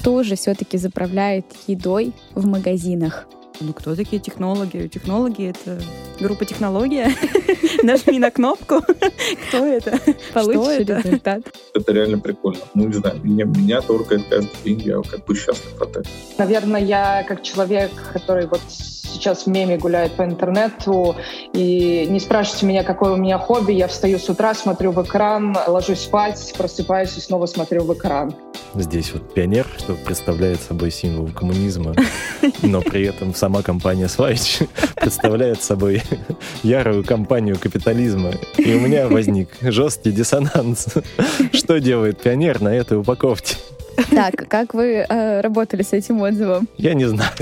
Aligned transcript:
кто 0.00 0.22
же 0.22 0.34
все-таки 0.34 0.78
заправляет 0.78 1.44
едой 1.66 2.14
в 2.34 2.46
магазинах? 2.46 3.26
Ну, 3.60 3.74
кто 3.74 3.94
такие 3.94 4.18
технологи? 4.18 4.88
Технологи— 4.88 5.50
это 5.50 5.78
группа 6.18 6.46
технология. 6.46 7.10
Нажми 7.82 8.18
на 8.18 8.30
кнопку. 8.30 8.76
Кто 9.48 9.66
это? 9.66 9.98
Получишь 10.32 10.86
результат. 10.86 11.42
Это 11.74 11.92
реально 11.92 12.18
прикольно. 12.18 12.60
Ну, 12.72 12.86
не 12.86 12.94
знаю, 12.94 13.20
меня, 13.22 13.44
меня 13.44 13.82
торкает 13.82 14.22
каждый 14.30 14.50
день, 14.64 14.80
я 14.80 15.02
как 15.02 15.26
бы 15.26 15.34
счастлив 15.34 15.80
от 15.80 15.90
этого. 15.90 16.06
Наверное, 16.38 16.80
я 16.80 17.22
как 17.28 17.42
человек, 17.42 17.90
который 18.14 18.46
вот 18.46 18.60
сейчас 18.68 19.44
в 19.44 19.46
меме 19.48 19.76
гуляет 19.76 20.12
по 20.12 20.24
интернету, 20.24 21.14
и 21.52 22.06
не 22.08 22.20
спрашивайте 22.20 22.64
меня, 22.64 22.84
какое 22.84 23.12
у 23.12 23.16
меня 23.16 23.38
хобби, 23.38 23.72
я 23.72 23.88
встаю 23.88 24.18
с 24.18 24.28
утра, 24.30 24.54
смотрю 24.54 24.92
в 24.92 25.02
экран, 25.02 25.54
ложусь 25.66 26.00
спать, 26.00 26.54
просыпаюсь 26.56 27.16
и 27.18 27.20
снова 27.20 27.44
смотрю 27.44 27.84
в 27.84 27.92
экран. 27.92 28.34
Здесь 28.74 29.12
вот 29.12 29.34
пионер, 29.34 29.66
что 29.78 29.94
представляет 29.94 30.60
собой 30.60 30.90
символ 30.90 31.28
коммунизма, 31.28 31.94
но 32.62 32.80
при 32.80 33.04
этом 33.04 33.34
сама 33.34 33.62
компания 33.62 34.08
Славич 34.08 34.60
представляет 34.96 35.62
собой 35.62 36.02
ярую 36.62 37.04
компанию 37.04 37.58
капитализма. 37.58 38.32
И 38.58 38.74
у 38.74 38.80
меня 38.80 39.08
возник 39.08 39.48
жесткий 39.60 40.12
диссонанс. 40.12 40.86
Что 41.52 41.80
делает 41.80 42.20
пионер 42.20 42.60
на 42.60 42.74
этой 42.74 42.98
упаковке? 42.98 43.56
Так, 44.10 44.48
как 44.48 44.72
вы 44.72 45.04
э, 45.06 45.40
работали 45.40 45.82
с 45.82 45.92
этим 45.92 46.22
отзывом? 46.22 46.68
Я 46.76 46.94
не 46.94 47.06
знаю. 47.06 47.32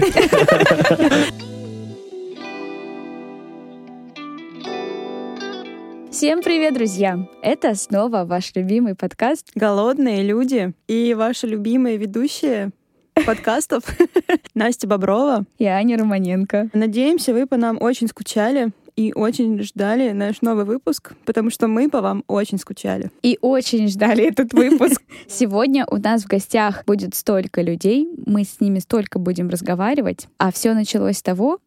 Всем 6.18 6.42
привет, 6.42 6.74
друзья! 6.74 7.28
Это 7.42 7.76
снова 7.76 8.24
ваш 8.24 8.50
любимый 8.56 8.96
подкаст 8.96 9.52
«Голодные 9.54 10.24
люди» 10.24 10.72
и 10.88 11.14
ваши 11.14 11.46
любимые 11.46 11.96
ведущие 11.96 12.72
подкастов 13.24 13.84
Настя 14.54 14.88
Боброва 14.88 15.44
и 15.58 15.64
Аня 15.66 15.96
Романенко. 15.96 16.70
Надеемся, 16.72 17.32
вы 17.32 17.46
по 17.46 17.56
нам 17.56 17.80
очень 17.80 18.08
скучали 18.08 18.70
и 18.96 19.12
очень 19.14 19.62
ждали 19.62 20.10
наш 20.10 20.42
новый 20.42 20.64
выпуск, 20.64 21.12
потому 21.24 21.50
что 21.50 21.68
мы 21.68 21.88
по 21.88 22.00
вам 22.00 22.24
очень 22.26 22.58
скучали. 22.58 23.12
И 23.22 23.38
очень 23.40 23.86
ждали 23.86 24.24
этот 24.24 24.52
выпуск. 24.52 25.00
Сегодня 25.28 25.86
у 25.88 25.98
нас 25.98 26.24
в 26.24 26.26
гостях 26.26 26.84
будет 26.84 27.14
столько 27.14 27.62
людей, 27.62 28.08
мы 28.26 28.42
с 28.42 28.58
ними 28.58 28.80
столько 28.80 29.20
будем 29.20 29.50
разговаривать, 29.50 30.26
а 30.36 30.50
все 30.50 30.74
началось 30.74 31.18
с 31.18 31.22
того, 31.22 31.60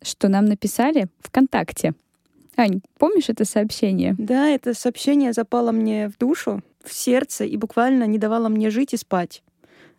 что 0.00 0.28
нам 0.28 0.46
написали 0.46 1.08
ВКонтакте. 1.20 1.92
Ань, 2.58 2.80
помнишь 2.98 3.28
это 3.28 3.44
сообщение? 3.44 4.16
Да, 4.18 4.48
это 4.48 4.74
сообщение 4.74 5.32
запало 5.32 5.70
мне 5.70 6.08
в 6.08 6.18
душу, 6.18 6.60
в 6.84 6.92
сердце 6.92 7.44
и 7.44 7.56
буквально 7.56 8.02
не 8.02 8.18
давало 8.18 8.48
мне 8.48 8.68
жить 8.70 8.94
и 8.94 8.96
спать. 8.96 9.44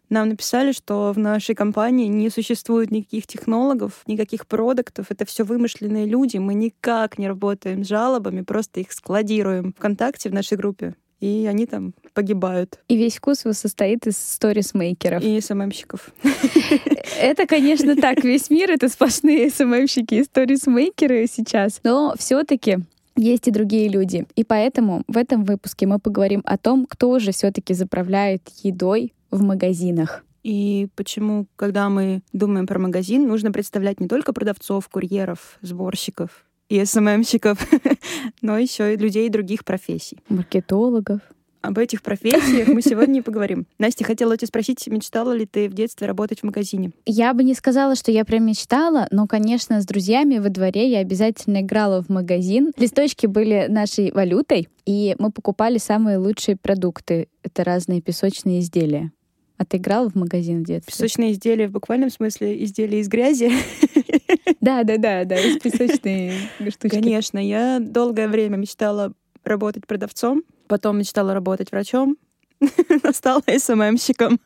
Нам 0.10 0.28
написали, 0.28 0.74
что 0.74 1.14
в 1.14 1.18
нашей 1.18 1.56
компании 1.56 2.08
не 2.08 2.30
существует 2.30 2.92
никаких 2.92 3.28
технологов, 3.28 4.04
никаких 4.08 4.46
продуктов. 4.46 5.06
Это 5.10 5.24
все 5.24 5.46
вымышленные 5.46 6.06
люди. 6.06 6.36
Мы 6.36 6.54
никак 6.54 7.18
не 7.18 7.30
работаем 7.30 7.86
с 7.86 7.88
жалобами, 7.88 8.42
просто 8.42 8.82
их 8.82 8.92
складируем 8.92 9.72
ВКонтакте 9.72 10.30
в 10.30 10.34
нашей 10.34 10.58
группе 10.58 10.96
и 11.20 11.46
они 11.48 11.66
там 11.66 11.94
погибают. 12.14 12.80
И 12.88 12.98
весь 12.98 13.18
вкус 13.18 13.40
состоит 13.40 14.08
из 14.08 14.18
сторисмейкеров. 14.18 15.24
И 15.24 15.40
СММщиков. 15.42 16.12
Это, 17.20 17.46
конечно, 17.46 17.96
так. 17.96 18.24
Весь 18.24 18.50
мир— 18.50 18.72
это 18.72 18.88
сплошные 18.88 19.50
СММщики 19.50 20.16
и 20.16 20.24
сторисмейкеры 20.24 21.28
сейчас. 21.28 21.82
Но 21.84 22.14
все 22.18 22.44
таки 22.44 22.80
есть 23.16 23.48
и 23.48 23.52
другие 23.52 23.90
люди. 23.90 24.26
И 24.36 24.44
поэтому 24.44 25.04
в 25.08 25.18
этом 25.18 25.44
выпуске 25.44 25.86
мы 25.86 26.00
поговорим 26.00 26.42
о 26.46 26.58
том, 26.58 26.86
кто 26.90 27.20
же 27.20 27.32
все-таки 27.32 27.74
заправляет 27.74 28.42
едой 28.64 29.14
в 29.30 29.44
магазинах. 29.44 30.24
И 30.44 30.88
почему, 30.96 31.48
когда 31.58 31.90
мы 31.90 32.22
думаем 32.32 32.66
про 32.66 32.80
магазин, 32.80 33.28
нужно 33.28 33.52
представлять 33.52 34.00
не 34.00 34.08
только 34.08 34.32
продавцов, 34.32 34.88
курьеров, 34.88 35.58
сборщиков, 35.62 36.46
и 36.70 36.86
СММщиков, 36.86 37.58
но 38.42 38.58
еще 38.58 38.94
и 38.94 38.98
людей 38.98 39.28
других 39.30 39.66
профессий. 39.66 40.20
Маркетологов. 40.30 41.20
Об 41.62 41.78
этих 41.78 42.02
профессиях 42.02 42.70
мы 42.70 42.82
сегодня 42.82 43.20
и 43.20 43.22
поговорим. 43.22 43.66
Настя, 43.80 44.06
хотела 44.06 44.38
тебя 44.38 44.48
спросить, 44.48 44.88
мечтала 44.88 45.34
ли 45.34 45.46
ты 45.46 45.68
в 45.68 45.74
детстве 45.74 46.08
работать 46.08 46.40
в 46.40 46.44
магазине? 46.44 46.92
Я 47.06 47.34
бы 47.34 47.44
не 47.44 47.54
сказала, 47.54 47.96
что 47.96 48.12
я 48.12 48.24
прям 48.24 48.46
мечтала, 48.46 49.08
но, 49.12 49.28
конечно, 49.28 49.82
с 49.82 49.86
друзьями 49.86 50.38
во 50.38 50.50
дворе 50.50 50.90
я 50.90 51.00
обязательно 51.00 51.60
играла 51.60 52.02
в 52.02 52.08
магазин. 52.08 52.72
Листочки 52.78 53.26
были 53.26 53.66
нашей 53.68 54.12
валютой, 54.14 54.70
и 54.86 55.16
мы 55.20 55.32
покупали 55.32 55.80
самые 55.80 56.18
лучшие 56.18 56.56
продукты. 56.56 57.28
Это 57.44 57.66
разные 57.66 58.02
песочные 58.02 58.62
изделия. 58.62 59.12
А 59.58 59.66
ты 59.66 59.76
играла 59.76 60.10
в 60.10 60.16
магазин 60.16 60.64
в 60.64 60.66
детстве? 60.66 60.94
Песочные 60.94 61.34
изделия 61.34 61.68
в 61.68 61.72
буквальном 61.72 62.10
смысле 62.10 62.64
изделия 62.64 63.02
из 63.02 63.10
грязи? 63.10 63.52
Да, 64.62 64.84
да, 64.84 64.98
да, 64.98 65.26
да, 65.26 65.40
из 65.40 65.60
песочной 65.60 66.34
штучки. 66.70 66.90
Конечно, 66.90 67.40
я 67.40 67.80
долгое 67.80 68.28
время 68.28 68.58
мечтала 68.58 69.14
работать 69.44 69.88
продавцом, 69.88 70.44
потом 70.68 71.00
мечтала 71.00 71.34
работать 71.34 71.72
врачом, 71.72 72.18
стала 73.14 73.42
СММщиком. 73.48 74.40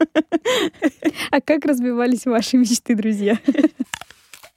А 1.32 1.42
как 1.42 1.66
разбивались 1.66 2.26
ваши 2.26 2.58
мечты, 2.58 2.96
друзья? 2.96 3.40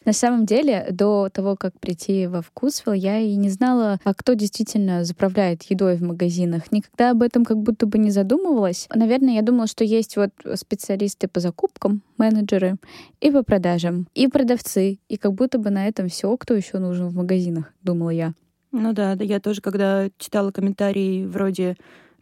На 0.06 0.12
самом 0.12 0.46
деле, 0.46 0.86
до 0.92 1.28
того, 1.30 1.56
как 1.56 1.78
прийти 1.80 2.28
во 2.28 2.40
Вкусвилл, 2.40 2.92
я 2.92 3.18
и 3.18 3.34
не 3.34 3.50
знала, 3.50 3.98
а 4.04 4.14
кто 4.14 4.34
действительно 4.34 5.04
заправляет 5.04 5.64
едой 5.64 5.96
в 5.96 6.02
магазинах. 6.02 6.70
Никогда 6.70 7.10
об 7.10 7.22
этом 7.22 7.44
как 7.44 7.58
будто 7.58 7.86
бы 7.86 7.98
не 7.98 8.10
задумывалась. 8.10 8.86
Наверное, 8.94 9.34
я 9.34 9.42
думала, 9.42 9.66
что 9.66 9.82
есть 9.82 10.16
вот 10.16 10.30
специалисты 10.54 11.26
по 11.26 11.40
закупкам, 11.40 12.02
менеджеры, 12.18 12.76
и 13.20 13.32
по 13.32 13.42
продажам, 13.42 14.06
и 14.14 14.28
продавцы. 14.28 15.00
И 15.08 15.16
как 15.16 15.32
будто 15.32 15.58
бы 15.58 15.70
на 15.70 15.88
этом 15.88 16.08
все, 16.08 16.36
кто 16.36 16.54
еще 16.54 16.78
нужен 16.78 17.08
в 17.08 17.16
магазинах, 17.16 17.72
думала 17.82 18.10
я. 18.10 18.32
Ну 18.70 18.92
да, 18.92 19.16
да, 19.16 19.24
я 19.24 19.40
тоже, 19.40 19.60
когда 19.60 20.08
читала 20.18 20.52
комментарии 20.52 21.26
вроде 21.26 21.76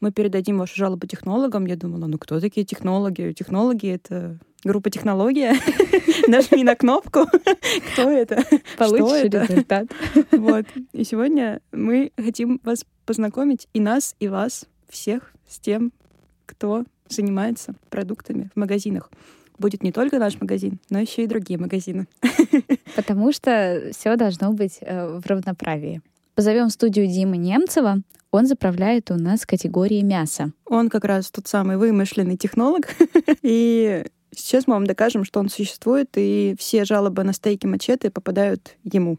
мы 0.05 0.13
передадим 0.13 0.59
вашу 0.59 0.77
жалобу 0.77 1.07
технологам, 1.07 1.65
я 1.65 1.77
думала, 1.77 2.07
ну 2.07 2.19
кто 2.19 2.39
такие 2.39 2.67
технологи? 2.67 3.33
Технологи— 3.33 3.89
это 3.95 4.39
группа 4.63 4.91
технология. 4.91 5.55
Нажми 6.29 6.63
на 6.63 6.75
кнопку. 6.75 7.21
Кто 7.93 8.11
это? 8.11 8.45
Получишь 8.79 9.33
результат. 9.33 9.87
Вот. 10.33 10.67
И 10.93 11.05
сегодня 11.05 11.63
мы 11.73 12.13
хотим 12.23 12.61
вас 12.65 12.85
познакомить, 13.07 13.67
и 13.73 13.81
нас, 13.81 14.15
и 14.21 14.29
вас, 14.29 14.67
всех, 14.91 15.33
с 15.49 15.59
тем, 15.59 15.91
кто 16.45 16.85
занимается 17.09 17.75
продуктами 17.89 18.51
в 18.55 18.59
магазинах 18.59 19.11
будет 19.57 19.85
не 19.85 19.93
только 19.93 20.19
наш 20.19 20.41
магазин, 20.41 20.81
но 20.91 20.99
еще 20.99 21.23
и 21.23 21.29
другие 21.29 21.61
магазины. 21.61 22.09
Потому 22.97 23.33
что 23.33 23.91
все 23.93 24.17
должно 24.17 24.53
быть 24.53 24.79
э, 24.81 25.19
в 25.19 25.25
равноправии. 25.27 26.03
Позовем 26.34 26.69
в 26.69 26.72
студию 26.72 27.06
Димы 27.06 27.37
Немцева. 27.37 28.03
Он 28.33 28.47
заправляет 28.47 29.12
у 29.12 29.15
нас 29.15 29.47
категории 29.47 30.03
мяса. 30.03 30.50
Он 30.67 30.91
как 30.91 31.05
раз 31.05 31.31
тот 31.31 31.47
самый 31.47 31.77
вымышленный 31.77 32.37
технолог. 32.37 32.89
И 33.43 34.05
сейчас 34.33 34.67
мы 34.67 34.75
вам 34.75 34.84
докажем, 34.84 35.25
что 35.25 35.39
он 35.39 35.49
существует, 35.49 36.11
и 36.17 36.56
все 36.59 36.84
жалобы 36.84 37.23
на 37.23 37.33
стейки 37.33 37.67
мачете 37.67 38.11
попадают 38.11 38.77
ему. 38.83 39.19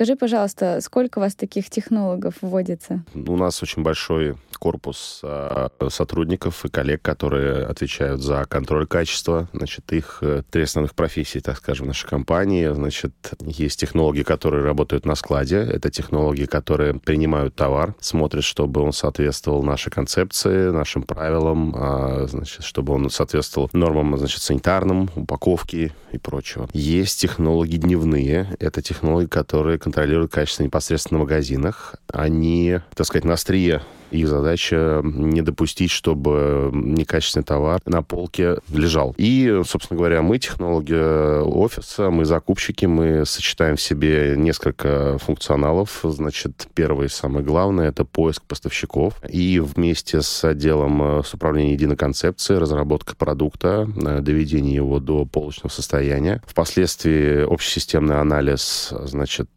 Скажи, 0.00 0.14
пожалуйста, 0.14 0.80
сколько 0.80 1.18
у 1.18 1.22
вас 1.22 1.34
таких 1.34 1.70
технологов 1.70 2.34
вводится? 2.40 3.02
У 3.14 3.36
нас 3.36 3.60
очень 3.64 3.82
большой 3.82 4.36
корпус 4.56 5.20
э, 5.24 5.68
сотрудников 5.88 6.64
и 6.64 6.68
коллег, 6.68 7.02
которые 7.02 7.64
отвечают 7.64 8.22
за 8.22 8.44
контроль 8.44 8.86
качества. 8.86 9.48
Значит, 9.52 9.92
их 9.92 10.18
э, 10.20 10.42
три 10.48 10.62
основных 10.62 10.94
профессии, 10.94 11.40
так 11.40 11.56
скажем, 11.56 11.86
в 11.86 11.88
нашей 11.88 12.08
компании. 12.08 12.72
Значит, 12.72 13.12
есть 13.40 13.80
технологии, 13.80 14.22
которые 14.22 14.64
работают 14.64 15.04
на 15.04 15.16
складе. 15.16 15.56
Это 15.56 15.90
технологии, 15.90 16.46
которые 16.46 16.94
принимают 16.94 17.56
товар, 17.56 17.96
смотрят, 18.00 18.44
чтобы 18.44 18.82
он 18.82 18.92
соответствовал 18.92 19.64
нашей 19.64 19.90
концепции, 19.90 20.70
нашим 20.70 21.02
правилам, 21.02 21.74
э, 21.74 22.26
значит, 22.28 22.62
чтобы 22.62 22.94
он 22.94 23.10
соответствовал 23.10 23.68
нормам, 23.72 24.16
значит, 24.16 24.42
санитарным, 24.42 25.10
упаковки 25.16 25.92
и 26.12 26.18
прочего. 26.18 26.68
Есть 26.72 27.20
технологии 27.20 27.78
дневные. 27.78 28.56
Это 28.60 28.80
технологии, 28.80 29.26
которые 29.26 29.78
контролируют 29.88 30.30
качество 30.30 30.64
непосредственно 30.64 31.18
в 31.18 31.22
магазинах. 31.22 31.96
Они, 32.12 32.80
так 32.94 33.06
сказать, 33.06 33.24
на 33.24 33.32
острие 33.32 33.80
их 34.10 34.28
задача 34.28 35.00
не 35.02 35.42
допустить, 35.42 35.90
чтобы 35.90 36.70
некачественный 36.72 37.44
товар 37.44 37.80
на 37.86 38.02
полке 38.02 38.58
лежал. 38.72 39.14
И, 39.18 39.62
собственно 39.66 39.98
говоря, 39.98 40.22
мы, 40.22 40.38
технологи 40.38 41.42
офиса, 41.42 42.10
мы 42.10 42.24
закупщики, 42.24 42.86
мы 42.86 43.24
сочетаем 43.26 43.76
в 43.76 43.80
себе 43.80 44.34
несколько 44.36 45.18
функционалов. 45.18 46.00
Значит, 46.02 46.68
первый, 46.74 47.08
самое 47.08 47.44
главное, 47.44 47.88
это 47.88 48.04
поиск 48.04 48.42
поставщиков. 48.44 49.14
И 49.28 49.60
вместе 49.60 50.22
с 50.22 50.44
отделом 50.44 51.22
с 51.24 51.34
управлением 51.34 51.72
единой 51.72 51.96
концепции, 51.96 52.54
разработка 52.54 53.16
продукта, 53.16 53.88
доведение 54.20 54.74
его 54.74 55.00
до 55.00 55.24
полочного 55.24 55.70
состояния. 55.70 56.42
Впоследствии 56.46 57.44
общесистемный 57.44 58.20
анализ, 58.20 58.92
значит, 59.04 59.48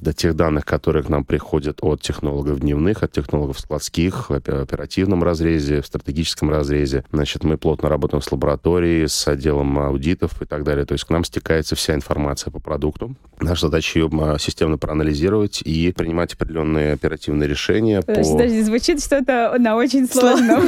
до 0.00 0.12
тех 0.12 0.34
данных, 0.34 0.64
которые 0.64 1.02
к 1.02 1.08
нам 1.08 1.24
приходят 1.24 1.78
от 1.82 2.00
технологов 2.00 2.60
дневных, 2.60 3.02
от 3.02 3.12
технологов 3.12 3.60
складских, 3.60 4.30
в 4.30 4.34
оперативном 4.34 5.22
разрезе, 5.22 5.82
в 5.82 5.86
стратегическом 5.86 6.50
разрезе. 6.50 7.04
Значит, 7.12 7.44
мы 7.44 7.56
плотно 7.56 7.88
работаем 7.88 8.22
с 8.22 8.30
лабораторией, 8.32 9.08
с 9.08 9.28
отделом 9.28 9.78
аудитов 9.78 10.40
и 10.42 10.46
так 10.46 10.64
далее. 10.64 10.84
То 10.84 10.92
есть 10.92 11.04
к 11.04 11.10
нам 11.10 11.24
стекается 11.24 11.76
вся 11.76 11.94
информация 11.94 12.50
по 12.50 12.60
продукту. 12.60 13.14
Наша 13.40 13.66
задача 13.66 13.98
ее 13.98 14.10
а, 14.12 14.38
системно 14.38 14.76
проанализировать 14.76 15.62
и 15.62 15.92
принимать 15.92 16.34
определенные 16.34 16.92
оперативные 16.92 17.48
решения. 17.48 18.02
Подожди, 18.02 18.32
по... 18.32 18.38
подожди 18.38 18.62
звучит 18.62 19.02
что-то 19.02 19.56
на 19.58 19.76
очень 19.76 20.06
сложном. 20.06 20.64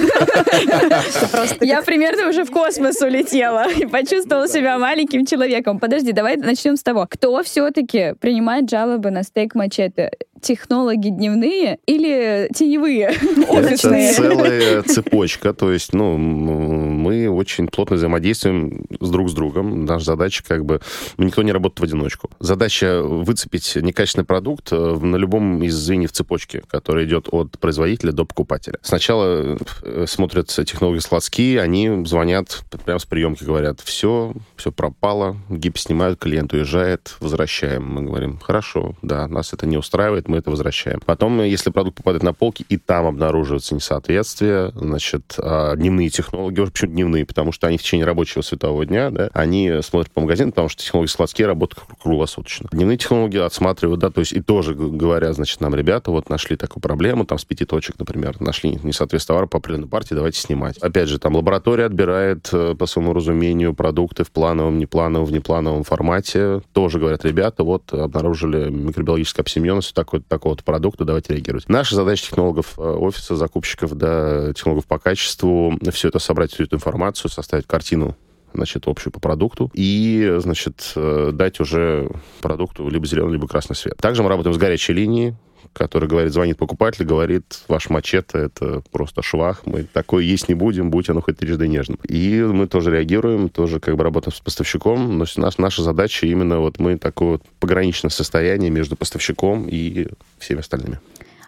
Я 1.61 1.83
примерно 1.83 2.29
уже 2.29 2.45
в 2.45 2.51
космос 2.51 3.01
улетела 3.03 3.71
и 3.71 3.85
почувствовала 3.85 4.49
себя 4.49 4.79
маленьким 4.79 5.27
человеком. 5.27 5.79
Подожди, 5.79 6.13
давай 6.13 6.37
начнем 6.37 6.77
с 6.77 6.83
того. 6.83 7.07
Кто 7.09 7.43
все-таки 7.43 8.15
принимает 8.21 8.71
жалобы 8.71 9.11
на 9.11 9.22
стейк 9.23 9.55
мачете? 9.55 10.11
Технологи 10.43 11.09
дневные 11.09 11.79
или 11.87 12.49
теневые 12.55 13.09
офисные? 13.49 14.11
Это 14.11 14.17
целая 14.17 14.83
цепочка. 14.83 15.55
То 15.55 15.73
есть, 15.73 15.93
ну, 15.93 16.17
мы 16.17 17.29
очень 17.31 17.69
плотно 17.69 17.97
взаимодействуем 17.97 18.85
с 19.01 19.11
друг 19.11 19.31
с 19.31 19.33
другом. 19.33 19.85
Наша 19.85 20.05
задача 20.05 20.45
как 20.47 20.65
бы... 20.65 20.81
Никто 21.17 21.43
не 21.43 21.53
работает 21.53 21.81
в 21.81 21.85
одиночку. 21.85 22.31
Задача 22.41 23.03
выцепить 23.03 23.77
некачественный 23.77 24.25
продукт 24.25 24.69
э, 24.73 24.77
на 24.77 25.17
любом 25.17 25.63
из 25.63 25.75
звеньев 25.75 26.13
цепочки, 26.13 26.63
который 26.69 27.07
идет 27.07 27.29
от 27.31 27.59
производителя 27.59 28.13
до 28.13 28.25
покупателя. 28.25 28.79
Сначала 28.83 29.59
э, 29.83 30.05
смотрят 30.07 30.49
технологии 30.49 31.01
складские, 31.01 31.61
они 31.61 32.05
звонят 32.05 32.65
прямо 32.85 32.99
с 32.99 33.05
приемки, 33.05 33.45
говорят, 33.45 33.81
все, 33.81 34.35
все 34.57 34.73
пропало, 34.73 35.37
гип 35.49 35.79
снимают, 35.79 36.19
клиент 36.19 36.53
уезжает, 36.53 37.17
возвращаем. 37.21 37.85
Мы 37.85 38.03
говорим, 38.03 38.39
хорошо, 38.39 38.95
да, 39.03 39.29
нас 39.29 39.53
это 39.53 39.67
не 39.67 39.77
устраивает, 39.77 40.29
мы 40.33 40.39
это 40.39 40.51
возвращаем. 40.51 41.01
Потом, 41.05 41.43
если 41.43 41.71
продукт 41.71 41.99
попадает 41.99 42.23
на 42.23 42.33
полки, 42.33 42.65
и 42.69 42.79
там 42.79 43.07
обнаруживается 43.07 43.75
несоответствие, 43.75 44.73
значит, 44.75 45.35
а, 45.39 45.77
дневные 45.77 46.09
технологии, 46.09 46.65
почему 46.65 46.93
дневные? 46.93 47.27
Потому 47.27 47.53
что 47.53 47.67
они 47.67 47.77
в 47.77 47.83
течение 47.83 48.07
рабочего 48.07 48.41
светового 48.41 48.87
дня, 48.87 49.11
да, 49.11 49.29
они 49.35 49.81
смотрят 49.83 50.11
по 50.11 50.23
магазинам, 50.23 50.53
потому 50.53 50.71
что 50.71 50.83
технологии 50.83 51.11
складские 51.11 51.47
работают 51.47 51.85
круглосуточно. 52.03 52.71
Дневные 52.73 52.97
технологии 52.97 53.41
отсматривают, 53.41 54.01
да, 54.01 54.11
то 54.11 54.21
есть 54.21 54.33
и 54.33 54.41
тоже 54.41 54.75
говоря, 54.75 55.33
значит, 55.35 55.61
нам, 55.61 55.75
ребята, 55.75 56.11
вот 56.11 56.31
нашли 56.31 56.57
такую 56.57 56.81
проблему, 56.81 57.27
там 57.27 57.39
с 57.39 57.45
пяти 57.45 57.67
точек, 57.67 57.99
например, 57.99 58.41
нашли 58.41 58.79
несоответствие 58.83 59.35
товара 59.35 59.47
по 59.47 59.59
определенной 59.59 59.89
партии, 59.89 60.15
давайте 60.15 60.41
снимать. 60.41 60.79
Опять 60.79 61.09
же, 61.09 61.19
там 61.19 61.37
лаборатория 61.37 61.85
отбирает 61.85 62.49
э, 62.53 62.75
по 62.75 62.87
своему 62.87 63.13
разумению 63.13 63.75
продукты 63.75 64.25
в 64.25 64.31
плановом, 64.31 64.79
неплановом, 64.79 65.27
внеплановом 65.27 65.85
формате. 65.85 66.63
Тоже 66.73 66.99
говорят, 66.99 67.25
ребята, 67.25 67.65
вот 67.65 67.93
обнаружили 67.93 68.71
микробиологическую 68.71 69.43
обсеменность, 69.43 69.95
такой 69.95 70.22
такого-то 70.29 70.65
продукта, 70.65 71.05
давайте 71.05 71.35
реагировать. 71.35 71.69
Наша 71.69 71.95
задача 71.95 72.27
технологов 72.27 72.79
э, 72.79 72.83
офиса, 72.83 73.37
закупщиков, 73.37 73.95
да, 73.95 74.53
технологов 74.53 74.87
по 74.87 74.99
качеству, 74.99 75.79
все 75.93 76.09
это 76.09 76.19
собрать, 76.19 76.53
всю 76.53 76.65
эту 76.65 76.77
информацию, 76.77 77.31
составить 77.31 77.67
картину 77.67 78.17
значит, 78.55 78.87
общую 78.87 79.13
по 79.13 79.21
продукту, 79.21 79.71
и, 79.73 80.37
значит, 80.39 80.93
э, 80.97 81.31
дать 81.33 81.61
уже 81.61 82.11
продукту 82.41 82.89
либо 82.89 83.07
зеленый, 83.07 83.33
либо 83.33 83.49
красный 83.49 83.77
свет. 83.77 83.97
Также 83.97 84.23
мы 84.23 84.29
работаем 84.29 84.55
с 84.55 84.59
горячей 84.59 84.93
линией, 84.93 85.35
который 85.73 86.09
говорит, 86.09 86.33
звонит 86.33 86.57
покупатель, 86.57 87.05
говорит, 87.05 87.45
ваш 87.69 87.91
мачете— 87.91 88.27
это 88.35 88.83
просто 88.91 89.23
швах, 89.23 89.63
мы 89.67 89.85
такой 89.85 90.25
есть 90.25 90.49
не 90.49 90.55
будем, 90.55 90.91
будь 90.91 91.09
оно 91.09 91.21
хоть 91.21 91.39
трижды 91.39 91.69
нежным. 91.69 91.99
И 92.09 92.41
мы 92.43 92.67
тоже 92.67 92.91
реагируем, 92.91 93.49
тоже 93.49 93.81
как 93.81 93.97
бы 93.97 94.05
работаем 94.05 94.35
с 94.35 94.41
поставщиком, 94.41 95.19
но 95.19 95.25
нас, 95.37 95.59
наша 95.59 95.83
задача 95.83 96.27
именно 96.27 96.61
вот 96.61 96.79
мы 96.79 96.99
такое 96.99 97.33
вот 97.33 97.43
пограничное 97.61 98.11
состояние 98.11 98.71
между 98.71 98.97
поставщиком 98.97 99.69
и 99.69 100.09
всеми 100.39 100.61
остальными. 100.61 101.01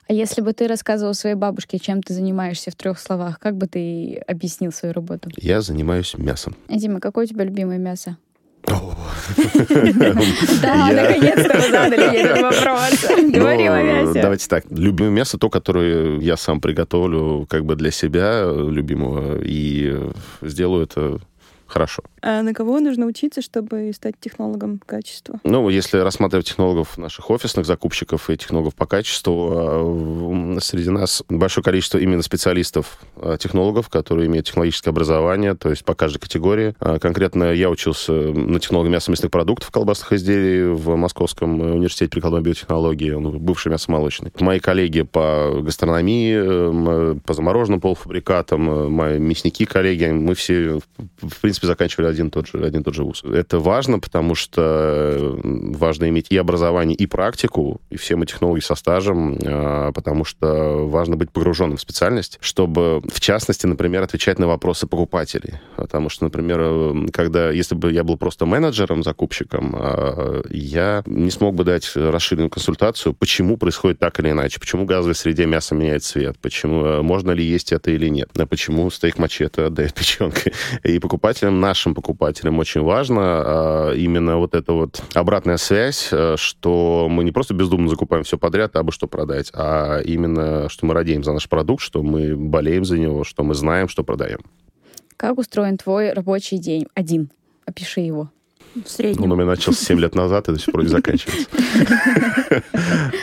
А 0.07 0.13
если 0.13 0.43
бы 0.43 0.53
ты 0.53 0.67
рассказывал 0.67 1.15
своей 1.15 1.35
бабушке, 1.35 1.79
чем 1.79 2.03
ты 2.03 2.13
занимаешься 2.13 2.71
в 2.71 2.75
трех 2.75 2.99
словах, 2.99 3.39
как 3.39 3.57
бы 3.57 3.67
ты 3.67 4.23
объяснил 4.27 4.71
свою 4.71 4.93
работу? 4.93 5.31
Я 5.37 5.63
занимаюсь 5.63 6.15
мясом. 6.19 6.57
Дима, 6.69 7.01
какое 7.01 7.25
у 7.25 7.29
тебя 7.29 7.45
любимое 7.45 7.79
мясо? 7.79 8.19
Да, 10.63 10.91
наконец-то 10.93 11.55
вы 11.55 11.71
задали 11.71 12.17
этот 12.17 12.43
вопрос. 12.43 13.05
Мясе. 13.83 14.23
Давайте 14.23 14.49
так. 14.49 14.65
Любимое 14.71 15.13
мясо, 15.13 15.39
то, 15.39 15.51
которое 15.51 16.19
я 16.21 16.37
сам 16.37 16.61
приготовлю 16.61 17.47
как 17.49 17.65
бы 17.65 17.77
для 17.77 17.91
себя 17.91 18.45
любимого, 18.45 19.39
и 19.43 20.11
сделаю 20.43 20.85
это 20.85 21.19
хорошо. 21.67 22.03
А 22.27 22.43
на 22.43 22.55
кого 22.55 22.81
нужно 22.81 23.05
учиться, 23.05 23.43
чтобы 23.43 23.93
стать 23.95 24.15
технологом 24.19 24.81
качества? 24.87 25.41
Ну, 25.45 25.69
если 25.69 25.99
рассматривать 25.99 26.47
технологов 26.47 26.97
наших 26.97 27.31
офисных 27.31 27.67
закупщиков 27.67 28.31
и 28.31 28.37
технологов 28.39 28.75
по 28.75 28.87
качеству, 28.87 29.53
а, 29.55 30.59
среди 30.63 30.89
нас 30.89 31.23
большое 31.29 31.63
количество 31.63 31.99
именно 31.99 32.23
специалистов, 32.23 32.99
а, 33.17 33.37
технологов, 33.37 33.91
которые 33.91 34.27
имеют 34.27 34.47
технологическое 34.47 34.91
образование, 34.91 35.55
то 35.55 35.69
есть 35.69 35.85
по 35.85 35.95
каждой 35.95 36.19
категории. 36.19 36.75
А, 36.81 36.99
конкретно 36.99 37.53
я 37.53 37.69
учился 37.69 38.13
на 38.13 38.59
технолога 38.59 38.89
мясо-мясных 38.89 39.31
продуктов, 39.31 39.71
колбасных 39.71 40.15
изделий 40.15 40.65
в 40.73 40.97
Московском 40.97 41.61
университете 41.61 42.09
прикладной 42.09 42.41
биотехнологии, 42.41 43.11
он 43.11 43.39
бывший 43.39 43.71
мясомолочный. 43.71 44.33
Мои 44.41 44.61
коллеги 44.61 45.03
по 45.03 45.61
гастрономии, 45.61 47.19
по 47.19 47.35
замороженным 47.35 47.83
полуфабрикатам, 47.83 48.91
мои 48.91 49.19
мясники 49.19 49.67
коллеги, 49.67 50.07
мы 50.07 50.35
все, 50.35 50.81
в 51.21 51.41
принципе, 51.43 51.67
заканчивали 51.67 52.14
один 52.15 52.31
тот 52.31 52.47
же, 52.47 52.65
один 52.65 52.83
тот 52.83 52.95
же 52.95 53.05
вуз. 53.05 53.23
Это 53.25 53.59
важно, 53.59 53.99
потому 53.99 54.35
что 54.35 54.61
э, 54.63 55.41
важно 55.77 56.09
иметь 56.09 56.27
и 56.31 56.37
образование, 56.37 56.97
и 56.97 57.07
практику, 57.07 57.81
и 57.91 57.97
все 57.97 58.17
мы 58.17 58.27
технологи 58.27 58.61
со 58.61 58.75
стажем, 58.75 59.37
э, 59.37 59.93
потому 59.95 60.25
что 60.25 60.87
важно 60.89 61.17
быть 61.17 61.31
погруженным 61.31 61.77
в 61.77 61.81
специальность, 61.81 62.39
чтобы, 62.41 63.01
в 63.13 63.21
частности, 63.21 63.67
например, 63.67 64.03
отвечать 64.03 64.39
на 64.39 64.47
вопросы 64.47 64.87
покупателей. 64.87 65.55
Потому 65.77 66.09
что, 66.09 66.25
например, 66.25 66.59
э, 66.61 67.07
когда, 67.13 67.51
если 67.51 67.75
бы 67.75 67.93
я 67.93 68.05
был 68.05 68.17
просто 68.17 68.47
менеджером, 68.47 69.03
закупщиком, 69.03 69.77
я 70.51 71.03
не 71.07 71.31
смог 71.31 71.55
бы 71.55 71.65
дать 71.65 71.91
расширенную 71.95 72.51
консультацию, 72.51 73.15
почему 73.15 73.57
происходит 73.57 73.99
так 73.99 74.21
или 74.21 74.31
иначе, 74.31 74.61
почему 74.61 74.85
в 74.85 74.87
газовой 74.87 75.15
среде 75.15 75.47
мясо 75.47 75.75
меняет 75.75 76.05
цвет, 76.05 76.39
почему, 76.39 77.03
можно 77.03 77.33
ли 77.33 77.45
есть 77.45 77.73
это 77.73 77.91
или 77.91 78.09
нет, 78.09 78.31
почему 78.49 78.91
стейк 78.91 79.19
мачете 79.19 79.65
отдает 79.67 79.95
печенкой. 79.95 80.53
И 80.83 80.99
покупателям, 80.99 81.61
нашим 81.61 81.95
покупателям, 81.95 82.04
покупателям 82.05 82.59
очень 82.59 82.83
важно 82.83 83.21
а, 83.23 83.93
именно 83.95 84.37
вот 84.37 84.55
эта 84.55 84.73
вот 84.73 85.03
обратная 85.15 85.57
связь, 85.57 86.11
э, 86.13 86.35
что 86.37 87.09
мы 87.11 87.25
не 87.25 87.33
просто 87.33 87.55
бездумно 87.55 87.89
закупаем 87.89 88.25
все 88.25 88.37
подряд, 88.37 88.77
а 88.77 88.83
бы 88.83 88.93
что 88.93 89.07
продать, 89.07 89.51
а 89.55 90.01
именно, 90.01 90.69
что 90.69 90.85
мы 90.85 90.93
радеем 90.93 91.25
за 91.25 91.33
наш 91.33 91.49
продукт, 91.49 91.83
что 91.83 92.03
мы 92.03 92.37
болеем 92.37 92.85
за 92.85 92.99
него, 92.99 93.25
что 93.25 93.43
мы 93.43 93.55
знаем, 93.55 93.89
что 93.89 94.05
продаем. 94.05 94.41
Как 95.17 95.39
устроен 95.39 95.79
твой 95.79 96.13
рабочий 96.13 96.59
день? 96.59 96.87
Один. 96.95 97.31
Опиши 97.65 98.01
его 98.01 98.29
в 98.75 98.89
среднем. 98.89 99.25
Он 99.25 99.33
у 99.33 99.37
меня 99.37 99.47
начался 99.47 99.85
7 99.85 100.01
лет 100.01 100.15
назад 100.15 100.49
и 100.49 100.53
до 100.53 100.59
сих 100.59 100.73
пор 100.73 100.83
не 100.83 100.89
заканчивается. 100.89 101.49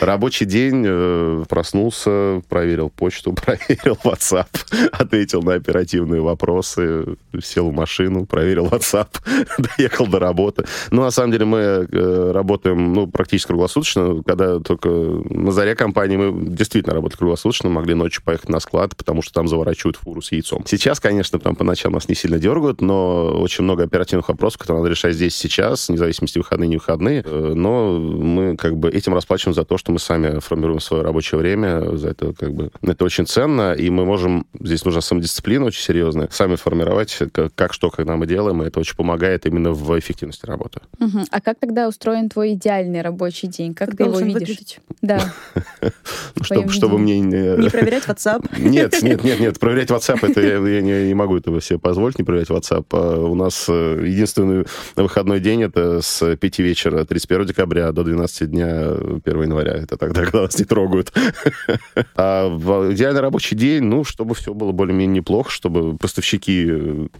Рабочий 0.00 0.46
день, 0.46 0.84
э, 0.86 1.44
проснулся, 1.48 2.42
проверил 2.48 2.90
почту, 2.90 3.32
проверил 3.44 3.98
WhatsApp, 4.04 4.48
ответил 4.92 5.42
на 5.42 5.54
оперативные 5.54 6.20
вопросы, 6.20 7.16
сел 7.42 7.70
в 7.70 7.72
машину, 7.72 8.26
проверил 8.26 8.66
WhatsApp, 8.66 9.08
доехал 9.76 10.06
до 10.06 10.18
работы. 10.18 10.64
Ну, 10.90 11.02
на 11.02 11.10
самом 11.10 11.32
деле, 11.32 11.44
мы 11.44 11.58
э, 11.58 12.30
работаем 12.32 12.92
ну, 12.92 13.06
практически 13.06 13.48
круглосуточно. 13.48 14.22
Когда 14.26 14.58
только 14.60 14.88
на 14.88 15.52
заре 15.52 15.74
компании 15.74 16.16
мы 16.16 16.48
действительно 16.48 16.94
работали 16.94 17.18
круглосуточно, 17.18 17.68
могли 17.68 17.94
ночью 17.94 18.22
поехать 18.24 18.48
на 18.48 18.60
склад, 18.60 18.96
потому 18.96 19.22
что 19.22 19.32
там 19.34 19.48
заворачивают 19.48 19.96
фуру 19.96 20.22
с 20.22 20.32
яйцом. 20.32 20.64
Сейчас, 20.66 21.00
конечно, 21.00 21.38
там 21.38 21.56
по 21.56 21.64
ночам 21.64 21.92
нас 21.92 22.08
не 22.08 22.14
сильно 22.14 22.38
дергают, 22.38 22.80
но 22.80 23.40
очень 23.40 23.64
много 23.64 23.84
оперативных 23.84 24.28
вопросов, 24.28 24.60
которые 24.60 24.82
надо 24.82 24.90
решать 24.90 25.14
здесь 25.14 25.41
сейчас, 25.42 25.88
вне 25.88 25.98
зависимости 25.98 26.38
выходные, 26.38 26.68
не 26.68 26.76
выходные, 26.76 27.22
э, 27.24 27.52
но 27.54 27.98
мы 27.98 28.56
как 28.56 28.76
бы 28.76 28.90
этим 28.90 29.14
расплачиваем 29.14 29.54
за 29.54 29.64
то, 29.64 29.78
что 29.78 29.92
мы 29.92 29.98
сами 29.98 30.38
формируем 30.38 30.80
свое 30.80 31.02
рабочее 31.02 31.38
время, 31.38 31.96
за 31.96 32.10
это 32.10 32.32
как 32.32 32.54
бы 32.54 32.70
это 32.82 33.04
очень 33.04 33.26
ценно, 33.26 33.72
и 33.72 33.90
мы 33.90 34.04
можем, 34.04 34.46
здесь 34.58 34.84
нужна 34.84 35.00
самодисциплина 35.00 35.66
очень 35.66 35.82
серьезная, 35.82 36.28
сами 36.30 36.56
формировать, 36.56 37.18
как, 37.32 37.54
как 37.54 37.72
что, 37.72 37.90
когда 37.90 38.16
мы 38.16 38.26
делаем, 38.26 38.62
и 38.62 38.66
это 38.66 38.80
очень 38.80 38.96
помогает 38.96 39.46
именно 39.46 39.72
в 39.72 39.98
эффективности 39.98 40.46
работы. 40.46 40.80
Угу. 41.00 41.24
А 41.30 41.40
как 41.40 41.58
тогда 41.58 41.88
устроен 41.88 42.28
твой 42.28 42.54
идеальный 42.54 43.02
рабочий 43.02 43.48
день? 43.48 43.74
Как, 43.74 43.90
как 43.90 43.96
ты 43.98 44.04
его 44.04 44.18
видишь? 44.18 44.34
Выглядеть? 44.34 44.80
Да. 45.00 45.32
Ну, 46.50 46.68
чтобы 46.68 46.98
мне... 46.98 47.20
Не 47.20 47.70
проверять 47.70 48.04
WhatsApp? 48.04 48.48
Нет, 48.58 49.02
нет, 49.02 49.24
нет, 49.24 49.40
нет, 49.40 49.58
проверять 49.58 49.90
WhatsApp, 49.90 50.28
это 50.28 50.40
я 50.40 50.80
не 50.80 51.14
могу 51.14 51.36
этого 51.36 51.60
себе 51.60 51.78
позволить, 51.78 52.18
не 52.18 52.24
проверять 52.24 52.50
WhatsApp. 52.50 52.84
А 52.90 53.20
у 53.24 53.34
нас 53.34 53.66
э, 53.68 54.04
единственный 54.06 54.66
выходной 54.96 55.31
выходной 55.32 55.40
день, 55.40 55.62
это 55.62 56.02
с 56.02 56.36
5 56.36 56.58
вечера 56.58 57.04
31 57.04 57.46
декабря 57.46 57.92
до 57.92 58.04
12 58.04 58.50
дня 58.50 58.90
1 59.24 59.42
января. 59.42 59.74
Это 59.74 59.96
тогда, 59.96 60.22
когда 60.22 60.42
нас 60.42 60.58
не 60.58 60.64
трогают. 60.64 61.12
А 62.14 62.48
в 62.48 62.92
идеальный 62.92 63.20
рабочий 63.20 63.56
день, 63.56 63.84
ну, 63.84 64.04
чтобы 64.04 64.34
все 64.34 64.52
было 64.52 64.72
более-менее 64.72 65.20
неплохо, 65.20 65.50
чтобы 65.50 65.96
поставщики 65.96 66.64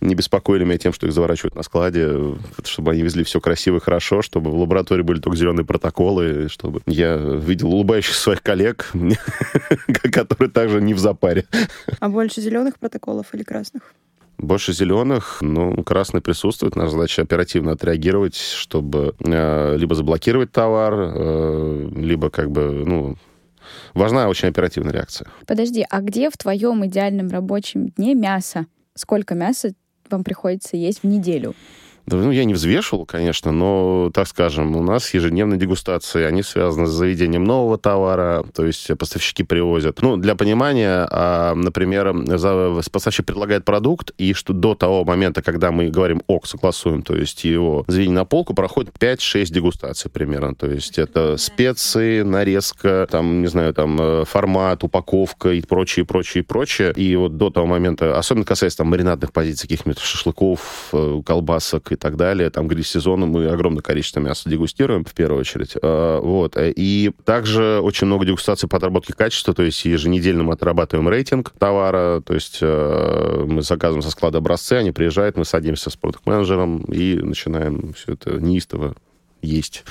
не 0.00 0.14
беспокоили 0.14 0.64
меня 0.64 0.78
тем, 0.78 0.92
что 0.92 1.06
их 1.06 1.12
заворачивают 1.12 1.54
на 1.54 1.62
складе, 1.62 2.36
чтобы 2.64 2.92
они 2.92 3.02
везли 3.02 3.24
все 3.24 3.40
красиво 3.40 3.78
и 3.78 3.80
хорошо, 3.80 4.22
чтобы 4.22 4.50
в 4.50 4.58
лаборатории 4.58 5.02
были 5.02 5.20
только 5.20 5.36
зеленые 5.36 5.64
протоколы, 5.64 6.48
чтобы 6.48 6.80
я 6.86 7.16
видел 7.16 7.72
улыбающихся 7.72 8.20
своих 8.20 8.42
коллег, 8.42 8.92
которые 10.12 10.50
также 10.50 10.80
не 10.80 10.94
в 10.94 10.98
запаре. 10.98 11.46
А 12.00 12.08
больше 12.08 12.40
зеленых 12.40 12.78
протоколов 12.78 13.26
или 13.34 13.42
красных? 13.42 13.94
Больше 14.42 14.72
зеленых, 14.72 15.38
ну, 15.40 15.84
красный 15.84 16.20
присутствует. 16.20 16.74
Наша 16.74 16.90
задача 16.90 17.22
оперативно 17.22 17.72
отреагировать, 17.72 18.36
чтобы 18.36 19.14
э, 19.20 19.76
либо 19.76 19.94
заблокировать 19.94 20.50
товар, 20.50 20.94
э, 20.98 21.88
либо 21.94 22.28
как 22.28 22.50
бы, 22.50 22.82
ну, 22.84 23.16
важна 23.94 24.28
очень 24.28 24.48
оперативная 24.48 24.92
реакция. 24.92 25.28
Подожди, 25.46 25.86
а 25.88 26.00
где 26.00 26.28
в 26.28 26.36
твоем 26.36 26.84
идеальном 26.84 27.28
рабочем 27.30 27.90
дне 27.90 28.14
мясо? 28.14 28.66
Сколько 28.94 29.36
мяса 29.36 29.74
вам 30.10 30.24
приходится 30.24 30.76
есть 30.76 31.02
в 31.04 31.06
неделю? 31.06 31.54
Ну, 32.06 32.30
я 32.30 32.44
не 32.44 32.54
взвешивал, 32.54 33.06
конечно, 33.06 33.52
но, 33.52 34.10
так 34.12 34.26
скажем, 34.28 34.76
у 34.76 34.82
нас 34.82 35.14
ежедневные 35.14 35.58
дегустации, 35.58 36.24
они 36.24 36.42
связаны 36.42 36.86
с 36.86 36.90
заведением 36.90 37.44
нового 37.44 37.78
товара, 37.78 38.44
то 38.54 38.66
есть 38.66 38.90
поставщики 38.98 39.42
привозят. 39.44 40.02
Ну, 40.02 40.16
для 40.16 40.34
понимания, 40.34 41.06
а, 41.10 41.54
например, 41.54 42.14
поставщик 42.90 43.26
предлагает 43.26 43.64
продукт, 43.64 44.12
и 44.18 44.34
что 44.34 44.52
до 44.52 44.74
того 44.74 45.04
момента, 45.04 45.42
когда 45.42 45.70
мы 45.70 45.88
говорим 45.88 46.22
ок, 46.26 46.46
согласуем, 46.46 47.02
то 47.02 47.16
есть 47.16 47.44
его 47.44 47.84
заведение 47.86 48.20
на 48.20 48.24
полку, 48.24 48.54
проходит 48.54 48.92
5-6 48.98 49.52
дегустаций 49.52 50.10
примерно. 50.10 50.54
То 50.54 50.70
есть 50.70 50.98
это 50.98 51.36
специи, 51.36 52.22
нарезка, 52.22 53.06
там, 53.10 53.42
не 53.42 53.46
знаю, 53.46 53.74
там, 53.74 53.98
э, 54.00 54.24
формат, 54.24 54.84
упаковка 54.84 55.52
и 55.52 55.62
прочее, 55.62 56.04
прочее, 56.04 56.42
прочее. 56.42 56.92
И 56.96 57.14
вот 57.16 57.36
до 57.36 57.50
того 57.50 57.66
момента, 57.66 58.18
особенно 58.18 58.44
касается 58.44 58.78
там 58.78 58.88
маринадных 58.88 59.32
позиций, 59.32 59.68
каких-нибудь 59.68 60.00
шашлыков, 60.00 60.88
э, 60.92 61.20
колбасок, 61.24 61.91
и 61.92 61.96
так 61.96 62.16
далее. 62.16 62.50
Там 62.50 62.68
гриль-сезоном 62.68 63.30
мы 63.30 63.46
огромное 63.46 63.82
количество 63.82 64.20
мяса 64.20 64.48
дегустируем, 64.48 65.04
в 65.04 65.14
первую 65.14 65.40
очередь. 65.40 65.74
А, 65.82 66.20
вот. 66.20 66.56
И 66.58 67.12
также 67.24 67.80
очень 67.80 68.06
много 68.06 68.24
дегустаций 68.24 68.68
по 68.68 68.76
отработке 68.76 69.12
качества, 69.12 69.54
то 69.54 69.62
есть 69.62 69.84
еженедельно 69.84 70.42
мы 70.42 70.54
отрабатываем 70.54 71.08
рейтинг 71.08 71.52
товара, 71.58 72.20
то 72.20 72.34
есть 72.34 72.58
э, 72.60 73.44
мы 73.46 73.62
заказываем 73.62 74.02
со 74.02 74.10
склада 74.10 74.38
образцы, 74.38 74.74
они 74.74 74.92
приезжают, 74.92 75.36
мы 75.36 75.44
садимся 75.44 75.90
с 75.90 75.96
продукт-менеджером 75.96 76.82
и 76.84 77.14
начинаем 77.16 77.92
все 77.94 78.14
это 78.14 78.40
неистово 78.40 78.94
есть. 79.42 79.84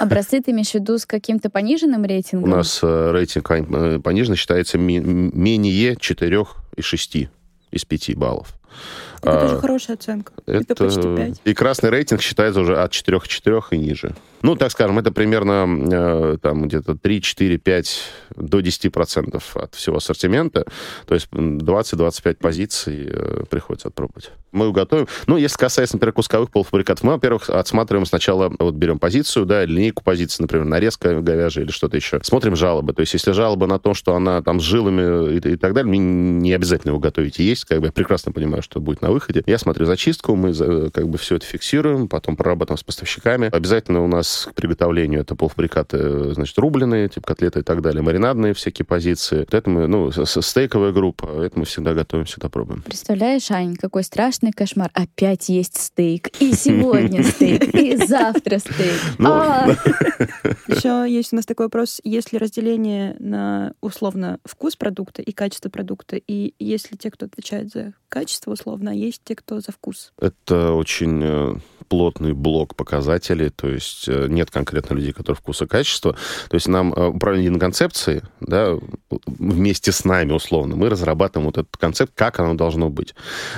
Образцы 0.00 0.42
ты 0.42 0.50
имеешь 0.50 0.70
в 0.70 0.74
виду 0.74 0.98
с 0.98 1.06
каким-то 1.06 1.48
пониженным 1.48 2.04
рейтингом? 2.04 2.52
У 2.52 2.56
нас 2.56 2.80
э, 2.82 3.10
рейтинг 3.12 3.50
э, 3.50 4.00
пониженный 4.00 4.36
считается 4.36 4.78
менее 4.78 5.96
4 5.96 6.44
и 6.76 6.82
6 6.82 7.16
из 7.70 7.84
5 7.84 8.16
баллов. 8.16 8.54
Это 9.22 9.38
а, 9.38 9.40
тоже 9.48 9.60
хорошая 9.60 9.96
оценка. 9.96 10.32
Это, 10.46 10.72
это 10.72 10.74
почти 10.74 11.02
5. 11.02 11.40
И 11.44 11.54
красный 11.54 11.90
рейтинг 11.90 12.22
считается 12.22 12.60
уже 12.60 12.80
от 12.80 12.92
4,4 12.92 13.62
и 13.70 13.78
ниже. 13.78 14.14
Ну, 14.46 14.54
так 14.54 14.70
скажем, 14.70 14.96
это 14.96 15.10
примерно 15.10 15.66
э, 15.92 16.38
там 16.40 16.68
где-то 16.68 16.94
3, 16.94 17.20
4, 17.20 17.58
5 17.58 18.02
до 18.36 18.60
10 18.60 18.92
процентов 18.92 19.56
от 19.56 19.74
всего 19.74 19.96
ассортимента. 19.96 20.64
То 21.04 21.14
есть 21.14 21.26
20-25 21.32 22.34
позиций 22.34 23.08
э, 23.10 23.42
приходится 23.50 23.88
отпробовать. 23.88 24.30
Мы 24.52 24.70
готовим. 24.70 25.08
Ну, 25.26 25.36
если 25.36 25.58
касается, 25.58 25.96
например, 25.96 26.12
кусковых 26.12 26.52
полуфабрикатов, 26.52 27.02
мы, 27.02 27.14
во-первых, 27.14 27.50
отсматриваем 27.50 28.06
сначала, 28.06 28.52
вот 28.56 28.76
берем 28.76 29.00
позицию, 29.00 29.46
да, 29.46 29.64
линейку 29.64 30.04
позиции, 30.04 30.42
например, 30.42 30.64
нарезка 30.64 31.20
говяжья 31.20 31.62
или 31.62 31.72
что-то 31.72 31.96
еще. 31.96 32.20
Смотрим 32.22 32.54
жалобы. 32.54 32.92
То 32.92 33.00
есть 33.00 33.14
если 33.14 33.32
жалоба 33.32 33.66
на 33.66 33.80
то, 33.80 33.94
что 33.94 34.14
она 34.14 34.42
там 34.42 34.60
с 34.60 34.62
жилами 34.62 35.34
и, 35.34 35.54
и 35.54 35.56
так 35.56 35.74
далее, 35.74 35.90
мне 35.90 35.98
не 35.98 36.52
обязательно 36.52 36.90
его 36.92 37.00
готовить 37.00 37.40
и 37.40 37.42
есть. 37.42 37.64
Как 37.64 37.80
бы 37.80 37.86
я 37.86 37.92
прекрасно 37.92 38.30
понимаю, 38.30 38.62
что 38.62 38.80
будет 38.80 39.02
на 39.02 39.10
выходе. 39.10 39.42
Я 39.44 39.58
смотрю 39.58 39.86
зачистку, 39.86 40.36
мы 40.36 40.54
как 40.90 41.08
бы 41.08 41.18
все 41.18 41.34
это 41.34 41.46
фиксируем, 41.46 42.06
потом 42.06 42.36
прорабатываем 42.36 42.78
с 42.78 42.84
поставщиками. 42.84 43.50
Обязательно 43.52 44.04
у 44.04 44.06
нас 44.06 44.35
к 44.44 44.54
приготовлению 44.54 45.20
это 45.20 45.34
полуфабрикаты, 45.34 46.34
значит, 46.34 46.58
рубленые, 46.58 47.08
типа 47.08 47.28
котлеты 47.28 47.60
и 47.60 47.62
так 47.62 47.82
далее, 47.82 48.02
маринадные 48.02 48.54
всякие 48.54 48.84
позиции. 48.84 49.40
Вот 49.40 49.54
это 49.54 49.70
мы, 49.70 49.86
ну, 49.86 50.10
стейковая 50.12 50.92
группа, 50.92 51.42
это 51.42 51.58
мы 51.58 51.64
всегда 51.64 51.94
готовим, 51.94 52.24
всегда 52.24 52.48
пробуем. 52.48 52.82
Представляешь, 52.82 53.50
Ань, 53.50 53.76
какой 53.76 54.04
страшный 54.04 54.52
кошмар. 54.52 54.90
Опять 54.94 55.48
есть 55.48 55.78
стейк. 55.78 56.28
И 56.40 56.52
сегодня 56.52 57.22
стейк, 57.22 57.74
и 57.74 57.96
завтра 57.96 58.58
стейк. 58.58 59.00
Ну, 59.18 59.30
а! 59.32 59.66
Еще 60.68 61.06
есть 61.08 61.32
у 61.32 61.36
нас 61.36 61.46
такой 61.46 61.66
вопрос, 61.66 62.00
есть 62.04 62.32
ли 62.32 62.38
разделение 62.38 63.16
на, 63.18 63.72
условно, 63.80 64.38
вкус 64.44 64.76
продукта 64.76 65.22
и 65.22 65.32
качество 65.32 65.68
продукта, 65.68 66.16
и 66.16 66.54
есть 66.58 66.90
ли 66.90 66.98
те, 66.98 67.10
кто 67.10 67.26
отвечает 67.26 67.70
за 67.70 67.92
качество, 68.08 68.52
условно, 68.52 68.90
а 68.90 68.94
есть 68.94 69.22
те, 69.24 69.34
кто 69.34 69.60
за 69.60 69.72
вкус? 69.72 70.12
Это 70.18 70.72
очень 70.72 71.20
э, 71.22 71.54
плотный 71.88 72.32
блок 72.32 72.74
показателей, 72.74 73.50
то 73.50 73.68
есть 73.68 74.08
э, 74.08 74.26
нет 74.28 74.50
конкретно 74.50 74.94
людей, 74.94 75.12
которые 75.12 75.36
вкус 75.36 75.62
и 75.62 75.66
качество. 75.66 76.12
То 76.48 76.54
есть 76.54 76.68
нам 76.68 76.92
э, 76.92 77.06
управление 77.06 77.50
на 77.50 77.58
концепции, 77.58 78.22
да, 78.40 78.76
вместе 79.26 79.92
с 79.92 80.04
нами, 80.04 80.32
условно, 80.32 80.76
мы 80.76 80.88
разрабатываем 80.88 81.46
вот 81.46 81.58
этот 81.58 81.76
концепт, 81.76 82.12
как 82.14 82.40
оно 82.40 82.54
должно 82.54 82.90
быть. 82.90 83.14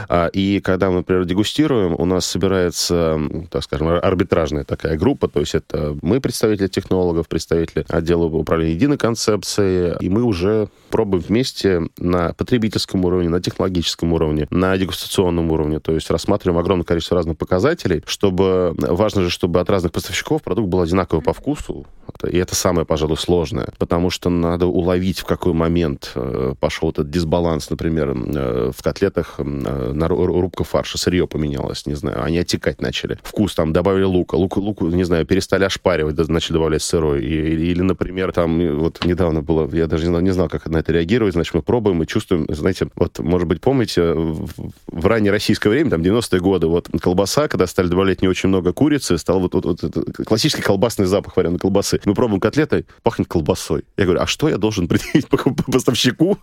А, 0.08 0.28
и 0.28 0.60
когда 0.60 0.90
мы, 0.90 0.98
например, 0.98 1.24
дегустируем, 1.24 1.94
у 1.98 2.04
нас 2.04 2.26
собирается, 2.26 3.18
так 3.50 3.62
скажем, 3.62 3.88
арбитражная 3.88 4.64
такая 4.64 4.96
группа, 4.96 5.28
то 5.28 5.40
есть 5.40 5.54
это 5.54 5.96
мы, 6.02 6.20
представители 6.20 6.68
технологов, 6.68 7.28
представители 7.28 7.84
отдела 7.88 8.24
управления 8.24 8.74
единой 8.74 8.98
концепцией, 8.98 9.96
и 10.00 10.08
мы 10.08 10.22
уже 10.22 10.68
пробуем 10.90 11.24
вместе 11.26 11.82
на 11.98 12.32
потребительском 12.34 13.04
уровне, 13.04 13.28
на 13.28 13.40
технологическом 13.40 14.12
уровне, 14.12 14.46
на 14.50 14.76
дегустационном 14.76 15.50
уровне, 15.50 15.80
то 15.80 15.92
есть 15.92 16.10
рассматриваем 16.10 16.58
огромное 16.58 16.84
количество 16.84 17.16
разных 17.16 17.38
показателей, 17.38 18.02
чтобы 18.08 18.74
важно 18.76 19.22
же, 19.22 19.30
чтобы 19.30 19.60
от 19.60 19.70
разных 19.70 19.92
поставщиков 19.92 20.42
продукт 20.42 20.68
был 20.68 20.80
одинаковый 20.80 21.22
по 21.22 21.32
вкусу, 21.32 21.86
и 22.26 22.36
это 22.36 22.54
самое, 22.54 22.86
пожалуй, 22.86 23.16
сложное, 23.16 23.68
потому 23.78 24.10
что 24.10 24.30
надо 24.30 24.66
уловить, 24.66 25.20
в 25.20 25.24
какой 25.24 25.52
момент 25.52 26.12
э, 26.14 26.54
пошел 26.58 26.90
этот 26.90 27.10
дисбаланс, 27.10 27.70
например, 27.70 28.10
э, 28.10 28.72
в 28.74 28.82
котлетах 28.82 29.34
э, 29.38 29.42
на 29.44 30.08
рубка 30.08 30.64
фарша, 30.64 30.98
сырье 30.98 31.26
поменялось, 31.26 31.86
не 31.86 31.94
знаю, 31.94 32.22
они 32.24 32.38
отекать 32.38 32.80
начали. 32.80 33.18
Вкус 33.22 33.54
там 33.54 33.72
добавили 33.72 34.04
лука, 34.04 34.36
лук, 34.36 34.56
лук 34.56 34.80
не 34.80 35.04
знаю, 35.04 35.26
перестали 35.26 35.64
ошпаривать, 35.64 36.16
начали 36.28 36.54
добавлять 36.54 36.82
сырой. 36.82 37.24
Или, 37.24 37.66
или, 37.66 37.82
например, 37.82 38.32
там 38.32 38.78
вот 38.78 39.04
недавно 39.04 39.42
было, 39.42 39.68
я 39.74 39.86
даже 39.86 40.04
не 40.04 40.08
знал, 40.08 40.20
не 40.20 40.30
знал, 40.30 40.48
как 40.48 40.66
на 40.66 40.78
это 40.78 40.92
реагировать, 40.92 41.34
значит, 41.34 41.54
мы 41.54 41.62
пробуем 41.62 42.02
и 42.02 42.06
чувствуем, 42.06 42.46
знаете, 42.48 42.88
вот, 42.96 43.18
может 43.18 43.46
быть, 43.46 43.60
помните, 43.60 44.12
в, 44.12 44.48
в 44.86 45.06
раннее 45.06 45.30
российское 45.30 45.68
время, 45.68 45.90
там, 45.90 46.02
90-е 46.02 46.40
годы, 46.40 46.66
вот 46.66 46.88
колбаса, 47.00 47.48
когда 47.48 47.66
стали 47.66 47.88
добавлять 47.98 48.22
не 48.22 48.28
очень 48.28 48.48
много 48.48 48.72
курицы, 48.72 49.18
стал 49.18 49.40
вот, 49.40 49.54
вот, 49.54 49.64
вот, 49.64 49.82
вот 49.82 50.16
классический 50.24 50.62
колбасный 50.62 51.06
запах 51.06 51.36
вареной 51.36 51.58
колбасы 51.58 52.00
мы 52.04 52.14
пробуем 52.14 52.40
котлеты, 52.40 52.84
пахнет 53.02 53.26
колбасой. 53.26 53.84
Я 53.96 54.04
говорю, 54.04 54.20
а 54.20 54.26
что 54.28 54.48
я 54.48 54.56
должен 54.56 54.86
предъявить 54.86 55.26
поставщику? 55.72 56.38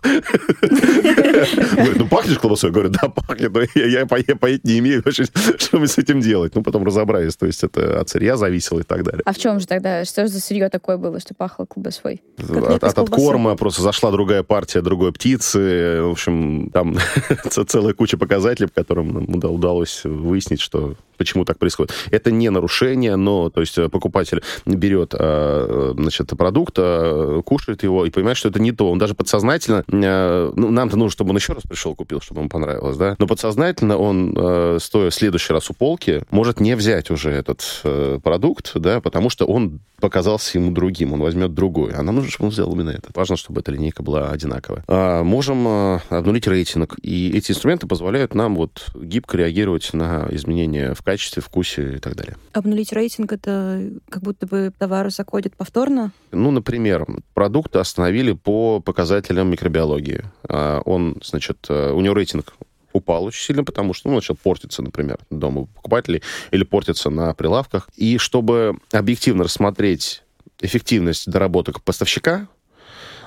ну, 1.96 2.08
пахнешь 2.08 2.38
колбасой? 2.40 2.72
Я 2.72 2.74
говорю, 2.74 2.90
да, 2.90 3.08
пахнет, 3.08 3.54
но 3.54 3.62
я 3.74 4.06
поесть 4.06 4.66
не 4.66 4.80
имею. 4.80 5.02
Что 5.10 5.80
мы 5.80 5.88
с 5.88 5.98
этим 5.98 6.20
делать? 6.20 6.56
Ну, 6.56 6.62
потом 6.62 6.84
разобрались. 6.84 7.38
То 7.38 7.46
есть 7.46 7.64
это 7.64 8.02
от 8.02 8.10
сырья 8.10 8.36
зависело 8.36 8.82
и 8.82 8.84
так 8.84 9.04
далее. 9.04 9.22
А 9.26 9.32
в 9.32 9.38
чем 9.38 9.62
же 9.62 9.66
тогда? 9.66 10.04
Что 10.04 10.28
же 10.28 10.34
за 10.34 10.42
сырье 10.42 10.68
такое 10.68 10.98
было, 10.98 11.22
что 11.22 11.34
пахло 11.34 11.66
колбасой? 11.66 12.22
От, 12.38 12.84
от 12.84 13.10
корма 13.10 13.56
просто 13.56 13.82
зашла 13.82 14.12
другая 14.12 14.44
партия 14.44 14.82
другой 14.82 15.14
птицы. 15.14 16.02
В 16.02 16.12
общем, 16.12 16.70
там 16.72 16.98
целая 17.68 17.94
куча 17.94 18.18
показателей, 18.18 18.68
по 18.68 18.82
которым 18.82 19.30
нам 19.32 19.54
удалось 19.54 20.02
выяснить, 20.04 20.60
что 20.60 20.96
почему 21.18 21.46
так 21.46 21.58
происходит. 21.60 21.94
Это 22.12 22.32
не 22.32 22.50
нарушение, 22.50 23.16
но 23.16 23.50
то 23.50 23.62
есть 23.62 23.76
покупатель 23.92 24.42
берет 24.66 25.14
Э, 25.18 25.94
значит, 25.98 26.30
продукт, 26.38 26.76
э, 26.78 27.42
кушает 27.46 27.84
его 27.84 28.06
и 28.06 28.10
понимает, 28.10 28.38
что 28.38 28.50
это 28.50 28.62
не 28.62 28.72
то. 28.72 28.92
Он 28.92 28.98
даже 28.98 29.16
подсознательно, 29.16 29.84
э, 29.88 30.52
ну, 30.56 30.70
нам-то 30.72 30.98
нужно, 30.98 31.12
чтобы 31.12 31.32
он 31.32 31.38
еще 31.38 31.54
раз 31.54 31.64
пришел, 31.64 31.96
купил, 31.96 32.22
чтобы 32.22 32.42
ему 32.42 32.50
понравилось, 32.50 32.98
да, 32.98 33.16
но 33.18 33.28
подсознательно 33.28 33.98
он, 33.98 34.80
стоя 34.80 35.10
в 35.10 35.14
следующий 35.14 35.54
раз 35.54 35.70
у 35.70 35.74
полки, 35.74 36.24
может 36.30 36.60
не 36.60 36.76
взять 36.76 37.10
уже 37.10 37.32
этот 37.32 37.84
продукт, 38.24 38.72
да, 38.76 39.02
потому 39.02 39.30
что 39.30 39.46
он 39.46 39.80
показался 40.00 40.58
ему 40.58 40.72
другим, 40.72 41.14
он 41.14 41.22
возьмет 41.22 41.54
другой. 41.54 41.94
А 41.94 42.04
нам 42.04 42.16
нужно, 42.16 42.30
чтобы 42.30 42.48
он 42.48 42.52
взял 42.52 42.72
именно 42.72 42.90
этот. 42.90 43.16
Важно, 43.16 43.38
чтобы 43.38 43.62
эта 43.62 43.72
линейка 43.72 44.04
была 44.04 44.30
одинаковая. 44.30 44.84
А, 44.88 45.24
можем 45.24 45.68
обнулить 46.10 46.48
рейтинг, 46.48 46.98
и 47.02 47.32
эти 47.36 47.52
инструменты 47.52 47.88
позволяют 47.88 48.36
нам 48.36 48.56
вот 48.56 48.88
гибко 48.96 49.38
реагировать 49.38 49.94
на 49.94 50.28
изменения 50.32 50.94
в 50.94 51.04
качестве, 51.06 51.42
вкусе 51.42 51.96
и 51.96 52.00
так 52.00 52.16
далее. 52.16 52.36
Обнулить 52.52 52.92
рейтинг— 52.92 53.32
это 53.34 53.92
как 54.10 54.24
будто 54.24 54.48
бы 54.48 54.74
товар 54.78 55.10
заходит 55.12 55.56
повторно? 55.56 56.12
Ну, 56.32 56.52
например, 56.52 57.06
продукты 57.34 57.80
остановили 57.80 58.34
по 58.34 58.82
показателям 58.82 59.50
микробиологии. 59.50 60.24
А, 60.50 60.82
он, 60.82 61.22
значит, 61.24 61.58
э, 61.70 61.92
у 61.92 62.02
него 62.02 62.16
рейтинг 62.16 62.54
упал 62.92 63.26
очень 63.26 63.44
сильно, 63.44 63.64
потому 63.64 63.94
что 63.94 64.10
ну, 64.10 64.16
начал 64.16 64.36
портиться, 64.36 64.82
например, 64.82 65.20
дома 65.30 65.68
покупателей 65.68 66.24
или 66.52 66.64
портиться 66.64 67.10
на 67.10 67.34
прилавках. 67.34 67.90
И 67.96 68.18
чтобы 68.18 68.78
объективно 68.92 69.44
рассмотреть 69.44 70.24
эффективность 70.60 71.30
доработок 71.30 71.84
поставщика, 71.84 72.48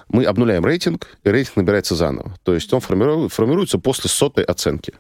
мы 0.09 0.25
обнуляем 0.25 0.65
рейтинг, 0.65 1.19
и 1.23 1.29
рейтинг 1.29 1.57
набирается 1.57 1.95
заново. 1.95 2.35
То 2.43 2.55
есть 2.55 2.73
он 2.73 2.81
формируется 2.81 3.79
после 3.79 4.09
сотой 4.09 4.45
оценки. 4.45 4.95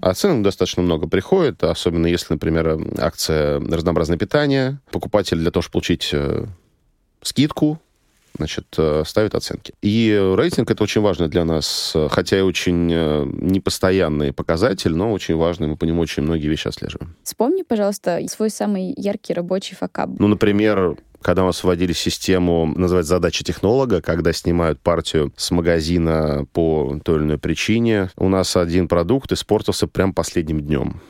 А 0.00 0.10
оценок 0.10 0.42
достаточно 0.42 0.82
много 0.82 1.06
приходит, 1.08 1.62
особенно 1.62 2.06
если, 2.06 2.34
например, 2.34 2.78
акция 2.98 3.60
«Разнообразное 3.60 4.18
питание». 4.18 4.78
Покупатель 4.90 5.38
для 5.38 5.50
того, 5.50 5.62
чтобы 5.62 5.72
получить 5.72 6.10
э, 6.12 6.46
скидку, 7.22 7.78
значит, 8.36 8.66
э, 8.78 9.02
ставит 9.06 9.34
оценки. 9.34 9.74
И 9.82 10.18
рейтинг— 10.36 10.70
это 10.72 10.82
очень 10.82 11.02
важно 11.02 11.28
для 11.28 11.44
нас, 11.44 11.94
хотя 12.10 12.38
и 12.38 12.42
очень 12.42 12.90
э, 12.90 13.24
непостоянный 13.26 14.32
показатель, 14.32 14.94
но 14.94 15.12
очень 15.12 15.36
важный, 15.36 15.68
мы 15.68 15.76
по 15.76 15.84
нему 15.84 16.00
очень 16.00 16.22
многие 16.22 16.48
вещи 16.48 16.68
отслеживаем. 16.68 17.14
Вспомни, 17.22 17.62
пожалуйста, 17.62 18.20
свой 18.28 18.50
самый 18.50 18.94
яркий 18.96 19.34
рабочий 19.34 19.74
факап. 19.74 20.10
Ну, 20.18 20.28
например, 20.28 20.96
когда 21.22 21.42
у 21.42 21.46
нас 21.46 21.62
вводили 21.62 21.92
систему, 21.92 22.72
называется 22.76 23.14
задача 23.14 23.44
технолога, 23.44 24.00
когда 24.00 24.32
снимают 24.32 24.80
партию 24.80 25.32
с 25.36 25.50
магазина 25.50 26.46
по 26.52 26.98
той 27.04 27.16
или 27.16 27.24
иной 27.24 27.38
причине, 27.38 28.10
у 28.16 28.28
нас 28.28 28.56
один 28.56 28.88
продукт 28.88 29.32
испортился 29.32 29.86
прям 29.86 30.12
последним 30.12 30.60
днем. 30.60 31.00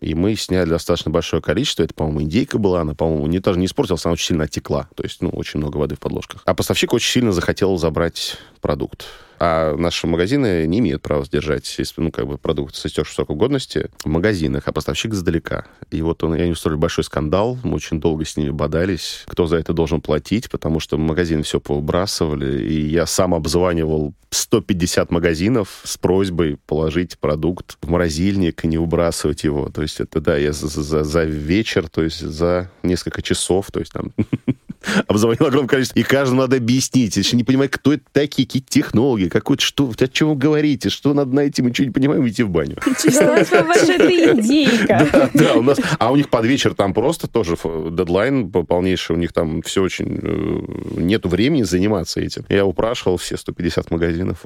И 0.00 0.14
мы 0.14 0.34
сняли 0.34 0.68
достаточно 0.68 1.10
большое 1.10 1.40
количество. 1.40 1.82
Это, 1.82 1.94
по-моему, 1.94 2.22
индейка 2.22 2.58
была. 2.58 2.80
Она, 2.80 2.94
по-моему, 2.94 3.26
не, 3.26 3.38
даже 3.38 3.58
не 3.58 3.66
испортилась, 3.66 4.04
она 4.04 4.12
очень 4.12 4.26
сильно 4.26 4.44
оттекла. 4.44 4.88
То 4.94 5.02
есть, 5.02 5.22
ну, 5.22 5.30
очень 5.30 5.60
много 5.60 5.78
воды 5.78 5.94
в 5.94 6.00
подложках. 6.00 6.42
А 6.44 6.54
поставщик 6.54 6.92
очень 6.92 7.10
сильно 7.10 7.32
захотел 7.32 7.76
забрать 7.78 8.36
продукт. 8.60 9.06
А 9.46 9.76
наши 9.76 10.06
магазины 10.06 10.66
не 10.66 10.78
имеют 10.78 11.02
права 11.02 11.22
сдержать, 11.26 11.78
ну, 11.98 12.10
как 12.10 12.26
бы 12.26 12.38
продукт 12.38 12.74
с 12.74 12.86
истекшей 12.86 13.14
сроком 13.14 13.36
годности 13.36 13.90
в 14.02 14.08
магазинах, 14.08 14.62
а 14.64 14.72
поставщик 14.72 15.12
издалека. 15.12 15.66
И 15.90 16.00
вот 16.00 16.24
он, 16.24 16.32
они 16.32 16.52
устроили 16.52 16.78
большой 16.78 17.04
скандал, 17.04 17.58
мы 17.62 17.74
очень 17.74 18.00
долго 18.00 18.24
с 18.24 18.38
ними 18.38 18.48
бодались, 18.48 19.22
кто 19.26 19.46
за 19.46 19.58
это 19.58 19.74
должен 19.74 20.00
платить, 20.00 20.48
потому 20.48 20.80
что 20.80 20.96
магазины 20.96 21.42
все 21.42 21.60
повыбрасывали, 21.60 22.62
и 22.62 22.86
я 22.86 23.04
сам 23.04 23.34
обзванивал 23.34 24.14
150 24.30 25.10
магазинов 25.10 25.82
с 25.84 25.98
просьбой 25.98 26.56
положить 26.66 27.18
продукт 27.18 27.76
в 27.82 27.90
морозильник 27.90 28.64
и 28.64 28.68
не 28.68 28.78
выбрасывать 28.78 29.44
его. 29.44 29.68
То 29.68 29.82
есть 29.82 30.00
это, 30.00 30.22
да, 30.22 30.38
я 30.38 30.52
за, 30.52 30.68
за, 30.68 31.04
за 31.04 31.24
вечер, 31.24 31.90
то 31.90 32.02
есть 32.02 32.20
за 32.20 32.70
несколько 32.82 33.20
часов, 33.20 33.70
то 33.70 33.80
есть 33.80 33.92
там 33.92 34.12
обзвонил 35.06 35.46
огромное 35.46 35.68
количество. 35.68 35.98
И 35.98 36.02
каждому 36.02 36.42
надо 36.42 36.56
объяснить. 36.56 37.16
Еще 37.16 37.36
не 37.36 37.44
понимаю, 37.44 37.70
кто 37.70 37.92
это 37.92 38.04
такие, 38.12 38.46
какие 38.46 38.62
технологии, 38.62 39.28
какой-то, 39.34 39.64
что, 39.64 39.90
о 39.98 40.06
чем 40.06 40.28
вы 40.28 40.36
говорите, 40.36 40.90
что 40.90 41.12
надо 41.12 41.34
найти, 41.34 41.60
мы 41.60 41.70
ничего 41.70 41.86
не 41.86 41.90
понимаем, 41.90 42.26
идти 42.28 42.44
в 42.44 42.50
баню. 42.50 42.76
Что 42.96 43.64
ваша 43.64 43.96
идейка? 44.38 45.08
Да, 45.12 45.30
да, 45.34 45.54
у 45.54 45.62
нас, 45.62 45.80
а 45.98 46.12
у 46.12 46.16
них 46.16 46.30
под 46.30 46.44
вечер 46.44 46.72
там 46.74 46.94
просто 46.94 47.26
тоже 47.26 47.56
дедлайн 47.90 48.52
полнейший, 48.52 49.16
у 49.16 49.18
них 49.18 49.32
там 49.32 49.60
все 49.62 49.82
очень, 49.82 50.20
э, 50.22 51.00
нету 51.00 51.28
времени 51.28 51.64
заниматься 51.64 52.20
этим. 52.20 52.44
Я 52.48 52.64
упрашивал 52.64 53.16
все 53.16 53.36
150 53.36 53.90
магазинов. 53.90 54.40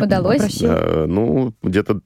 Удалось? 0.00 0.58
Да, 0.58 1.04
ну, 1.06 1.52
где-то 1.62 2.00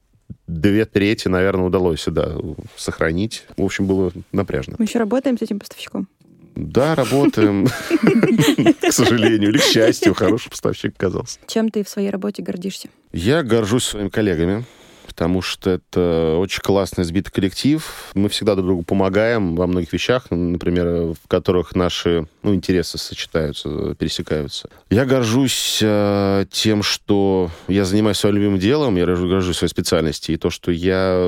две 0.47 0.83
трети, 0.83 1.29
наверное, 1.29 1.67
удалось, 1.67 2.03
да, 2.07 2.35
сохранить. 2.75 3.45
В 3.55 3.63
общем, 3.63 3.87
было 3.87 4.11
напряжно. 4.33 4.75
Мы 4.77 4.83
еще 4.83 4.99
работаем 4.99 5.37
с 5.37 5.41
этим 5.41 5.59
поставщиком? 5.59 6.09
Да, 6.55 6.95
работаем. 6.95 7.67
К 8.81 8.91
сожалению 8.91 9.49
или 9.51 9.57
к 9.57 9.63
счастью, 9.63 10.13
хороший 10.13 10.49
поставщик 10.49 10.93
оказался. 10.95 11.39
Чем 11.47 11.69
ты 11.69 11.83
в 11.83 11.89
своей 11.89 12.09
работе 12.09 12.43
гордишься? 12.43 12.89
Я 13.13 13.43
горжусь 13.43 13.85
своими 13.85 14.09
коллегами 14.09 14.65
потому 15.11 15.41
что 15.41 15.71
это 15.71 16.37
очень 16.39 16.61
классный 16.61 17.03
сбитый 17.03 17.33
коллектив. 17.33 17.85
Мы 18.13 18.29
всегда 18.29 18.55
друг 18.55 18.67
другу 18.67 18.83
помогаем 18.83 19.57
во 19.57 19.67
многих 19.67 19.91
вещах, 19.91 20.27
например, 20.29 20.85
в 21.13 21.27
которых 21.27 21.75
наши 21.75 22.27
ну, 22.43 22.55
интересы 22.55 22.97
сочетаются, 22.97 23.93
пересекаются. 23.95 24.69
Я 24.89 25.03
горжусь 25.03 25.79
э, 25.83 26.45
тем, 26.49 26.81
что 26.81 27.51
я 27.67 27.83
занимаюсь 27.83 28.17
своим 28.17 28.37
любимым 28.37 28.57
делом, 28.57 28.95
я 28.95 29.05
горжусь 29.05 29.57
своей 29.57 29.69
специальности, 29.69 30.31
и 30.31 30.37
то, 30.37 30.49
что 30.49 30.71
я 30.71 31.19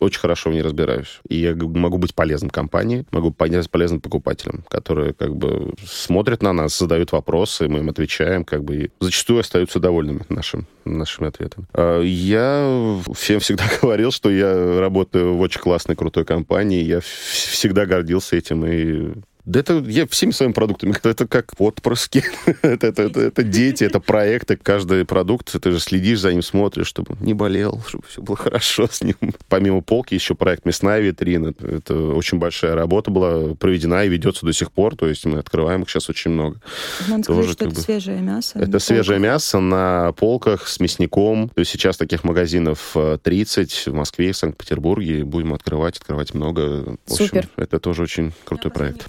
очень 0.00 0.20
хорошо 0.20 0.50
в 0.50 0.52
ней 0.52 0.62
разбираюсь. 0.62 1.20
И 1.28 1.36
я 1.36 1.54
могу 1.54 1.98
быть 1.98 2.16
полезным 2.16 2.50
компании, 2.50 3.06
могу 3.12 3.30
быть 3.30 3.70
полезным 3.70 4.00
покупателям, 4.00 4.64
которые 4.68 5.14
как 5.14 5.36
бы 5.36 5.74
смотрят 5.86 6.42
на 6.42 6.52
нас, 6.52 6.76
задают 6.76 7.12
вопросы, 7.12 7.68
мы 7.68 7.78
им 7.78 7.88
отвечаем, 7.88 8.44
как 8.44 8.64
бы 8.64 8.76
и 8.76 8.90
зачастую 8.98 9.40
остаются 9.40 9.78
довольными 9.78 10.22
нашим, 10.28 10.66
нашими 10.84 11.28
ответами. 11.28 11.68
А 11.72 12.00
я 12.00 13.02
всем 13.12 13.40
всегда 13.40 13.64
говорил, 13.82 14.10
что 14.10 14.30
я 14.30 14.80
работаю 14.80 15.34
в 15.34 15.40
очень 15.40 15.60
классной, 15.60 15.96
крутой 15.96 16.24
компании. 16.24 16.82
Я 16.82 17.00
всегда 17.00 17.86
гордился 17.86 18.36
этим 18.36 18.64
и 18.66 19.12
да 19.44 19.60
это 19.60 19.78
я 19.78 20.06
всеми 20.06 20.30
своими 20.30 20.52
продуктами, 20.52 20.94
это 21.02 21.26
как 21.26 21.52
отпрыски, 21.58 22.24
это, 22.62 22.86
это, 22.86 23.02
это, 23.02 23.20
это 23.20 23.42
дети, 23.42 23.82
это 23.82 23.98
проекты, 23.98 24.56
каждый 24.56 25.04
продукт, 25.04 25.52
ты 25.60 25.72
же 25.72 25.80
следишь 25.80 26.20
за 26.20 26.32
ним, 26.32 26.42
смотришь, 26.42 26.86
чтобы 26.86 27.16
не 27.20 27.34
болел, 27.34 27.82
чтобы 27.88 28.04
все 28.08 28.22
было 28.22 28.36
хорошо 28.38 28.88
с 28.90 29.02
ним. 29.02 29.16
Помимо 29.48 29.80
полки 29.80 30.14
еще 30.14 30.34
проект 30.34 30.64
«Мясная 30.64 31.00
витрина». 31.00 31.54
Это 31.60 31.94
очень 32.14 32.38
большая 32.38 32.74
работа 32.74 33.10
была 33.10 33.54
проведена 33.54 34.04
и 34.04 34.08
ведется 34.08 34.46
до 34.46 34.52
сих 34.52 34.70
пор, 34.70 34.96
то 34.96 35.08
есть 35.08 35.24
мы 35.24 35.38
открываем 35.38 35.82
их 35.82 35.90
сейчас 35.90 36.08
очень 36.08 36.30
много. 36.30 36.60
Надо 37.08 37.24
Тоже, 37.24 37.52
сказать, 37.52 37.52
что 37.52 37.64
это 37.66 37.74
бы, 37.74 37.80
свежее 37.80 38.20
мясо. 38.20 38.58
Это 38.58 38.78
свежее 38.78 39.18
мясо 39.18 39.58
на 39.58 40.12
полках 40.12 40.68
с 40.68 40.78
мясником. 40.78 41.48
То 41.48 41.60
есть 41.60 41.70
сейчас 41.72 41.96
таких 41.96 42.24
магазинов 42.24 42.96
30 43.22 43.84
э, 43.86 43.90
в 43.90 43.94
Москве 43.94 44.30
и 44.30 44.32
Санкт-Петербурге. 44.32 45.24
Будем 45.24 45.52
открывать, 45.54 45.96
открывать 45.96 46.34
много. 46.34 46.96
В 47.06 47.12
общем, 47.12 47.26
Супер. 47.26 47.48
Это 47.56 47.80
тоже 47.80 48.02
очень 48.02 48.32
крутой 48.44 48.70
проект. 48.70 49.08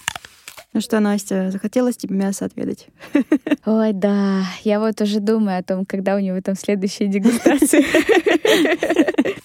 Ну 0.74 0.82
что, 0.82 1.00
Настя, 1.00 1.52
захотелось 1.52 1.98
тебе 1.98 2.16
мясо 2.16 2.46
отведать? 2.46 2.88
Ой, 3.66 3.94
да. 3.94 4.44
Я 4.64 4.80
вот 4.80 5.00
уже 5.02 5.20
думаю 5.20 5.60
о 5.60 5.64
том, 5.64 5.86
когда 5.86 6.16
у 6.16 6.20
него 6.20 6.42
там 6.42 6.56
следующая 6.56 7.06
дегустация. 7.08 7.84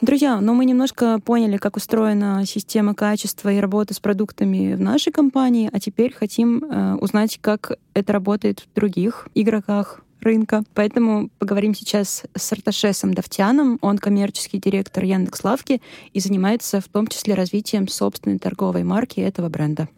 Друзья, 0.00 0.40
ну 0.40 0.54
мы 0.54 0.64
немножко 0.64 1.20
поняли, 1.20 1.58
как 1.58 1.76
устроена 1.76 2.44
система 2.44 2.94
качества 2.94 3.52
и 3.52 3.58
работы 3.58 3.94
с 3.94 4.00
продуктами 4.00 4.74
в 4.74 4.80
нашей 4.80 5.12
компании, 5.12 5.70
а 5.72 5.78
теперь 5.78 6.12
хотим 6.12 6.64
э, 6.64 6.94
узнать, 6.96 7.38
как 7.40 7.72
это 7.94 8.12
работает 8.12 8.60
в 8.60 8.74
других 8.74 9.28
игроках 9.34 10.02
рынка. 10.20 10.64
Поэтому 10.74 11.30
поговорим 11.38 11.74
сейчас 11.74 12.24
с 12.36 12.52
Арташесом 12.52 13.14
Давтяном. 13.14 13.78
Он 13.80 13.98
коммерческий 13.98 14.58
директор 14.58 15.04
Яндекс.Лавки 15.04 15.80
и 16.12 16.20
занимается 16.20 16.80
в 16.80 16.88
том 16.88 17.06
числе 17.06 17.34
развитием 17.34 17.88
собственной 17.88 18.38
торговой 18.38 18.84
марки 18.84 19.20
этого 19.20 19.48
бренда. 19.48 19.88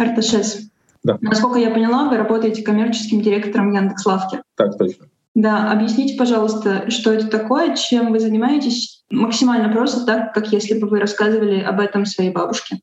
Арташес. 0.00 0.70
Да. 1.04 1.18
Насколько 1.20 1.58
я 1.58 1.70
поняла, 1.70 2.08
вы 2.08 2.16
работаете 2.16 2.62
коммерческим 2.62 3.20
директором 3.20 3.72
Яндекс.Лавки. 3.72 4.42
Так 4.56 4.76
точно. 4.76 5.06
Да, 5.34 5.70
объясните, 5.70 6.16
пожалуйста, 6.16 6.90
что 6.90 7.12
это 7.12 7.28
такое, 7.28 7.76
чем 7.76 8.10
вы 8.10 8.18
занимаетесь, 8.18 9.04
максимально 9.10 9.72
просто 9.72 10.04
так, 10.04 10.34
как 10.34 10.52
если 10.52 10.78
бы 10.78 10.88
вы 10.88 10.98
рассказывали 10.98 11.60
об 11.60 11.78
этом 11.78 12.06
своей 12.06 12.32
бабушке. 12.32 12.80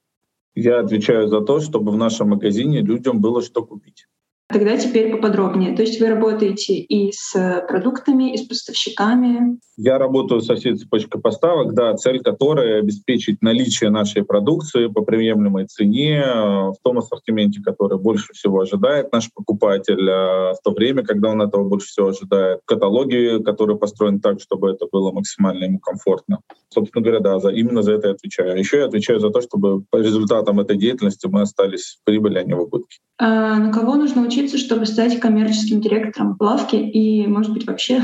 Я 0.56 0.80
отвечаю 0.80 1.28
за 1.28 1.42
то, 1.42 1.60
чтобы 1.60 1.92
в 1.92 1.98
нашем 1.98 2.30
магазине 2.30 2.80
людям 2.80 3.20
было 3.20 3.42
что 3.42 3.66
купить. 3.66 4.06
Тогда 4.48 4.78
теперь 4.78 5.12
поподробнее. 5.12 5.76
То 5.76 5.82
есть 5.82 6.00
вы 6.00 6.08
работаете 6.08 6.76
и 6.76 7.12
с 7.12 7.66
продуктами, 7.68 8.34
и 8.34 8.38
с 8.38 8.44
поставщиками? 8.44 9.60
Я 9.78 9.98
работаю 9.98 10.42
со 10.42 10.56
всей 10.56 10.76
цепочкой 10.76 11.20
поставок, 11.20 11.74
да, 11.74 11.94
цель 11.96 12.22
которой 12.22 12.80
обеспечить 12.80 13.42
наличие 13.42 13.90
нашей 13.90 14.24
продукции 14.24 14.88
по 14.88 15.02
приемлемой 15.02 15.66
цене 15.66 16.24
э, 16.26 16.70
в 16.70 16.76
том 16.82 17.00
ассортименте, 17.00 17.62
который 17.62 17.98
больше 17.98 18.32
всего 18.34 18.62
ожидает 18.62 19.12
наш 19.12 19.30
покупатель, 19.34 20.10
э, 20.10 20.54
в 20.54 20.58
то 20.64 20.72
время, 20.72 21.04
когда 21.04 21.30
он 21.30 21.42
этого 21.42 21.68
больше 21.68 21.88
всего 21.88 22.08
ожидает, 22.08 22.62
в 22.64 22.66
каталоге, 22.66 23.40
который 23.44 23.76
построен 23.78 24.22
так, 24.22 24.40
чтобы 24.40 24.72
это 24.72 24.88
было 24.90 25.12
максимально 25.12 25.66
ему 25.66 25.80
комфортно. 25.80 26.40
Собственно 26.70 27.04
говоря, 27.04 27.20
да, 27.20 27.40
за, 27.40 27.50
именно 27.50 27.82
за 27.82 27.94
это 27.94 28.08
я 28.08 28.14
отвечаю. 28.14 28.58
Еще 28.58 28.78
я 28.78 28.86
отвечаю 28.86 29.20
за 29.20 29.30
то, 29.30 29.42
чтобы 29.42 29.84
по 29.90 29.98
результатам 29.98 30.62
этой 30.62 30.78
деятельности 30.78 31.28
мы 31.28 31.42
остались 31.42 32.00
в 32.00 32.06
прибыли, 32.06 32.38
а 32.38 32.44
не 32.44 32.54
в 32.54 32.62
убытке. 32.62 33.00
А 33.18 33.58
на 33.60 33.72
кого 33.72 33.96
нужно 33.96 34.24
учиться, 34.24 34.58
чтобы 34.58 34.86
стать 34.86 35.20
коммерческим 35.20 35.80
директором 35.80 36.38
плавки 36.38 36.76
и, 36.76 37.26
может 37.28 37.54
быть, 37.54 37.66
вообще? 37.66 38.04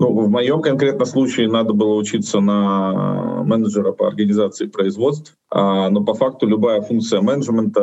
Ну, 0.00 0.12
в 0.12 0.28
моем 0.28 0.60
конкретном 0.60 0.91
случае 1.04 1.48
надо 1.48 1.72
было 1.72 1.94
учиться 1.94 2.40
на 2.40 3.42
менеджера 3.44 3.92
по 3.92 4.06
организации 4.06 4.66
производств. 4.66 5.36
А, 5.54 5.90
но 5.90 6.02
по 6.02 6.14
факту 6.14 6.46
любая 6.46 6.80
функция 6.80 7.20
менеджмента, 7.20 7.80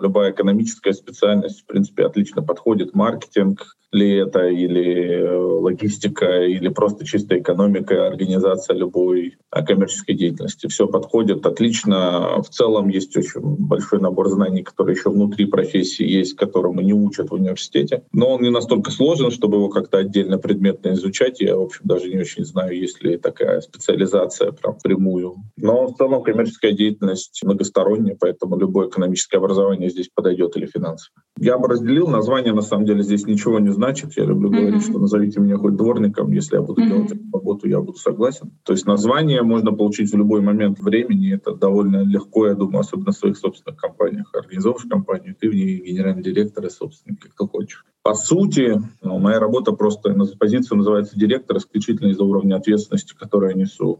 любая 0.00 0.32
экономическая 0.32 0.94
специальность, 0.94 1.62
в 1.62 1.66
принципе, 1.66 2.06
отлично 2.06 2.42
подходит. 2.42 2.94
Маркетинг 2.94 3.76
ли 3.92 4.16
это, 4.16 4.46
или 4.48 5.20
э, 5.20 5.36
логистика, 5.36 6.42
или 6.42 6.68
просто 6.68 7.06
чистая 7.06 7.40
экономика, 7.40 8.06
организация 8.06 8.76
любой 8.76 9.36
коммерческой 9.50 10.14
деятельности. 10.14 10.66
Все 10.66 10.86
подходит 10.86 11.46
отлично. 11.46 12.42
В 12.42 12.48
целом 12.48 12.88
есть 12.88 13.16
очень 13.16 13.40
большой 13.40 14.00
набор 14.00 14.28
знаний, 14.28 14.62
которые 14.62 14.96
еще 14.96 15.10
внутри 15.10 15.46
профессии 15.46 16.06
есть, 16.06 16.34
которому 16.36 16.80
не 16.80 16.92
учат 16.92 17.30
в 17.30 17.34
университете. 17.34 18.02
Но 18.12 18.34
он 18.34 18.42
не 18.42 18.50
настолько 18.50 18.90
сложен, 18.90 19.30
чтобы 19.30 19.56
его 19.56 19.68
как-то 19.68 19.98
отдельно 19.98 20.38
предметно 20.38 20.92
изучать. 20.94 21.40
Я, 21.40 21.56
в 21.56 21.62
общем, 21.62 21.82
даже 21.84 22.08
не 22.08 22.18
очень 22.18 22.44
знаю, 22.44 22.76
есть 22.76 23.02
ли 23.02 23.16
такая 23.16 23.60
специализация 23.60 24.52
прям 24.52 24.76
прямую. 24.82 25.36
Но 25.56 25.86
в 25.86 25.96
целом 25.96 26.22
коммерческая 26.22 26.72
деятельность 26.72 26.85
деятельность 26.86 27.40
многосторонняя, 27.44 28.16
поэтому 28.18 28.56
любое 28.58 28.88
экономическое 28.88 29.38
образование 29.38 29.90
здесь 29.90 30.08
подойдет 30.14 30.56
или 30.56 30.66
финансовое. 30.66 31.22
Я 31.38 31.58
бы 31.58 31.68
разделил, 31.68 32.08
название 32.08 32.52
на 32.52 32.62
самом 32.62 32.86
деле 32.86 33.02
здесь 33.02 33.26
ничего 33.26 33.58
не 33.58 33.70
значит. 33.70 34.16
Я 34.16 34.24
люблю 34.24 34.50
mm-hmm. 34.50 34.60
говорить, 34.60 34.82
что 34.82 34.98
назовите 34.98 35.40
меня 35.40 35.58
хоть 35.58 35.76
дворником, 35.76 36.32
если 36.32 36.56
я 36.56 36.62
буду 36.62 36.82
mm-hmm. 36.82 36.88
делать 36.88 37.12
эту 37.12 37.24
работу, 37.32 37.68
я 37.68 37.80
буду 37.80 37.98
согласен. 37.98 38.52
То 38.64 38.72
есть 38.72 38.86
название 38.86 39.42
можно 39.42 39.72
получить 39.72 40.12
в 40.12 40.16
любой 40.16 40.40
момент 40.40 40.80
времени, 40.80 41.34
это 41.34 41.54
довольно 41.54 42.04
легко, 42.04 42.46
я 42.46 42.54
думаю, 42.54 42.80
особенно 42.80 43.12
в 43.12 43.16
своих 43.16 43.36
собственных 43.36 43.78
компаниях. 43.80 44.30
Организовываешь 44.34 44.88
компанию, 44.88 45.36
ты 45.38 45.50
в 45.50 45.54
ней 45.54 45.80
генеральный 45.80 46.22
директор 46.22 46.64
и 46.64 46.70
собственник, 46.70 47.20
как 47.20 47.32
ты 47.36 47.46
хочешь. 47.46 47.84
По 48.06 48.14
сути, 48.14 48.80
ну, 49.02 49.18
моя 49.18 49.40
работа 49.40 49.72
просто, 49.72 50.14
позиция 50.38 50.76
называется 50.76 51.18
директор 51.18 51.56
исключительно 51.56 52.10
из-за 52.10 52.22
уровня 52.22 52.54
ответственности, 52.54 53.16
который 53.18 53.50
я 53.50 53.56
несу. 53.56 53.98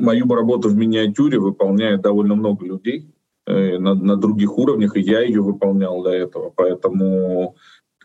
Мою 0.00 0.26
работу 0.32 0.70
в 0.70 0.74
миниатюре 0.74 1.38
выполняет 1.38 2.00
довольно 2.00 2.36
много 2.36 2.64
людей 2.64 3.12
э, 3.46 3.76
на, 3.76 3.92
на 3.94 4.16
других 4.16 4.56
уровнях, 4.56 4.96
и 4.96 5.02
я 5.02 5.20
ее 5.20 5.42
выполнял 5.42 6.02
до 6.02 6.08
этого. 6.08 6.54
Поэтому 6.56 7.54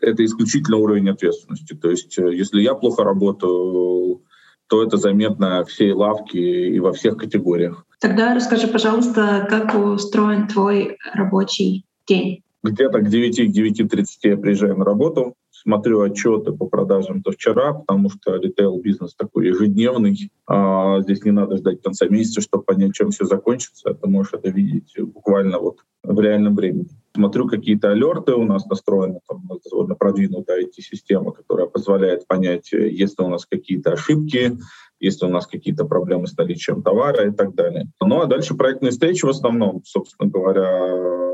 это 0.02 0.22
исключительно 0.26 0.76
уровень 0.76 1.08
ответственности. 1.08 1.72
То 1.72 1.88
есть 1.88 2.18
э, 2.18 2.36
если 2.36 2.60
я 2.60 2.74
плохо 2.74 3.02
работаю, 3.02 4.20
то 4.66 4.82
это 4.82 4.98
заметно 4.98 5.64
всей 5.64 5.92
лавке 5.92 6.68
и 6.68 6.78
во 6.80 6.92
всех 6.92 7.16
категориях. 7.16 7.86
Тогда 7.98 8.34
расскажи, 8.34 8.66
пожалуйста, 8.66 9.46
как 9.48 9.74
устроен 9.74 10.48
твой 10.48 10.98
рабочий 11.14 11.86
день? 12.06 12.42
Где-то 12.62 13.00
к 13.00 13.08
9-9.30 13.08 14.04
я 14.24 14.36
приезжаю 14.36 14.76
на 14.76 14.84
работу, 14.84 15.34
смотрю 15.50 16.00
отчеты 16.00 16.52
по 16.52 16.66
продажам 16.66 17.22
до 17.22 17.32
вчера, 17.32 17.72
потому 17.72 18.10
что 18.10 18.36
ритейл-бизнес 18.36 19.14
такой 19.14 19.48
ежедневный. 19.48 20.30
А 20.46 21.00
здесь 21.00 21.24
не 21.24 21.30
надо 21.30 21.56
ждать 21.56 21.82
конца 21.82 22.06
месяца, 22.08 22.40
чтобы 22.40 22.64
понять, 22.64 22.94
чем 22.94 23.10
все 23.10 23.24
закончится. 23.24 23.94
Ты 23.94 24.08
можешь 24.08 24.32
это 24.32 24.50
видеть 24.50 24.94
буквально 24.98 25.58
вот 25.58 25.78
в 26.02 26.18
реальном 26.20 26.56
времени. 26.56 26.88
Смотрю 27.14 27.48
какие-то 27.48 27.90
алерты 27.90 28.34
у 28.34 28.44
нас 28.44 28.66
настроены, 28.66 29.20
там 29.28 29.42
довольно 29.70 29.94
продвинутая 29.94 30.62
IT-система, 30.62 31.32
которая 31.32 31.66
позволяет 31.66 32.26
понять, 32.26 32.72
есть 32.72 33.18
ли 33.18 33.24
у 33.24 33.28
нас 33.28 33.46
какие-то 33.46 33.92
ошибки, 33.92 34.58
есть 35.00 35.22
ли 35.22 35.28
у 35.28 35.30
нас 35.30 35.46
какие-то 35.46 35.84
проблемы 35.84 36.26
с 36.26 36.36
наличием 36.36 36.82
товара 36.82 37.26
и 37.28 37.32
так 37.32 37.54
далее. 37.54 37.90
Ну 38.00 38.20
а 38.20 38.26
дальше 38.26 38.54
проектные 38.54 38.92
встречи 38.92 39.24
в 39.24 39.30
основном, 39.30 39.82
собственно 39.84 40.30
говоря, 40.30 41.29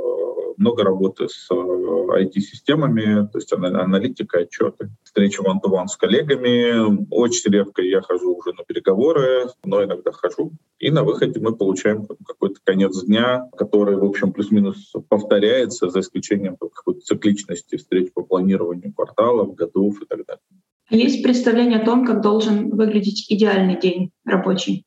много 0.59 0.85
работы 0.85 1.29
с 1.29 1.49
IT-системами, 1.51 3.25
э, 3.25 3.29
то 3.29 3.39
есть 3.39 3.53
аналитика, 3.53 4.41
отчеты, 4.41 4.91
встречи 5.03 5.41
one-to-one 5.41 5.87
с 5.87 5.97
коллегами. 5.97 7.07
Очень 7.11 7.53
редко 7.53 7.83
я 7.83 8.01
хожу 8.01 8.35
уже 8.35 8.53
на 8.53 8.65
переговоры, 8.65 9.47
но 9.65 9.83
иногда 9.83 10.13
хожу. 10.13 10.53
И 10.79 10.91
на 10.91 11.05
выходе 11.05 11.41
мы 11.41 11.55
получаем 11.55 12.07
какой-то 12.07 12.61
конец 12.65 13.05
дня, 13.05 13.49
который, 13.57 13.97
в 13.97 14.05
общем, 14.05 14.33
плюс-минус 14.33 14.93
повторяется, 15.09 15.89
за 15.89 16.01
исключением 16.01 16.57
какой-то 16.57 17.01
цикличности 17.01 17.77
встреч 17.77 18.13
по 18.13 18.23
планированию 18.23 18.93
кварталов, 18.93 19.55
годов 19.55 20.01
и 20.03 20.07
так 20.07 20.25
далее. 20.27 20.43
Есть 20.91 21.23
представление 21.23 21.81
о 21.81 21.85
том, 21.85 22.07
как 22.07 22.21
должен 22.21 22.71
выглядеть 22.71 23.27
идеальный 23.29 23.79
день 23.79 24.11
рабочий? 24.25 24.85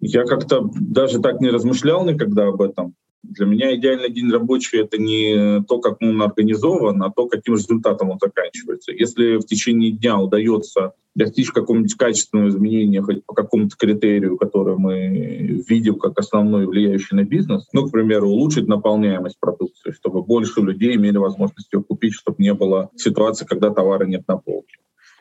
Я 0.00 0.24
как-то 0.24 0.70
даже 0.80 1.20
так 1.20 1.40
не 1.40 1.50
размышлял 1.50 2.04
никогда 2.04 2.48
об 2.48 2.60
этом. 2.62 2.94
Для 3.30 3.46
меня 3.46 3.74
идеальный 3.74 4.10
день 4.10 4.30
рабочий— 4.30 4.78
это 4.80 4.98
не 4.98 5.62
то, 5.62 5.80
как 5.80 6.00
он 6.02 6.20
организован, 6.22 7.02
а 7.02 7.10
то, 7.10 7.26
каким 7.26 7.54
результатом 7.54 8.10
он 8.10 8.18
заканчивается. 8.20 8.92
Если 8.92 9.36
в 9.36 9.46
течение 9.46 9.92
дня 9.92 10.18
удается 10.18 10.92
достичь 11.14 11.50
какого-нибудь 11.50 11.94
качественного 11.94 12.48
изменения 12.48 13.00
хоть 13.00 13.24
по 13.24 13.34
какому-то 13.34 13.76
критерию, 13.76 14.36
который 14.36 14.76
мы 14.76 15.62
видим 15.68 15.98
как 15.98 16.18
основной 16.18 16.66
влияющий 16.66 17.16
на 17.16 17.24
бизнес, 17.24 17.68
ну, 17.72 17.86
к 17.86 17.92
примеру, 17.92 18.28
улучшить 18.28 18.68
наполняемость 18.68 19.38
продукции, 19.40 19.92
чтобы 19.92 20.22
больше 20.22 20.60
людей 20.60 20.96
имели 20.96 21.16
возможность 21.16 21.72
ее 21.72 21.82
купить, 21.82 22.14
чтобы 22.14 22.36
не 22.38 22.52
было 22.52 22.90
ситуации, 22.96 23.46
когда 23.46 23.70
товара 23.70 24.04
нет 24.04 24.26
на 24.28 24.36
полке 24.36 24.76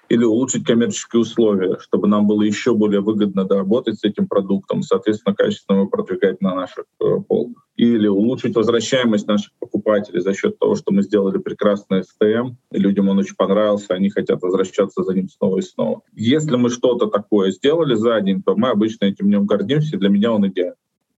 или 0.09 0.23
улучшить 0.23 0.65
коммерческие 0.65 1.21
условия, 1.21 1.77
чтобы 1.79 2.07
нам 2.07 2.27
было 2.27 2.43
еще 2.43 2.73
более 2.73 3.01
выгодно 3.01 3.45
доработать 3.45 3.99
с 3.99 4.03
этим 4.03 4.27
продуктом, 4.27 4.83
соответственно, 4.83 5.35
качественно 5.35 5.77
его 5.77 5.87
продвигать 5.87 6.41
на 6.41 6.55
наших 6.55 6.85
э, 6.99 7.05
полках. 7.27 7.63
Или 7.75 8.07
улучшить 8.07 8.55
возвращаемость 8.55 9.27
наших 9.27 9.51
покупателей 9.59 10.21
за 10.21 10.33
счет 10.33 10.59
того, 10.59 10.75
что 10.75 10.91
мы 10.91 11.01
сделали 11.01 11.39
прекрасный 11.39 12.03
СТМ, 12.03 12.55
и 12.71 12.77
людям 12.77 13.09
он 13.09 13.17
очень 13.17 13.35
понравился, 13.35 13.93
они 13.93 14.09
хотят 14.09 14.41
возвращаться 14.41 15.03
за 15.03 15.13
ним 15.13 15.29
снова 15.29 15.57
и 15.57 15.61
снова. 15.61 16.01
Если 16.13 16.55
мы 16.55 16.69
что-то 16.69 17.07
такое 17.07 17.51
сделали 17.51 17.95
за 17.95 18.21
день, 18.21 18.43
то 18.43 18.55
мы 18.55 18.69
обычно 18.69 19.05
этим 19.05 19.27
днем 19.27 19.45
гордимся, 19.45 19.95
и 19.95 19.99
для 19.99 20.09
меня 20.09 20.31
он 20.31 20.47
идеален. 20.47 20.75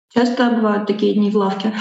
Часто 0.08 0.50
бывают 0.50 0.86
такие 0.86 1.14
дни 1.14 1.30
в 1.30 1.36
лавке 1.36 1.74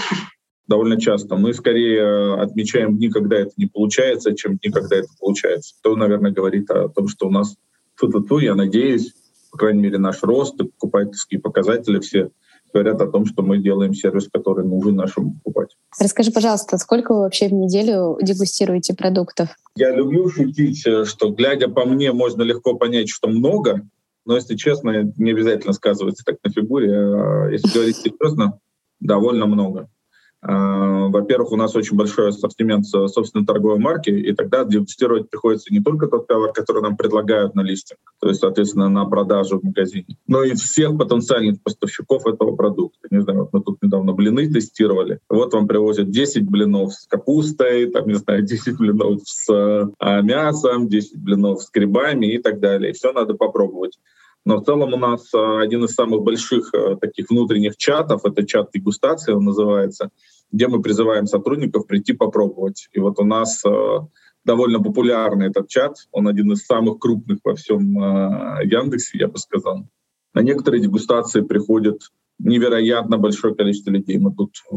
довольно 0.67 0.99
часто. 0.99 1.35
Мы 1.35 1.53
скорее 1.53 1.99
э, 1.99 2.41
отмечаем 2.41 2.97
дни, 2.97 3.09
когда 3.09 3.37
это 3.37 3.51
не 3.57 3.67
получается, 3.67 4.35
чем 4.35 4.57
дни, 4.57 4.71
когда 4.71 4.97
это 4.97 5.07
получается. 5.19 5.75
То, 5.81 5.95
наверное, 5.95 6.31
говорит 6.31 6.69
о 6.71 6.89
том, 6.89 7.07
что 7.07 7.27
у 7.27 7.31
нас 7.31 7.55
ту-ту-ту, 7.99 8.39
я 8.39 8.55
надеюсь, 8.55 9.13
по 9.51 9.57
крайней 9.57 9.81
мере, 9.81 9.97
наш 9.97 10.23
рост, 10.23 10.57
покупательские 10.57 11.39
показатели 11.39 11.99
все 11.99 12.31
говорят 12.75 13.01
о 13.01 13.07
том, 13.07 13.25
что 13.25 13.41
мы 13.41 13.59
делаем 13.59 13.93
сервис, 13.93 14.27
который 14.31 14.65
нужен 14.65 14.95
нашему 14.95 15.35
покупателю. 15.35 15.77
Расскажи, 15.97 16.31
пожалуйста, 16.31 16.77
сколько 16.77 17.13
вы 17.13 17.21
вообще 17.21 17.47
в 17.47 17.53
неделю 17.53 18.17
дегустируете 18.21 18.93
продуктов? 18.93 19.49
Я 19.77 19.95
люблю 19.95 20.27
шутить, 20.29 20.85
э, 20.85 21.05
что, 21.05 21.29
глядя 21.29 21.69
по 21.69 21.85
мне, 21.85 22.11
можно 22.11 22.41
легко 22.41 22.75
понять, 22.75 23.07
что 23.09 23.29
много, 23.29 23.87
но, 24.25 24.35
если 24.35 24.55
честно, 24.55 25.13
не 25.17 25.31
обязательно 25.31 25.71
сказывается 25.71 26.25
так 26.25 26.37
на 26.43 26.51
фигуре. 26.51 26.91
А 26.91 27.49
если 27.49 27.73
говорить 27.73 27.95
серьезно, 27.95 28.59
довольно 28.99 29.45
много. 29.45 29.87
А, 30.47 31.07
во-первых, 31.07 31.51
у 31.51 31.55
нас 31.55 31.75
очень 31.75 31.97
большой 31.97 32.29
ассортимент 32.29 32.85
собственной 32.85 33.45
торговой 33.45 33.79
марки, 33.79 34.11
и 34.11 34.31
тогда 34.33 34.63
дегустировать 34.63 35.29
приходится 35.29 35.73
не 35.73 35.79
только 35.79 36.05
тот 36.05 36.27
товар, 36.27 36.53
который 36.53 36.83
нам 36.83 36.97
предлагают 36.97 37.55
на 37.55 37.61
листинг, 37.61 37.99
то 38.19 38.27
есть, 38.27 38.41
соответственно, 38.41 38.87
на 38.87 39.05
продажу 39.05 39.59
в 39.59 39.63
магазине, 39.63 40.17
но 40.27 40.43
и 40.43 40.53
всех 40.53 40.97
потенциальных 40.99 41.63
поставщиков 41.63 42.27
этого 42.27 42.55
продукта. 42.55 43.07
Не 43.09 43.23
знаю, 43.23 43.39
вот 43.39 43.53
мы 43.53 43.61
тут 43.61 43.81
недавно 43.81 44.13
блины 44.13 44.47
тестировали. 44.51 45.19
Вот 45.29 45.53
вам 45.53 45.67
привозят 45.67 46.11
10 46.11 46.47
блинов 46.47 46.93
с 46.93 47.07
капустой, 47.07 47.89
там, 47.89 48.07
не 48.07 48.13
знаю, 48.15 48.43
10 48.45 48.77
блинов 48.77 49.21
с 49.25 49.49
а, 49.49 50.21
мясом, 50.21 50.87
10 50.87 51.17
блинов 51.17 51.63
с 51.63 51.71
грибами 51.71 52.27
и 52.27 52.37
так 52.37 52.59
далее. 52.59 52.93
Все 52.93 53.11
надо 53.13 53.33
попробовать. 53.33 53.97
Но 54.45 54.57
в 54.57 54.63
целом 54.63 54.93
у 54.93 54.97
нас 54.97 55.33
а, 55.33 55.59
один 55.59 55.83
из 55.85 55.93
самых 55.95 56.21
больших 56.21 56.71
таких 57.01 57.29
внутренних 57.29 57.77
чатов, 57.77 58.25
это 58.25 58.45
чат 58.45 58.69
дегустации, 58.73 59.33
он 59.33 59.45
называется, 59.45 60.11
где 60.51 60.67
мы 60.67 60.81
призываем 60.81 61.25
сотрудников 61.25 61.87
прийти 61.87 62.13
попробовать. 62.13 62.87
И 62.93 62.99
вот 62.99 63.19
у 63.19 63.25
нас 63.25 63.63
э, 63.65 63.99
довольно 64.43 64.81
популярный 64.81 65.47
этот 65.47 65.67
чат, 65.67 65.95
он 66.11 66.27
один 66.27 66.51
из 66.53 66.65
самых 66.65 66.99
крупных 66.99 67.39
во 67.43 67.55
всем 67.55 67.99
э, 67.99 68.65
Яндексе, 68.65 69.17
я 69.17 69.27
бы 69.27 69.37
сказал. 69.37 69.87
На 70.33 70.41
некоторые 70.41 70.81
дегустации 70.81 71.41
приходит 71.41 72.01
невероятно 72.39 73.17
большое 73.17 73.55
количество 73.55 73.91
людей. 73.91 74.17
Мы 74.17 74.33
тут 74.33 74.55
э, 74.71 74.75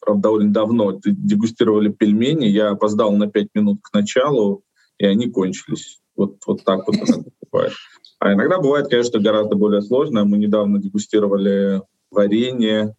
правда, 0.00 0.22
довольно 0.22 0.52
давно 0.52 1.00
дегустировали 1.04 1.90
пельмени, 1.90 2.46
я 2.46 2.70
опоздал 2.70 3.12
на 3.16 3.28
5 3.28 3.48
минут 3.54 3.80
к 3.82 3.92
началу, 3.92 4.62
и 4.98 5.06
они 5.06 5.30
кончились. 5.30 6.00
Вот, 6.14 6.38
вот 6.46 6.64
так 6.64 6.86
вот 6.86 6.96
это 6.96 7.24
бывает. 7.50 7.72
А 8.26 8.32
иногда 8.32 8.58
бывает, 8.58 8.88
конечно, 8.88 9.20
гораздо 9.20 9.54
более 9.54 9.82
сложно. 9.82 10.24
Мы 10.24 10.38
недавно 10.38 10.80
дегустировали 10.80 11.82
варенье 12.10 12.96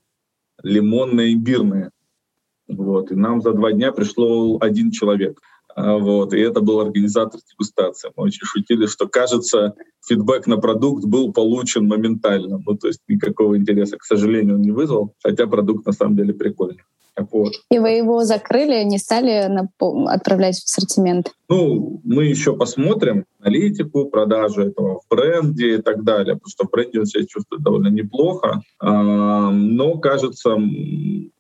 лимонное, 0.63 1.33
имбирное. 1.33 1.91
Вот. 2.69 3.11
И 3.11 3.15
нам 3.15 3.41
за 3.41 3.51
два 3.51 3.73
дня 3.73 3.91
пришло 3.91 4.57
один 4.61 4.91
человек. 4.91 5.39
А, 5.75 5.97
вот. 5.97 6.33
И 6.33 6.39
это 6.39 6.61
был 6.61 6.79
организатор 6.79 7.41
дегустации. 7.51 8.09
Мы 8.15 8.23
очень 8.23 8.45
шутили, 8.45 8.85
что, 8.85 9.09
кажется, 9.09 9.75
фидбэк 10.07 10.47
на 10.47 10.57
продукт 10.57 11.03
был 11.03 11.33
получен 11.33 11.87
моментально. 11.87 12.61
Ну, 12.65 12.77
то 12.77 12.87
есть 12.87 13.01
никакого 13.09 13.57
интереса, 13.57 13.97
к 13.97 14.03
сожалению, 14.03 14.55
он 14.55 14.61
не 14.61 14.71
вызвал, 14.71 15.13
хотя 15.21 15.45
продукт 15.45 15.85
на 15.85 15.91
самом 15.91 16.15
деле 16.15 16.33
прикольный. 16.33 16.83
Вот. 17.32 17.53
И 17.71 17.80
вы 17.80 17.89
его 17.89 18.23
закрыли, 18.23 18.84
не 18.84 18.97
стали 18.97 19.49
отправлять 20.08 20.60
в 20.60 20.65
ассортимент? 20.65 21.32
Ну, 21.49 22.01
мы 22.03 22.25
еще 22.25 22.56
посмотрим 22.56 23.25
аналитику, 23.39 24.06
продажу 24.06 24.63
этого 24.63 24.99
в 24.99 25.08
бренде 25.10 25.75
и 25.75 25.82
так 25.82 26.03
далее, 26.03 26.36
потому 26.36 26.49
что 26.49 26.65
в 26.65 26.71
бренде 26.71 26.99
он 26.99 27.06
себя 27.06 27.25
чувствует 27.25 27.63
довольно 27.63 27.88
неплохо. 27.88 28.62
А, 28.80 29.51
но, 29.51 29.97
кажется, 29.97 30.58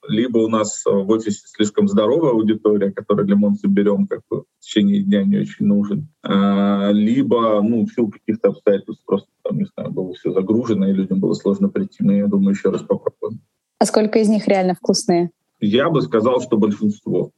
либо 0.07 0.37
у 0.39 0.47
нас 0.47 0.83
в 0.85 1.09
офисе 1.09 1.41
слишком 1.45 1.87
здоровая 1.87 2.31
аудитория, 2.31 2.91
которой 2.91 3.27
лимон 3.27 3.55
соберем 3.55 4.07
как 4.07 4.21
бы 4.29 4.43
в 4.59 4.63
течение 4.63 5.03
дня 5.03 5.23
не 5.23 5.37
очень 5.37 5.65
нужен, 5.65 6.07
а, 6.23 6.91
либо, 6.91 7.61
ну, 7.61 7.85
в 7.85 7.93
силу 7.93 8.09
каких-то 8.09 8.49
обстоятельств 8.49 9.03
просто, 9.05 9.27
там, 9.43 9.57
не 9.57 9.65
знаю, 9.75 9.91
было 9.91 10.13
все 10.13 10.31
загружено, 10.31 10.87
и 10.87 10.93
людям 10.93 11.19
было 11.19 11.33
сложно 11.33 11.69
прийти. 11.69 11.97
Но 11.99 12.13
я 12.13 12.27
думаю, 12.27 12.51
еще 12.51 12.69
раз 12.69 12.81
попробуем. 12.81 13.41
А 13.79 13.85
сколько 13.85 14.19
из 14.19 14.29
них 14.29 14.47
реально 14.47 14.73
вкусные? 14.73 15.31
Я 15.59 15.89
бы 15.89 16.01
сказал, 16.01 16.41
что 16.41 16.57
большинство. 16.57 17.31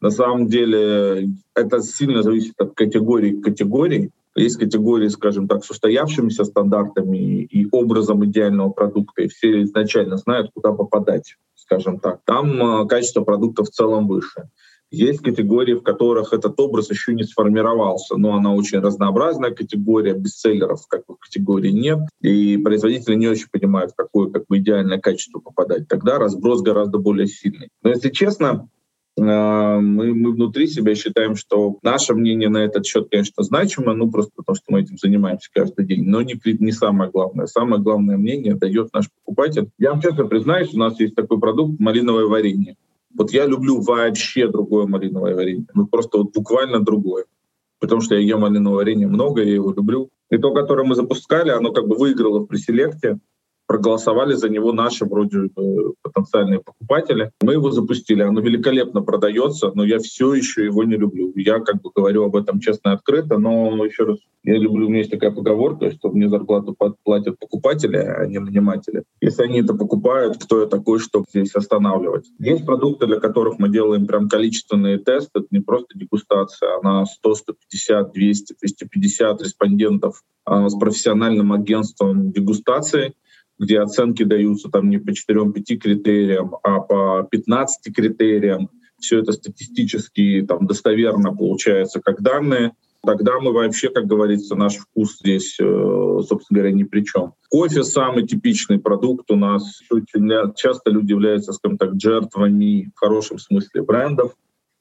На 0.00 0.10
самом 0.10 0.48
деле 0.48 1.28
это 1.54 1.80
сильно 1.80 2.22
зависит 2.22 2.60
от 2.60 2.74
категории 2.74 3.40
к 3.40 3.44
категории. 3.44 4.10
Есть 4.34 4.58
категории, 4.58 5.08
скажем 5.08 5.46
так, 5.46 5.64
с 5.64 5.70
устоявшимися 5.70 6.44
стандартами 6.44 7.44
и 7.44 7.68
образом 7.70 8.24
идеального 8.24 8.70
продукта, 8.70 9.22
и 9.22 9.28
все 9.28 9.62
изначально 9.62 10.16
знают, 10.16 10.50
куда 10.54 10.72
попадать, 10.72 11.36
скажем 11.54 12.00
так. 12.00 12.20
Там 12.24 12.62
э, 12.62 12.88
качество 12.88 13.22
продукта 13.22 13.62
в 13.62 13.68
целом 13.68 14.08
выше. 14.08 14.48
Есть 14.92 15.20
категории, 15.20 15.72
в 15.72 15.82
которых 15.82 16.34
этот 16.34 16.60
образ 16.60 16.90
еще 16.90 17.14
не 17.14 17.24
сформировался, 17.24 18.18
но 18.18 18.34
она 18.34 18.54
очень 18.54 18.78
разнообразная 18.78 19.50
категория, 19.50 20.12
бестселлеров 20.12 20.86
как 20.86 21.06
бы 21.06 21.16
категории 21.16 21.70
нет, 21.70 22.00
и 22.20 22.58
производители 22.58 23.14
не 23.14 23.26
очень 23.26 23.46
понимают, 23.50 23.92
в 23.92 23.94
какое 23.96 24.28
как 24.28 24.44
бы 24.48 24.58
идеальное 24.58 24.98
качество 25.00 25.38
попадать. 25.38 25.88
Тогда 25.88 26.18
разброс 26.18 26.60
гораздо 26.60 26.98
более 26.98 27.26
сильный. 27.26 27.70
Но 27.82 27.88
если 27.88 28.10
честно, 28.10 28.68
э, 29.16 29.22
мы, 29.22 30.12
мы 30.12 30.32
внутри 30.32 30.66
себя 30.66 30.94
считаем, 30.94 31.36
что 31.36 31.78
наше 31.82 32.12
мнение 32.12 32.50
на 32.50 32.58
этот 32.58 32.84
счет, 32.84 33.08
конечно, 33.10 33.42
значимо, 33.42 33.94
ну 33.94 34.10
просто 34.10 34.32
потому 34.36 34.56
что 34.56 34.66
мы 34.68 34.82
этим 34.82 34.98
занимаемся 34.98 35.48
каждый 35.54 35.86
день, 35.86 36.04
но 36.04 36.20
не, 36.20 36.38
не 36.44 36.72
самое 36.72 37.10
главное. 37.10 37.46
Самое 37.46 37.80
главное 37.80 38.18
мнение 38.18 38.56
дает 38.56 38.92
наш 38.92 39.06
покупатель. 39.10 39.70
Я 39.78 39.92
вам 39.92 40.02
честно 40.02 40.26
признаюсь, 40.26 40.74
у 40.74 40.78
нас 40.78 41.00
есть 41.00 41.14
такой 41.14 41.40
продукт— 41.40 41.76
малиновое 41.80 42.26
варенье. 42.26 42.76
Вот 43.16 43.32
я 43.32 43.46
люблю 43.46 43.80
вообще 43.80 44.48
другое 44.48 44.86
малиновое 44.86 45.34
варенье. 45.34 45.66
Ну, 45.74 45.86
просто 45.86 46.18
вот 46.18 46.32
буквально 46.32 46.80
другое. 46.80 47.24
Потому 47.78 48.00
что 48.00 48.14
я 48.14 48.20
ем 48.20 48.40
малиновое 48.40 48.78
варенье 48.78 49.08
много, 49.08 49.42
я 49.42 49.54
его 49.54 49.72
люблю. 49.72 50.10
И 50.30 50.38
то, 50.38 50.52
которое 50.54 50.84
мы 50.84 50.94
запускали, 50.94 51.50
оно 51.50 51.72
как 51.72 51.86
бы 51.86 51.96
выиграло 51.96 52.40
в 52.40 52.46
преселекте 52.46 53.18
проголосовали 53.72 54.34
за 54.34 54.50
него 54.50 54.72
наши 54.72 55.06
вроде 55.06 55.48
потенциальные 56.02 56.60
покупатели. 56.60 57.30
Мы 57.40 57.54
его 57.54 57.70
запустили, 57.70 58.20
оно 58.22 58.42
великолепно 58.42 59.00
продается, 59.00 59.72
но 59.74 59.82
я 59.82 59.98
все 59.98 60.34
еще 60.34 60.66
его 60.66 60.84
не 60.84 60.96
люблю. 60.96 61.32
Я 61.36 61.58
как 61.58 61.80
бы 61.80 61.90
говорю 61.94 62.24
об 62.24 62.36
этом 62.36 62.60
честно 62.60 62.90
и 62.90 62.92
открыто, 62.92 63.38
но 63.38 63.82
еще 63.82 64.04
раз, 64.04 64.18
я 64.44 64.58
люблю, 64.58 64.86
у 64.86 64.88
меня 64.90 64.98
есть 64.98 65.10
такая 65.10 65.30
поговорка, 65.30 65.90
что 65.90 66.10
мне 66.10 66.28
зарплату 66.28 66.76
платят 67.02 67.38
покупатели, 67.38 67.96
а 67.96 68.26
не 68.26 68.40
наниматели. 68.40 69.04
Если 69.22 69.42
они 69.42 69.62
это 69.62 69.72
покупают, 69.72 70.36
кто 70.36 70.60
я 70.60 70.66
такой, 70.66 70.98
чтобы 70.98 71.24
здесь 71.30 71.54
останавливать? 71.54 72.26
Есть 72.40 72.66
продукты, 72.66 73.06
для 73.06 73.20
которых 73.20 73.58
мы 73.58 73.70
делаем 73.70 74.06
прям 74.06 74.28
количественные 74.28 74.98
тесты, 74.98 75.30
это 75.40 75.46
не 75.50 75.60
просто 75.60 75.98
дегустация, 75.98 76.78
она 76.78 77.06
100, 77.06 77.34
150, 77.36 78.12
200, 78.12 78.54
250 78.60 79.42
респондентов 79.42 80.22
а, 80.44 80.68
с 80.68 80.74
профессиональным 80.74 81.52
агентством 81.52 82.32
дегустации, 82.32 83.14
где 83.62 83.80
оценки 83.80 84.24
даются 84.24 84.68
там 84.68 84.90
не 84.90 84.98
по 84.98 85.10
4-5 85.10 85.76
критериям, 85.76 86.56
а 86.64 86.80
по 86.80 87.22
15 87.30 87.94
критериям. 87.94 88.68
Все 89.00 89.20
это 89.20 89.32
статистически 89.32 90.44
там, 90.46 90.66
достоверно 90.66 91.34
получается 91.34 92.00
как 92.00 92.22
данные. 92.22 92.72
Тогда 93.04 93.40
мы 93.40 93.52
вообще, 93.52 93.88
как 93.88 94.06
говорится, 94.06 94.54
наш 94.54 94.76
вкус 94.76 95.18
здесь, 95.18 95.58
э, 95.60 95.64
собственно 95.64 96.60
говоря, 96.60 96.72
ни 96.72 96.84
при 96.84 97.04
чем. 97.04 97.34
Кофе— 97.50 97.82
самый 97.84 98.26
типичный 98.26 98.78
продукт 98.78 99.30
у 99.30 99.36
нас. 99.36 99.80
Часто 100.56 100.90
люди 100.90 101.10
являются, 101.10 101.52
скажем 101.52 101.78
так, 101.78 102.00
жертвами 102.00 102.92
в 102.94 102.98
хорошем 102.98 103.38
смысле 103.38 103.82
брендов 103.82 104.34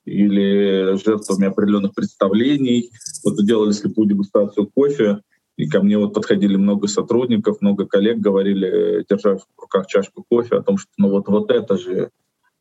или 0.06 0.98
жертвами 1.04 1.48
определенных 1.48 1.94
представлений. 1.96 2.91
Вот 3.24 3.44
делали 3.44 3.72
слепую 3.72 4.08
дегустацию 4.08 4.70
кофе, 4.74 5.22
и 5.57 5.67
ко 5.67 5.81
мне 5.81 5.97
вот 5.97 6.13
подходили 6.13 6.55
много 6.55 6.87
сотрудников, 6.87 7.61
много 7.61 7.85
коллег, 7.85 8.17
говорили, 8.17 9.05
держа 9.09 9.37
в 9.37 9.45
руках 9.59 9.87
чашку 9.87 10.25
кофе, 10.27 10.57
о 10.57 10.63
том, 10.63 10.77
что 10.77 10.89
ну 10.97 11.09
вот, 11.09 11.27
вот 11.27 11.51
это 11.51 11.77
же 11.77 12.11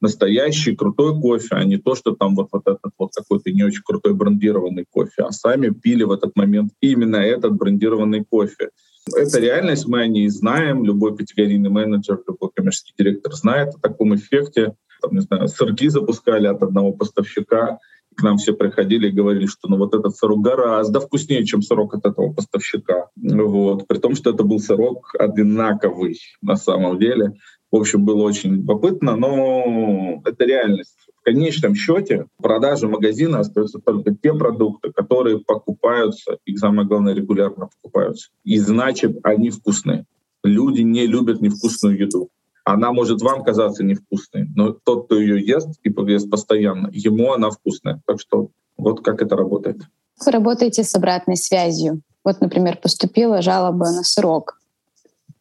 настоящий 0.01 0.75
крутой 0.75 1.21
кофе, 1.21 1.49
а 1.53 1.65
не 1.65 1.77
то, 1.77 1.95
что 1.95 2.15
там 2.15 2.35
вот, 2.35 2.49
вот 2.53 2.63
этот 2.67 2.93
вот 2.99 3.11
какой-то 3.15 3.51
не 3.51 3.63
очень 3.63 3.83
крутой 3.85 4.15
брендированный 4.15 4.87
кофе, 4.91 5.23
а 5.23 5.31
сами 5.31 5.71
пили 5.71 6.05
в 6.05 6.11
этот 6.11 6.37
момент 6.37 6.73
именно 6.81 7.17
этот 7.17 7.53
брендированный 7.53 8.25
кофе. 8.25 8.71
Это 9.15 9.41
реальность, 9.41 9.87
мы 9.87 10.03
о 10.03 10.07
ней 10.07 10.29
знаем, 10.29 10.85
любой 10.85 11.17
категорийный 11.17 11.71
менеджер, 11.71 12.23
любой 12.27 12.51
коммерческий 12.55 12.93
директор 12.97 13.33
знает 13.33 13.75
о 13.75 13.81
таком 13.81 14.15
эффекте. 14.15 14.75
Там, 15.03 15.13
не 15.15 15.21
знаю, 15.21 15.49
сырки 15.49 15.89
запускали 15.89 16.47
от 16.47 16.63
одного 16.63 16.93
поставщика, 16.93 17.79
к 18.21 18.23
нам 18.23 18.37
все 18.37 18.53
приходили 18.53 19.09
и 19.09 19.13
говорили, 19.13 19.47
что 19.47 19.69
ну 19.69 19.79
вот 19.79 19.95
этот 19.95 20.15
сырок 20.15 20.43
гораздо 20.43 21.01
вкуснее, 21.01 21.45
чем 21.45 21.63
сырок 21.63 21.95
от 21.95 22.05
этого 22.05 22.33
поставщика. 22.33 23.09
Вот. 23.17 23.87
При 23.87 23.99
том, 23.99 24.15
что 24.15 24.31
это 24.31 24.45
был 24.45 24.61
сырок 24.61 25.15
одинаковый 25.19 26.19
на 26.43 26.57
самом 26.57 26.99
деле. 26.99 27.35
В 27.73 27.77
общем, 27.77 28.05
было 28.05 28.23
очень 28.23 28.57
любопытно, 28.57 29.17
но 29.17 30.21
это 30.25 30.45
реальность. 30.45 30.97
В 31.21 31.23
конечном 31.23 31.75
счете 31.75 32.27
продажи 32.43 32.89
магазина 32.89 33.39
остаются 33.39 33.79
только 33.79 34.15
те 34.15 34.35
продукты, 34.35 34.93
которые 34.93 35.39
покупаются, 35.39 36.39
и 36.45 36.57
самое 36.57 36.87
главное, 36.87 37.15
регулярно 37.15 37.69
покупаются. 37.81 38.31
И 38.45 38.59
значит, 38.59 39.19
они 39.23 39.51
вкусные. 39.51 40.05
Люди 40.43 40.83
не 40.83 41.07
любят 41.07 41.41
невкусную 41.41 41.99
еду 41.99 42.31
она 42.73 42.93
может 42.93 43.21
вам 43.21 43.43
казаться 43.43 43.83
невкусной, 43.85 44.49
но 44.55 44.73
тот, 44.73 45.07
кто 45.07 45.19
ее 45.19 45.45
ест 45.45 45.69
и 45.83 45.93
ест 46.13 46.31
постоянно, 46.31 46.89
ему 46.93 47.33
она 47.33 47.51
вкусная. 47.51 48.01
Так 48.07 48.21
что 48.21 48.51
вот 48.77 49.03
как 49.03 49.23
это 49.23 49.37
работает. 49.37 49.79
Вы 50.25 50.33
работаете 50.33 50.85
с 50.85 50.95
обратной 50.95 51.37
связью. 51.37 52.03
Вот, 52.25 52.41
например, 52.41 52.77
поступила 52.77 53.43
жалоба 53.43 53.87
на 53.87 54.05
срок. 54.05 54.61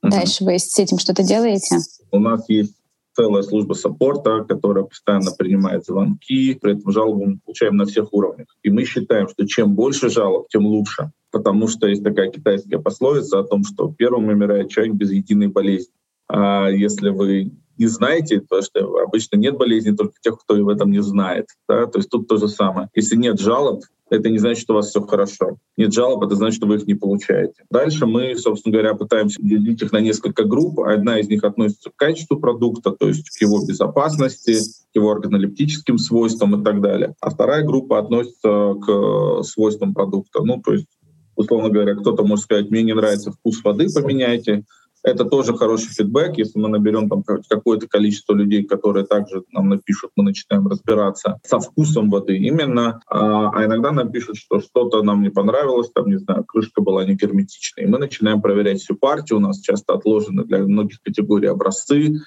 Uh-huh. 0.01 0.09
Дальше 0.09 0.43
вы 0.43 0.57
с 0.57 0.79
этим 0.79 0.97
что-то 0.97 1.23
делаете? 1.23 1.77
У 2.11 2.19
нас 2.19 2.47
есть 2.47 2.75
целая 3.15 3.43
служба 3.43 3.73
саппорта, 3.73 4.45
которая 4.47 4.85
постоянно 4.85 5.31
принимает 5.31 5.85
звонки, 5.85 6.53
при 6.55 6.77
этом 6.77 6.91
жалобы 6.91 7.25
мы 7.25 7.39
получаем 7.45 7.75
на 7.75 7.85
всех 7.85 8.13
уровнях. 8.13 8.47
И 8.63 8.69
мы 8.69 8.85
считаем, 8.85 9.27
что 9.27 9.45
чем 9.45 9.75
больше 9.75 10.09
жалоб, 10.09 10.47
тем 10.47 10.65
лучше. 10.65 11.11
Потому 11.31 11.67
что 11.67 11.87
есть 11.87 12.03
такая 12.03 12.31
китайская 12.31 12.79
пословица 12.79 13.39
о 13.39 13.43
том, 13.43 13.63
что 13.63 13.93
первым 13.95 14.29
умирает 14.29 14.69
человек 14.69 14.95
без 14.95 15.11
единой 15.11 15.47
болезни. 15.47 15.93
А 16.29 16.69
если 16.69 17.09
вы 17.09 17.51
не 17.77 17.87
знаете, 17.87 18.41
то 18.41 18.61
что 18.61 18.97
обычно 18.99 19.37
нет 19.37 19.57
болезни 19.57 19.95
только 19.95 20.13
тех, 20.21 20.37
кто 20.37 20.55
в 20.55 20.69
этом 20.69 20.91
не 20.91 21.01
знает. 21.01 21.47
Да? 21.67 21.85
То 21.87 21.99
есть 21.99 22.09
тут 22.09 22.27
то 22.27 22.37
же 22.37 22.47
самое. 22.47 22.89
Если 22.93 23.15
нет 23.15 23.39
жалоб, 23.39 23.83
это 24.09 24.29
не 24.29 24.37
значит, 24.37 24.61
что 24.61 24.73
у 24.73 24.75
вас 24.75 24.89
все 24.89 25.01
хорошо. 25.01 25.57
Нет 25.77 25.93
жалоб, 25.93 26.23
это 26.23 26.35
значит, 26.35 26.57
что 26.57 26.67
вы 26.67 26.75
их 26.75 26.87
не 26.87 26.95
получаете. 26.95 27.63
Дальше 27.71 28.05
мы, 28.05 28.35
собственно 28.37 28.73
говоря, 28.73 28.95
пытаемся 28.95 29.41
делить 29.41 29.81
их 29.81 29.91
на 29.91 29.99
несколько 29.99 30.43
групп. 30.43 30.79
Одна 30.79 31.19
из 31.19 31.29
них 31.29 31.43
относится 31.43 31.89
к 31.89 31.95
качеству 31.95 32.39
продукта, 32.39 32.91
то 32.91 33.07
есть 33.07 33.29
к 33.29 33.41
его 33.41 33.65
безопасности, 33.65 34.55
к 34.91 34.95
его 34.95 35.11
органолептическим 35.11 35.97
свойствам 35.99 36.59
и 36.59 36.63
так 36.63 36.81
далее. 36.81 37.13
А 37.21 37.29
вторая 37.29 37.63
группа 37.63 37.99
относится 37.99 38.73
к 38.75 39.43
свойствам 39.43 39.93
продукта. 39.93 40.43
Ну, 40.43 40.61
то 40.61 40.73
есть 40.73 40.87
условно 41.35 41.69
говоря, 41.69 41.95
кто-то 41.95 42.23
может 42.23 42.43
сказать, 42.43 42.69
мне 42.69 42.83
не 42.83 42.93
нравится 42.93 43.31
вкус 43.31 43.63
воды, 43.63 43.87
поменяйте. 43.93 44.65
Это 45.09 45.25
тоже 45.25 45.55
хороший 45.57 45.89
фидбэк. 45.89 46.37
Если 46.37 46.59
мы 46.59 46.69
наберем 46.69 47.09
там 47.09 47.23
какое-то 47.23 47.87
количество 47.87 48.33
людей, 48.33 48.63
которые 48.63 49.05
также 49.05 49.43
нам 49.51 49.69
напишут, 49.69 50.11
мы 50.15 50.23
начинаем 50.23 50.67
разбираться 50.67 51.39
со 51.43 51.59
вкусом 51.59 52.09
воды 52.09 52.37
именно. 52.37 53.01
А, 53.07 53.49
а 53.49 53.65
иногда 53.65 53.91
нам 53.91 54.11
пишут, 54.11 54.37
что 54.37 54.59
что-то 54.59 55.01
нам 55.01 55.23
не 55.23 55.29
понравилось, 55.29 55.89
там, 55.93 56.07
не 56.07 56.17
знаю, 56.17 56.43
крышка 56.45 56.81
была 56.81 57.05
не 57.05 57.15
герметичной. 57.15 57.85
И 57.85 57.87
мы 57.87 57.97
начинаем 57.97 58.41
проверять 58.41 58.81
всю 58.81 58.95
партию. 58.95 59.37
У 59.39 59.41
нас 59.41 59.59
часто 59.59 59.93
отложены 59.93 60.43
для 60.43 60.59
многих 60.59 61.01
категорий 61.01 61.47
образцы, 61.47 62.21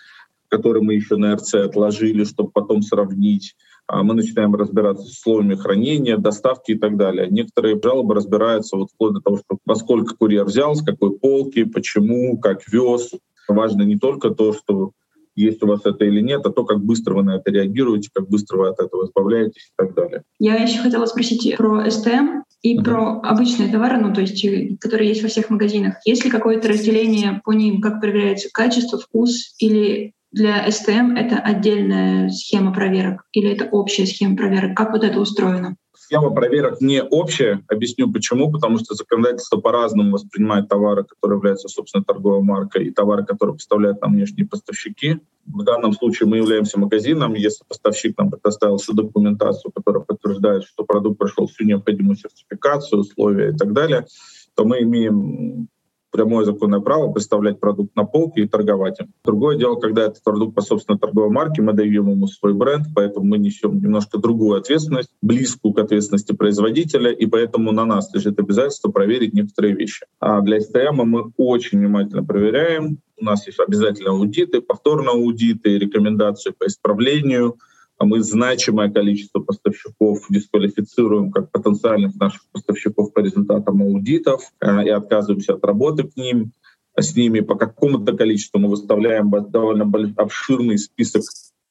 которые 0.48 0.82
мы 0.82 0.94
еще 0.94 1.16
на 1.16 1.36
РЦ 1.36 1.54
отложили, 1.54 2.24
чтобы 2.24 2.50
потом 2.50 2.82
сравнить. 2.82 3.54
А 3.86 4.02
мы 4.02 4.14
начинаем 4.14 4.54
разбираться 4.54 5.04
с 5.04 5.10
условиями 5.10 5.54
хранения, 5.54 6.16
доставки 6.16 6.72
и 6.72 6.78
так 6.78 6.96
далее. 6.96 7.28
Некоторые 7.30 7.80
жалобы 7.82 8.14
разбираются 8.14 8.76
вот 8.76 8.90
вплоть 8.90 9.14
до 9.14 9.20
того, 9.20 9.36
что 9.38 9.58
поскольку 9.64 10.16
курьер 10.16 10.44
взял, 10.44 10.74
с 10.74 10.82
какой 10.82 11.18
полки, 11.18 11.64
почему, 11.64 12.38
как 12.38 12.66
вез. 12.68 13.10
Важно 13.48 13.82
не 13.82 13.98
только 13.98 14.30
то, 14.30 14.52
что 14.52 14.92
есть 15.34 15.62
у 15.62 15.66
вас 15.66 15.80
это 15.84 16.04
или 16.04 16.20
нет, 16.20 16.44
а 16.44 16.50
то, 16.50 16.64
как 16.64 16.82
быстро 16.84 17.14
вы 17.14 17.22
на 17.22 17.36
это 17.36 17.50
реагируете, 17.50 18.10
как 18.12 18.28
быстро 18.28 18.58
вы 18.58 18.68
от 18.68 18.80
этого 18.80 19.06
избавляетесь 19.06 19.66
и 19.66 19.72
так 19.76 19.94
далее. 19.94 20.22
Я 20.38 20.56
еще 20.56 20.80
хотела 20.80 21.06
спросить 21.06 21.56
про 21.56 21.90
СТМ 21.90 22.42
и 22.62 22.78
uh-huh. 22.78 22.84
про 22.84 23.20
обычные 23.20 23.70
товары, 23.70 23.98
ну, 23.98 24.12
то 24.14 24.20
есть, 24.20 24.44
э, 24.44 24.76
которые 24.80 25.08
есть 25.08 25.22
во 25.22 25.28
всех 25.28 25.50
магазинах. 25.50 25.96
Есть 26.04 26.24
ли 26.24 26.30
какое-то 26.30 26.68
разделение 26.68 27.40
по 27.44 27.52
ним, 27.52 27.80
как 27.80 28.00
проверяется 28.00 28.48
качество, 28.52 28.98
вкус, 28.98 29.54
или 29.58 30.12
для 30.32 30.66
STM 30.66 31.18
это 31.18 31.36
отдельная 31.36 32.30
схема 32.30 32.72
проверок 32.72 33.24
или 33.32 33.50
это 33.52 33.68
общая 33.70 34.06
схема 34.06 34.36
проверок? 34.36 34.76
Как 34.76 34.92
вот 34.92 35.04
это 35.04 35.20
устроено? 35.20 35.76
Схема 35.94 36.30
проверок 36.30 36.80
не 36.80 37.02
общая. 37.02 37.64
Объясню 37.68 38.10
почему. 38.10 38.50
Потому 38.50 38.78
что 38.78 38.94
законодательство 38.94 39.58
по-разному 39.58 40.12
воспринимает 40.12 40.68
товары, 40.68 41.04
которые 41.04 41.38
являются, 41.38 41.68
собственно, 41.68 42.04
торговой 42.04 42.42
маркой, 42.42 42.86
и 42.86 42.90
товары, 42.90 43.24
которые 43.24 43.56
поставляют 43.56 44.00
нам 44.00 44.12
внешние 44.14 44.46
поставщики. 44.46 45.20
В 45.46 45.62
данном 45.64 45.92
случае 45.92 46.28
мы 46.28 46.38
являемся 46.38 46.78
магазином. 46.78 47.34
Если 47.34 47.64
поставщик 47.66 48.16
нам 48.18 48.30
предоставил 48.30 48.76
всю 48.76 48.94
документацию, 48.94 49.72
которая 49.72 50.02
подтверждает, 50.02 50.64
что 50.64 50.84
продукт 50.84 51.18
прошел 51.18 51.46
всю 51.46 51.64
необходимую 51.64 52.16
сертификацию, 52.16 53.00
условия 53.00 53.50
и 53.50 53.56
так 53.56 53.72
далее, 53.72 54.06
то 54.54 54.64
мы 54.64 54.82
имеем 54.82 55.68
прямое 56.12 56.44
законное 56.44 56.80
право 56.80 57.10
представлять 57.10 57.58
продукт 57.58 57.96
на 57.96 58.04
полке 58.04 58.42
и 58.42 58.48
торговать 58.48 59.00
им. 59.00 59.12
Другое 59.24 59.58
дело, 59.58 59.76
когда 59.76 60.04
это 60.04 60.20
продукт 60.22 60.54
по 60.54 60.60
собственной 60.60 60.98
торговой 60.98 61.30
марке, 61.30 61.62
мы 61.62 61.72
даем 61.72 62.10
ему 62.10 62.26
свой 62.26 62.52
бренд, 62.52 62.86
поэтому 62.94 63.26
мы 63.26 63.38
несем 63.38 63.80
немножко 63.80 64.18
другую 64.18 64.58
ответственность, 64.58 65.10
близкую 65.22 65.74
к 65.74 65.78
ответственности 65.78 66.32
производителя, 66.32 67.10
и 67.10 67.26
поэтому 67.26 67.72
на 67.72 67.84
нас 67.84 68.12
лежит 68.14 68.38
обязательство 68.38 68.90
проверить 68.90 69.32
некоторые 69.32 69.74
вещи. 69.74 70.06
А 70.20 70.40
для 70.42 70.58
STM 70.58 71.02
мы 71.04 71.32
очень 71.36 71.78
внимательно 71.78 72.24
проверяем. 72.24 72.98
У 73.18 73.24
нас 73.24 73.46
есть 73.46 73.58
обязательно 73.60 74.10
аудиты, 74.10 74.60
повторные 74.60 75.10
аудиты, 75.10 75.78
рекомендации 75.78 76.52
по 76.56 76.66
исправлению— 76.66 77.56
мы 78.04 78.22
значимое 78.22 78.90
количество 78.90 79.40
поставщиков 79.40 80.26
дисквалифицируем 80.30 81.30
как 81.30 81.50
потенциальных 81.50 82.14
наших 82.16 82.42
поставщиков 82.52 83.12
по 83.12 83.20
результатам 83.20 83.82
аудитов 83.82 84.42
э, 84.60 84.84
и 84.84 84.88
отказываемся 84.88 85.54
от 85.54 85.64
работы 85.64 86.04
к 86.04 86.16
ним, 86.16 86.52
с 86.98 87.16
ними 87.16 87.40
по 87.40 87.54
какому-то 87.54 88.16
количеству 88.16 88.58
мы 88.60 88.68
выставляем 88.68 89.30
довольно 89.50 89.90
обширный 90.16 90.78
список 90.78 91.22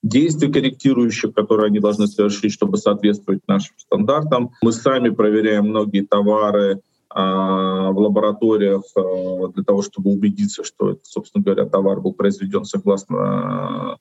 действий 0.03 0.51
корректирующих, 0.51 1.33
которые 1.33 1.67
они 1.67 1.79
должны 1.79 2.07
совершить, 2.07 2.51
чтобы 2.51 2.77
соответствовать 2.77 3.41
нашим 3.47 3.75
стандартам. 3.77 4.51
Мы 4.61 4.71
сами 4.71 5.09
проверяем 5.09 5.65
многие 5.65 6.01
товары 6.01 6.81
а, 7.09 7.91
в 7.91 7.99
лабораториях 7.99 8.81
а, 8.95 9.47
для 9.49 9.63
того, 9.63 9.81
чтобы 9.81 10.11
убедиться, 10.11 10.63
что, 10.63 10.97
собственно 11.03 11.43
говоря, 11.43 11.65
товар 11.65 12.01
был 12.01 12.13
произведен 12.13 12.63
согласно 12.63 13.97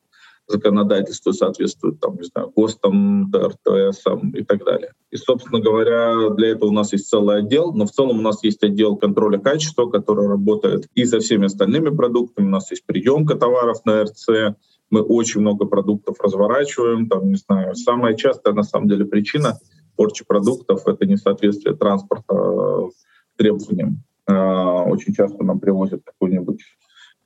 законодательство 0.51 1.33
соответствует, 1.33 2.01
там, 2.01 2.17
не 2.17 2.25
знаю, 2.25 2.53
ГОСТам, 2.55 3.31
ТРТС 3.33 4.05
и 4.35 4.45
так 4.45 4.65
далее. 4.65 4.93
И, 5.11 5.17
собственно 5.17 5.61
говоря, 5.61 6.31
для 6.31 6.49
этого 6.49 6.71
у 6.71 6.73
нас 6.73 6.93
есть 6.93 7.09
целый 7.09 7.39
отдел, 7.39 7.73
но 7.73 7.87
в 7.87 7.91
целом 7.91 8.19
у 8.19 8.23
нас 8.23 8.43
есть 8.43 8.63
отдел 8.63 8.97
контроля 8.97 9.39
качества, 9.39 9.87
который 9.87 10.27
работает 10.27 10.89
и 10.95 11.05
со 11.05 11.21
всеми 11.21 11.47
остальными 11.47 11.91
продуктами. 11.91 12.47
У 12.47 12.51
нас 12.51 12.71
есть 12.71 12.85
приемка 12.85 13.37
товаров 13.37 13.85
на 13.85 14.03
РЦ, 14.03 14.57
мы 14.91 15.03
очень 15.03 15.41
много 15.41 15.67
продуктов 15.67 16.17
разворачиваем, 16.21 17.09
там, 17.09 17.29
не 17.29 17.37
знаю, 17.37 17.77
самая 17.77 18.15
частая, 18.15 18.55
на 18.55 18.65
самом 18.65 18.89
деле, 18.89 19.05
причина 19.05 19.59
порчи 19.97 20.25
продуктов— 20.27 20.83
это 20.87 21.07
несоответствие 21.07 21.77
транспорта 21.77 22.35
э, 22.35 22.89
требованиям. 23.37 24.03
А, 24.27 24.85
очень 24.85 25.15
часто 25.15 25.45
нам 25.45 25.61
привозят 25.61 26.03
какую-нибудь 26.05 26.61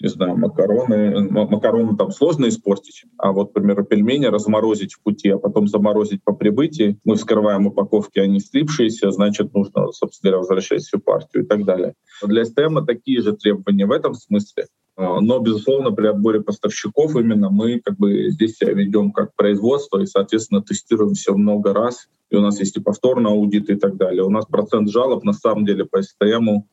не 0.05 0.11
знаю, 0.11 0.37
макароны. 0.37 1.31
Макароны 1.31 1.97
там 1.97 2.11
сложно 2.11 2.47
испортить, 2.49 3.05
а 3.17 3.33
вот, 3.33 3.55
например, 3.55 3.85
пельмени 3.85 4.27
разморозить 4.27 4.93
в 4.93 5.03
пути, 5.03 5.31
а 5.31 5.39
потом 5.39 5.67
заморозить 5.67 6.23
по 6.23 6.35
прибытии. 6.35 6.99
Мы 7.05 7.17
вскрываем 7.17 7.67
упаковки, 7.67 8.19
они 8.19 8.39
слипшиеся, 8.39 9.11
значит, 9.11 9.55
нужно, 9.55 9.93
собственно 9.93 10.33
говоря, 10.33 10.39
возвращать 10.41 10.83
всю 10.83 10.99
партию 10.99 11.45
и 11.45 11.47
так 11.47 11.65
далее. 11.65 11.95
Для 12.23 12.45
СТМ 12.45 12.85
такие 12.85 13.23
же 13.23 13.33
требования 13.33 13.87
в 13.87 13.93
этом 13.93 14.13
смысле. 14.13 14.67
А, 14.97 15.23
но, 15.23 15.39
безусловно, 15.39 15.91
при 15.91 16.07
отборе 16.07 16.43
поставщиков 16.43 17.17
именно 17.17 17.49
мы 17.49 17.81
как 17.83 17.97
бы 17.97 18.29
здесь 18.29 18.57
себя 18.57 18.75
ведем 18.75 19.11
как 19.11 19.35
производство 19.35 20.01
и, 20.01 20.07
соответственно, 20.07 20.63
тестируем 20.63 21.15
все 21.15 21.35
много 21.35 21.73
раз. 21.73 22.09
И 22.31 22.37
у 22.37 22.43
нас 22.43 22.61
есть 22.61 22.77
и 22.77 22.81
повторный 22.81 23.31
аудит 23.31 23.71
и 23.71 23.77
так 23.77 23.97
далее. 23.97 24.23
У 24.23 24.31
нас 24.31 24.45
процент 24.45 24.91
жалоб 24.91 25.25
на 25.25 25.33
самом 25.33 25.65
деле 25.65 25.87
по 25.87 26.03
СТМу 26.03 26.69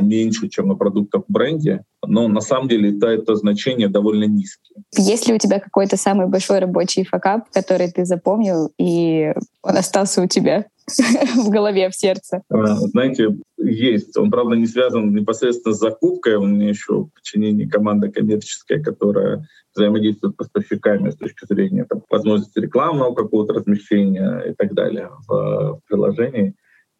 меньше, 0.00 0.48
чем 0.48 0.68
на 0.68 0.74
продуктах 0.74 1.22
в 1.26 1.32
бренде, 1.32 1.84
но 2.06 2.28
на 2.28 2.40
самом 2.40 2.68
деле 2.68 2.96
это, 2.96 3.06
это 3.06 3.34
значение 3.34 3.88
довольно 3.88 4.24
низкие. 4.24 4.82
Есть 4.96 5.26
ли 5.26 5.34
у 5.34 5.38
тебя 5.38 5.58
какой-то 5.58 5.96
самый 5.96 6.26
большой 6.26 6.58
рабочий 6.58 7.04
факап, 7.04 7.48
который 7.50 7.90
ты 7.90 8.04
запомнил, 8.04 8.70
и 8.78 9.32
он 9.62 9.76
остался 9.76 10.22
у 10.22 10.26
тебя 10.26 10.66
в 11.36 11.48
голове, 11.48 11.88
в 11.88 11.96
сердце? 11.96 12.42
А, 12.50 12.76
знаете, 12.76 13.36
есть. 13.58 14.16
Он, 14.16 14.30
правда, 14.30 14.56
не 14.56 14.66
связан 14.66 15.14
непосредственно 15.14 15.74
с 15.74 15.78
закупкой. 15.78 16.36
У 16.36 16.46
меня 16.46 16.68
еще 16.68 17.04
в 17.04 17.10
подчинении 17.14 17.66
команда 17.66 18.10
коммерческая, 18.10 18.82
которая 18.82 19.46
взаимодействует 19.74 20.34
с 20.34 20.36
поставщиками 20.36 21.10
с 21.10 21.16
точки 21.16 21.46
зрения 21.46 21.84
там, 21.84 22.02
возможности 22.08 22.58
рекламного 22.58 23.14
какого-то 23.14 23.54
размещения 23.54 24.40
и 24.48 24.54
так 24.54 24.74
далее 24.74 25.10
в, 25.26 25.32
в 25.74 25.80
приложении 25.88 26.54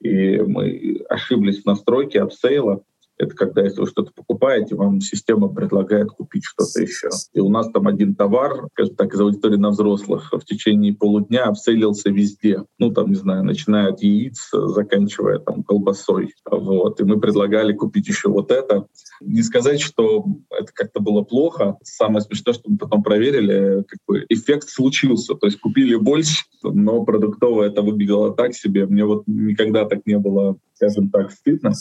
и 0.04 0.38
мы 0.42 1.02
ошиблись 1.08 1.62
в 1.62 1.66
настройке 1.66 2.20
апсейла. 2.20 2.84
Это 3.16 3.34
когда, 3.34 3.62
если 3.62 3.80
вы 3.80 3.86
что-то 3.86 4.12
покупаете, 4.12 4.74
вам 4.74 5.00
система 5.00 5.48
предлагает 5.48 6.08
купить 6.08 6.44
что-то 6.44 6.82
еще. 6.82 7.08
И 7.32 7.40
у 7.40 7.48
нас 7.48 7.70
там 7.70 7.86
один 7.86 8.14
товар, 8.14 8.68
скажем 8.72 8.96
так, 8.96 9.14
из 9.14 9.20
аудитории 9.20 9.56
на 9.56 9.70
взрослых, 9.70 10.32
в 10.32 10.44
течение 10.44 10.94
полудня 10.94 11.44
апселился 11.44 12.10
везде. 12.10 12.64
Ну, 12.78 12.90
там, 12.90 13.10
не 13.10 13.14
знаю, 13.14 13.44
начиная 13.44 13.92
от 13.92 14.02
яиц, 14.02 14.50
заканчивая 14.52 15.38
там 15.38 15.62
колбасой. 15.62 16.34
Вот. 16.50 17.00
И 17.00 17.04
мы 17.04 17.20
предлагали 17.20 17.72
купить 17.72 18.08
еще 18.08 18.28
вот 18.28 18.50
это. 18.50 18.86
Не 19.20 19.42
сказать, 19.42 19.80
что 19.80 20.24
это 20.50 20.72
как-то 20.72 21.00
было 21.00 21.22
плохо. 21.22 21.78
Самое 21.82 22.20
смешное, 22.20 22.54
что 22.54 22.68
мы 22.68 22.78
потом 22.78 23.02
проверили, 23.02 23.84
как 23.86 23.98
бы 24.08 24.24
эффект 24.28 24.68
случился. 24.68 25.34
То 25.34 25.46
есть 25.46 25.60
купили 25.60 25.94
больше, 25.94 26.44
но 26.62 27.04
продуктово 27.04 27.62
это 27.62 27.82
выглядело 27.82 28.34
так 28.34 28.54
себе. 28.54 28.86
Мне 28.86 29.04
вот 29.04 29.22
никогда 29.26 29.84
так 29.84 30.00
не 30.06 30.18
было, 30.18 30.56
скажем 30.74 31.10
так, 31.10 31.30
стыдно. 31.30 31.72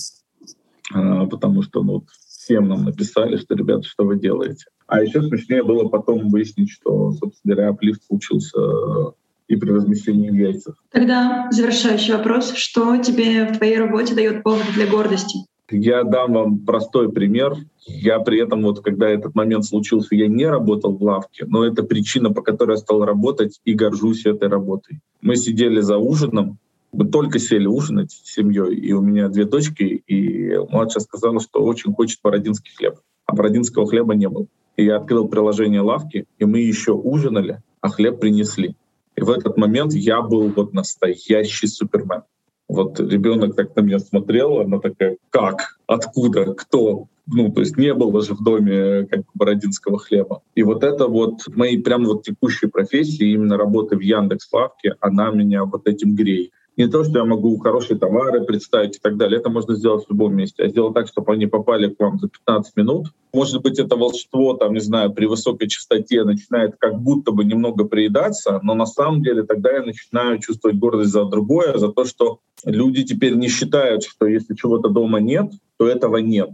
А, 0.92 1.26
потому 1.26 1.62
что 1.62 1.84
ну, 1.84 2.06
всем 2.44 2.68
нам 2.68 2.86
написали, 2.86 3.38
что, 3.38 3.56
ребята, 3.56 3.84
что 3.84 4.04
вы 4.06 4.20
делаете. 4.20 4.66
А 4.88 5.02
еще 5.02 5.22
смешнее 5.22 5.64
было 5.64 5.88
потом 5.88 6.30
выяснить, 6.30 6.70
что, 6.70 7.12
собственно 7.12 7.56
говоря, 7.56 7.70
аплифт 7.70 8.04
случился 8.06 8.60
э, 8.60 9.12
и 9.48 9.56
при 9.56 9.72
размещении 9.72 10.30
в 10.30 10.36
яйцах. 10.36 10.76
Тогда 10.92 11.48
завершающий 11.52 12.14
вопрос. 12.14 12.54
Что 12.54 12.98
тебе 12.98 13.46
в 13.46 13.58
твоей 13.58 13.78
работе 13.78 14.14
дает 14.14 14.44
повод 14.44 14.66
для 14.76 14.88
гордости? 14.88 15.40
Я 15.72 16.04
дам 16.04 16.34
вам 16.34 16.60
простой 16.60 17.12
пример. 17.12 17.56
Я 17.86 18.20
при 18.20 18.40
этом, 18.40 18.64
вот 18.64 18.82
когда 18.82 19.10
этот 19.10 19.34
момент 19.34 19.66
случился, 19.66 20.16
я 20.16 20.28
не 20.28 20.46
работал 20.46 20.96
в 20.96 21.02
лавке, 21.02 21.46
но 21.48 21.66
это 21.66 21.84
причина, 21.84 22.32
по 22.32 22.42
которой 22.42 22.72
я 22.72 22.78
стал 22.78 23.04
работать 23.06 23.60
и 23.66 23.74
горжусь 23.74 24.26
этой 24.26 24.50
работой. 24.50 25.00
Мы 25.22 25.36
сидели 25.36 25.80
за 25.80 25.98
ужином, 25.98 26.60
мы 26.94 27.08
только 27.10 27.40
сели 27.40 27.66
ужинать 27.66 28.12
с 28.12 28.34
семьей, 28.34 28.76
и 28.76 28.94
у 28.94 29.02
меня 29.02 29.28
две 29.28 29.46
дочки, 29.46 29.84
и 29.84 30.58
младшая 30.70 31.04
сказала, 31.04 31.40
что 31.40 31.64
очень 31.64 31.94
хочет 31.94 32.20
бородинский 32.24 32.72
хлеб. 32.76 33.00
А 33.26 33.34
бородинского 33.34 33.88
хлеба 33.88 34.14
не 34.14 34.30
было. 34.30 34.46
И 34.78 34.86
я 34.86 34.98
открыл 34.98 35.28
приложение 35.28 35.82
лавки, 35.82 36.26
и 36.38 36.46
мы 36.46 36.60
еще 36.60 36.94
ужинали, 36.94 37.62
а 37.82 37.90
хлеб 37.90 38.20
принесли. 38.20 38.76
И 39.16 39.22
в 39.22 39.30
этот 39.30 39.58
момент 39.58 39.94
я 39.94 40.22
был 40.22 40.50
вот 40.50 40.74
настоящий 40.74 41.68
супермен. 41.68 42.24
Вот 42.68 43.00
ребенок 43.00 43.56
так 43.56 43.76
на 43.76 43.82
меня 43.82 44.00
смотрел, 44.00 44.60
она 44.60 44.80
такая, 44.80 45.18
как, 45.30 45.78
откуда, 45.88 46.54
кто? 46.54 47.08
Ну, 47.26 47.52
то 47.52 47.62
есть 47.62 47.78
не 47.78 47.94
было 47.94 48.22
же 48.22 48.34
в 48.34 48.44
доме 48.44 49.06
как 49.06 49.22
бородинского 49.34 49.98
хлеба. 49.98 50.42
И 50.56 50.64
вот 50.64 50.84
это 50.84 51.08
вот 51.08 51.42
мои 51.48 51.78
прям 51.78 52.06
вот 52.06 52.24
текущей 52.24 52.68
профессии, 52.68 53.32
именно 53.32 53.58
работа 53.58 53.96
в 53.96 54.00
Яндекс 54.00 54.52
Лавке, 54.52 54.96
она 55.00 55.32
меня 55.32 55.66
вот 55.66 55.88
этим 55.88 56.16
греет. 56.16 56.52
Не 56.76 56.88
то, 56.88 57.04
что 57.04 57.20
я 57.20 57.26
могу 57.26 57.58
хорошие 57.60 58.00
товары 58.00 58.44
представить 58.46 58.98
и 58.98 59.00
так 59.00 59.18
далее. 59.18 59.40
Это 59.40 59.50
можно 59.50 59.76
сделать 59.76 60.06
в 60.06 60.10
любом 60.10 60.36
месте. 60.36 60.64
А 60.64 60.70
сделать 60.70 60.94
так, 60.96 61.08
чтобы 61.08 61.34
они 61.34 61.46
попали 61.46 61.88
к 61.94 62.00
вам 62.00 62.18
за 62.20 62.30
15 62.30 62.76
минут. 62.78 63.08
Может 63.32 63.62
быть, 63.62 63.80
это 63.80 63.96
волшебство, 63.96 64.54
там, 64.54 64.74
не 64.74 64.80
знаю, 64.80 65.14
при 65.14 65.26
высокой 65.26 65.68
частоте 65.68 66.24
начинает 66.24 66.76
как 66.80 67.00
будто 67.00 67.32
бы 67.32 67.44
немного 67.44 67.86
приедаться, 67.86 68.60
но 68.64 68.76
на 68.76 68.86
самом 68.86 69.24
деле 69.24 69.44
тогда 69.44 69.72
я 69.72 69.84
начинаю 69.84 70.40
чувствовать 70.40 70.78
гордость 70.78 71.12
за 71.12 71.26
другое, 71.26 71.78
за 71.78 71.90
то, 71.90 72.06
что 72.06 72.40
люди 72.64 73.04
теперь 73.04 73.36
не 73.36 73.50
считают, 73.50 74.04
что 74.04 74.28
если 74.28 74.54
чего-то 74.56 74.90
дома 74.90 75.20
нет, 75.20 75.52
то 75.78 75.88
этого 75.88 76.18
нет 76.18 76.52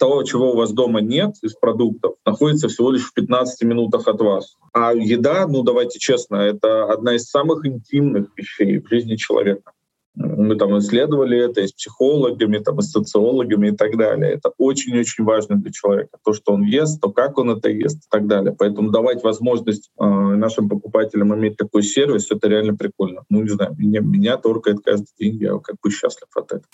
того, 0.00 0.24
чего 0.24 0.52
у 0.52 0.56
вас 0.56 0.72
дома 0.72 1.00
нет 1.00 1.34
из 1.42 1.54
продуктов, 1.54 2.14
находится 2.24 2.68
всего 2.68 2.90
лишь 2.90 3.04
в 3.04 3.12
15 3.12 3.62
минутах 3.62 4.08
от 4.08 4.20
вас. 4.20 4.56
А 4.72 4.94
еда, 4.94 5.46
ну 5.46 5.62
давайте 5.62 5.98
честно, 5.98 6.36
это 6.36 6.90
одна 6.90 7.14
из 7.14 7.28
самых 7.28 7.66
интимных 7.66 8.28
вещей 8.36 8.80
в 8.80 8.88
жизни 8.88 9.16
человека. 9.16 9.72
Мы 10.16 10.56
там 10.56 10.76
исследовали 10.78 11.38
это 11.38 11.60
и 11.60 11.68
с 11.68 11.72
психологами, 11.72 12.58
там, 12.58 12.78
и 12.78 12.82
с 12.82 12.90
социологами 12.90 13.68
и 13.68 13.76
так 13.76 13.96
далее. 13.96 14.32
Это 14.32 14.52
очень-очень 14.58 15.22
важно 15.24 15.56
для 15.56 15.70
человека. 15.70 16.18
То, 16.24 16.32
что 16.32 16.52
он 16.52 16.62
ест, 16.62 17.00
то, 17.00 17.12
как 17.12 17.38
он 17.38 17.50
это 17.50 17.70
ест 17.70 17.98
и 17.98 18.08
так 18.10 18.26
далее. 18.26 18.54
Поэтому 18.58 18.90
давать 18.90 19.22
возможность 19.22 19.90
э, 19.98 20.04
нашим 20.04 20.68
покупателям 20.68 21.34
иметь 21.34 21.56
такой 21.56 21.82
сервис, 21.82 22.30
это 22.30 22.48
реально 22.48 22.74
прикольно. 22.76 23.22
Ну, 23.28 23.42
не 23.42 23.50
знаю, 23.50 23.76
меня, 23.78 24.00
меня 24.00 24.36
торкает 24.36 24.78
каждый 24.84 25.12
день, 25.18 25.36
я 25.36 25.58
как 25.58 25.76
бы 25.82 25.90
счастлив 25.90 26.28
от 26.34 26.46
этого. 26.46 26.66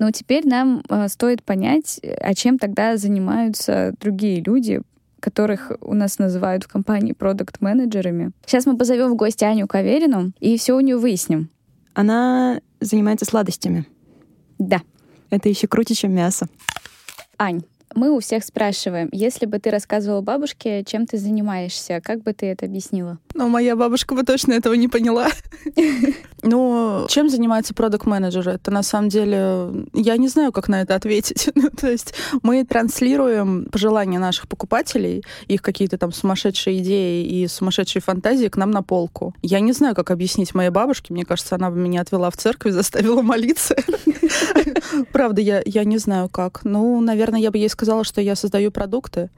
Но 0.00 0.10
теперь 0.10 0.48
нам 0.48 0.82
э, 0.88 1.08
стоит 1.08 1.44
понять, 1.44 2.00
а 2.02 2.34
чем 2.34 2.58
тогда 2.58 2.96
занимаются 2.96 3.92
другие 4.00 4.40
люди, 4.40 4.80
которых 5.20 5.72
у 5.82 5.92
нас 5.92 6.18
называют 6.18 6.64
в 6.64 6.68
компании 6.68 7.12
продукт-менеджерами. 7.12 8.32
Сейчас 8.46 8.64
мы 8.64 8.78
позовем 8.78 9.12
в 9.12 9.16
гости 9.16 9.44
Аню 9.44 9.68
Каверину 9.68 10.32
и 10.40 10.56
все 10.56 10.74
у 10.74 10.80
нее 10.80 10.96
выясним. 10.96 11.50
Она 11.92 12.62
занимается 12.80 13.26
сладостями. 13.26 13.86
Да. 14.58 14.80
Это 15.28 15.50
еще 15.50 15.68
круче, 15.68 15.94
чем 15.94 16.14
мясо. 16.14 16.48
Ань, 17.38 17.60
мы 17.94 18.10
у 18.10 18.20
всех 18.20 18.44
спрашиваем, 18.44 19.08
если 19.12 19.46
бы 19.46 19.58
ты 19.58 19.70
рассказывала 19.70 20.20
бабушке, 20.20 20.84
чем 20.84 21.06
ты 21.06 21.18
занимаешься, 21.18 22.00
как 22.02 22.22
бы 22.22 22.32
ты 22.32 22.46
это 22.46 22.66
объяснила? 22.66 23.18
Ну, 23.34 23.48
моя 23.48 23.76
бабушка 23.76 24.14
бы 24.14 24.22
точно 24.22 24.52
этого 24.52 24.74
не 24.74 24.88
поняла. 24.88 25.28
Ну, 26.42 27.04
чем 27.10 27.28
занимается 27.28 27.74
продукт 27.74 28.06
менеджер 28.06 28.48
Это 28.48 28.70
на 28.70 28.82
самом 28.82 29.10
деле... 29.10 29.86
Я 29.92 30.16
не 30.16 30.26
знаю, 30.26 30.52
как 30.52 30.68
на 30.68 30.80
это 30.80 30.94
ответить. 30.94 31.50
ну, 31.54 31.68
то 31.68 31.90
есть 31.90 32.14
мы 32.42 32.64
транслируем 32.64 33.66
пожелания 33.66 34.18
наших 34.18 34.48
покупателей, 34.48 35.22
их 35.48 35.60
какие-то 35.60 35.98
там 35.98 36.12
сумасшедшие 36.12 36.78
идеи 36.78 37.26
и 37.26 37.46
сумасшедшие 37.46 38.00
фантазии 38.00 38.48
к 38.48 38.56
нам 38.56 38.70
на 38.70 38.82
полку. 38.82 39.34
Я 39.42 39.60
не 39.60 39.72
знаю, 39.72 39.94
как 39.94 40.10
объяснить 40.10 40.54
моей 40.54 40.70
бабушке. 40.70 41.12
Мне 41.12 41.26
кажется, 41.26 41.56
она 41.56 41.70
бы 41.70 41.76
меня 41.76 42.00
отвела 42.00 42.30
в 42.30 42.38
церковь, 42.38 42.72
заставила 42.80 43.20
молиться. 43.20 43.76
Правда, 45.12 45.42
я, 45.42 45.60
я 45.66 45.84
не 45.84 45.98
знаю, 45.98 46.30
как. 46.30 46.60
Ну, 46.64 46.98
наверное, 47.02 47.40
я 47.40 47.50
бы 47.50 47.58
ей 47.58 47.68
сказала, 47.68 47.79
что 48.04 48.20
я 48.20 48.36
создаю 48.36 48.70
продукты, 48.70 49.30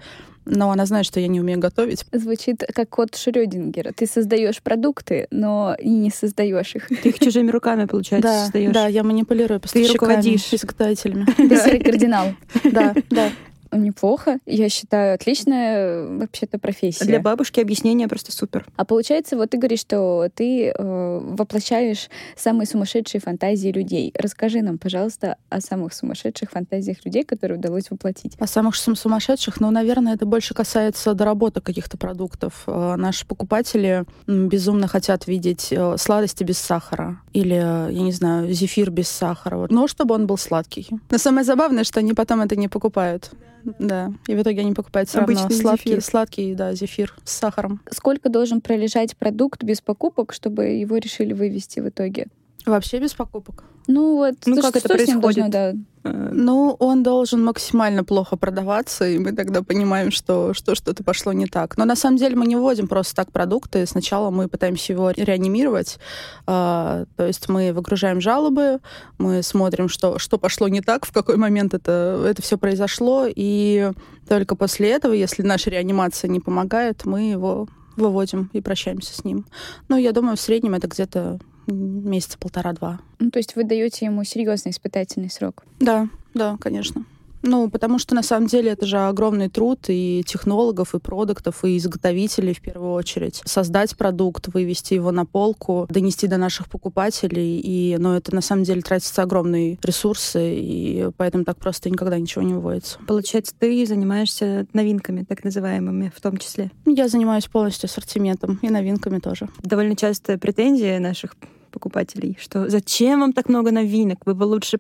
но 0.45 0.71
она 0.71 0.87
знает, 0.87 1.07
что 1.07 1.21
я 1.21 1.29
не 1.29 1.41
умею 1.41 1.59
готовить. 1.59 2.05
Звучит 2.13 2.65
как 2.75 2.89
код 2.89 3.15
Шрёдингера. 3.15 3.93
Ты 3.93 4.07
создаешь 4.07 4.61
продукты, 4.61 5.29
но 5.31 5.77
и 5.79 5.89
не 5.89 6.11
создаешь 6.11 6.75
их. 6.75 6.89
Ты 6.89 7.11
их 7.11 7.19
чужими 7.19 7.51
руками, 7.51 7.85
получается, 7.85 8.29
да, 8.29 8.43
создаешь. 8.45 8.73
Да, 8.73 8.87
я 8.87 9.05
манипулирую 9.05 9.61
поставщиками, 9.61 10.15
руководишь. 10.15 10.53
изготовителями. 10.53 11.27
Ты 11.37 11.57
серый 11.57 11.81
кардинал. 11.81 12.35
Да, 12.65 12.95
да. 13.11 13.31
Неплохо. 13.73 14.39
Я 14.47 14.69
считаю, 14.69 15.15
отличная 15.15 16.07
вообще-то 16.19 16.59
профессия. 16.59 17.05
Для 17.05 17.21
бабушки 17.21 17.61
объяснение 17.61 18.07
просто 18.09 18.31
супер. 18.33 18.67
А 18.77 18.85
получается, 18.85 19.37
вот 19.37 19.51
ты 19.51 19.59
говоришь, 19.59 19.81
что 19.81 20.29
ты 20.35 20.69
э, 20.69 21.19
воплощаешь 21.23 22.09
самые 22.37 22.67
сумасшедшие 22.67 23.21
фантазии 23.21 23.69
людей. 23.71 24.13
Расскажи 24.17 24.61
нам, 24.63 24.79
пожалуйста, 24.79 25.37
о 25.49 25.61
самых 25.61 25.95
сумасшедших 25.95 26.51
фантазиях 26.51 26.99
людей, 27.05 27.25
которые 27.25 27.59
удалось 27.59 27.91
воплотить. 27.91 28.35
О 28.39 28.47
самых 28.47 28.77
сум- 28.77 28.97
сумасшедших, 28.97 29.61
ну, 29.61 29.71
наверное, 29.71 30.15
это 30.15 30.27
больше 30.27 30.55
касается 30.55 31.15
доработок 31.15 31.65
каких-то 31.65 31.97
продуктов. 31.97 32.65
Э, 32.67 32.97
Наши 32.97 33.27
покупатели 33.27 34.05
безумно 34.27 34.87
хотят 34.87 35.27
видеть 35.27 35.69
э, 35.71 35.97
сладости 35.99 36.45
без 36.45 36.59
сахара 36.59 37.21
или, 37.33 37.57
э, 37.57 37.93
я 37.93 38.03
не 38.03 38.13
знаю, 38.13 38.53
зефир 38.53 38.91
без 38.91 39.09
сахара. 39.09 39.57
Вот. 39.57 39.71
Но 39.71 39.87
чтобы 39.89 40.15
он 40.15 40.27
был 40.27 40.37
сладкий. 40.39 40.89
Но 41.11 41.19
самое 41.19 41.45
забавное, 41.45 41.85
что 41.85 42.01
они 42.01 42.13
потом 42.13 42.41
это 42.43 42.57
не 42.57 42.69
покупают. 42.69 43.31
Да, 43.79 44.13
и 44.27 44.35
в 44.35 44.43
итоге 44.43 44.61
они 44.61 44.73
покупают 44.73 45.09
все 45.09 45.19
равно 45.19 45.33
Обычный 45.35 45.61
сладкий, 45.61 45.91
зефир. 45.91 46.03
сладкий, 46.03 46.55
да, 46.55 46.75
зефир 46.75 47.15
с 47.25 47.33
сахаром. 47.33 47.81
Сколько 47.91 48.29
должен 48.29 48.61
пролежать 48.61 49.17
продукт 49.17 49.63
без 49.65 49.81
покупок, 49.81 50.33
чтобы 50.33 50.65
его 50.67 50.97
решили 50.97 51.33
вывести 51.33 51.81
в 51.81 51.89
итоге? 51.89 52.27
Вообще 52.67 53.01
без 53.01 53.15
покупок. 53.15 53.65
Ну 53.89 54.17
вот, 54.17 54.35
Ну, 54.47 54.57
то 54.57 54.63
как 54.71 54.77
что 54.79 54.95
это 54.95 55.05
с 55.05 55.09
ним 55.09 55.21
должно, 55.21 55.43
происходит? 55.51 55.51
да, 55.51 55.73
Э, 56.05 56.31
Ну, 56.33 56.77
он 56.79 57.03
должен 57.03 57.45
максимально 57.45 58.05
плохо 58.05 58.37
продаваться, 58.37 59.09
и 59.09 59.19
мы 59.19 59.33
тогда 59.33 59.63
понимаем, 59.63 60.11
что, 60.11 60.53
что 60.55 60.75
что-то 60.75 61.05
пошло 61.05 61.33
не 61.33 61.47
так. 61.47 61.77
Но 61.77 61.85
на 61.85 61.97
самом 61.97 62.17
деле 62.17 62.37
мы 62.37 62.47
не 62.47 62.57
вводим 62.57 62.89
просто 62.89 63.15
так 63.15 63.31
продукты. 63.33 63.87
Сначала 63.87 64.31
мы 64.31 64.49
пытаемся 64.49 64.93
его 64.93 65.11
реанимировать. 65.11 65.99
А, 66.47 67.05
то 67.17 67.27
есть 67.27 67.49
мы 67.49 67.73
выгружаем 67.73 68.21
жалобы, 68.21 68.81
мы 69.19 69.43
смотрим, 69.43 69.89
что, 69.89 70.19
что 70.19 70.39
пошло 70.39 70.69
не 70.69 70.81
так, 70.81 71.07
в 71.07 71.13
какой 71.13 71.37
момент 71.37 71.75
это, 71.75 72.25
это 72.27 72.43
все 72.43 72.59
произошло, 72.59 73.27
и 73.29 73.93
только 74.29 74.57
после 74.57 74.91
этого, 74.91 75.13
если 75.13 75.43
наша 75.43 75.71
реанимация 75.71 76.29
не 76.29 76.41
помогает, 76.41 77.05
мы 77.05 77.31
его 77.31 77.69
выводим 77.97 78.49
и 78.53 78.61
прощаемся 78.61 79.15
с 79.15 79.25
ним. 79.25 79.45
Ну, 79.89 79.97
я 79.97 80.13
думаю, 80.13 80.37
в 80.37 80.41
среднем 80.41 80.75
это 80.75 80.89
где-то 80.89 81.39
месяца 81.67 82.39
полтора-два. 82.39 83.01
Ну, 83.19 83.31
то 83.31 83.39
есть 83.39 83.57
вы 83.57 83.65
даете 83.65 84.07
ему 84.07 84.25
серьезный 84.25 84.73
испытательный 84.73 85.31
срок. 85.31 85.65
Да, 85.81 86.09
да, 86.35 86.57
конечно. 86.61 87.05
Ну, 87.43 87.69
потому 87.69 87.99
что 87.99 88.15
на 88.15 88.23
самом 88.23 88.47
деле 88.47 88.71
это 88.71 88.87
же 88.87 88.99
огромный 88.99 89.49
труд 89.49 89.81
и 89.89 90.23
технологов, 90.27 90.95
и 90.95 90.99
продуктов, 90.99 91.65
и 91.65 91.77
изготовителей 91.77 92.55
в 92.55 92.61
первую 92.61 92.93
очередь. 92.93 93.43
Создать 93.45 93.97
продукт, 93.97 94.49
вывести 94.53 94.95
его 94.95 95.11
на 95.11 95.27
полку, 95.27 95.87
донести 95.91 96.27
до 96.27 96.37
наших 96.37 96.69
покупателей. 96.69 97.61
И, 97.61 97.97
ну, 97.99 98.15
это 98.15 98.35
на 98.35 98.41
самом 98.41 98.65
деле 98.65 98.83
тратятся 98.83 99.23
огромные 99.23 99.79
ресурсы, 99.83 100.55
и 100.57 101.09
поэтому 101.17 101.45
так 101.45 101.59
просто 101.59 101.91
никогда 101.91 102.19
ничего 102.19 102.43
не 102.43 102.55
выводится. 102.55 102.99
Получается, 103.07 103.55
ты 103.59 103.85
занимаешься 103.87 104.67
новинками, 104.73 105.25
так 105.25 105.45
называемыми, 105.45 106.13
в 106.15 106.21
том 106.21 106.37
числе. 106.37 106.71
Я 106.87 107.09
занимаюсь 107.09 107.47
полностью 107.47 107.87
ассортиментом 107.87 108.59
и 108.63 108.71
новинками 108.71 109.19
тоже. 109.19 109.49
Довольно 109.63 109.97
частая 109.97 110.39
претензия 110.39 111.01
наших 111.01 111.35
покупателей, 111.71 112.37
что 112.41 112.69
зачем 112.69 113.21
вам 113.21 113.33
так 113.33 113.49
много 113.49 113.73
новинок? 113.73 114.19
Вы 114.27 114.35
бы 114.35 114.45
лучше 114.45 114.79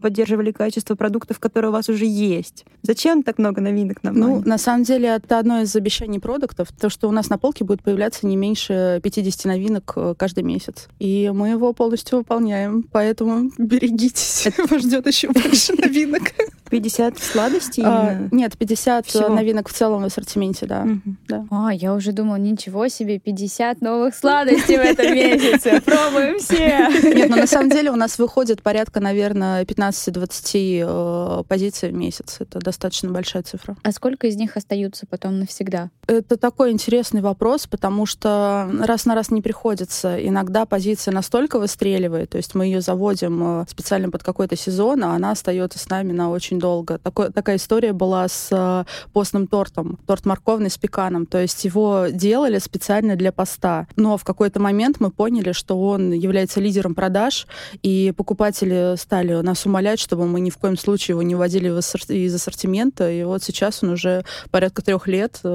поддерживали 0.00 0.52
качество 0.52 0.94
продуктов, 0.94 1.38
которые 1.38 1.70
у 1.70 1.72
вас 1.72 1.88
уже 1.88 2.04
есть. 2.04 2.64
Зачем 2.82 3.22
так 3.22 3.38
много 3.38 3.60
новинок 3.60 4.02
нам? 4.02 4.14
Ну, 4.14 4.42
на 4.44 4.58
самом 4.58 4.84
деле, 4.84 5.08
это 5.08 5.38
одно 5.38 5.60
из 5.60 5.74
обещаний 5.74 6.20
продуктов, 6.20 6.68
то, 6.72 6.88
что 6.88 7.08
у 7.08 7.12
нас 7.12 7.28
на 7.28 7.38
полке 7.38 7.64
будет 7.64 7.82
появляться 7.82 8.26
не 8.26 8.36
меньше 8.36 9.00
50 9.02 9.44
новинок 9.44 9.92
э, 9.96 10.14
каждый 10.16 10.44
месяц. 10.44 10.88
И 10.98 11.30
мы 11.34 11.50
его 11.50 11.72
полностью 11.72 12.18
выполняем, 12.18 12.82
поэтому 12.82 13.50
берегитесь, 13.58 14.48
вас 14.70 14.82
ждет 14.82 15.06
еще 15.06 15.28
больше 15.28 15.72
новинок. 15.78 16.22
50 16.70 17.18
сладостей 17.18 17.84
А? 17.84 18.28
Нет, 18.30 18.56
50 18.56 19.06
Всего? 19.06 19.28
новинок 19.28 19.68
в 19.68 19.72
целом 19.72 20.02
в 20.02 20.04
ассортименте, 20.06 20.66
да. 20.66 20.84
Мгм. 20.84 21.48
А, 21.50 21.72
я 21.72 21.94
уже 21.94 22.12
думала, 22.12 22.36
ничего 22.36 22.88
себе, 22.88 23.18
50 23.18 23.80
новых 23.80 24.14
сладостей 24.14 24.76
в 24.76 24.80
этом 24.80 25.14
месяце. 25.14 25.80
Пробуем 25.84 26.38
все. 26.38 26.88
Нет, 27.14 27.30
но 27.30 27.36
на 27.36 27.46
самом 27.46 27.70
деле 27.70 27.90
у 27.90 27.96
нас 27.96 28.18
выходит 28.18 28.62
порядка, 28.62 29.00
наверное, 29.00 29.64
15-20 29.64 31.40
э, 31.40 31.44
позиций 31.44 31.90
в 31.90 31.94
месяц. 31.94 32.36
Это 32.40 32.58
достаточно 32.58 33.10
большая 33.10 33.42
цифра. 33.42 33.76
А 33.82 33.92
сколько 33.92 34.26
из 34.26 34.36
них 34.36 34.56
остаются 34.56 35.06
потом 35.06 35.38
навсегда? 35.38 35.90
Это 36.06 36.36
такой 36.36 36.72
интересный 36.72 37.20
вопрос, 37.20 37.66
потому 37.66 38.06
что 38.06 38.70
раз 38.80 39.04
на 39.06 39.14
раз 39.14 39.30
не 39.30 39.42
приходится. 39.42 40.16
Иногда 40.26 40.66
позиция 40.66 41.12
настолько 41.12 41.58
выстреливает, 41.58 42.30
то 42.30 42.36
есть 42.36 42.54
мы 42.54 42.66
ее 42.66 42.80
заводим 42.80 43.62
э, 43.62 43.64
специально 43.68 44.10
под 44.10 44.22
какой-то 44.22 44.56
сезон, 44.56 45.04
а 45.04 45.14
она 45.14 45.32
остается 45.32 45.78
с 45.78 45.88
нами 45.88 46.12
на 46.12 46.30
очень 46.30 46.57
долго. 46.58 46.98
Такой, 46.98 47.30
такая 47.32 47.56
история 47.56 47.92
была 47.92 48.28
с 48.28 48.48
э, 48.50 48.84
постным 49.12 49.46
тортом, 49.46 49.98
торт 50.06 50.24
морковный 50.26 50.70
с 50.70 50.78
пеканом. 50.78 51.26
То 51.26 51.38
есть 51.40 51.64
его 51.64 52.06
делали 52.10 52.58
специально 52.58 53.16
для 53.16 53.32
поста. 53.32 53.86
Но 53.96 54.16
в 54.16 54.24
какой-то 54.24 54.60
момент 54.60 55.00
мы 55.00 55.10
поняли, 55.10 55.52
что 55.52 55.80
он 55.80 56.12
является 56.12 56.60
лидером 56.60 56.94
продаж, 56.94 57.46
и 57.82 58.12
покупатели 58.16 58.96
стали 58.96 59.34
нас 59.42 59.66
умолять, 59.66 60.00
чтобы 60.00 60.26
мы 60.26 60.40
ни 60.40 60.50
в 60.50 60.58
коем 60.58 60.76
случае 60.76 61.14
его 61.14 61.22
не 61.22 61.34
вводили 61.34 61.68
из 61.68 62.34
ассортимента. 62.34 63.10
И 63.10 63.24
вот 63.24 63.42
сейчас 63.42 63.82
он 63.82 63.90
уже 63.90 64.24
порядка 64.50 64.82
трех 64.82 65.06
лет 65.08 65.40
э, 65.44 65.48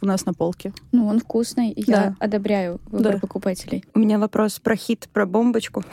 у 0.00 0.06
нас 0.06 0.26
на 0.26 0.34
полке. 0.34 0.72
Ну, 0.92 1.06
он 1.06 1.20
вкусный, 1.20 1.70
и 1.70 1.84
Да. 1.84 1.92
я 1.92 2.16
одобряю 2.18 2.80
выбор 2.86 3.14
Да. 3.14 3.18
покупателей. 3.18 3.84
У 3.94 3.98
меня 3.98 4.18
вопрос 4.18 4.58
про 4.58 4.76
хит, 4.76 5.08
про 5.12 5.26
бомбочку. 5.26 5.84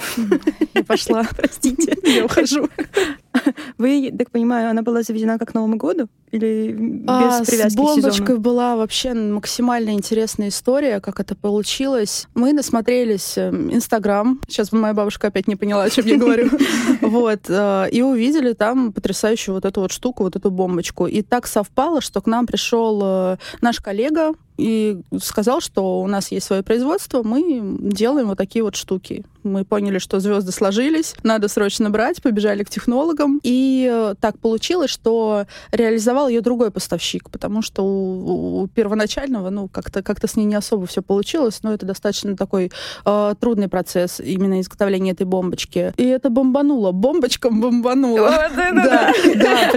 Я 0.73 0.83
пошла. 0.83 1.23
Простите. 1.35 1.95
Я 2.03 2.25
ухожу. 2.25 2.67
Вы, 3.77 4.11
так 4.17 4.29
понимаю, 4.37 4.69
она 4.69 4.81
была 4.81 5.01
заведена 5.03 5.37
как 5.39 5.49
к 5.49 5.53
Новому 5.53 5.77
году? 5.77 6.07
Или 6.31 6.71
без 6.73 7.03
А, 7.07 7.43
привязки 7.45 7.55
с 7.55 7.75
к 7.75 7.77
сезону? 7.77 8.01
бомбочкой 8.01 8.37
была 8.37 8.75
вообще 8.75 9.13
максимально 9.13 9.91
интересная 9.91 10.49
история, 10.49 10.99
как 10.99 11.19
это 11.19 11.35
получилось. 11.35 12.27
Мы 12.35 12.53
насмотрелись 12.53 13.37
э, 13.37 13.49
Инстаграм. 13.49 14.39
Сейчас 14.47 14.71
моя 14.71 14.93
бабушка 14.93 15.27
опять 15.27 15.47
не 15.47 15.55
поняла, 15.55 15.83
о 15.83 15.89
чем 15.89 16.05
я 16.05 16.17
говорю. 16.17 16.49
Вот. 17.01 17.41
э, 17.49 17.89
И 17.91 18.01
увидели 18.01 18.53
там 18.53 18.91
потрясающую 18.93 19.55
вот 19.55 19.65
эту 19.65 19.81
вот 19.81 19.91
штуку, 19.91 20.23
вот 20.23 20.35
эту 20.35 20.51
бомбочку. 20.51 21.07
И 21.07 21.21
так 21.21 21.47
совпало, 21.47 22.01
что 22.01 22.21
к 22.21 22.27
нам 22.27 22.45
пришел 22.45 22.99
э, 23.03 23.37
наш 23.61 23.79
коллега 23.79 24.33
и 24.57 24.99
сказал, 25.21 25.61
что 25.61 26.01
у 26.01 26.07
нас 26.07 26.31
есть 26.31 26.45
свое 26.45 26.63
производство, 26.63 27.23
мы 27.23 27.77
делаем 27.79 28.27
вот 28.27 28.37
такие 28.37 28.63
вот 28.63 28.75
штуки. 28.75 29.23
Мы 29.43 29.63
поняли, 29.63 29.97
что 29.99 30.19
звезды 30.19 30.51
сложились, 30.51 31.15
надо 31.23 31.47
срочно 31.47 31.89
брать, 31.89 32.21
побежали 32.21 32.63
к 32.63 32.69
технологам. 32.69 33.39
И 33.43 33.89
э, 33.89 34.15
так 34.19 34.37
получилось, 34.39 34.89
что 34.89 35.45
реализовал 35.71 36.27
ее 36.27 36.41
другой 36.41 36.69
поставщик, 36.69 37.29
потому 37.29 37.61
что 37.61 37.83
у, 37.83 38.63
у 38.63 38.67
первоначального, 38.67 39.49
ну, 39.49 39.69
как-то 39.69 40.03
как 40.03 40.17
с 40.27 40.35
ней 40.35 40.45
не 40.45 40.55
особо 40.55 40.85
все 40.87 41.01
получилось, 41.01 41.59
но 41.63 41.73
это 41.73 41.85
достаточно 41.85 42.35
такой 42.35 42.71
э, 43.05 43.35
трудный 43.39 43.69
процесс 43.69 44.19
именно 44.19 44.59
изготовления 44.59 45.11
этой 45.11 45.25
бомбочки. 45.25 45.93
И 45.95 46.03
это 46.03 46.29
бомбануло, 46.29 46.91
бомбочком 46.91 47.61
бомбануло. 47.61 48.49
Да, 48.57 49.13
да, 49.35 49.69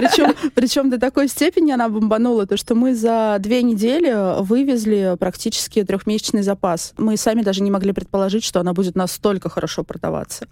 причем, 0.53 0.89
до 0.89 0.99
такой 0.99 1.27
степени 1.27 1.71
она 1.71 1.87
бомбанула, 1.87 2.45
то 2.45 2.57
что 2.57 2.75
мы 2.75 2.93
за 2.95 3.37
две 3.39 3.63
недели 3.63 4.41
вывезли 4.71 5.15
практически 5.19 5.83
трехмесячный 5.83 6.43
запас. 6.43 6.93
Мы 6.97 7.17
сами 7.17 7.41
даже 7.41 7.61
не 7.61 7.71
могли 7.71 7.91
предположить, 7.91 8.43
что 8.43 8.59
она 8.59 8.73
будет 8.73 8.95
настолько 8.95 9.49
хорошо 9.49 9.83
продаваться. 9.83 10.47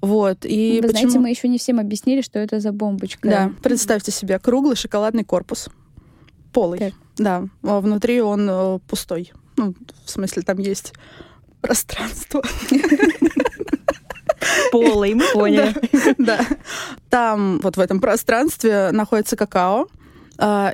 Вот. 0.00 0.44
И 0.44 0.80
Вы 0.82 0.88
знаете, 0.88 1.06
почему- 1.08 1.22
мы 1.22 1.30
еще 1.30 1.48
не 1.48 1.58
всем 1.58 1.80
объяснили, 1.80 2.22
что 2.22 2.38
это 2.38 2.60
за 2.60 2.72
бомбочка. 2.72 3.28
Да, 3.28 3.52
представьте 3.62 4.12
себе 4.12 4.38
круглый 4.38 4.76
шоколадный 4.76 5.24
корпус. 5.24 5.68
Полый. 6.52 6.78
Так. 6.78 6.92
Да, 7.18 7.44
а 7.62 7.80
внутри 7.80 8.20
он 8.20 8.48
э, 8.48 8.78
пустой. 8.86 9.32
Ну, 9.56 9.74
в 10.04 10.10
смысле, 10.10 10.42
там 10.42 10.58
есть 10.58 10.92
пространство. 11.60 12.42
Полый, 14.70 15.14
мы 15.14 15.24
поняли. 15.32 15.74
Да. 16.18 16.40
Там, 17.08 17.60
вот 17.60 17.76
в 17.76 17.80
этом 17.80 18.00
пространстве, 18.00 18.90
находится 18.92 19.36
какао, 19.36 19.86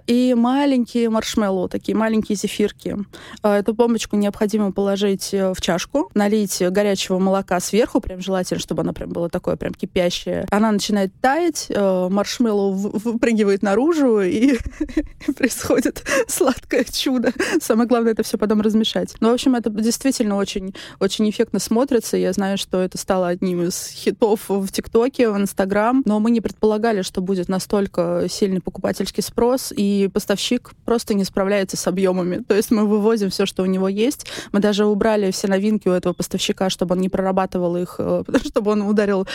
и 0.06 0.34
маленькие 0.36 1.10
маршмеллоу, 1.10 1.68
такие 1.68 1.96
маленькие 1.96 2.36
зефирки. 2.36 2.96
А, 3.42 3.58
эту 3.58 3.74
бомбочку 3.74 4.16
необходимо 4.16 4.72
положить 4.72 5.32
э, 5.32 5.52
в 5.52 5.60
чашку, 5.60 6.10
налить 6.14 6.62
горячего 6.70 7.18
молока 7.18 7.60
сверху, 7.60 8.00
прям 8.00 8.20
желательно, 8.20 8.60
чтобы 8.60 8.82
она 8.82 8.92
прям 8.92 9.10
была 9.10 9.28
такое 9.28 9.56
прям 9.56 9.74
кипящее. 9.74 10.46
Она 10.50 10.72
начинает 10.72 11.12
таять, 11.20 11.66
э, 11.68 12.08
маршмеллоу 12.10 12.72
выпрыгивает 12.72 13.62
наружу, 13.62 14.20
и 14.20 14.58
происходит 15.36 16.04
сладкое 16.26 16.84
чудо. 16.84 17.32
Самое 17.60 17.88
главное 17.88 18.12
это 18.12 18.22
все 18.22 18.38
потом 18.38 18.60
размешать. 18.60 19.14
Ну, 19.20 19.30
в 19.30 19.34
общем, 19.34 19.54
это 19.54 19.70
действительно 19.70 20.36
очень, 20.36 20.74
очень 21.00 21.28
эффектно 21.28 21.58
смотрится. 21.58 22.16
Я 22.16 22.32
знаю, 22.32 22.58
что 22.58 22.80
это 22.80 22.98
стало 22.98 23.28
одним 23.28 23.62
из 23.62 23.88
хитов 23.88 24.48
в 24.48 24.70
ТикТоке, 24.70 25.30
в 25.30 25.36
Инстаграм, 25.36 26.02
но 26.04 26.20
мы 26.20 26.30
не 26.30 26.40
предполагали, 26.40 27.02
что 27.02 27.20
будет 27.20 27.48
настолько 27.48 28.26
сильный 28.28 28.60
покупательский 28.60 29.22
спрос, 29.22 29.51
спрос, 29.58 29.72
и 29.76 30.08
поставщик 30.12 30.72
просто 30.84 31.14
не 31.14 31.24
справляется 31.24 31.76
с 31.76 31.86
объемами. 31.86 32.42
То 32.46 32.54
есть 32.54 32.70
мы 32.70 32.86
вывозим 32.86 33.30
все, 33.30 33.46
что 33.46 33.62
у 33.62 33.66
него 33.66 33.88
есть. 33.88 34.26
Мы 34.52 34.60
даже 34.60 34.86
убрали 34.86 35.30
все 35.30 35.48
новинки 35.48 35.88
у 35.88 35.92
этого 35.92 36.12
поставщика, 36.12 36.70
чтобы 36.70 36.94
он 36.94 37.00
не 37.00 37.08
прорабатывал 37.08 37.76
их, 37.76 37.96
э, 37.98 38.24
чтобы 38.44 38.72
он 38.72 38.82
ударил 38.82 39.26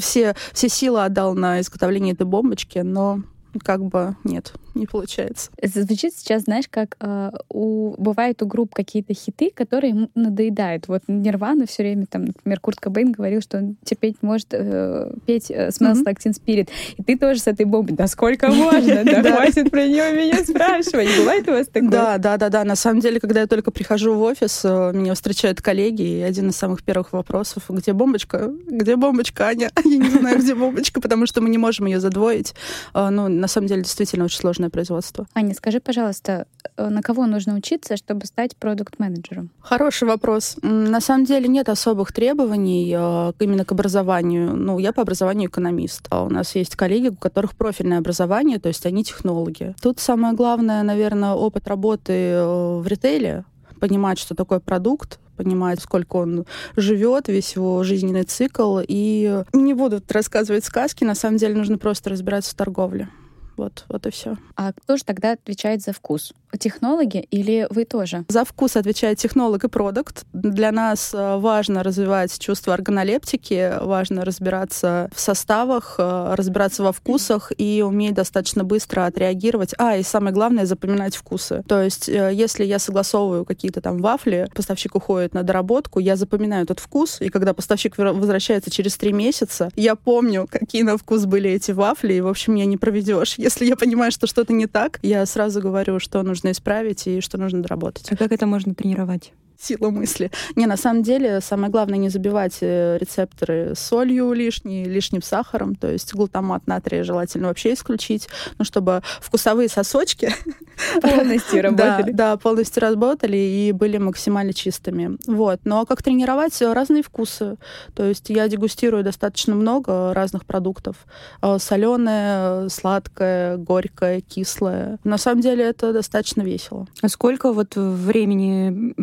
все, 0.00 0.34
все 0.52 0.68
силы 0.68 1.04
отдал 1.04 1.34
на 1.34 1.60
изготовление 1.60 2.14
этой 2.14 2.26
бомбочки, 2.26 2.78
но 2.78 3.22
как 3.62 3.84
бы 3.84 4.16
нет, 4.24 4.52
не 4.74 4.86
получается. 4.86 5.50
Звучит 5.62 6.14
сейчас, 6.14 6.44
знаешь, 6.44 6.66
как 6.68 6.96
э, 7.00 7.30
у 7.48 7.94
бывает 7.96 8.42
у 8.42 8.46
групп 8.46 8.74
какие-то 8.74 9.14
хиты, 9.14 9.50
которые 9.54 10.08
надоедают. 10.14 10.88
Вот 10.88 11.02
Нирвана 11.06 11.66
все 11.66 11.84
время, 11.84 12.06
там, 12.06 12.26
например, 12.26 12.60
Курт 12.60 12.80
Кобейн 12.80 13.12
говорил, 13.12 13.40
что 13.40 13.58
он 13.58 13.76
терпеть 13.84 14.16
может 14.22 14.48
э, 14.52 15.12
петь 15.26 15.50
э, 15.50 15.68
Smells 15.68 16.02
mm-hmm. 16.02 16.04
Like 16.04 16.18
Teen 16.24 16.32
Spirit. 16.32 16.68
И 16.96 17.02
ты 17.02 17.16
тоже 17.16 17.40
с 17.40 17.46
этой 17.46 17.66
бомбой, 17.66 17.96
да 17.96 18.06
сколько 18.08 18.48
можно, 18.50 19.04
да 19.04 19.22
хватит 19.34 19.70
про 19.70 19.86
нее 19.86 20.12
меня 20.12 20.44
спрашивать. 20.44 21.08
Бывает 21.18 21.48
у 21.48 21.52
вас 21.52 21.66
такое? 21.68 21.90
Да, 21.90 22.18
да, 22.18 22.36
да, 22.36 22.48
да. 22.48 22.64
На 22.64 22.76
самом 22.76 23.00
деле, 23.00 23.20
когда 23.20 23.40
я 23.40 23.46
только 23.46 23.70
прихожу 23.70 24.14
в 24.14 24.22
офис, 24.22 24.62
э, 24.64 24.92
меня 24.92 25.14
встречают 25.14 25.62
коллеги, 25.62 26.02
и 26.02 26.20
один 26.20 26.48
из 26.48 26.56
самых 26.56 26.82
первых 26.82 27.12
вопросов, 27.12 27.64
где 27.68 27.92
бомбочка? 27.92 28.52
Где 28.66 28.96
бомбочка, 28.96 29.46
Аня? 29.46 29.70
Я 29.84 29.96
не 29.96 30.10
знаю, 30.10 30.38
где 30.38 30.54
бомбочка, 30.54 31.00
потому 31.00 31.26
что 31.26 31.40
мы 31.40 31.48
не 31.48 31.58
можем 31.58 31.86
ее 31.86 32.00
задвоить. 32.00 32.54
Э, 32.92 33.08
ну, 33.10 33.28
на 33.44 33.48
самом 33.48 33.68
деле, 33.68 33.82
действительно 33.82 34.24
очень 34.24 34.40
сложное 34.40 34.70
производство. 34.70 35.26
Аня, 35.34 35.54
скажи, 35.54 35.78
пожалуйста, 35.78 36.46
э, 36.78 36.88
на 36.88 37.02
кого 37.02 37.26
нужно 37.26 37.54
учиться, 37.54 37.98
чтобы 37.98 38.24
стать 38.24 38.56
продукт-менеджером? 38.56 39.50
Хороший 39.60 40.08
вопрос. 40.08 40.56
На 40.62 41.00
самом 41.02 41.26
деле 41.26 41.46
нет 41.46 41.68
особых 41.68 42.12
требований 42.12 42.90
э, 42.96 43.32
именно 43.38 43.66
к 43.66 43.72
образованию. 43.72 44.56
Ну, 44.56 44.78
я 44.78 44.94
по 44.94 45.02
образованию 45.02 45.50
экономист. 45.50 46.06
А 46.08 46.24
у 46.24 46.30
нас 46.30 46.54
есть 46.54 46.74
коллеги, 46.74 47.08
у 47.08 47.16
которых 47.16 47.54
профильное 47.54 47.98
образование, 47.98 48.58
то 48.58 48.68
есть 48.68 48.86
они 48.86 49.04
технологи. 49.04 49.74
Тут 49.82 50.00
самое 50.00 50.34
главное, 50.34 50.82
наверное, 50.82 51.32
опыт 51.32 51.68
работы 51.68 52.12
э, 52.12 52.78
в 52.78 52.86
ритейле, 52.86 53.44
понимать, 53.78 54.18
что 54.18 54.34
такое 54.34 54.60
продукт, 54.60 55.18
понимать, 55.36 55.80
сколько 55.80 56.16
он 56.16 56.46
живет, 56.76 57.28
весь 57.28 57.56
его 57.56 57.84
жизненный 57.84 58.22
цикл. 58.22 58.80
И 58.88 59.42
не 59.52 59.74
буду 59.74 60.00
рассказывать 60.08 60.64
сказки, 60.64 61.04
на 61.04 61.14
самом 61.14 61.36
деле 61.36 61.54
нужно 61.54 61.76
просто 61.76 62.08
разбираться 62.08 62.52
в 62.52 62.54
торговле. 62.54 63.10
Вот, 63.56 63.84
вот 63.88 64.06
и 64.06 64.10
все. 64.10 64.36
А 64.56 64.72
кто 64.72 64.96
же 64.96 65.04
тогда 65.04 65.32
отвечает 65.32 65.82
за 65.82 65.92
вкус? 65.92 66.32
Технологи 66.58 67.26
или 67.30 67.66
вы 67.70 67.84
тоже? 67.84 68.24
За 68.28 68.44
вкус 68.44 68.76
отвечает 68.76 69.18
технолог 69.18 69.64
и 69.64 69.68
продукт. 69.68 70.24
Для 70.32 70.72
нас 70.72 71.12
э, 71.12 71.36
важно 71.36 71.82
развивать 71.82 72.38
чувство 72.38 72.74
органолептики, 72.74 73.72
важно 73.80 74.24
разбираться 74.24 75.10
в 75.14 75.20
составах, 75.20 75.96
э, 75.98 76.34
разбираться 76.34 76.82
во 76.82 76.92
вкусах 76.92 77.52
и 77.56 77.82
уметь 77.86 78.14
достаточно 78.14 78.64
быстро 78.64 79.06
отреагировать. 79.06 79.74
А, 79.78 79.96
и 79.96 80.02
самое 80.02 80.32
главное, 80.34 80.66
запоминать 80.66 81.16
вкусы. 81.16 81.62
То 81.66 81.82
есть, 81.82 82.08
э, 82.08 82.30
если 82.32 82.64
я 82.64 82.78
согласовываю 82.78 83.44
какие-то 83.44 83.80
там 83.80 83.98
вафли, 83.98 84.48
поставщик 84.54 84.94
уходит 84.94 85.34
на 85.34 85.42
доработку, 85.42 85.98
я 85.98 86.16
запоминаю 86.16 86.64
этот 86.64 86.80
вкус, 86.80 87.20
и 87.20 87.28
когда 87.28 87.54
поставщик 87.54 87.98
возвращается 87.98 88.70
через 88.70 88.96
три 88.96 89.12
месяца, 89.12 89.70
я 89.76 89.94
помню, 89.96 90.48
какие 90.50 90.82
на 90.82 90.96
вкус 90.96 91.24
были 91.24 91.50
эти 91.50 91.72
вафли, 91.72 92.14
и, 92.14 92.20
в 92.20 92.28
общем, 92.28 92.54
меня 92.54 92.66
не 92.66 92.76
проведешь. 92.76 93.34
Если 93.38 93.66
я 93.66 93.76
понимаю, 93.76 94.12
что 94.12 94.26
что-то 94.26 94.52
не 94.52 94.66
так, 94.66 94.98
я 95.02 95.24
сразу 95.26 95.60
говорю, 95.60 95.98
что 95.98 96.22
нужно 96.22 96.43
исправить 96.52 97.06
и 97.06 97.20
что 97.20 97.38
нужно 97.38 97.62
доработать. 97.62 98.10
А 98.10 98.16
как 98.16 98.32
это 98.32 98.46
можно 98.46 98.74
тренировать? 98.74 99.32
Сила 99.58 99.90
мысли. 99.90 100.30
Не, 100.56 100.66
на 100.66 100.76
самом 100.76 101.02
деле, 101.02 101.40
самое 101.40 101.70
главное 101.70 101.98
не 101.98 102.08
забивать 102.08 102.58
э, 102.60 102.98
рецепторы 103.00 103.74
солью 103.74 104.32
лишней, 104.32 104.84
лишним 104.84 105.22
сахаром, 105.22 105.74
то 105.74 105.90
есть 105.90 106.14
глутамат 106.14 106.66
натрия 106.66 107.04
желательно 107.04 107.48
вообще 107.48 107.74
исключить, 107.74 108.28
ну, 108.58 108.64
чтобы 108.64 109.02
вкусовые 109.20 109.68
сосочки 109.68 110.34
полностью 111.02 111.62
работали. 111.62 112.12
Да, 112.12 112.32
да, 112.32 112.36
полностью 112.36 112.82
работали 112.82 113.36
и 113.36 113.72
были 113.72 113.98
максимально 113.98 114.52
чистыми. 114.52 115.16
Вот. 115.26 115.60
Но 115.64 115.86
как 115.86 116.02
тренировать 116.02 116.60
разные 116.60 117.02
вкусы? 117.02 117.56
То 117.94 118.04
есть 118.04 118.30
я 118.30 118.48
дегустирую 118.48 119.04
достаточно 119.04 119.54
много 119.54 120.12
разных 120.14 120.44
продуктов. 120.44 120.96
Э, 121.42 121.58
Соленое, 121.58 122.68
сладкое, 122.68 123.56
горькое, 123.56 124.20
кислое. 124.20 124.98
На 125.04 125.18
самом 125.18 125.40
деле 125.40 125.64
это 125.64 125.92
достаточно 125.92 126.42
весело. 126.42 126.86
А 127.02 127.08
сколько 127.08 127.52
вот 127.52 127.76
времени 127.76 128.94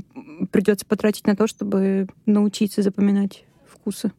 придется 0.51 0.85
потратить 0.85 1.27
на 1.27 1.35
то, 1.35 1.47
чтобы 1.47 2.07
научиться 2.25 2.81
запоминать 2.81 3.45
вкусы? 3.67 4.11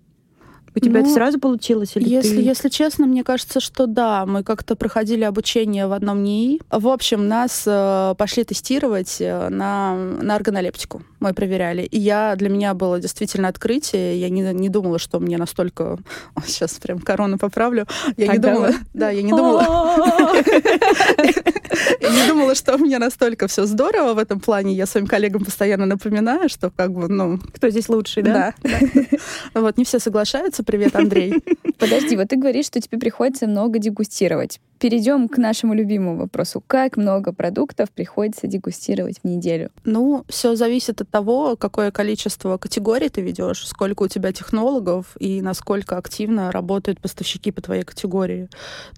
У 0.75 0.81
тебя 0.81 1.01
ну, 1.01 1.07
это 1.07 1.11
сразу 1.11 1.39
получилось? 1.39 1.93
Или 1.97 2.09
если, 2.09 2.37
ты... 2.37 2.43
если 2.43 2.69
честно, 2.69 3.07
мне 3.07 3.25
кажется, 3.25 3.61
что 3.61 3.87
да. 3.87 4.25
Мы 4.27 4.43
как-то 4.43 4.75
проходили 4.75 5.23
обучение 5.25 5.87
в 5.87 5.93
одном 5.93 6.23
НИИ. 6.23 6.61
В 6.71 6.89
общем, 6.89 7.29
нас 7.29 7.65
э, 7.67 8.15
пошли 8.17 8.45
тестировать 8.45 9.17
э, 9.21 9.49
на, 9.51 9.95
на 9.95 10.35
органолептику. 10.35 11.03
Мы 11.21 11.35
проверяли. 11.35 11.83
И 11.83 11.99
я, 11.99 12.35
для 12.37 12.49
меня 12.49 12.73
было 12.75 12.99
действительно 12.99 13.49
открытие. 13.49 14.19
Я 14.19 14.31
не, 14.31 14.41
не 14.41 14.69
думала, 14.69 14.99
что 14.99 15.21
мне 15.21 15.37
настолько... 15.37 15.99
О, 16.35 16.41
сейчас 16.47 16.73
прям 16.75 17.01
корону 17.01 17.39
поправлю. 17.39 17.87
Я 18.17 18.27
так 18.27 18.37
не 18.37 18.43
думала... 18.43 18.71
Да, 18.95 19.11
я 19.11 19.23
не 19.23 19.31
думала... 19.31 19.63
Я 22.01 22.11
не 22.11 22.29
думала, 22.29 22.55
что 22.55 22.75
у 22.75 22.79
меня 22.79 22.99
настолько 22.99 23.47
все 23.47 23.65
здорово 23.65 24.15
в 24.15 24.19
этом 24.19 24.41
плане. 24.41 24.75
Я 24.75 24.87
своим 24.87 25.07
коллегам 25.07 25.45
постоянно 25.45 25.87
напоминаю, 25.87 26.49
что 26.49 26.71
как 26.71 26.93
бы, 26.93 27.09
ну... 27.09 27.39
Кто 27.55 27.71
здесь 27.71 27.89
лучший, 27.89 28.23
да? 28.23 28.55
Да. 28.63 28.81
Вот 29.55 29.79
не 29.79 29.85
все 29.85 29.99
соглашаются. 29.99 30.62
Привет, 30.65 30.97
Андрей. 30.97 31.43
Подожди, 31.79 32.17
вот 32.17 32.29
ты 32.29 32.37
говоришь, 32.37 32.67
что 32.67 32.81
тебе 32.81 32.99
приходится 32.99 33.47
много 33.47 33.79
дегустировать. 33.79 34.61
Перейдем 34.79 35.29
к 35.29 35.39
нашему 35.39 35.75
любимому 35.75 36.17
вопросу. 36.17 36.63
Как 36.67 36.97
много 36.97 37.33
продуктов 37.33 37.91
приходится 37.91 38.47
дегустировать 38.47 39.19
в 39.23 39.27
неделю? 39.27 39.71
Ну, 39.85 40.25
все 40.29 40.55
зависит 40.57 41.01
от 41.01 41.09
того, 41.09 41.57
какое 41.57 41.91
количество 41.91 42.59
категорий 42.59 43.09
ты 43.09 43.21
ведешь, 43.21 43.67
сколько 43.67 44.05
у 44.05 44.09
тебя 44.09 44.33
технологов 44.33 45.17
и 45.19 45.41
насколько 45.43 45.97
активно 45.97 46.53
работают 46.53 47.01
поставщики 47.01 47.51
по 47.51 47.63
твоей 47.63 47.83
категории. 47.83 48.49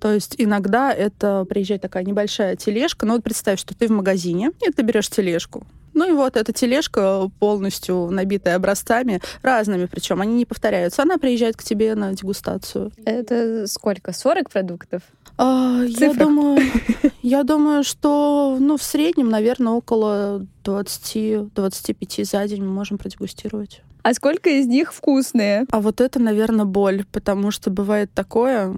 То 0.00 0.12
есть 0.12 0.34
иногда 0.38 0.92
это 0.92 1.44
приезжает 1.48 1.82
такая 1.82 2.04
небольшая 2.04 2.56
тележка. 2.56 3.06
Ну 3.06 3.14
вот 3.14 3.22
представь, 3.22 3.60
что 3.60 3.74
ты 3.74 3.86
в 3.86 3.90
магазине, 3.90 4.52
и 4.66 4.70
ты 4.70 4.82
берешь 4.82 5.08
тележку. 5.08 5.66
Ну 5.94 6.08
и 6.08 6.12
вот 6.12 6.36
эта 6.36 6.52
тележка 6.52 7.30
полностью 7.38 8.10
набитая 8.10 8.56
образцами, 8.56 9.20
разными 9.42 9.86
причем, 9.86 10.20
они 10.20 10.34
не 10.34 10.44
повторяются. 10.44 11.02
Она 11.02 11.18
приезжает 11.18 11.56
к 11.56 11.62
тебе 11.62 11.94
на 11.94 12.12
дегустацию. 12.12 12.92
Это 13.04 13.66
сколько? 13.66 14.12
40 14.12 14.50
продуктов? 14.50 15.02
А, 15.36 15.82
я 15.84 16.12
думаю, 16.14 16.60
я 17.22 17.42
думаю, 17.42 17.82
что 17.82 18.56
ну, 18.60 18.76
в 18.76 18.82
среднем, 18.82 19.30
наверное, 19.30 19.72
около 19.72 20.46
20-25 20.64 22.24
за 22.24 22.46
день 22.46 22.62
мы 22.62 22.70
можем 22.70 22.98
продегустировать. 22.98 23.82
А 24.02 24.12
сколько 24.12 24.50
из 24.50 24.66
них 24.66 24.92
вкусные? 24.92 25.64
А 25.70 25.80
вот 25.80 26.00
это, 26.00 26.20
наверное, 26.20 26.66
боль, 26.66 27.04
потому 27.10 27.50
что 27.50 27.70
бывает 27.70 28.10
такое, 28.12 28.74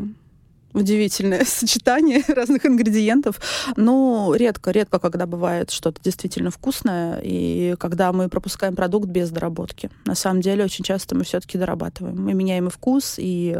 удивительное 0.76 1.44
сочетание 1.46 2.22
разных 2.28 2.66
ингредиентов. 2.66 3.40
Ну, 3.76 4.34
редко, 4.34 4.70
редко, 4.70 4.98
когда 4.98 5.26
бывает 5.26 5.70
что-то 5.70 6.00
действительно 6.02 6.50
вкусное, 6.50 7.20
и 7.22 7.74
когда 7.78 8.12
мы 8.12 8.28
пропускаем 8.28 8.76
продукт 8.76 9.08
без 9.08 9.30
доработки. 9.30 9.90
На 10.04 10.14
самом 10.14 10.40
деле, 10.40 10.64
очень 10.64 10.84
часто 10.84 11.14
мы 11.14 11.24
все-таки 11.24 11.58
дорабатываем. 11.58 12.22
Мы 12.22 12.34
меняем 12.34 12.68
и 12.68 12.70
вкус, 12.70 13.14
и, 13.18 13.58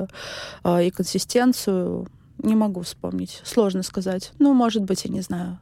а, 0.63 0.83
и 0.83 0.91
консистенцию. 0.91 2.07
Не 2.39 2.55
могу 2.55 2.83
вспомнить. 2.83 3.41
Сложно 3.45 3.83
сказать. 3.83 4.33
Ну, 4.39 4.53
может 4.53 4.83
быть, 4.83 5.05
я 5.05 5.11
не 5.11 5.23
знаю, 5.23 5.59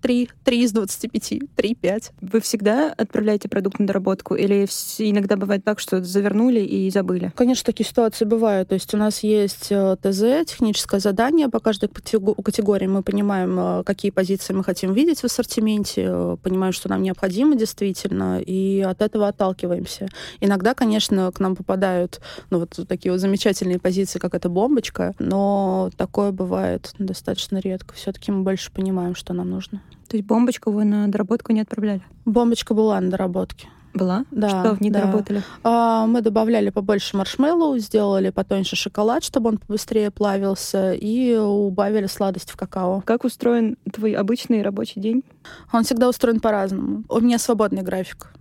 3, 0.00 0.28
3 0.44 0.62
из 0.62 0.72
25, 0.72 1.40
3, 1.54 1.74
5. 1.74 2.12
Вы 2.20 2.40
всегда 2.40 2.92
отправляете 2.96 3.48
продукт 3.48 3.78
на 3.78 3.86
доработку 3.86 4.34
или 4.34 4.66
иногда 4.98 5.36
бывает 5.36 5.64
так, 5.64 5.80
что 5.80 6.02
завернули 6.02 6.60
и 6.60 6.90
забыли? 6.90 7.32
Конечно, 7.36 7.64
такие 7.64 7.86
ситуации 7.86 8.24
бывают. 8.24 8.68
То 8.68 8.74
есть 8.74 8.92
у 8.94 8.96
нас 8.96 9.22
есть 9.22 9.68
э, 9.70 9.96
ТЗ, 10.00 10.48
техническое 10.50 11.00
задание 11.00 11.48
по 11.48 11.60
каждой 11.60 11.88
категории. 11.88 12.86
Мы 12.86 13.02
понимаем, 13.02 13.58
э, 13.58 13.82
какие 13.84 14.10
позиции 14.10 14.52
мы 14.52 14.64
хотим 14.64 14.92
видеть 14.92 15.20
в 15.20 15.24
ассортименте, 15.24 16.06
э, 16.06 16.36
понимаем, 16.42 16.72
что 16.72 16.88
нам 16.88 17.02
необходимо 17.02 17.56
действительно, 17.56 18.40
и 18.40 18.80
от 18.80 19.02
этого 19.02 19.28
отталкиваемся. 19.28 20.08
Иногда, 20.40 20.74
конечно, 20.74 21.30
к 21.32 21.40
нам 21.40 21.56
попадают 21.56 22.20
ну, 22.50 22.60
вот 22.60 22.78
такие 22.88 23.12
вот 23.12 23.20
замечательные 23.20 23.78
позиции, 23.78 24.18
как 24.18 24.34
эта 24.34 24.48
бомбочка, 24.48 25.14
но 25.18 25.90
такое 25.96 26.32
бывает 26.32 26.92
достаточно 26.98 27.58
редко. 27.58 27.94
Все-таки 27.94 28.32
мы 28.32 28.42
больше 28.42 28.72
понимаем, 28.72 29.14
что 29.14 29.32
нам 29.32 29.50
нужно. 29.50 29.82
То 30.08 30.16
есть 30.16 30.26
бомбочку 30.26 30.70
вы 30.70 30.84
на 30.84 31.08
доработку 31.08 31.52
не 31.52 31.60
отправляли? 31.60 32.02
Бомбочка 32.24 32.74
была 32.74 33.00
на 33.00 33.10
доработке. 33.10 33.68
Была? 33.92 34.24
Да. 34.30 34.48
Что 34.48 34.74
в 34.74 34.80
ней 34.80 34.90
да. 34.90 35.00
доработали? 35.00 35.42
А, 35.64 36.06
мы 36.06 36.20
добавляли 36.20 36.70
побольше 36.70 37.16
маршмеллоу, 37.16 37.76
сделали 37.78 38.30
потоньше 38.30 38.76
шоколад, 38.76 39.24
чтобы 39.24 39.50
он 39.50 39.58
побыстрее 39.58 40.10
плавился, 40.10 40.92
и 40.92 41.36
убавили 41.36 42.06
сладость 42.06 42.50
в 42.50 42.56
какао. 42.56 43.02
Как 43.04 43.24
устроен 43.24 43.76
твой 43.92 44.12
обычный 44.12 44.62
рабочий 44.62 45.00
день? 45.00 45.24
Он 45.72 45.82
всегда 45.82 46.08
устроен 46.08 46.40
по-разному. 46.40 47.04
У 47.08 47.20
меня 47.20 47.38
свободный 47.38 47.82
график. 47.82 48.32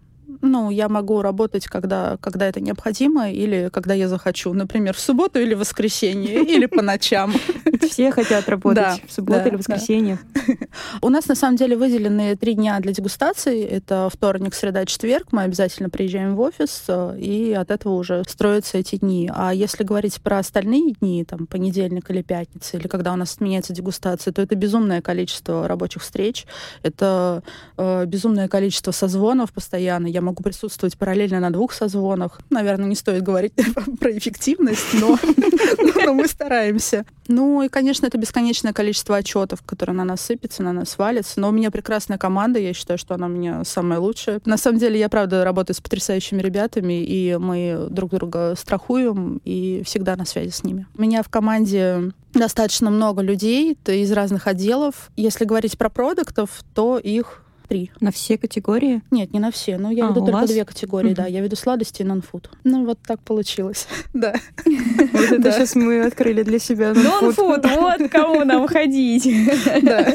Ну, 0.41 0.69
я 0.69 0.89
могу 0.89 1.21
работать, 1.21 1.65
когда, 1.67 2.17
когда 2.21 2.47
это 2.47 2.59
необходимо, 2.59 3.31
или 3.31 3.69
когда 3.71 3.93
я 3.93 4.07
захочу. 4.07 4.53
Например, 4.53 4.93
в 4.93 4.99
субботу 4.99 5.39
или 5.39 5.53
в 5.53 5.59
воскресенье, 5.59 6.43
или 6.55 6.65
по 6.65 6.81
ночам. 6.81 7.33
Все 7.89 8.11
хотят 8.11 8.47
работать 8.47 9.01
в 9.07 9.11
субботу 9.11 9.47
или 9.47 9.55
воскресенье. 9.55 10.19
У 11.01 11.09
нас, 11.09 11.27
на 11.27 11.35
самом 11.35 11.57
деле, 11.57 11.75
выделены 11.75 12.35
три 12.35 12.53
дня 12.53 12.79
для 12.79 12.93
дегустации. 12.93 13.63
Это 13.63 14.09
вторник, 14.11 14.53
среда, 14.53 14.85
четверг. 14.85 15.27
Мы 15.31 15.43
обязательно 15.43 15.89
приезжаем 15.89 16.35
в 16.35 16.41
офис, 16.41 16.85
и 17.17 17.53
от 17.53 17.71
этого 17.71 17.93
уже 17.93 18.23
строятся 18.27 18.77
эти 18.77 18.97
дни. 18.97 19.31
А 19.33 19.53
если 19.53 19.83
говорить 19.83 20.21
про 20.21 20.39
остальные 20.39 20.93
дни, 20.93 21.25
там, 21.25 21.47
понедельник 21.47 22.09
или 22.11 22.21
пятница, 22.21 22.77
или 22.77 22.87
когда 22.87 23.13
у 23.13 23.15
нас 23.15 23.33
отменяется 23.33 23.73
дегустация, 23.73 24.31
то 24.31 24.41
это 24.41 24.55
безумное 24.55 25.01
количество 25.01 25.67
рабочих 25.67 26.03
встреч, 26.03 26.45
это 26.83 27.43
э, 27.77 28.05
безумное 28.05 28.47
количество 28.47 28.91
созвонов 28.91 29.51
постоянно. 29.51 30.07
Я 30.07 30.18
могу 30.21 30.43
присутствовать 30.43 30.97
параллельно 30.97 31.39
на 31.39 31.51
двух 31.51 31.73
созвонах. 31.73 32.39
Наверное, 32.49 32.87
не 32.87 32.95
стоит 32.95 33.23
говорить 33.23 33.53
про 33.99 34.11
эффективность, 34.17 34.93
но, 34.93 35.17
но 36.05 36.13
мы 36.13 36.27
стараемся. 36.27 37.05
Ну 37.27 37.61
и, 37.61 37.69
конечно, 37.69 38.07
это 38.07 38.17
бесконечное 38.17 38.73
количество 38.73 39.15
отчетов, 39.17 39.61
которые 39.63 39.95
на 39.95 40.03
нас 40.03 40.21
сыпятся, 40.21 40.63
на 40.63 40.73
нас 40.73 40.97
валятся. 40.97 41.39
Но 41.39 41.49
у 41.49 41.51
меня 41.51 41.71
прекрасная 41.71 42.17
команда, 42.17 42.59
я 42.59 42.73
считаю, 42.73 42.97
что 42.97 43.13
она 43.13 43.27
у 43.27 43.29
меня 43.29 43.63
самая 43.63 43.99
лучшая. 43.99 44.41
На 44.45 44.57
самом 44.57 44.79
деле, 44.79 44.99
я, 44.99 45.09
правда, 45.09 45.43
работаю 45.43 45.75
с 45.75 45.81
потрясающими 45.81 46.41
ребятами, 46.41 47.03
и 47.03 47.37
мы 47.37 47.87
друг 47.89 48.11
друга 48.11 48.55
страхуем 48.57 49.41
и 49.45 49.83
всегда 49.85 50.15
на 50.15 50.25
связи 50.25 50.49
с 50.49 50.63
ними. 50.63 50.87
У 50.97 51.01
меня 51.01 51.21
в 51.23 51.29
команде 51.29 52.11
достаточно 52.33 52.89
много 52.89 53.21
людей 53.21 53.77
из 53.85 54.11
разных 54.11 54.47
отделов. 54.47 55.11
Если 55.15 55.45
говорить 55.45 55.77
про 55.77 55.89
продуктов, 55.89 56.63
то 56.73 56.97
их 56.97 57.43
три. 57.69 57.91
На 58.01 58.11
все 58.11 58.37
категории? 58.37 59.01
Нет, 59.11 59.31
не 59.31 59.39
на 59.39 59.51
все. 59.51 59.77
Но 59.77 59.91
я 59.91 60.07
а, 60.07 60.09
веду 60.09 60.21
только 60.25 60.41
вас? 60.41 60.49
две 60.49 60.65
категории, 60.65 61.09
угу. 61.09 61.15
да. 61.15 61.27
Я 61.27 61.41
веду 61.41 61.55
сладости 61.55 62.01
и 62.01 62.05
нон-фуд. 62.05 62.49
Ну, 62.63 62.85
вот 62.85 62.99
так 63.05 63.21
получилось. 63.21 63.87
да. 64.13 64.33
Вот 64.65 65.31
это 65.31 65.51
сейчас 65.51 65.75
мы 65.75 66.01
открыли 66.01 66.43
для 66.43 66.59
себя 66.59 66.93
нон-фуд. 66.93 67.63
вот 67.63 68.09
кому 68.11 68.43
нам 68.43 68.67
ходить. 68.67 69.29
да. 69.83 70.13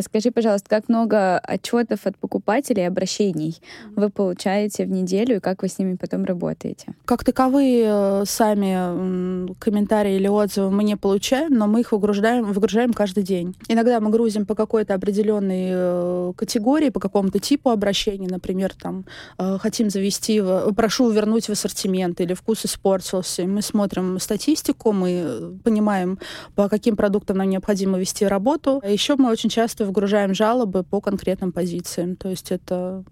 А 0.00 0.02
скажи, 0.02 0.30
пожалуйста, 0.30 0.66
как 0.70 0.88
много 0.88 1.38
отчетов 1.38 2.06
от 2.06 2.16
покупателей, 2.16 2.86
обращений 2.86 3.60
вы 3.96 4.08
получаете 4.08 4.86
в 4.86 4.88
неделю 4.88 5.36
и 5.36 5.40
как 5.40 5.60
вы 5.60 5.68
с 5.68 5.78
ними 5.78 5.96
потом 5.96 6.24
работаете? 6.24 6.94
Как 7.04 7.22
таковые 7.22 7.84
э, 7.86 8.22
сами 8.24 9.52
комментарии 9.58 10.14
или 10.14 10.26
отзывы 10.26 10.70
мы 10.70 10.84
не 10.84 10.96
получаем, 10.96 11.52
но 11.52 11.66
мы 11.66 11.80
их 11.80 11.92
выгружаем, 11.92 12.50
выгружаем 12.50 12.94
каждый 12.94 13.24
день. 13.24 13.54
Иногда 13.68 14.00
мы 14.00 14.08
грузим 14.08 14.46
по 14.46 14.54
какой-то 14.54 14.94
определенной 14.94 15.68
э, 15.70 16.32
категории, 16.34 16.88
по 16.88 16.98
какому-то 16.98 17.38
типу 17.38 17.68
обращений, 17.68 18.26
например, 18.26 18.72
там 18.72 19.04
э, 19.36 19.58
хотим 19.60 19.90
завести, 19.90 20.42
прошу 20.74 21.10
вернуть 21.10 21.44
в 21.44 21.50
ассортимент 21.50 22.22
или 22.22 22.32
вкус 22.32 22.64
испортился. 22.64 23.42
Мы 23.42 23.60
смотрим 23.60 24.18
статистику, 24.18 24.92
мы 24.92 25.58
понимаем, 25.62 26.18
по 26.54 26.70
каким 26.70 26.96
продуктам 26.96 27.36
нам 27.36 27.50
необходимо 27.50 27.98
вести 27.98 28.24
работу. 28.24 28.80
Еще 28.82 29.16
мы 29.16 29.30
очень 29.30 29.50
часто 29.50 29.89
выгружаем 29.90 30.34
жалобы 30.34 30.84
по 30.84 31.00
конкретным 31.00 31.52
позициям. 31.52 32.16
То 32.16 32.28
есть 32.28 32.52
это, 32.52 33.04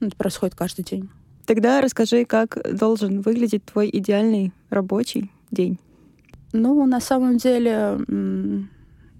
ну, 0.00 0.08
это 0.08 0.16
происходит 0.16 0.54
каждый 0.54 0.84
день. 0.84 1.08
Тогда 1.46 1.80
расскажи, 1.80 2.24
как 2.24 2.58
должен 2.76 3.20
выглядеть 3.20 3.64
твой 3.64 3.88
идеальный 3.92 4.52
рабочий 4.70 5.30
день. 5.50 5.78
Ну, 6.52 6.84
на 6.86 7.00
самом 7.00 7.36
деле, 7.36 7.98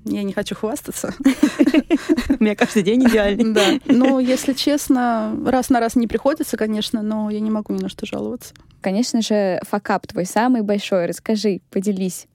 я 0.04 0.22
не 0.22 0.32
хочу 0.32 0.54
хвастаться. 0.54 1.14
У 2.38 2.42
меня 2.42 2.56
каждый 2.56 2.82
день 2.82 3.04
идеальный. 3.04 3.52
Да. 3.52 3.62
Ну, 3.86 4.18
если 4.18 4.52
честно, 4.52 5.36
раз 5.46 5.70
на 5.70 5.80
раз 5.80 5.96
не 5.96 6.06
приходится, 6.06 6.56
конечно, 6.56 7.02
но 7.02 7.30
я 7.30 7.40
не 7.40 7.50
могу 7.50 7.72
ни 7.74 7.82
на 7.82 7.88
что 7.88 8.06
жаловаться. 8.06 8.54
Конечно 8.80 9.22
же, 9.22 9.60
факап 9.62 10.06
твой 10.06 10.26
самый 10.26 10.62
большой. 10.62 11.06
Расскажи, 11.06 11.60
поделись. 11.70 12.26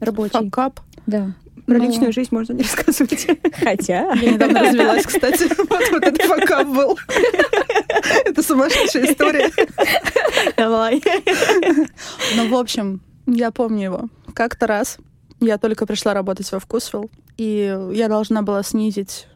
Рабочий. 0.00 0.32
Факап? 0.32 0.80
Да. 1.06 1.34
Про 1.66 1.78
ну... 1.78 1.84
личную 1.86 2.12
жизнь 2.12 2.28
можно 2.30 2.52
не 2.52 2.62
рассказывать. 2.62 3.26
Хотя. 3.54 4.12
Я 4.14 4.32
недавно 4.32 4.60
развелась, 4.60 5.06
кстати. 5.06 5.48
Вот, 5.68 5.90
вот 5.90 6.02
это 6.02 6.28
пока 6.28 6.62
был. 6.64 6.98
Это 8.24 8.42
сумасшедшая 8.42 9.10
история. 9.10 9.50
Давай. 10.56 11.02
Ну, 12.36 12.48
в 12.48 12.54
общем, 12.54 13.00
я 13.26 13.50
помню 13.50 13.84
его. 13.84 14.08
Как-то 14.34 14.66
раз 14.66 14.98
я 15.40 15.58
только 15.58 15.86
пришла 15.86 16.14
работать 16.14 16.50
во 16.52 16.58
Вкусвилл, 16.58 17.10
и 17.36 17.76
я 17.92 18.08
должна 18.08 18.42
была 18.42 18.62
снизить 18.62 19.26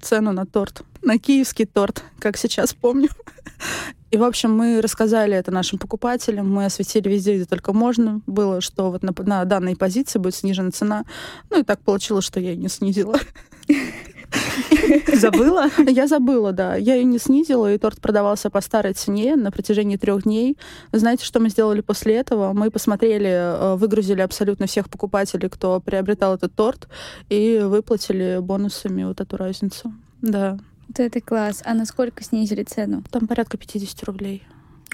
цену 0.00 0.32
на 0.32 0.46
торт. 0.46 0.82
На 1.02 1.18
киевский 1.18 1.66
торт, 1.66 2.02
как 2.18 2.36
сейчас 2.36 2.72
помню. 2.74 3.10
И, 4.16 4.18
в 4.18 4.24
общем, 4.24 4.50
мы 4.50 4.80
рассказали 4.80 5.36
это 5.36 5.50
нашим 5.50 5.78
покупателям, 5.78 6.50
мы 6.50 6.64
осветили 6.64 7.06
везде, 7.10 7.36
где 7.36 7.44
только 7.44 7.74
можно 7.74 8.22
было, 8.26 8.62
что 8.62 8.90
вот 8.90 9.02
на, 9.02 9.12
на 9.14 9.44
данной 9.44 9.76
позиции 9.76 10.18
будет 10.18 10.34
снижена 10.34 10.70
цена. 10.70 11.04
Ну 11.50 11.60
и 11.60 11.62
так 11.62 11.80
получилось, 11.80 12.24
что 12.24 12.40
я 12.40 12.52
ее 12.52 12.56
не 12.56 12.68
снизила. 12.68 13.20
Забыла? 15.12 15.66
Я 15.86 16.06
забыла, 16.06 16.52
да. 16.52 16.76
Я 16.76 16.94
ее 16.94 17.04
не 17.04 17.18
снизила, 17.18 17.70
и 17.70 17.76
торт 17.76 18.00
продавался 18.00 18.48
по 18.48 18.62
старой 18.62 18.94
цене 18.94 19.36
на 19.36 19.50
протяжении 19.50 19.98
трех 19.98 20.22
дней. 20.22 20.56
Знаете, 20.92 21.26
что 21.26 21.38
мы 21.38 21.50
сделали 21.50 21.82
после 21.82 22.14
этого? 22.14 22.54
Мы 22.54 22.70
посмотрели, 22.70 23.28
э, 23.28 23.76
выгрузили 23.76 24.22
абсолютно 24.22 24.66
всех 24.66 24.88
покупателей, 24.88 25.50
кто 25.50 25.78
приобретал 25.78 26.36
этот 26.36 26.54
торт, 26.54 26.88
и 27.28 27.60
выплатили 27.62 28.38
бонусами 28.40 29.04
вот 29.04 29.20
эту 29.20 29.36
разницу. 29.36 29.92
Да. 30.22 30.58
Вот 30.96 31.04
это 31.04 31.20
класс. 31.20 31.62
А 31.66 31.74
насколько 31.74 32.24
снизили 32.24 32.62
цену? 32.62 33.02
Там 33.10 33.26
порядка 33.26 33.58
50 33.58 34.02
рублей. 34.04 34.42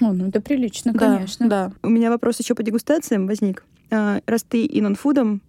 О, 0.01 0.11
ну 0.11 0.27
это 0.27 0.41
прилично, 0.41 0.91
да, 0.91 0.99
конечно. 0.99 1.47
Да. 1.47 1.71
У 1.81 1.87
меня 1.87 2.09
вопрос 2.09 2.39
еще 2.39 2.55
по 2.55 2.63
дегустациям 2.63 3.25
возник. 3.25 3.63
А, 3.89 4.19
раз 4.25 4.43
ты 4.43 4.65
и 4.65 4.81
нонфудом 4.81 5.41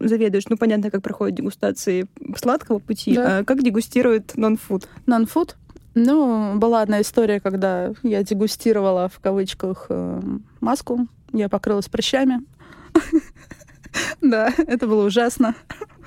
заведуешь, 0.00 0.48
ну 0.48 0.56
понятно, 0.56 0.90
как 0.90 1.02
проходят 1.02 1.36
дегустации 1.36 2.06
сладкого 2.36 2.78
пути, 2.78 3.14
да. 3.14 3.38
а 3.38 3.44
как 3.44 3.62
дегустируют 3.62 4.34
нонфуд? 4.36 4.88
Нонфуд? 5.04 5.56
Ну, 5.94 6.56
была 6.56 6.80
одна 6.80 7.02
история, 7.02 7.38
когда 7.38 7.92
я 8.02 8.22
дегустировала 8.22 9.08
в 9.08 9.18
кавычках 9.20 9.86
э, 9.90 10.22
маску, 10.60 11.06
я 11.34 11.50
покрылась 11.50 11.88
прыщами. 11.88 12.40
Да, 14.20 14.52
это 14.58 14.86
было 14.86 15.06
ужасно. 15.06 15.54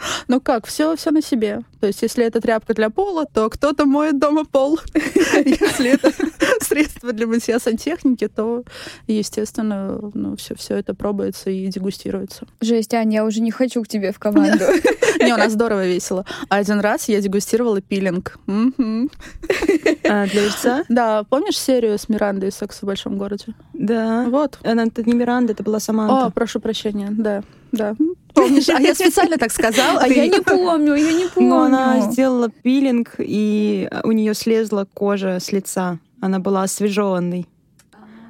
Ну 0.28 0.40
как, 0.40 0.66
все, 0.66 0.96
все 0.96 1.12
на 1.12 1.22
себе. 1.22 1.62
То 1.80 1.88
есть, 1.88 2.02
если 2.02 2.26
это 2.26 2.42
тряпка 2.42 2.74
для 2.74 2.90
пола, 2.90 3.26
то 3.26 3.50
кто-то 3.50 3.86
моет 3.86 4.20
дома 4.20 4.46
пол. 4.46 4.80
Если 4.94 5.90
это 5.90 6.12
средство 6.62 7.12
для 7.12 7.28
мытья 7.28 7.60
сантехники, 7.60 8.28
то, 8.28 8.64
естественно, 9.08 10.00
ну, 10.14 10.36
все, 10.36 10.56
все 10.56 10.76
это 10.76 10.94
пробуется 10.94 11.50
и 11.50 11.68
дегустируется. 11.68 12.46
Жесть, 12.62 12.94
Аня, 12.94 13.18
я 13.18 13.26
уже 13.26 13.42
не 13.42 13.52
хочу 13.52 13.84
к 13.84 13.88
тебе 13.88 14.12
в 14.12 14.20
команду. 14.20 14.66
Не, 15.20 15.34
у 15.34 15.38
нас 15.38 15.54
здорово 15.54 15.86
весело. 15.86 16.26
Один 16.50 16.80
раз 16.80 17.08
я 17.10 17.22
дегустировала 17.22 17.82
пилинг. 17.82 18.40
А, 18.48 20.28
для 20.28 20.46
лица? 20.46 20.84
Да, 20.90 21.24
помнишь 21.24 21.60
серию 21.60 21.98
с 21.98 22.10
Мирандой 22.10 22.52
«Секс 22.52 22.82
в 22.82 22.86
большом 22.86 23.18
городе»? 23.18 23.54
Да. 23.74 24.26
Вот. 24.28 24.60
Она 24.64 24.84
это 24.84 25.04
не 25.04 25.14
Миранда, 25.14 25.54
это 25.54 25.64
была 25.64 25.80
Саманта. 25.80 26.28
О, 26.28 26.30
прошу 26.32 26.60
прощения, 26.60 27.10
да. 27.12 27.44
Да. 27.72 27.96
Помнишь? 28.34 28.70
А 28.70 28.80
я 28.80 28.96
специально 28.96 29.38
так 29.38 29.52
сказала. 29.52 30.00
А 30.00 30.08
я 30.08 30.28
не 30.28 30.42
помню, 30.42 30.96
я 30.96 31.14
не 31.14 31.28
помню. 31.28 31.50
Но 31.50 31.64
она 31.64 32.12
сделала 32.12 32.50
пилинг, 32.50 33.16
и 33.18 33.90
у 34.04 34.12
нее 34.12 34.34
слезла 34.34 34.88
кожа 34.94 35.40
с 35.40 35.52
лица. 35.52 36.00
Она 36.22 36.40
была 36.40 36.64
освежеванной. 36.64 37.48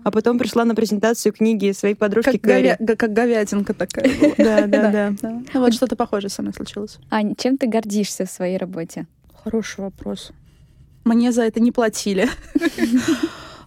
А 0.04 0.10
потом 0.10 0.40
пришла 0.40 0.66
на 0.66 0.74
презентацию 0.74 1.32
книги 1.32 1.72
своей 1.74 1.94
подружки 1.94 2.38
как, 2.38 2.42
говя... 2.42 2.78
как 2.78 3.14
говядинка 3.14 3.74
такая. 3.74 4.10
Да, 4.38 4.66
да, 4.66 5.14
да. 5.22 5.42
Вот 5.54 5.74
что-то 5.74 5.96
похожее 5.96 6.30
со 6.30 6.42
мной 6.42 6.54
случилось. 6.54 6.98
Аня, 7.12 7.36
чем 7.38 7.58
ты 7.58 7.68
гордишься 7.68 8.26
в 8.26 8.32
своей 8.32 8.58
работе? 8.58 9.06
Хороший 9.44 9.82
вопрос. 9.82 10.32
Мне 11.04 11.32
за 11.32 11.44
это 11.44 11.60
не 11.60 11.72
платили. 11.72 12.28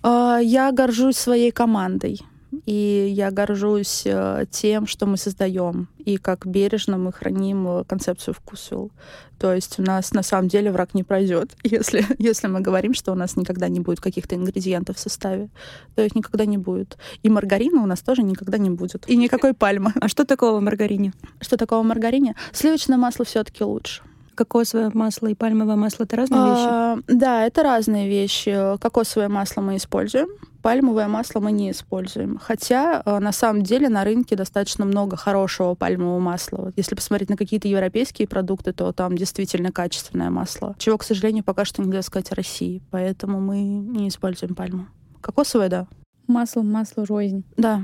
А, 0.06 0.38
я 0.38 0.70
горжусь 0.70 1.16
своей 1.16 1.50
командой. 1.50 2.20
И 2.66 3.12
я 3.14 3.30
горжусь 3.30 4.02
э, 4.06 4.46
тем, 4.50 4.86
что 4.86 5.04
мы 5.04 5.18
создаем, 5.18 5.88
и 5.98 6.16
как 6.16 6.46
бережно 6.46 6.96
мы 6.96 7.12
храним 7.12 7.68
э, 7.68 7.84
концепцию 7.84 8.32
вкусвилл. 8.32 8.90
То 9.38 9.52
есть 9.52 9.78
у 9.78 9.82
нас 9.82 10.12
на 10.12 10.22
самом 10.22 10.48
деле 10.48 10.72
враг 10.72 10.94
не 10.94 11.02
пройдет, 11.02 11.54
если, 11.62 12.06
если 12.18 12.46
мы 12.46 12.60
говорим, 12.60 12.94
что 12.94 13.12
у 13.12 13.14
нас 13.14 13.36
никогда 13.36 13.68
не 13.68 13.80
будет 13.80 14.00
каких-то 14.00 14.34
ингредиентов 14.34 14.96
в 14.96 15.00
составе. 15.00 15.50
То 15.94 16.02
их 16.02 16.14
никогда 16.14 16.46
не 16.46 16.56
будет. 16.56 16.96
И 17.22 17.28
маргарина 17.28 17.82
у 17.82 17.86
нас 17.86 18.00
тоже 18.00 18.22
никогда 18.22 18.56
не 18.56 18.70
будет. 18.70 19.08
И 19.08 19.16
никакой 19.16 19.52
пальмы. 19.54 19.92
А 20.00 20.08
что 20.08 20.24
такого 20.24 20.58
в 20.58 20.62
маргарине? 20.62 21.12
Что 21.40 21.58
такого 21.58 21.82
в 21.82 21.86
маргарине? 21.86 22.34
Сливочное 22.52 22.96
масло 22.96 23.26
все-таки 23.26 23.62
лучше. 23.62 24.02
Кокосовое 24.34 24.90
масло 24.94 25.28
и 25.28 25.34
пальмовое 25.34 25.76
масло— 25.76 26.04
это 26.04 26.16
разные 26.16 26.40
а, 26.40 26.94
вещи? 26.96 27.04
Да, 27.08 27.46
это 27.46 27.62
разные 27.62 28.08
вещи. 28.08 28.78
Кокосовое 28.80 29.28
масло 29.28 29.60
мы 29.60 29.76
используем, 29.76 30.28
пальмовое 30.64 31.08
масло 31.08 31.40
мы 31.40 31.52
не 31.52 31.70
используем. 31.72 32.38
Хотя 32.38 33.02
э, 33.04 33.18
на 33.18 33.32
самом 33.32 33.64
деле 33.64 33.90
на 33.90 34.02
рынке 34.02 34.34
достаточно 34.34 34.86
много 34.86 35.14
хорошего 35.14 35.74
пальмового 35.74 36.20
масла. 36.20 36.72
Если 36.74 36.94
посмотреть 36.94 37.28
на 37.28 37.36
какие-то 37.36 37.68
европейские 37.68 38.26
продукты, 38.26 38.72
то 38.72 38.90
там 38.92 39.14
действительно 39.14 39.72
качественное 39.72 40.30
масло. 40.30 40.74
Чего, 40.78 40.96
к 40.96 41.04
сожалению, 41.04 41.44
пока 41.44 41.66
что 41.66 41.82
нельзя 41.82 42.00
сказать 42.00 42.32
о 42.32 42.34
России. 42.34 42.80
Поэтому 42.90 43.40
мы 43.40 43.62
не 43.62 44.08
используем 44.08 44.54
пальму. 44.54 44.86
Кокосовое, 45.20 45.68
да. 45.68 45.86
Масло, 46.26 46.62
масло 46.62 47.04
рознь. 47.04 47.44
Да. 47.58 47.82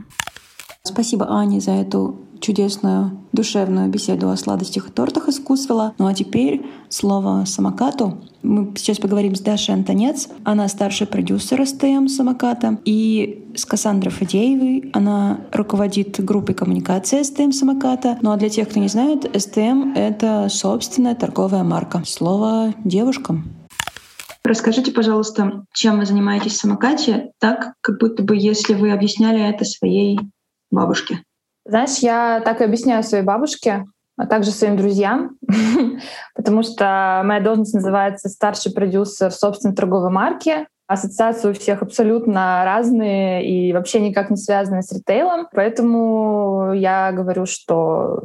Спасибо, 0.83 1.27
Ане, 1.29 1.61
за 1.61 1.73
эту 1.73 2.17
чудесную 2.41 3.19
душевную 3.33 3.89
беседу 3.89 4.31
о 4.31 4.37
сладостях 4.37 4.89
и 4.89 4.91
тортах 4.91 5.29
из. 5.29 5.95
Ну 5.99 6.07
а 6.07 6.15
теперь 6.15 6.67
слово 6.89 7.45
самокату. 7.45 8.19
Мы 8.43 8.73
сейчас 8.77 8.99
поговорим 8.99 9.35
с 9.35 9.41
Дашей 9.41 9.75
Антонец. 9.75 10.29
Она 10.45 10.67
старший 10.69 11.07
продюсер 11.07 11.65
СТМ 11.67 12.09
самоката. 12.09 12.79
И 12.85 13.45
с 13.55 13.67
Кассандрой 13.67 14.11
Фадеевой. 14.11 14.91
Она 14.95 15.41
руководит 15.53 16.25
группой 16.25 16.55
коммуникации 16.55 17.23
СТМ 17.23 17.53
самоката. 17.53 18.19
Ну 18.23 18.31
а 18.31 18.37
для 18.37 18.49
тех, 18.49 18.69
кто 18.69 18.81
не 18.81 18.89
знает, 18.89 19.31
СТМ— 19.39 19.93
это 19.95 20.49
собственная 20.49 21.15
торговая 21.15 21.63
марка. 21.63 22.03
Слово 22.07 22.75
девушкам. 22.85 23.45
Расскажите, 24.43 24.91
пожалуйста, 24.91 25.65
чем 25.75 25.99
вы 25.99 26.07
занимаетесь 26.07 26.53
в 26.53 26.57
самокате, 26.57 27.33
так, 27.39 27.75
как 27.83 28.01
будто 28.01 28.23
бы 28.23 28.37
если 28.37 28.73
вы 28.73 28.91
объясняли 28.91 29.41
это 29.41 29.67
своей 29.67 30.19
бабушке. 30.71 31.23
Знаешь, 31.65 31.99
я 31.99 32.41
так 32.45 32.61
и 32.61 32.65
объясняю 32.65 33.03
своей 33.03 33.25
бабушке, 33.25 33.85
а 34.17 34.27
также 34.27 34.51
своим 34.51 34.77
друзьям, 34.77 35.37
потому 36.35 36.63
что 36.63 37.23
моя 37.25 37.41
должность 37.41 37.75
называется 37.75 38.29
старший 38.29 38.73
продюсер 38.73 39.31
собственной 39.31 39.75
торговой 39.75 40.11
марки. 40.11 40.67
Ассоциации 40.87 41.51
у 41.51 41.55
всех 41.55 41.83
абсолютно 41.83 42.63
разные 42.65 43.47
и 43.47 43.73
вообще 43.73 44.01
никак 44.01 44.29
не 44.29 44.37
связаны 44.37 44.83
с 44.83 44.93
ритейлом. 44.93 45.47
Поэтому 45.55 46.73
я 46.75 47.13
говорю, 47.13 47.47
что 47.47 48.21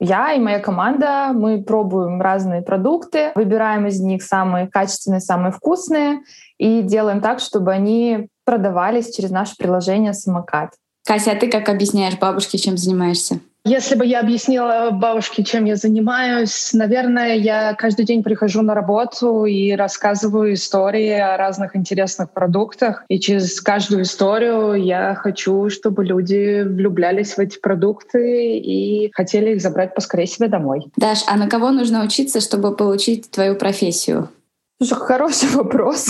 я 0.00 0.32
и 0.32 0.40
моя 0.40 0.58
команда, 0.58 1.30
мы 1.32 1.62
пробуем 1.62 2.20
разные 2.20 2.60
продукты, 2.60 3.30
выбираем 3.36 3.86
из 3.86 4.00
них 4.00 4.24
самые 4.24 4.66
качественные, 4.66 5.20
самые 5.20 5.52
вкусные 5.52 6.22
и 6.58 6.82
делаем 6.82 7.20
так, 7.20 7.38
чтобы 7.38 7.70
они 7.70 8.28
продавались 8.44 9.14
через 9.14 9.30
наше 9.30 9.54
приложение 9.56 10.12
«Самокат». 10.12 10.70
Кася, 11.04 11.32
а 11.32 11.34
ты 11.34 11.50
как 11.50 11.68
объясняешь 11.68 12.18
бабушке, 12.18 12.58
чем 12.58 12.76
занимаешься? 12.76 13.40
Если 13.64 13.94
бы 13.94 14.04
я 14.04 14.20
объяснила 14.20 14.90
бабушке, 14.90 15.44
чем 15.44 15.66
я 15.66 15.76
занимаюсь, 15.76 16.70
наверное, 16.72 17.36
я 17.36 17.74
каждый 17.74 18.04
день 18.04 18.24
прихожу 18.24 18.62
на 18.62 18.74
работу 18.74 19.44
и 19.44 19.70
рассказываю 19.72 20.54
истории 20.54 21.12
о 21.12 21.36
разных 21.36 21.76
интересных 21.76 22.32
продуктах. 22.32 23.04
И 23.08 23.20
через 23.20 23.60
каждую 23.60 24.02
историю 24.02 24.74
я 24.74 25.14
хочу, 25.14 25.70
чтобы 25.70 26.04
люди 26.04 26.62
влюблялись 26.62 27.34
в 27.34 27.38
эти 27.38 27.60
продукты 27.60 28.58
и 28.58 29.12
хотели 29.12 29.52
их 29.52 29.60
забрать 29.60 29.94
поскорее 29.94 30.26
себе 30.26 30.48
домой. 30.48 30.86
Даш, 30.96 31.22
а 31.28 31.36
на 31.36 31.48
кого 31.48 31.70
нужно 31.70 32.04
учиться, 32.04 32.40
чтобы 32.40 32.74
получить 32.74 33.30
твою 33.30 33.54
профессию? 33.54 34.28
Слушай, 34.82 34.98
хороший 34.98 35.48
вопрос. 35.54 36.08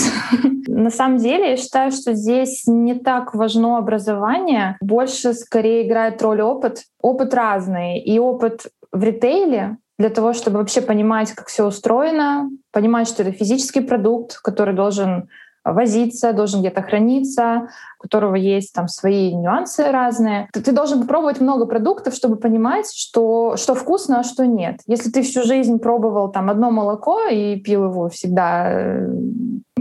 На 0.67 0.89
самом 0.89 1.17
деле, 1.17 1.51
я 1.51 1.57
считаю, 1.57 1.91
что 1.91 2.13
здесь 2.13 2.63
не 2.65 2.95
так 2.95 3.35
важно 3.35 3.77
образование, 3.77 4.77
больше 4.81 5.33
скорее 5.33 5.85
играет 5.85 6.21
роль 6.23 6.41
опыт. 6.41 6.81
Опыт 6.99 7.35
разный. 7.35 7.99
И 7.99 8.17
опыт 8.17 8.65
в 8.91 9.03
ритейле 9.03 9.77
для 9.99 10.09
того, 10.09 10.33
чтобы 10.33 10.57
вообще 10.57 10.81
понимать, 10.81 11.33
как 11.33 11.49
все 11.49 11.67
устроено, 11.67 12.49
понимать, 12.71 13.07
что 13.07 13.21
это 13.21 13.31
физический 13.31 13.81
продукт, 13.81 14.39
который 14.39 14.73
должен 14.73 15.29
возиться, 15.63 16.33
должен 16.33 16.59
где-то 16.59 16.81
храниться, 16.81 17.69
у 17.99 18.03
которого 18.03 18.35
есть 18.35 18.73
там 18.73 18.87
свои 18.87 19.33
нюансы 19.33 19.83
разные. 19.91 20.49
Ты, 20.51 20.61
ты 20.61 20.71
должен 20.71 21.01
попробовать 21.01 21.39
много 21.39 21.65
продуктов, 21.65 22.13
чтобы 22.13 22.35
понимать, 22.35 22.91
что, 22.93 23.55
что 23.57 23.75
вкусно, 23.75 24.19
а 24.19 24.23
что 24.23 24.45
нет. 24.45 24.81
Если 24.87 25.09
ты 25.09 25.21
всю 25.21 25.43
жизнь 25.43 25.79
пробовал 25.79 26.31
там 26.31 26.49
одно 26.49 26.71
молоко 26.71 27.27
и 27.27 27.59
пил 27.59 27.85
его 27.85 28.09
всегда, 28.09 28.71
э, 28.71 29.07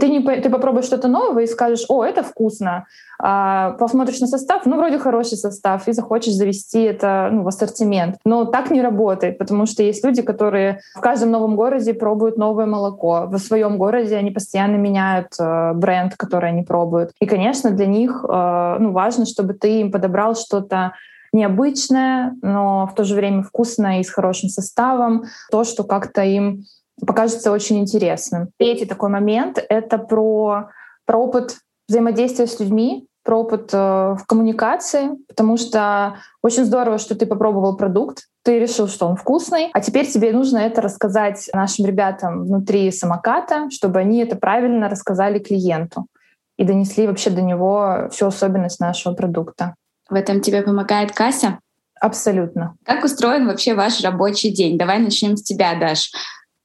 ты, 0.03 0.09
не, 0.09 0.21
ты 0.21 0.51
попробуешь 0.51 0.87
что-то 0.87 1.07
новое 1.07 1.45
и 1.45 1.47
скажешь, 1.47 1.85
о, 1.89 2.03
это 2.03 2.25
вкусно. 2.25 2.87
А, 3.21 3.71
посмотришь 3.79 4.19
на 4.19 4.27
состав, 4.27 4.67
ну, 4.67 4.77
вроде 4.77 4.99
хороший 4.99 5.39
состав, 5.39 5.87
и 5.87 5.93
захочешь 5.93 6.33
завести 6.33 6.83
это 6.83 7.29
ну, 7.31 7.45
в 7.45 7.49
ассортимент. 7.49 8.17
Но 8.25 8.45
так 8.45 8.73
не 8.73 8.83
работает, 8.83 9.39
потому 9.39 9.65
что 9.67 9.85
есть 9.85 10.05
люди, 10.05 10.21
которые 10.21 10.81
в 10.97 11.01
каждом 11.01 11.31
новом 11.31 11.55
городе 11.55 11.95
пробуют 11.95 12.37
новое 12.37 12.67
молоко. 12.67 13.27
В 13.29 13.39
своем 13.39 13.79
городе 13.79 14.17
они 14.17 14.33
постоянно 14.33 14.75
меняют 14.75 15.29
э, 15.39 15.73
бренд, 15.75 16.17
который 16.17 16.51
они 16.51 16.63
пробуют. 16.63 17.13
И, 17.21 17.27
конечно, 17.27 17.71
для 17.71 17.87
них 17.87 18.25
э, 18.29 18.77
ну, 18.81 18.91
важно, 18.91 19.25
чтобы 19.25 19.55
ты 19.55 19.83
им 19.83 19.93
подобрал 19.93 20.35
что-то 20.35 20.95
необычное, 21.33 22.35
но 22.43 22.89
в 22.89 22.95
то 22.97 23.05
же 23.05 23.15
время 23.15 23.45
вкусное 23.45 24.01
и 24.01 24.03
с 24.03 24.11
хорошим 24.11 24.49
составом, 24.49 25.27
то, 25.53 25.63
что 25.63 25.85
как-то 25.85 26.25
им 26.25 26.65
покажется 27.07 27.53
очень 27.53 27.79
интересным. 27.79 28.51
Третий 28.59 28.87
такой 28.87 29.11
момент— 29.11 29.59
это 29.69 29.99
про, 29.99 30.71
про 31.05 31.19
опыт 31.19 31.59
взаимодействия 31.89 32.47
с 32.47 32.61
людьми, 32.61 33.07
про 33.25 33.41
опыт 33.41 33.71
э, 33.73 33.77
в 33.77 34.25
коммуникации, 34.27 35.11
потому 35.29 35.57
что 35.57 36.17
очень 36.43 36.65
здорово, 36.65 36.99
что 36.99 37.15
ты 37.15 37.27
попробовал 37.27 37.77
продукт, 37.77 38.25
ты 38.45 38.59
решил, 38.59 38.89
что 38.89 39.07
он 39.07 39.17
вкусный, 39.17 39.71
а 39.73 39.81
теперь 39.81 40.07
тебе 40.07 40.33
нужно 40.33 40.59
это 40.59 40.81
рассказать 40.81 41.49
нашим 41.53 41.87
ребятам 41.87 42.45
внутри 42.45 42.91
самоката, 42.91 43.71
чтобы 43.71 44.01
они 44.01 44.19
это 44.19 44.37
правильно 44.37 44.89
рассказали 44.89 45.39
клиенту 45.39 46.07
и 46.57 46.65
донесли 46.65 47.07
вообще 47.07 47.31
до 47.31 47.43
него 47.43 48.09
всю 48.11 48.27
особенность 48.27 48.81
нашего 48.81 49.15
продукта. 49.15 49.75
В 50.11 50.15
этом 50.15 50.41
тебе 50.41 50.63
помогает 50.63 51.13
Кася? 51.13 51.61
Абсолютно. 52.01 52.75
Как 52.85 53.05
устроен 53.05 53.47
вообще 53.47 53.75
ваш 53.75 54.03
рабочий 54.03 54.51
день? 54.51 54.77
Давай 54.77 54.99
начнем 54.99 55.37
с 55.37 55.43
тебя, 55.43 55.79
Даш. 55.79 56.11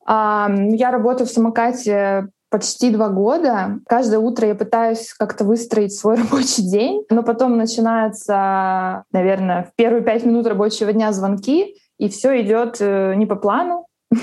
Я 0.08 0.92
работаю 0.92 1.28
в 1.28 1.32
самокате 1.32 2.30
почти 2.50 2.92
два 2.92 3.10
года. 3.10 3.80
Каждое 3.88 4.20
утро 4.20 4.48
я 4.48 4.56
пытаюсь 4.56 5.14
как-то 5.14 5.44
выстроить 5.44 5.94
свой 5.94 6.16
рабочий 6.18 6.64
день, 6.64 7.04
но 7.10 7.24
потом 7.24 7.58
начинается, 7.58 9.04
наверное, 9.12 9.64
в 9.64 9.76
первые 9.76 10.04
пять 10.04 10.26
минут 10.26 10.48
рабочего 10.48 10.94
дня 10.94 11.12
звонки, 11.12 11.76
и 11.98 12.10
все 12.10 12.42
идет 12.42 12.78
э, 12.80 13.16
не 13.16 13.26
по 13.26 13.36
плану. 13.36 13.88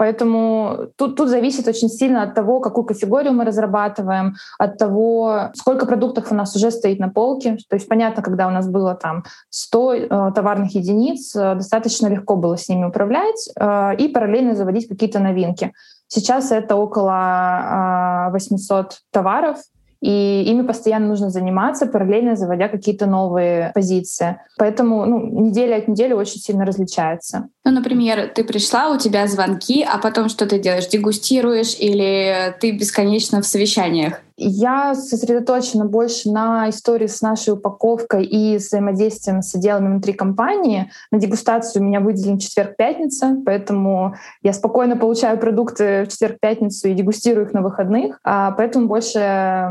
Поэтому 0.00 0.86
тут, 0.96 1.16
тут 1.16 1.28
зависит 1.28 1.68
очень 1.68 1.90
сильно 1.90 2.22
от 2.22 2.34
того, 2.34 2.60
какую 2.60 2.86
категорию 2.86 3.34
мы 3.34 3.44
разрабатываем, 3.44 4.34
от 4.58 4.78
того, 4.78 5.50
сколько 5.54 5.84
продуктов 5.84 6.32
у 6.32 6.34
нас 6.34 6.56
уже 6.56 6.70
стоит 6.70 7.00
на 7.00 7.10
полке. 7.10 7.58
То 7.68 7.76
есть 7.76 7.86
понятно, 7.86 8.22
когда 8.22 8.46
у 8.46 8.50
нас 8.50 8.66
было 8.66 8.94
там 8.94 9.24
100 9.50 9.92
э, 9.92 10.08
товарных 10.34 10.74
единиц, 10.74 11.36
э, 11.36 11.54
достаточно 11.54 12.06
легко 12.06 12.36
было 12.36 12.56
с 12.56 12.66
ними 12.70 12.86
управлять 12.86 13.50
э, 13.54 13.96
и 13.98 14.08
параллельно 14.08 14.54
заводить 14.54 14.88
какие-то 14.88 15.18
новинки. 15.18 15.74
Сейчас 16.08 16.50
это 16.50 16.76
около 16.76 18.30
800 18.32 18.86
э, 18.86 18.94
товаров, 19.10 19.58
и 20.00 20.44
ими 20.44 20.62
постоянно 20.62 21.08
нужно 21.08 21.30
заниматься, 21.30 21.86
параллельно 21.86 22.36
заводя 22.36 22.68
какие-то 22.68 23.06
новые 23.06 23.70
позиции. 23.74 24.40
Поэтому 24.58 25.04
ну, 25.04 25.42
неделя 25.42 25.76
от 25.76 25.88
недели 25.88 26.12
очень 26.12 26.40
сильно 26.40 26.64
различается. 26.64 27.48
Ну, 27.64 27.70
например, 27.70 28.30
ты 28.34 28.44
пришла, 28.44 28.90
у 28.90 28.98
тебя 28.98 29.26
звонки, 29.26 29.82
а 29.82 29.98
потом 29.98 30.28
что 30.28 30.46
ты 30.46 30.58
делаешь? 30.58 30.88
Дегустируешь 30.88 31.76
или 31.78 32.54
ты 32.60 32.70
бесконечно 32.72 33.42
в 33.42 33.46
совещаниях? 33.46 34.20
Я 34.42 34.94
сосредоточена 34.94 35.84
больше 35.84 36.30
на 36.30 36.70
истории 36.70 37.08
с 37.08 37.20
нашей 37.20 37.52
упаковкой 37.52 38.24
и 38.24 38.56
взаимодействием 38.56 39.42
с 39.42 39.54
отделами 39.54 39.88
внутри 39.88 40.14
компании. 40.14 40.90
На 41.10 41.18
дегустацию 41.18 41.82
у 41.82 41.84
меня 41.84 42.00
выделен 42.00 42.38
четверг-пятница, 42.38 43.36
поэтому 43.44 44.14
я 44.42 44.54
спокойно 44.54 44.96
получаю 44.96 45.38
продукты 45.38 46.04
в 46.04 46.08
четверг-пятницу 46.08 46.88
и 46.88 46.94
дегустирую 46.94 47.46
их 47.46 47.52
на 47.52 47.60
выходных. 47.60 48.18
А 48.24 48.52
поэтому 48.52 48.88
больше 48.88 49.18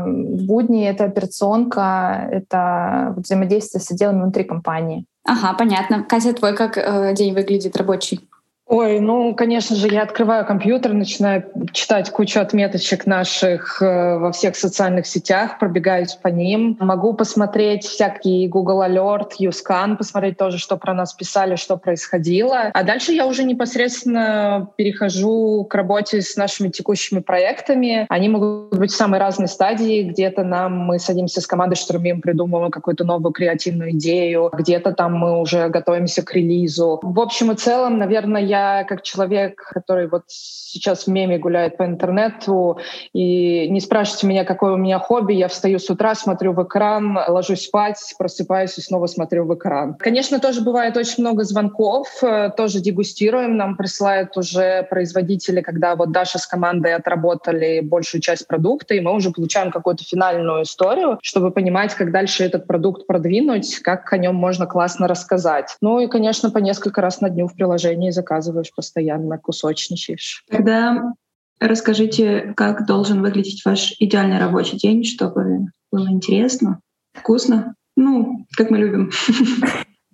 в 0.06 0.46
будни 0.46 0.86
это 0.86 1.02
операционка, 1.04 2.28
это 2.30 3.12
взаимодействие 3.16 3.82
с 3.82 3.90
отделами 3.90 4.22
внутри 4.22 4.44
компании. 4.44 5.04
Ага, 5.24 5.52
понятно. 5.58 6.04
Катя, 6.04 6.32
твой 6.32 6.54
как 6.54 6.78
э, 6.78 7.12
день 7.14 7.34
выглядит 7.34 7.76
рабочий? 7.76 8.29
Ой, 8.70 9.00
ну, 9.00 9.34
конечно 9.34 9.74
же, 9.74 9.88
я 9.88 10.02
открываю 10.02 10.46
компьютер, 10.46 10.92
начинаю 10.92 11.42
читать 11.72 12.08
кучу 12.10 12.38
отметочек 12.38 13.04
наших 13.04 13.82
э, 13.82 14.16
во 14.16 14.30
всех 14.30 14.54
социальных 14.54 15.08
сетях, 15.08 15.58
пробегаюсь 15.58 16.14
по 16.14 16.28
ним. 16.28 16.76
Могу 16.78 17.14
посмотреть 17.14 17.82
всякие 17.82 18.48
Google 18.48 18.84
Alert, 18.84 19.30
YouScan, 19.40 19.96
посмотреть 19.96 20.36
тоже, 20.36 20.58
что 20.58 20.76
про 20.76 20.94
нас 20.94 21.12
писали, 21.14 21.56
что 21.56 21.78
происходило. 21.78 22.70
А 22.72 22.84
дальше 22.84 23.10
я 23.10 23.26
уже 23.26 23.42
непосредственно 23.42 24.70
перехожу 24.76 25.66
к 25.68 25.74
работе 25.74 26.22
с 26.22 26.36
нашими 26.36 26.68
текущими 26.68 27.18
проектами. 27.18 28.06
Они 28.08 28.28
могут 28.28 28.78
быть 28.78 28.92
в 28.92 28.96
самой 28.96 29.18
разной 29.18 29.48
стадии. 29.48 30.04
Где-то 30.04 30.44
нам 30.44 30.78
мы 30.78 31.00
садимся 31.00 31.40
с 31.40 31.46
командой, 31.48 31.74
штурмим, 31.74 32.20
придумываем 32.20 32.70
какую-то 32.70 33.02
новую 33.02 33.32
креативную 33.32 33.90
идею. 33.96 34.48
Где-то 34.52 34.92
там 34.92 35.14
мы 35.14 35.40
уже 35.40 35.68
готовимся 35.70 36.24
к 36.24 36.32
релизу. 36.36 37.00
В 37.02 37.18
общем 37.18 37.50
и 37.50 37.56
целом, 37.56 37.98
наверное, 37.98 38.40
я 38.40 38.59
как 38.88 39.02
человек, 39.02 39.62
который 39.72 40.08
вот 40.08 40.24
сейчас 40.28 41.06
в 41.06 41.08
меме 41.08 41.38
гуляет 41.38 41.76
по 41.76 41.84
интернету, 41.84 42.78
и 43.12 43.68
не 43.68 43.80
спрашивайте 43.80 44.26
меня, 44.26 44.44
какое 44.44 44.72
у 44.72 44.76
меня 44.76 44.98
хобби, 44.98 45.34
я 45.34 45.48
встаю 45.48 45.78
с 45.78 45.90
утра, 45.90 46.14
смотрю 46.14 46.52
в 46.52 46.62
экран, 46.62 47.18
ложусь 47.28 47.66
спать, 47.66 47.98
просыпаюсь 48.18 48.78
и 48.78 48.82
снова 48.82 49.06
смотрю 49.06 49.46
в 49.46 49.54
экран. 49.54 49.94
Конечно, 49.94 50.38
тоже 50.38 50.60
бывает 50.60 50.96
очень 50.96 51.22
много 51.22 51.44
звонков, 51.44 52.08
э, 52.22 52.50
тоже 52.56 52.80
дегустируем, 52.80 53.56
нам 53.56 53.76
присылают 53.76 54.36
уже 54.36 54.84
производители, 54.84 55.60
когда 55.60 55.96
вот 55.96 56.12
Даша 56.12 56.38
с 56.38 56.46
командой 56.46 56.94
отработали 56.94 57.80
большую 57.80 58.20
часть 58.20 58.46
продукта, 58.46 58.94
и 58.94 59.00
мы 59.00 59.14
уже 59.14 59.30
получаем 59.30 59.70
какую-то 59.70 60.04
финальную 60.04 60.62
историю, 60.62 61.18
чтобы 61.22 61.50
понимать, 61.50 61.94
как 61.94 62.12
дальше 62.12 62.44
этот 62.44 62.66
продукт 62.66 63.06
продвинуть, 63.06 63.78
как 63.80 64.12
о 64.12 64.18
нем 64.18 64.34
можно 64.34 64.66
классно 64.66 65.08
рассказать. 65.08 65.76
Ну 65.80 66.00
и, 66.00 66.06
конечно, 66.06 66.50
по 66.50 66.58
несколько 66.58 67.00
раз 67.00 67.20
на 67.20 67.30
дню 67.30 67.46
в 67.46 67.54
приложении 67.54 68.10
заказывать 68.10 68.49
заказываешь 68.50 68.74
постоянно, 68.74 69.38
кусочничаешь. 69.38 70.44
Тогда 70.50 71.12
расскажите, 71.58 72.52
как 72.56 72.86
должен 72.86 73.22
выглядеть 73.22 73.64
ваш 73.64 73.94
идеальный 73.98 74.38
рабочий 74.38 74.76
день, 74.76 75.04
чтобы 75.04 75.66
было 75.92 76.08
интересно, 76.10 76.80
вкусно, 77.12 77.74
ну, 77.96 78.46
как 78.56 78.70
мы 78.70 78.78
любим. 78.78 79.10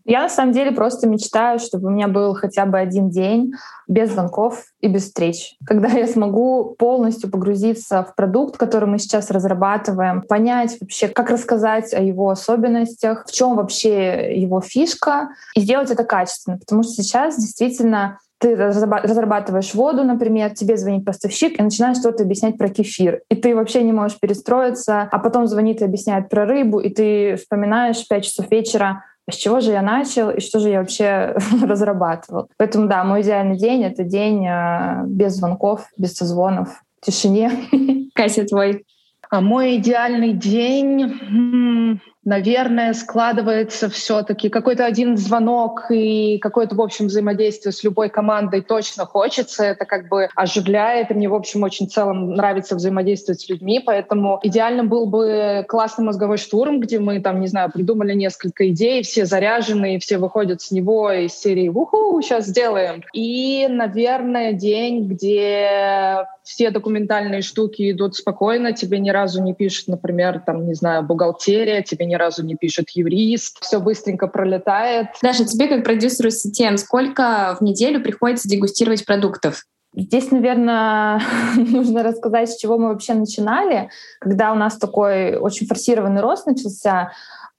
Я 0.09 0.22
на 0.22 0.28
самом 0.28 0.53
деле 0.53 0.70
просто 0.70 1.09
мечтаю, 1.09 1.59
чтобы 1.59 1.89
у 1.89 1.91
меня 1.91 2.07
был 2.07 2.32
хотя 2.34 2.64
бы 2.64 2.78
один 2.78 3.11
день 3.11 3.53
без 3.89 4.12
звонков 4.12 4.62
и 4.80 4.87
без 4.87 5.03
встреч, 5.07 5.57
когда 5.66 5.89
я 5.89 6.07
смогу 6.07 6.76
полностью 6.78 7.28
погрузиться 7.28 8.05
в 8.05 8.14
продукт, 8.14 8.57
который 8.57 8.89
мы 8.89 9.01
сейчас 9.01 9.32
разрабатываем, 9.32 10.22
понять 10.22 10.76
вообще, 10.80 11.09
как 11.09 11.30
рассказать 11.30 11.93
о 11.93 12.01
его 12.01 12.30
особенностях, 12.30 13.26
в 13.26 13.32
чем 13.32 13.57
вообще 13.57 14.41
его 14.41 14.61
фишка, 14.61 15.30
и 15.57 15.61
сделать 15.61 15.91
это 15.91 16.05
качественно, 16.05 16.59
потому 16.59 16.84
что 16.84 16.93
сейчас 16.93 17.37
действительно 17.37 18.20
ты 18.39 18.55
разрабатываешь 18.55 19.74
воду, 19.74 20.05
например, 20.05 20.55
тебе 20.55 20.76
звонит 20.76 21.05
поставщик 21.05 21.59
и 21.59 21.62
начинает 21.62 21.97
что-то 21.97 22.24
объяснять 22.24 22.59
про 22.59 22.68
кефир. 22.68 23.22
И 23.30 23.37
ты 23.37 23.55
вообще 23.55 23.82
не 23.82 23.93
можешь 23.93 24.18
перестроиться, 24.18 25.09
а 25.11 25.18
потом 25.18 25.47
звонит 25.47 25.80
и 25.80 25.84
объясняет 25.84 26.28
про 26.28 26.45
рыбу, 26.45 26.80
и 26.80 26.91
ты 26.91 27.37
вспоминаешь 27.37 28.05
в 28.05 28.09
5 28.09 28.24
часов 28.24 28.51
вечера, 28.51 29.05
с 29.28 29.34
чего 29.34 29.61
же 29.61 29.72
я 29.72 29.82
начал 29.82 30.30
и 30.30 30.41
что 30.41 30.61
же 30.61 30.68
я 30.68 30.80
вообще 30.80 31.37
разрабатывал. 31.62 32.49
Поэтому 32.59 32.89
да, 32.89 33.05
мой 33.05 33.22
идеальный 33.22 33.57
день— 33.57 33.82
это 33.84 34.05
день 34.05 34.47
э, 34.47 35.03
без 35.07 35.34
звонков, 35.34 35.89
без 35.97 36.14
созвонов, 36.14 36.82
в 37.01 37.07
тишине. 37.07 37.51
Катя, 38.14 38.45
твой? 38.45 38.84
А 39.28 39.41
мой 39.41 39.76
идеальный 39.76 40.32
день 40.32 42.01
наверное, 42.27 42.93
складывается 42.93 43.89
все-таки 43.89 44.49
какой-то 44.49 44.85
один 44.85 45.16
звонок 45.16 45.87
и 45.91 46.39
какое-то, 46.39 46.74
в 46.74 46.81
общем, 46.81 47.07
взаимодействие 47.07 47.72
с 47.72 47.85
любой 47.85 48.11
командой 48.11 48.62
точно 48.62 49.07
хочется. 49.07 49.64
Это 49.64 49.85
как 49.85 50.09
бы 50.09 50.29
оживляет, 50.35 51.12
и 51.12 51.14
мне, 51.14 51.29
в 51.29 51.35
общем, 51.35 51.62
очень 51.62 51.87
в 51.87 51.93
целом 51.93 52.35
нравится 52.35 52.74
взаимодействовать 52.74 53.41
с 53.41 53.49
людьми, 53.49 53.81
поэтому 53.85 54.41
идеально 54.43 54.83
был 54.83 55.07
бы 55.07 55.64
классный 55.68 56.05
мозговой 56.05 56.37
штурм, 56.37 56.81
где 56.81 56.99
мы 56.99 57.20
там, 57.20 57.41
не 57.41 57.47
знаю, 57.47 57.70
придумали 57.72 58.12
несколько 58.12 58.68
идей, 58.68 59.05
все 59.05 59.24
заряжены, 59.24 60.01
все 60.01 60.18
выходят 60.18 60.61
с 60.61 60.72
него 60.72 61.12
из 61.12 61.33
серии 61.33 61.68
«Уху, 61.68 62.20
сейчас 62.22 62.47
сделаем». 62.47 63.05
И, 63.12 63.68
наверное, 63.70 64.53
день, 64.53 65.07
где 65.07 66.27
все 66.43 66.70
документальные 66.70 67.43
штуки 67.43 67.91
идут 67.91 68.16
спокойно, 68.16 68.72
тебе 68.72 68.99
ни 68.99 69.11
разу 69.11 69.43
не 69.43 69.55
пишут, 69.55 69.89
например, 69.89 70.41
там, 70.45 70.66
не 70.66 70.74
знаю, 70.74 71.05
бухгалтерия, 71.05 71.83
тебе 71.83 72.07
ни 72.07 72.16
разу 72.19 72.45
не 72.45 72.57
пишет 72.57 72.91
юрист, 72.91 73.59
все 73.61 73.81
быстренько 73.81 74.27
пролетает. 74.27 75.09
Даша, 75.23 75.45
тебе 75.45 75.69
как 75.69 75.85
продюсеру 75.85 76.31
сетем 76.31 76.77
сколько 76.79 77.57
в 77.59 77.62
неделю 77.62 78.03
приходится 78.03 78.49
дегустировать 78.49 79.05
продуктов? 79.05 79.64
Здесь, 79.95 80.31
наверное, 80.31 81.23
нужно 81.57 82.03
рассказать, 82.03 82.51
с 82.51 82.57
чего 82.57 82.79
мы 82.79 82.89
вообще 82.89 83.14
начинали. 83.14 83.89
Когда 84.21 84.53
у 84.53 84.55
нас 84.55 84.77
такой 84.77 85.37
очень 85.37 85.67
форсированный 85.67 86.21
рост 86.21 86.47
начался, 86.47 87.12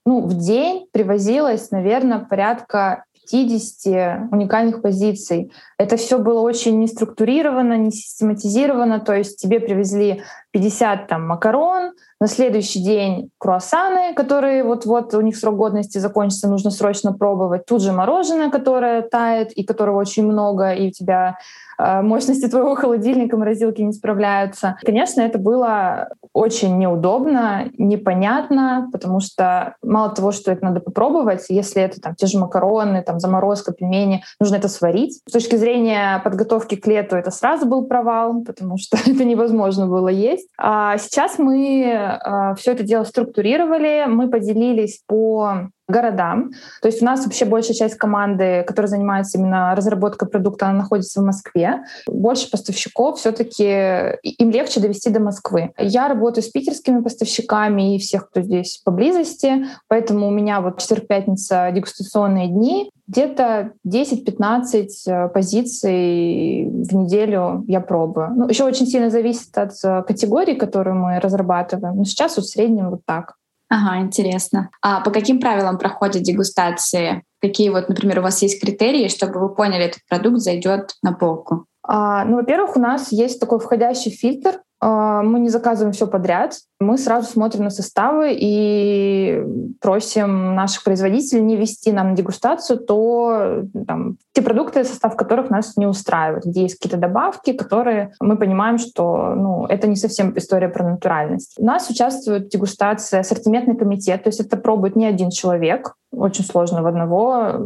ну, 0.05 0.21
в 0.21 0.37
день 0.37 0.87
привозилось, 0.91 1.71
наверное, 1.71 2.19
порядка 2.19 3.05
50 3.29 4.31
уникальных 4.31 4.81
позиций. 4.81 5.51
Это 5.77 5.97
все 5.97 6.17
было 6.17 6.39
очень 6.41 6.79
не 6.79 6.87
структурировано, 6.87 7.77
не 7.77 7.91
систематизировано, 7.91 8.99
то 8.99 9.13
есть 9.13 9.37
тебе 9.37 9.59
привезли 9.59 10.23
50 10.51 11.07
там 11.07 11.27
макарон, 11.27 11.91
на 12.19 12.27
следующий 12.27 12.83
день 12.83 13.29
круассаны, 13.37 14.13
которые 14.15 14.63
вот-вот 14.63 15.13
у 15.13 15.21
них 15.21 15.37
срок 15.37 15.55
годности 15.55 15.99
закончится, 15.99 16.49
нужно 16.49 16.71
срочно 16.71 17.13
пробовать. 17.13 17.65
Тут 17.65 17.81
же 17.81 17.91
мороженое, 17.91 18.49
которое 18.49 19.03
тает 19.03 19.51
и 19.51 19.63
которого 19.63 19.99
очень 19.99 20.25
много, 20.25 20.73
и 20.73 20.87
у 20.87 20.91
тебя 20.91 21.37
мощности 21.77 22.47
твоего 22.47 22.75
холодильника, 22.75 23.37
морозилки 23.37 23.81
не 23.81 23.93
справляются. 23.93 24.77
Конечно, 24.83 25.21
это 25.21 25.37
было 25.37 26.09
очень 26.33 26.77
неудобно, 26.77 27.69
непонятно, 27.77 28.89
потому 28.91 29.19
что 29.19 29.75
мало 29.81 30.09
того, 30.09 30.31
что 30.31 30.51
это 30.51 30.63
надо 30.63 30.79
попробовать, 30.79 31.45
если 31.49 31.81
это 31.81 31.99
там 31.99 32.15
те 32.15 32.27
же 32.27 32.37
макароны, 32.37 33.01
там 33.01 33.19
заморозка, 33.19 33.73
пельмени, 33.73 34.23
нужно 34.39 34.55
это 34.55 34.67
сварить. 34.67 35.21
С 35.27 35.31
точки 35.31 35.55
зрения 35.55 36.21
подготовки 36.23 36.75
к 36.75 36.85
лету 36.87 37.15
это 37.15 37.31
сразу 37.31 37.65
был 37.65 37.85
провал, 37.85 38.43
потому 38.43 38.77
что 38.77 38.97
это 39.05 39.23
невозможно 39.23 39.87
было 39.87 40.09
есть. 40.09 40.47
А 40.57 40.97
сейчас 40.97 41.39
мы 41.39 41.83
э, 41.85 42.55
все 42.55 42.71
это 42.71 42.83
дело 42.83 43.03
структурировали, 43.03 44.05
мы 44.07 44.29
поделились 44.29 45.01
по 45.07 45.69
городам. 45.87 46.51
То 46.81 46.87
есть 46.87 47.01
у 47.01 47.05
нас 47.05 47.23
вообще 47.25 47.45
большая 47.45 47.75
часть 47.75 47.95
команды, 47.95 48.63
которая 48.67 48.89
занимается 48.89 49.37
именно 49.37 49.73
разработкой 49.75 50.27
продукта, 50.27 50.67
она 50.67 50.79
находится 50.79 51.21
в 51.21 51.25
Москве. 51.25 51.83
Больше 52.07 52.49
поставщиков 52.51 53.19
все-таки 53.19 54.17
им 54.23 54.49
легче 54.49 54.79
довести 54.79 55.09
до 55.09 55.19
Москвы. 55.19 55.71
Я 55.77 56.07
работаю 56.07 56.43
с 56.43 56.49
питерскими 56.49 57.01
поставщиками 57.01 57.95
и 57.95 57.99
всех, 57.99 58.29
кто 58.29 58.41
здесь 58.41 58.81
поблизости, 58.83 59.65
поэтому 59.87 60.27
у 60.27 60.31
меня 60.31 60.61
вот 60.61 60.79
четверг-пятница 60.79 61.71
дегустационные 61.73 62.47
дни. 62.47 62.91
Где-то 63.07 63.71
10-15 63.87 64.87
э, 65.07 65.29
позиций 65.29 66.67
в 66.69 66.93
неделю 66.93 67.63
я 67.65 67.79
пробую. 67.79 68.33
Ну, 68.35 68.49
еще 68.49 68.65
очень 68.65 68.85
сильно 68.85 69.09
зависит 69.09 69.57
от 69.57 69.71
э, 69.81 70.03
категории, 70.03 70.55
которую 70.55 70.97
мы 70.97 71.19
разрабатываем. 71.21 71.95
Но 71.95 72.03
сейчас 72.03 72.35
вот 72.35 72.45
в 72.45 72.49
среднем 72.49 72.89
вот 72.89 73.05
так. 73.05 73.35
Ага, 73.69 74.01
интересно. 74.01 74.69
А 74.81 75.01
по 75.01 75.11
каким 75.11 75.39
правилам 75.39 75.77
проходят 75.77 76.23
дегустации? 76.23 77.23
Какие 77.41 77.69
вот, 77.69 77.89
например, 77.89 78.19
у 78.19 78.23
вас 78.23 78.41
есть 78.41 78.61
критерии, 78.61 79.09
чтобы 79.09 79.39
вы 79.39 79.53
поняли, 79.53 79.85
этот 79.85 79.99
продукт 80.07 80.39
зайдет 80.39 80.95
на 81.03 81.13
полку? 81.13 81.65
А, 81.83 82.25
ну, 82.25 82.37
во-первых, 82.37 82.77
у 82.77 82.79
нас 82.79 83.11
есть 83.11 83.39
такой 83.39 83.59
входящий 83.59 84.11
фильтр. 84.11 84.61
А, 84.79 85.21
мы 85.21 85.39
не 85.39 85.49
заказываем 85.49 85.93
все 85.93 86.07
подряд. 86.07 86.57
Мы 86.79 86.97
сразу 86.97 87.27
смотрим 87.29 87.63
на 87.63 87.69
составы 87.69 88.35
и 88.39 89.43
просим 89.81 90.55
наших 90.55 90.83
производителей 90.83 91.41
не 91.41 91.55
вести 91.55 91.91
нам 91.91 92.11
на 92.11 92.15
дегустацию 92.15 92.79
то 92.79 93.63
там, 93.87 94.17
те 94.33 94.43
продукты, 94.43 94.83
состав 94.83 95.15
которых 95.15 95.49
нас 95.49 95.75
не 95.77 95.87
устраивает, 95.87 96.45
где 96.45 96.63
есть 96.63 96.75
какие-то 96.75 96.97
добавки, 96.97 97.53
которые 97.53 98.13
мы 98.19 98.37
понимаем, 98.37 98.77
что 98.77 99.33
ну, 99.35 99.65
это 99.65 99.87
не 99.87 99.95
совсем 99.95 100.37
история 100.37 100.69
про 100.69 100.87
натуральность. 100.87 101.55
У 101.57 101.65
нас 101.65 101.89
участвует 101.89 102.45
в 102.45 102.49
дегустации 102.49 103.19
ассортиментный 103.19 103.75
комитет, 103.75 104.23
то 104.23 104.29
есть 104.29 104.39
это 104.39 104.57
пробует 104.57 104.95
не 104.95 105.05
один 105.05 105.31
человек, 105.31 105.95
очень 106.11 106.43
сложно 106.43 106.81
в 106.81 106.87
одного 106.87 107.59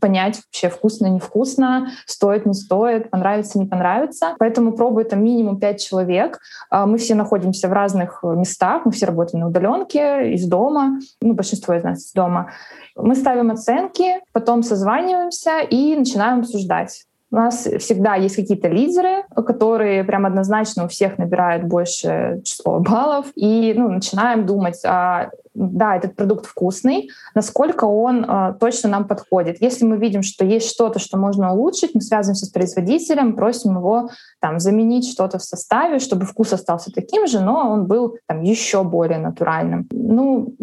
понять 0.00 0.40
вообще 0.44 0.68
вкусно, 0.68 1.06
невкусно, 1.06 1.88
стоит, 2.06 2.46
не 2.46 2.52
стоит, 2.52 3.10
понравится, 3.10 3.58
не 3.58 3.66
понравится. 3.66 4.34
Поэтому 4.38 4.72
пробует 4.72 5.10
там 5.10 5.24
минимум 5.24 5.58
пять 5.58 5.82
человек. 5.82 6.38
А, 6.70 6.86
мы 6.86 6.98
все 6.98 7.14
находимся 7.14 7.68
в 7.68 7.72
разных 7.72 8.20
местах, 8.22 8.55
мы 8.84 8.92
все 8.92 9.06
работаем 9.06 9.40
на 9.40 9.48
удаленке, 9.48 10.32
из 10.32 10.46
дома, 10.46 10.98
ну, 11.20 11.34
большинство 11.34 11.74
из 11.74 11.84
нас 11.84 12.06
из 12.06 12.12
дома. 12.12 12.50
Мы 12.94 13.14
ставим 13.14 13.50
оценки, 13.50 14.20
потом 14.32 14.62
созваниваемся 14.62 15.60
и 15.60 15.96
начинаем 15.96 16.40
обсуждать 16.40 17.05
У 17.32 17.36
нас 17.36 17.66
всегда 17.78 18.14
есть 18.14 18.36
какие-то 18.36 18.68
лидеры, 18.68 19.24
которые 19.34 20.04
прям 20.04 20.26
однозначно 20.26 20.84
у 20.84 20.88
всех 20.88 21.18
набирают 21.18 21.64
больше 21.64 22.40
число 22.44 22.78
баллов. 22.78 23.26
И 23.34 23.74
ну, 23.76 23.88
начинаем 23.88 24.46
думать, 24.46 24.80
а, 24.84 25.30
да, 25.54 25.96
этот 25.96 26.14
продукт 26.14 26.46
вкусный, 26.46 27.10
насколько 27.34 27.84
он 27.84 28.24
а, 28.28 28.52
точно 28.52 28.90
нам 28.90 29.08
подходит. 29.08 29.60
Если 29.60 29.84
мы 29.84 29.96
видим, 29.96 30.22
что 30.22 30.44
есть 30.44 30.70
что-то, 30.70 30.98
что 30.98 31.18
можно 31.18 31.52
улучшить, 31.52 31.94
мы 31.94 32.00
связываемся 32.00 32.46
с 32.46 32.50
производителем, 32.50 33.34
просим 33.34 33.76
его 33.76 34.10
там, 34.40 34.60
заменить 34.60 35.10
что-то 35.10 35.38
в 35.38 35.42
составе, 35.42 35.98
чтобы 35.98 36.26
вкус 36.26 36.52
остался 36.52 36.92
таким 36.92 37.26
же, 37.26 37.40
но 37.40 37.70
он 37.70 37.86
был 37.86 38.18
там, 38.28 38.42
еще 38.42 38.84
более 38.84 39.18
натуральным. 39.18 39.88
Ну, 39.90 40.54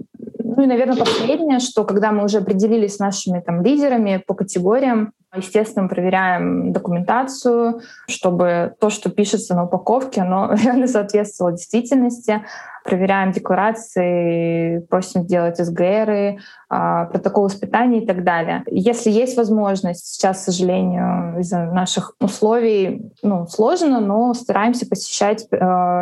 ну 0.56 0.64
и, 0.64 0.68
наверное, 0.68 0.97
последнее, 0.97 1.60
что 1.60 1.84
когда 1.84 2.12
мы 2.12 2.24
уже 2.26 2.39
определились 2.39 2.95
с 2.95 2.99
нашими 2.99 3.39
там, 3.39 3.64
лидерами 3.64 4.24
по 4.26 4.34
категориям, 4.34 5.14
естественно, 5.36 5.88
проверяем 5.88 6.72
документацию, 6.72 7.82
чтобы 8.08 8.76
то, 8.80 8.89
что 8.89 9.10
пишется 9.10 9.56
на 9.56 9.66
упаковке, 9.66 10.22
оно 10.22 10.54
реально 10.64 10.88
соответствовало 10.88 11.54
действительности. 11.54 12.43
Проверяем 12.84 13.32
декларации, 13.32 14.80
просим 14.89 15.24
сделать 15.24 15.58
СГРы, 15.58 16.39
а, 16.70 17.06
протокол 17.06 17.47
испытаний 17.47 17.99
и 17.99 18.06
так 18.06 18.26
далее. 18.26 18.64
Если 18.68 19.10
есть 19.10 19.38
возможность, 19.38 20.06
сейчас, 20.06 20.41
к 20.41 20.43
сожалению, 20.45 21.39
из-за 21.39 21.64
наших 21.66 22.16
условий 22.20 23.10
ну, 23.22 23.47
сложно, 23.47 24.01
но 24.01 24.34
стараемся 24.34 24.86
посещать 24.86 25.47
э, 25.49 25.56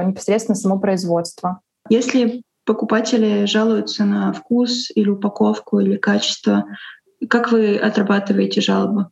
непосредственно 0.05 0.55
само 0.55 0.79
производство. 0.79 1.59
Если 1.87 2.41
покупатели 2.65 3.45
жалуются 3.45 4.05
на 4.05 4.33
вкус 4.33 4.91
или 4.95 5.09
упаковку 5.09 5.79
или 5.79 5.97
качество. 5.97 6.65
Как 7.29 7.51
вы 7.51 7.77
отрабатываете 7.77 8.61
жалобы? 8.61 9.07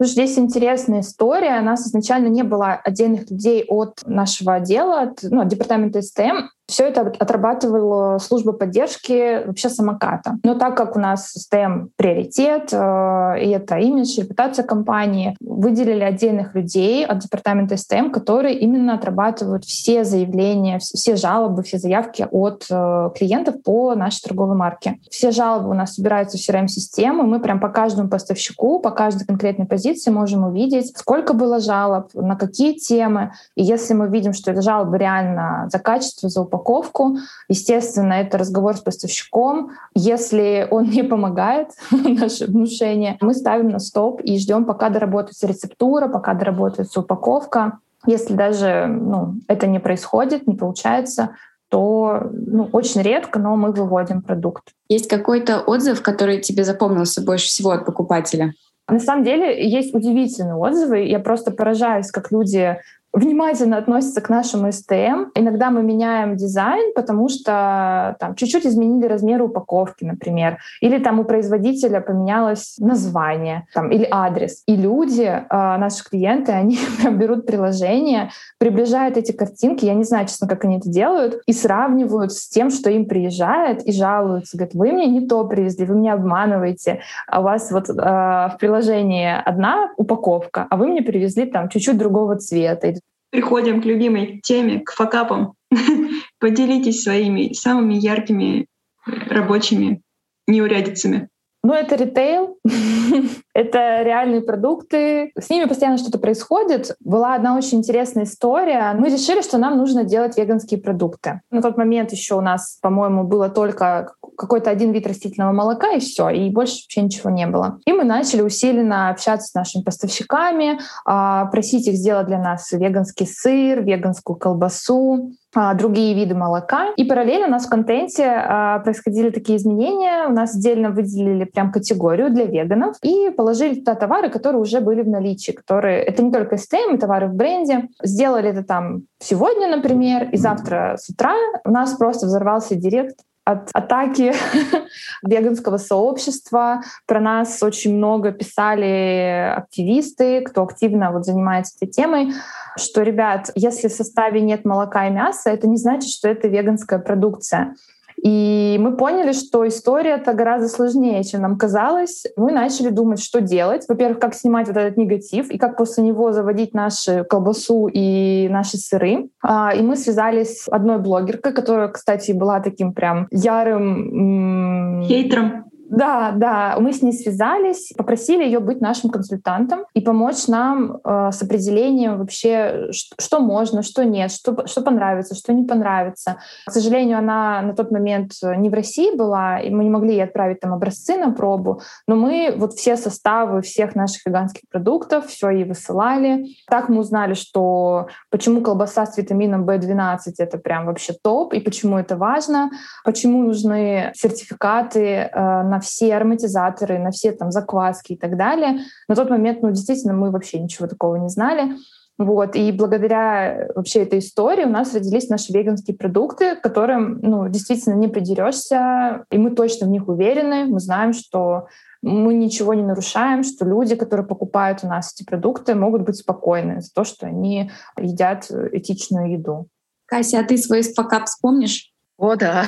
Здесь 0.00 0.36
интересная 0.38 1.00
история. 1.00 1.60
У 1.60 1.64
нас 1.64 1.86
изначально 1.86 2.26
не 2.28 2.42
было 2.42 2.74
отдельных 2.74 3.30
людей 3.30 3.64
от 3.68 4.00
нашего 4.04 4.54
отдела, 4.54 5.02
от, 5.02 5.22
ну, 5.22 5.42
от 5.42 5.48
департамента 5.48 6.02
СТМ. 6.02 6.48
Все 6.68 6.84
это 6.84 7.12
отрабатывала 7.18 8.18
служба 8.18 8.52
поддержки 8.52 9.44
вообще 9.46 9.68
самоката. 9.68 10.38
Но 10.44 10.54
так 10.54 10.76
как 10.76 10.96
у 10.96 11.00
нас 11.00 11.30
систем 11.30 11.90
приоритет, 11.96 12.72
э, 12.72 13.42
и 13.42 13.50
это 13.50 13.76
имидж, 13.78 14.18
репутация 14.20 14.64
компании, 14.64 15.36
выделили 15.40 16.02
отдельных 16.02 16.54
людей 16.54 17.04
от 17.04 17.18
департамента 17.18 17.76
СТМ, 17.76 18.10
которые 18.10 18.58
именно 18.58 18.94
отрабатывают 18.94 19.64
все 19.64 20.04
заявления, 20.04 20.78
все 20.78 21.16
жалобы, 21.16 21.62
все 21.62 21.78
заявки 21.78 22.26
от 22.30 22.66
э, 22.70 23.10
клиентов 23.16 23.62
по 23.62 23.94
нашей 23.94 24.22
торговой 24.22 24.56
марке. 24.56 24.98
Все 25.10 25.30
жалобы 25.30 25.70
у 25.70 25.74
нас 25.74 25.94
собираются 25.94 26.38
в 26.38 26.40
CRM-систему, 26.40 27.24
мы 27.24 27.40
прям 27.40 27.60
по 27.60 27.68
каждому 27.68 28.08
поставщику, 28.08 28.78
по 28.78 28.90
каждой 28.90 29.26
конкретной 29.26 29.66
позиции 29.66 30.10
можем 30.10 30.44
увидеть, 30.44 30.96
сколько 30.96 31.34
было 31.34 31.60
жалоб, 31.60 32.10
на 32.14 32.36
какие 32.36 32.74
темы. 32.74 33.32
И 33.56 33.62
если 33.62 33.94
мы 33.94 34.08
видим, 34.08 34.32
что 34.32 34.52
это 34.52 34.62
жалобы 34.62 34.96
реально 34.98 35.68
за 35.70 35.78
качество, 35.78 36.28
за 36.28 36.40
упаковку. 36.52 37.16
Естественно, 37.48 38.14
это 38.14 38.38
разговор 38.38 38.76
с 38.76 38.80
поставщиком. 38.80 39.70
Если 39.94 40.66
он 40.70 40.90
не 40.90 41.02
помогает, 41.02 41.68
наше 41.90 42.46
внушение, 42.46 43.16
мы 43.20 43.34
ставим 43.34 43.68
на 43.68 43.78
стоп 43.78 44.20
и 44.22 44.38
ждем, 44.38 44.64
пока 44.64 44.90
доработается 44.90 45.46
рецептура, 45.46 46.08
пока 46.08 46.34
доработается 46.34 47.00
упаковка. 47.00 47.78
Если 48.06 48.34
даже 48.34 48.86
ну, 48.86 49.34
это 49.48 49.66
не 49.66 49.78
происходит, 49.78 50.46
не 50.46 50.56
получается, 50.56 51.36
то 51.68 52.28
ну, 52.32 52.68
очень 52.72 53.00
редко, 53.00 53.38
но 53.38 53.56
мы 53.56 53.72
выводим 53.72 54.22
продукт. 54.22 54.64
Есть 54.88 55.08
какой-то 55.08 55.60
отзыв, 55.60 56.02
который 56.02 56.40
тебе 56.40 56.64
запомнился 56.64 57.22
больше 57.22 57.46
всего 57.46 57.70
от 57.70 57.86
покупателя? 57.86 58.52
На 58.88 58.98
самом 58.98 59.24
деле 59.24 59.70
есть 59.70 59.94
удивительные 59.94 60.56
отзывы. 60.56 61.04
Я 61.04 61.20
просто 61.20 61.50
поражаюсь, 61.50 62.10
как 62.10 62.32
люди 62.32 62.76
внимательно 63.12 63.76
относятся 63.76 64.20
к 64.20 64.30
нашему 64.30 64.72
СТМ. 64.72 65.30
Иногда 65.34 65.70
мы 65.70 65.82
меняем 65.82 66.36
дизайн, 66.36 66.92
потому 66.94 67.28
что 67.28 68.16
там 68.18 68.34
чуть-чуть 68.34 68.66
изменили 68.66 69.06
размер 69.06 69.42
упаковки, 69.42 70.04
например, 70.04 70.58
или 70.80 70.98
там 70.98 71.20
у 71.20 71.24
производителя 71.24 72.00
поменялось 72.00 72.76
название 72.78 73.66
там, 73.74 73.90
или 73.90 74.06
адрес. 74.10 74.62
И 74.66 74.76
люди, 74.76 75.22
э, 75.22 75.42
наши 75.50 76.02
клиенты, 76.04 76.52
они 76.52 76.78
берут 77.10 77.46
приложение, 77.46 78.30
приближают 78.58 79.16
эти 79.16 79.32
картинки, 79.32 79.84
я 79.84 79.94
не 79.94 80.04
знаю, 80.04 80.26
честно, 80.26 80.48
как 80.48 80.64
они 80.64 80.78
это 80.78 80.88
делают, 80.88 81.42
и 81.46 81.52
сравнивают 81.52 82.32
с 82.32 82.48
тем, 82.48 82.70
что 82.70 82.90
им 82.90 83.06
приезжает, 83.06 83.82
и 83.86 83.92
жалуются. 83.92 84.56
Говорят, 84.56 84.74
вы 84.74 84.92
мне 84.92 85.06
не 85.06 85.26
то 85.26 85.44
привезли, 85.44 85.84
вы 85.84 85.96
меня 85.96 86.14
обманываете, 86.14 87.00
а 87.26 87.40
у 87.40 87.44
вас 87.44 87.70
вот 87.70 87.90
э, 87.90 87.92
в 87.92 88.56
приложении 88.58 89.30
одна 89.44 89.90
упаковка, 89.96 90.66
а 90.70 90.76
вы 90.76 90.86
мне 90.86 91.02
привезли 91.02 91.46
там 91.46 91.68
чуть-чуть 91.68 91.98
другого 91.98 92.36
цвета 92.36 93.01
Приходим 93.32 93.80
к 93.80 93.86
любимой 93.86 94.40
теме, 94.44 94.80
к 94.80 94.92
факапам. 94.92 95.54
Поделитесь 96.38 97.02
своими 97.02 97.54
самыми 97.54 97.94
яркими 97.94 98.66
рабочими 99.06 100.02
неурядицами. 100.46 101.30
Ну, 101.64 101.74
это 101.74 101.94
ритейл, 101.94 102.58
это 103.54 104.02
реальные 104.02 104.40
продукты. 104.40 105.30
С 105.38 105.48
ними 105.48 105.66
постоянно 105.66 105.96
что-то 105.96 106.18
происходит. 106.18 106.96
Была 106.98 107.34
одна 107.34 107.56
очень 107.56 107.78
интересная 107.78 108.24
история. 108.24 108.92
Мы 108.98 109.10
решили, 109.10 109.42
что 109.42 109.58
нам 109.58 109.78
нужно 109.78 110.02
делать 110.02 110.36
веганские 110.36 110.80
продукты. 110.80 111.40
На 111.52 111.62
тот 111.62 111.76
момент 111.76 112.10
еще 112.10 112.34
у 112.34 112.40
нас, 112.40 112.78
по-моему, 112.82 113.22
было 113.22 113.48
только 113.48 114.12
какой-то 114.36 114.70
один 114.70 114.90
вид 114.90 115.06
растительного 115.06 115.52
молока 115.52 115.92
и 115.92 116.00
все, 116.00 116.30
и 116.30 116.50
больше 116.50 116.82
вообще 116.82 117.02
ничего 117.02 117.30
не 117.30 117.46
было. 117.46 117.78
И 117.86 117.92
мы 117.92 118.02
начали 118.02 118.42
усиленно 118.42 119.10
общаться 119.10 119.48
с 119.48 119.54
нашими 119.54 119.82
поставщиками, 119.82 120.80
а, 121.04 121.46
просить 121.46 121.86
их 121.86 121.94
сделать 121.94 122.26
для 122.26 122.38
нас 122.38 122.72
веганский 122.72 123.26
сыр, 123.26 123.82
веганскую 123.82 124.36
колбасу, 124.36 125.30
другие 125.74 126.14
виды 126.14 126.34
молока. 126.34 126.88
И 126.96 127.04
параллельно 127.04 127.46
у 127.46 127.50
нас 127.50 127.66
в 127.66 127.70
контенте 127.70 128.24
а, 128.26 128.78
происходили 128.80 129.30
такие 129.30 129.58
изменения. 129.58 130.26
У 130.26 130.32
нас 130.32 130.54
отдельно 130.54 130.90
выделили 130.90 131.44
прям 131.44 131.72
категорию 131.72 132.30
для 132.30 132.44
веганов 132.44 132.96
и 133.02 133.30
положили 133.30 133.74
туда 133.74 133.94
товары, 133.94 134.30
которые 134.30 134.60
уже 134.60 134.80
были 134.80 135.02
в 135.02 135.08
наличии, 135.08 135.52
которые... 135.52 136.02
Это 136.02 136.22
не 136.22 136.32
только 136.32 136.56
STM, 136.56 136.98
товары 136.98 137.28
в 137.28 137.34
бренде. 137.34 137.88
Сделали 138.02 138.50
это 138.50 138.64
там 138.64 139.02
сегодня, 139.18 139.68
например, 139.68 140.28
и 140.32 140.36
завтра 140.36 140.96
с 140.98 141.10
утра 141.10 141.34
у 141.64 141.70
нас 141.70 141.94
просто 141.94 142.26
взорвался 142.26 142.74
директ 142.74 143.16
от 143.44 143.70
атаки 143.72 144.32
веганского 145.22 145.76
сообщества. 145.76 146.82
Про 147.06 147.20
нас 147.20 147.62
очень 147.62 147.96
много 147.96 148.32
писали 148.32 149.52
активисты, 149.56 150.42
кто 150.42 150.62
активно 150.62 151.12
вот 151.12 151.24
занимается 151.24 151.76
этой 151.76 151.90
темой, 151.90 152.32
что, 152.76 153.02
ребят, 153.02 153.50
если 153.54 153.88
в 153.88 153.92
составе 153.92 154.40
нет 154.40 154.64
молока 154.64 155.08
и 155.08 155.10
мяса, 155.10 155.50
это 155.50 155.66
не 155.66 155.76
значит, 155.76 156.10
что 156.10 156.28
это 156.28 156.48
веганская 156.48 156.98
продукция. 156.98 157.74
И 158.22 158.76
мы 158.78 158.96
поняли, 158.96 159.32
что 159.32 159.66
история-то 159.66 160.32
гораздо 160.32 160.68
сложнее, 160.68 161.24
чем 161.24 161.42
нам 161.42 161.58
казалось. 161.58 162.24
Мы 162.36 162.52
начали 162.52 162.90
думать, 162.90 163.20
что 163.20 163.40
делать. 163.40 163.84
Во-первых, 163.88 164.20
как 164.20 164.34
снимать 164.34 164.68
вот 164.68 164.76
этот 164.76 164.96
негатив 164.96 165.50
и 165.50 165.58
как 165.58 165.76
после 165.76 166.04
него 166.04 166.32
заводить 166.32 166.72
нашу 166.72 167.24
колбасу 167.28 167.88
и 167.92 168.48
наши 168.48 168.76
сыры. 168.76 169.30
А, 169.42 169.74
и 169.74 169.82
мы 169.82 169.96
связались 169.96 170.62
с 170.62 170.68
одной 170.68 170.98
блогеркой, 170.98 171.52
которая, 171.52 171.88
кстати, 171.88 172.30
была 172.30 172.60
таким 172.60 172.92
прям 172.92 173.26
ярым... 173.32 175.02
Хейтером. 175.04 175.71
Да, 175.92 176.32
да, 176.34 176.76
мы 176.80 176.94
с 176.94 177.02
ней 177.02 177.12
связались, 177.12 177.92
попросили 177.94 178.44
ее 178.44 178.60
быть 178.60 178.80
нашим 178.80 179.10
консультантом 179.10 179.84
и 179.92 180.00
помочь 180.00 180.48
нам 180.48 181.00
э, 181.04 181.30
с 181.32 181.42
определением 181.42 182.16
вообще, 182.16 182.88
что, 182.92 183.40
можно, 183.40 183.82
что 183.82 184.02
нет, 184.02 184.32
что, 184.32 184.66
что 184.66 184.80
понравится, 184.80 185.34
что 185.34 185.52
не 185.52 185.66
понравится. 185.66 186.38
К 186.66 186.72
сожалению, 186.72 187.18
она 187.18 187.60
на 187.60 187.74
тот 187.74 187.90
момент 187.90 188.32
не 188.42 188.70
в 188.70 188.74
России 188.74 189.14
была, 189.14 189.60
и 189.60 189.68
мы 189.68 189.84
не 189.84 189.90
могли 189.90 190.14
ей 190.14 190.24
отправить 190.24 190.60
там 190.60 190.72
образцы 190.72 191.18
на 191.18 191.30
пробу, 191.30 191.82
но 192.06 192.16
мы 192.16 192.54
вот 192.56 192.72
все 192.72 192.96
составы 192.96 193.60
всех 193.60 193.94
наших 193.94 194.24
веганских 194.24 194.62
продуктов, 194.70 195.26
все 195.26 195.50
ей 195.50 195.64
высылали. 195.64 196.56
Так 196.70 196.88
мы 196.88 197.00
узнали, 197.00 197.34
что 197.34 198.06
почему 198.30 198.62
колбаса 198.62 199.04
с 199.04 199.18
витамином 199.18 199.68
B12 199.68 200.16
это 200.38 200.56
прям 200.56 200.86
вообще 200.86 201.12
топ, 201.22 201.52
и 201.52 201.60
почему 201.60 201.98
это 201.98 202.16
важно, 202.16 202.70
почему 203.04 203.42
нужны 203.42 204.10
сертификаты 204.14 205.04
э, 205.04 205.28
на 205.34 205.81
все 205.82 206.16
ароматизаторы, 206.16 206.98
на 206.98 207.10
все 207.10 207.32
там 207.32 207.52
закваски 207.52 208.14
и 208.14 208.16
так 208.16 208.38
далее. 208.38 208.80
На 209.08 209.14
тот 209.14 209.28
момент, 209.28 209.60
ну, 209.60 209.70
действительно, 209.70 210.14
мы 210.14 210.30
вообще 210.30 210.58
ничего 210.58 210.88
такого 210.88 211.16
не 211.16 211.28
знали. 211.28 211.76
Вот. 212.18 212.56
И 212.56 212.72
благодаря 212.72 213.68
вообще 213.74 214.02
этой 214.02 214.20
истории 214.20 214.64
у 214.64 214.70
нас 214.70 214.94
родились 214.94 215.28
наши 215.28 215.52
веганские 215.52 215.96
продукты, 215.96 216.56
к 216.56 216.60
которым 216.60 217.18
ну, 217.20 217.48
действительно 217.48 217.94
не 217.94 218.08
придерешься, 218.08 219.24
и 219.30 219.38
мы 219.38 219.50
точно 219.50 219.86
в 219.86 219.90
них 219.90 220.08
уверены. 220.08 220.66
Мы 220.66 220.78
знаем, 220.78 221.12
что 221.12 221.66
мы 222.02 222.34
ничего 222.34 222.74
не 222.74 222.82
нарушаем, 222.82 223.44
что 223.44 223.64
люди, 223.64 223.94
которые 223.94 224.26
покупают 224.26 224.80
у 224.82 224.88
нас 224.88 225.12
эти 225.14 225.24
продукты, 225.24 225.74
могут 225.74 226.02
быть 226.02 226.16
спокойны 226.16 226.80
за 226.80 226.92
то, 226.92 227.04
что 227.04 227.26
они 227.26 227.70
едят 227.98 228.50
этичную 228.50 229.32
еду. 229.32 229.68
Кася, 230.06 230.40
а 230.40 230.44
ты 230.44 230.58
свой 230.58 230.82
факап 230.82 231.26
вспомнишь? 231.26 231.92
О, 232.18 232.36
да. 232.36 232.66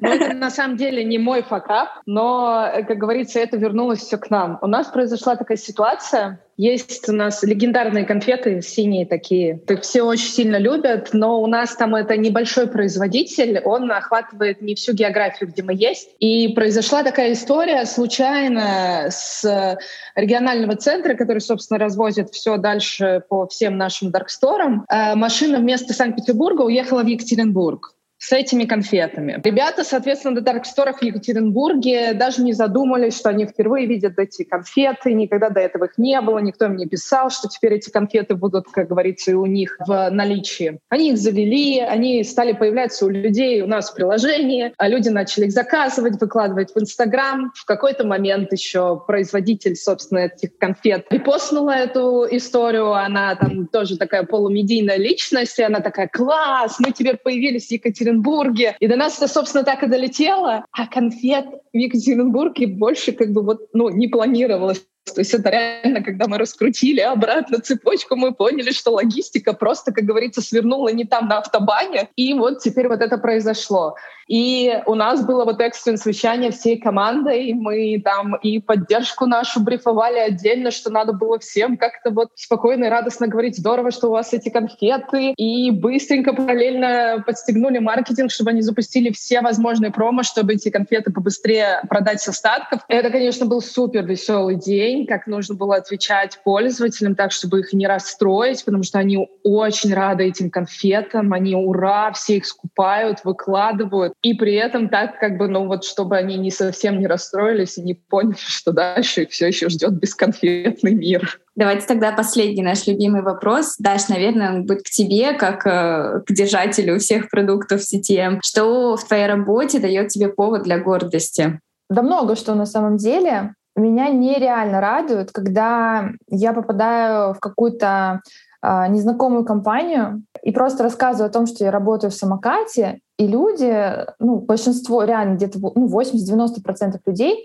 Но 0.00 0.08
это 0.08 0.34
на 0.34 0.50
самом 0.50 0.76
деле 0.76 1.04
не 1.04 1.18
мой 1.18 1.42
факап, 1.42 1.88
но, 2.06 2.70
как 2.86 2.98
говорится, 2.98 3.40
это 3.40 3.56
вернулось 3.56 4.00
все 4.00 4.18
к 4.18 4.30
нам. 4.30 4.58
У 4.62 4.66
нас 4.66 4.88
произошла 4.88 5.36
такая 5.36 5.56
ситуация, 5.56 6.40
есть 6.58 7.08
у 7.08 7.12
нас 7.12 7.44
легендарные 7.44 8.04
конфеты, 8.04 8.60
синие 8.62 9.06
такие. 9.06 9.60
Их 9.68 9.82
все 9.82 10.02
очень 10.02 10.28
сильно 10.28 10.56
любят, 10.56 11.10
но 11.12 11.40
у 11.40 11.46
нас 11.46 11.76
там 11.76 11.94
это 11.94 12.16
небольшой 12.16 12.66
производитель, 12.66 13.60
он 13.64 13.90
охватывает 13.92 14.60
не 14.60 14.74
всю 14.74 14.92
географию, 14.92 15.50
где 15.50 15.62
мы 15.62 15.74
есть. 15.74 16.10
И 16.18 16.48
произошла 16.48 17.04
такая 17.04 17.32
история 17.32 17.84
случайно 17.86 19.06
с 19.08 19.78
регионального 20.16 20.74
центра, 20.74 21.14
который, 21.14 21.40
собственно, 21.40 21.78
развозит 21.78 22.30
все 22.30 22.56
дальше 22.56 23.22
по 23.28 23.46
всем 23.46 23.76
нашим 23.76 24.10
дарксторам. 24.10 24.84
Э, 24.90 25.14
машина 25.14 25.58
вместо 25.58 25.94
Санкт-Петербурга 25.94 26.62
уехала 26.62 27.04
в 27.04 27.06
Екатеринбург 27.06 27.94
с 28.18 28.32
этими 28.32 28.64
конфетами. 28.64 29.40
Ребята, 29.42 29.84
соответственно, 29.84 30.34
до 30.34 30.40
дарксторов 30.40 30.98
в 30.98 31.02
Екатеринбурге 31.02 32.14
даже 32.14 32.42
не 32.42 32.52
задумались, 32.52 33.16
что 33.16 33.28
они 33.28 33.46
впервые 33.46 33.86
видят 33.86 34.18
эти 34.18 34.42
конфеты, 34.42 35.12
никогда 35.12 35.50
до 35.50 35.60
этого 35.60 35.84
их 35.84 35.98
не 35.98 36.20
было, 36.20 36.38
никто 36.40 36.66
им 36.66 36.76
не 36.76 36.86
писал, 36.86 37.30
что 37.30 37.48
теперь 37.48 37.74
эти 37.74 37.90
конфеты 37.90 38.34
будут, 38.34 38.66
как 38.70 38.88
говорится, 38.88 39.30
и 39.30 39.34
у 39.34 39.46
них 39.46 39.76
в 39.86 40.10
наличии. 40.10 40.80
Они 40.88 41.10
их 41.10 41.18
завели, 41.18 41.78
они 41.78 42.24
стали 42.24 42.52
появляться 42.52 43.06
у 43.06 43.08
людей 43.08 43.62
у 43.62 43.66
нас 43.66 43.90
в 43.90 43.94
приложении, 43.94 44.72
а 44.76 44.88
люди 44.88 45.08
начали 45.08 45.44
их 45.44 45.52
заказывать, 45.52 46.20
выкладывать 46.20 46.74
в 46.74 46.78
Инстаграм. 46.78 47.52
В 47.54 47.64
какой-то 47.64 48.04
момент 48.04 48.52
еще 48.52 49.00
производитель, 49.06 49.76
собственно, 49.76 50.18
этих 50.18 50.58
конфет 50.58 51.06
репостнула 51.10 51.70
эту 51.70 52.26
историю, 52.30 52.92
она 52.92 53.36
там 53.36 53.68
тоже 53.68 53.96
такая 53.96 54.24
полумедийная 54.24 54.96
личность, 54.96 55.58
и 55.60 55.62
она 55.62 55.80
такая, 55.80 56.08
класс, 56.08 56.76
мы 56.80 56.90
теперь 56.90 57.16
появились 57.16 57.68
в 57.68 57.70
Екатеринбурге, 57.70 58.07
Екатеринбурге. 58.08 58.76
И 58.80 58.86
до 58.86 58.96
нас 58.96 59.16
это, 59.16 59.28
собственно, 59.28 59.64
так 59.64 59.82
и 59.82 59.86
долетело. 59.86 60.64
А 60.72 60.86
конфет 60.86 61.46
в 61.72 61.76
Екатеринбурге 61.76 62.66
больше 62.66 63.12
как 63.12 63.32
бы 63.32 63.42
вот, 63.42 63.68
ну, 63.72 63.88
не 63.88 64.08
планировалось. 64.08 64.84
То 65.12 65.20
есть 65.20 65.34
это 65.34 65.50
реально, 65.50 66.02
когда 66.02 66.26
мы 66.26 66.38
раскрутили 66.38 67.00
обратно 67.00 67.60
цепочку, 67.60 68.16
мы 68.16 68.32
поняли, 68.34 68.70
что 68.70 68.92
логистика 68.92 69.52
просто, 69.52 69.92
как 69.92 70.04
говорится, 70.04 70.40
свернула 70.40 70.88
не 70.88 71.04
там 71.04 71.28
на 71.28 71.38
автобане. 71.38 72.08
И 72.16 72.34
вот 72.34 72.60
теперь 72.60 72.88
вот 72.88 73.00
это 73.00 73.18
произошло. 73.18 73.94
И 74.28 74.82
у 74.84 74.94
нас 74.94 75.24
было 75.24 75.44
вот 75.44 75.60
экстренное 75.60 75.96
совещание 75.96 76.50
всей 76.50 76.78
командой. 76.78 77.54
Мы 77.54 78.00
там 78.04 78.36
и 78.36 78.60
поддержку 78.60 79.24
нашу 79.24 79.60
брифовали 79.60 80.18
отдельно, 80.18 80.70
что 80.70 80.90
надо 80.90 81.14
было 81.14 81.38
всем 81.38 81.78
как-то 81.78 82.10
вот 82.10 82.28
спокойно 82.34 82.84
и 82.84 82.88
радостно 82.88 83.26
говорить, 83.26 83.56
здорово, 83.56 83.90
что 83.90 84.08
у 84.08 84.12
вас 84.12 84.34
эти 84.34 84.50
конфеты. 84.50 85.32
И 85.36 85.70
быстренько 85.70 86.34
параллельно 86.34 87.24
подстегнули 87.26 87.78
маркетинг, 87.78 88.30
чтобы 88.30 88.50
они 88.50 88.60
запустили 88.60 89.10
все 89.12 89.40
возможные 89.40 89.90
промо, 89.90 90.22
чтобы 90.22 90.54
эти 90.54 90.68
конфеты 90.68 91.10
побыстрее 91.10 91.80
продать 91.88 92.20
с 92.20 92.28
остатков. 92.28 92.82
Это, 92.88 93.10
конечно, 93.10 93.46
был 93.46 93.62
супер 93.62 94.04
веселый 94.04 94.56
день, 94.56 94.97
как 95.06 95.26
нужно 95.26 95.54
было 95.54 95.76
отвечать 95.76 96.40
пользователям 96.44 97.14
так, 97.14 97.32
чтобы 97.32 97.60
их 97.60 97.72
не 97.72 97.86
расстроить, 97.86 98.64
потому 98.64 98.82
что 98.82 98.98
они 98.98 99.28
очень 99.42 99.94
рады 99.94 100.24
этим 100.24 100.50
конфетам, 100.50 101.32
они 101.32 101.54
ура, 101.54 102.12
все 102.12 102.36
их 102.36 102.46
скупают, 102.46 103.24
выкладывают. 103.24 104.14
И 104.22 104.34
при 104.34 104.54
этом 104.54 104.88
так, 104.88 105.18
как 105.18 105.38
бы, 105.38 105.48
ну 105.48 105.66
вот, 105.66 105.84
чтобы 105.84 106.16
они 106.16 106.36
не 106.36 106.50
совсем 106.50 106.98
не 106.98 107.06
расстроились 107.06 107.78
и 107.78 107.82
не 107.82 107.94
поняли, 107.94 108.36
что 108.38 108.72
дальше 108.72 109.22
их 109.22 109.30
все 109.30 109.48
еще 109.48 109.68
ждет 109.68 109.92
бесконфетный 109.92 110.94
мир. 110.94 111.40
Давайте 111.58 111.86
тогда 111.86 112.12
последний 112.12 112.62
наш 112.62 112.86
любимый 112.86 113.22
вопрос. 113.22 113.76
Даш, 113.78 114.08
наверное, 114.08 114.52
он 114.52 114.64
будет 114.64 114.84
к 114.84 114.90
тебе, 114.90 115.32
как 115.32 115.66
э, 115.66 116.20
к 116.24 116.32
держателю 116.32 117.00
всех 117.00 117.30
продуктов 117.30 117.80
CTM. 117.80 118.38
Что 118.44 118.96
в 118.96 119.04
твоей 119.04 119.26
работе 119.26 119.80
дает 119.80 120.06
тебе 120.08 120.28
повод 120.28 120.62
для 120.62 120.78
гордости? 120.78 121.58
Да 121.90 122.02
много 122.02 122.36
что 122.36 122.54
на 122.54 122.64
самом 122.64 122.96
деле. 122.96 123.54
Меня 123.78 124.08
нереально 124.08 124.80
радует, 124.80 125.30
когда 125.30 126.10
я 126.28 126.52
попадаю 126.52 127.34
в 127.34 127.40
какую-то 127.40 128.20
э, 128.62 128.88
незнакомую 128.88 129.44
компанию 129.44 130.22
и 130.42 130.50
просто 130.50 130.82
рассказываю 130.82 131.28
о 131.28 131.32
том, 131.32 131.46
что 131.46 131.64
я 131.64 131.70
работаю 131.70 132.10
в 132.10 132.14
самокате, 132.14 133.00
и 133.18 133.26
люди, 133.26 134.06
ну, 134.18 134.36
большинство, 134.38 135.04
реально 135.04 135.34
где-то 135.34 135.58
ну, 135.60 135.88
80-90% 135.88 137.00
людей 137.06 137.44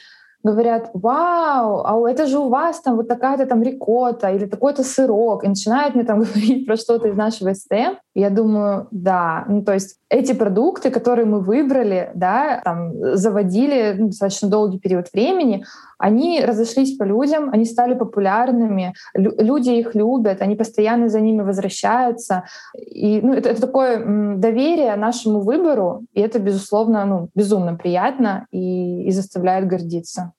говорят, 0.52 0.92
вау, 0.94 1.84
а 1.86 2.10
это 2.10 2.28
же 2.28 2.38
у 2.38 2.50
вас 2.50 2.82
там 2.82 2.98
вот 2.98 3.08
такая-то 3.08 3.46
там 3.46 3.64
рикота 3.64 4.30
или 4.30 4.46
такой-то 4.46 4.84
сырок, 4.84 5.44
и 5.44 5.48
начинают 5.48 5.96
мне 5.96 6.04
там 6.04 6.20
говорить 6.24 6.66
про 6.66 6.76
что-то 6.76 7.08
из 7.08 7.16
нашего 7.16 7.54
СТМ. 7.54 7.96
Я 8.14 8.30
думаю, 8.30 8.88
да, 8.92 9.46
ну 9.48 9.64
то 9.64 9.74
есть 9.74 9.98
эти 10.10 10.34
продукты, 10.34 10.92
которые 10.92 11.26
мы 11.26 11.40
выбрали, 11.40 12.12
да, 12.14 12.62
там 12.64 12.92
заводили 13.16 13.96
ну, 13.98 14.08
достаточно 14.08 14.50
долгий 14.50 14.80
период 14.80 15.08
времени, 15.14 15.66
они 15.98 16.44
разошлись 16.44 16.98
по 16.98 17.04
людям, 17.04 17.50
они 17.52 17.64
стали 17.64 17.94
популярными, 17.94 18.94
лю- 19.16 19.36
люди 19.38 19.70
их 19.70 19.96
любят, 19.96 20.42
они 20.42 20.56
постоянно 20.56 21.08
за 21.08 21.22
ними 21.22 21.42
возвращаются. 21.42 22.44
И 22.76 23.22
ну, 23.22 23.34
это, 23.34 23.50
это 23.50 23.62
такое 23.62 24.00
м, 24.00 24.42
доверие 24.42 24.96
нашему 24.98 25.40
выбору, 25.40 26.02
и 26.14 26.20
это, 26.20 26.40
безусловно, 26.40 27.06
ну, 27.06 27.30
безумно 27.36 27.76
приятно 27.76 28.48
и, 28.52 29.06
и 29.06 29.12
заставляет 29.12 29.66
гордиться. 29.68 30.33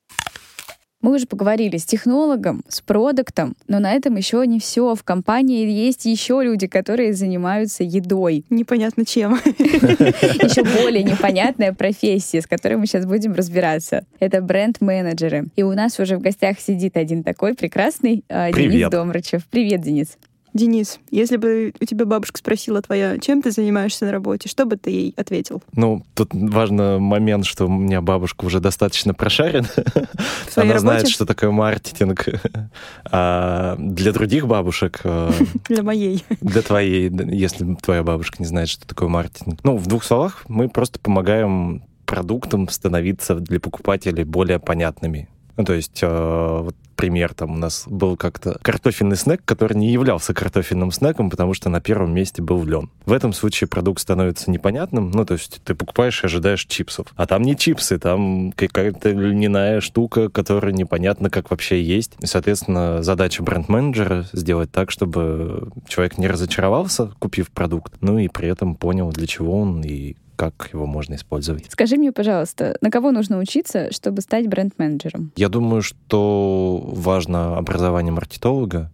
Мы 1.04 1.16
уже 1.16 1.26
поговорили 1.26 1.76
с 1.76 1.84
технологом, 1.84 2.64
с 2.66 2.80
продуктом, 2.80 3.56
но 3.68 3.78
на 3.78 3.92
этом 3.92 4.16
еще 4.16 4.42
не 4.46 4.58
все. 4.58 4.94
В 4.94 5.02
компании 5.02 5.68
есть 5.68 6.06
еще 6.06 6.40
люди, 6.42 6.66
которые 6.66 7.12
занимаются 7.12 7.84
едой. 7.84 8.46
Непонятно 8.48 9.04
чем. 9.04 9.34
Еще 9.44 10.64
более 10.64 11.02
непонятная 11.02 11.74
профессия, 11.74 12.40
с 12.40 12.46
которой 12.46 12.76
мы 12.76 12.86
сейчас 12.86 13.04
будем 13.04 13.34
разбираться. 13.34 14.06
Это 14.18 14.40
бренд-менеджеры. 14.40 15.48
И 15.56 15.62
у 15.62 15.74
нас 15.74 16.00
уже 16.00 16.16
в 16.16 16.22
гостях 16.22 16.58
сидит 16.58 16.96
один 16.96 17.22
такой 17.22 17.52
прекрасный 17.52 18.24
э, 18.30 18.50
Денис 18.54 18.88
Домрачев. 18.88 19.42
Привет, 19.50 19.82
Денис. 19.82 20.16
Денис, 20.54 21.00
если 21.10 21.36
бы 21.36 21.74
у 21.80 21.84
тебя 21.84 22.06
бабушка 22.06 22.38
спросила 22.38 22.80
твоя, 22.80 23.18
чем 23.18 23.42
ты 23.42 23.50
занимаешься 23.50 24.04
на 24.04 24.12
работе, 24.12 24.48
что 24.48 24.66
бы 24.66 24.76
ты 24.76 24.90
ей 24.90 25.14
ответил? 25.16 25.62
Ну, 25.74 26.04
тут 26.14 26.30
важный 26.32 27.00
момент, 27.00 27.44
что 27.44 27.66
у 27.66 27.68
меня 27.68 28.00
бабушка 28.00 28.44
уже 28.44 28.60
достаточно 28.60 29.14
прошарена. 29.14 29.68
Она 30.54 30.74
работе? 30.74 30.78
знает, 30.78 31.08
что 31.08 31.26
такое 31.26 31.50
маркетинг. 31.50 32.26
А 33.10 33.76
для 33.78 34.12
других 34.12 34.46
бабушек... 34.46 35.00
э, 35.02 35.30
Для 35.68 35.82
моей. 35.82 36.24
Для 36.40 36.62
твоей, 36.62 37.10
если 37.10 37.74
твоя 37.74 38.04
бабушка 38.04 38.36
не 38.38 38.46
знает, 38.46 38.68
что 38.68 38.86
такое 38.86 39.08
маркетинг. 39.08 39.58
Ну, 39.64 39.76
в 39.76 39.88
двух 39.88 40.04
словах, 40.04 40.44
мы 40.46 40.68
просто 40.68 41.00
помогаем 41.00 41.82
продуктам 42.06 42.68
становиться 42.68 43.34
для 43.34 43.58
покупателей 43.58 44.22
более 44.22 44.60
понятными. 44.60 45.28
Ну, 45.56 45.64
то 45.64 45.72
есть, 45.72 46.00
э, 46.02 46.58
вот 46.62 46.74
пример, 46.94 47.34
там 47.34 47.52
у 47.52 47.56
нас 47.56 47.84
был 47.86 48.16
как-то 48.16 48.58
картофельный 48.62 49.16
снэк, 49.16 49.42
который 49.44 49.76
не 49.76 49.92
являлся 49.92 50.32
картофельным 50.32 50.90
снеком, 50.92 51.30
потому 51.30 51.54
что 51.54 51.68
на 51.68 51.80
первом 51.80 52.14
месте 52.14 52.42
был 52.42 52.64
лен. 52.64 52.90
В 53.04 53.12
этом 53.12 53.32
случае 53.32 53.68
продукт 53.68 54.00
становится 54.00 54.50
непонятным, 54.50 55.10
ну, 55.10 55.24
то 55.24 55.34
есть 55.34 55.60
ты 55.64 55.74
покупаешь 55.74 56.22
и 56.22 56.26
ожидаешь 56.26 56.64
чипсов. 56.66 57.06
А 57.16 57.26
там 57.26 57.42
не 57.42 57.56
чипсы, 57.56 57.98
там 57.98 58.52
какая-то 58.52 59.10
льняная 59.10 59.80
штука, 59.80 60.28
которая 60.28 60.72
непонятно, 60.72 61.30
как 61.30 61.50
вообще 61.50 61.82
есть. 61.82 62.12
И, 62.20 62.26
соответственно, 62.26 63.02
задача 63.02 63.42
бренд-менеджера 63.42 64.26
сделать 64.32 64.70
так, 64.70 64.90
чтобы 64.90 65.70
человек 65.88 66.18
не 66.18 66.28
разочаровался, 66.28 67.12
купив 67.18 67.50
продукт, 67.50 67.94
ну 68.00 68.18
и 68.18 68.28
при 68.28 68.48
этом 68.48 68.76
понял, 68.76 69.10
для 69.10 69.26
чего 69.26 69.60
он 69.60 69.82
и 69.82 70.16
как 70.36 70.70
его 70.72 70.86
можно 70.86 71.14
использовать. 71.14 71.70
Скажи 71.70 71.96
мне, 71.96 72.12
пожалуйста, 72.12 72.76
на 72.80 72.90
кого 72.90 73.10
нужно 73.10 73.38
учиться, 73.38 73.92
чтобы 73.92 74.20
стать 74.22 74.48
бренд-менеджером? 74.48 75.32
Я 75.36 75.48
думаю, 75.48 75.82
что 75.82 76.82
важно 76.86 77.56
образование 77.56 78.12
маркетолога 78.12 78.90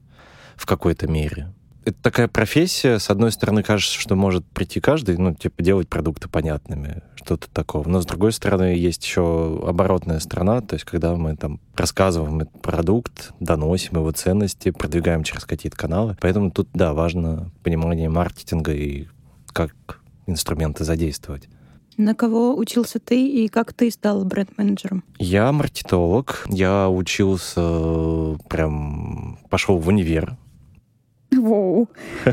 в 0.56 0.66
какой-то 0.66 1.06
мере. 1.06 1.52
Это 1.84 1.96
такая 2.02 2.28
профессия, 2.28 2.98
с 2.98 3.08
одной 3.08 3.32
стороны, 3.32 3.62
кажется, 3.62 3.98
что 3.98 4.14
может 4.14 4.44
прийти 4.44 4.80
каждый, 4.80 5.16
ну, 5.16 5.34
типа, 5.34 5.62
делать 5.62 5.88
продукты 5.88 6.28
понятными, 6.28 7.02
что-то 7.14 7.48
такого. 7.50 7.88
Но, 7.88 8.02
с 8.02 8.06
другой 8.06 8.32
стороны, 8.32 8.76
есть 8.76 9.02
еще 9.02 9.62
оборотная 9.66 10.20
сторона, 10.20 10.60
то 10.60 10.74
есть, 10.74 10.84
когда 10.84 11.16
мы 11.16 11.36
там 11.36 11.58
рассказываем 11.74 12.40
этот 12.40 12.60
продукт, 12.60 13.32
доносим 13.40 13.96
его 13.96 14.10
ценности, 14.12 14.70
продвигаем 14.70 15.24
через 15.24 15.46
какие-то 15.46 15.76
каналы. 15.76 16.16
Поэтому 16.20 16.50
тут, 16.50 16.68
да, 16.74 16.92
важно 16.92 17.50
понимание 17.62 18.10
маркетинга 18.10 18.72
и 18.72 19.08
как 19.52 19.99
инструменты 20.30 20.84
задействовать. 20.84 21.48
На 21.96 22.14
кого 22.14 22.56
учился 22.56 22.98
ты 22.98 23.26
и 23.26 23.48
как 23.48 23.72
ты 23.74 23.90
стал 23.90 24.24
бренд-менеджером? 24.24 25.04
Я 25.18 25.52
маркетолог. 25.52 26.46
Я 26.48 26.88
учился 26.88 28.38
прям... 28.48 29.38
Пошел 29.50 29.78
в 29.78 29.88
универ. 29.88 30.36
Воу. 31.32 31.88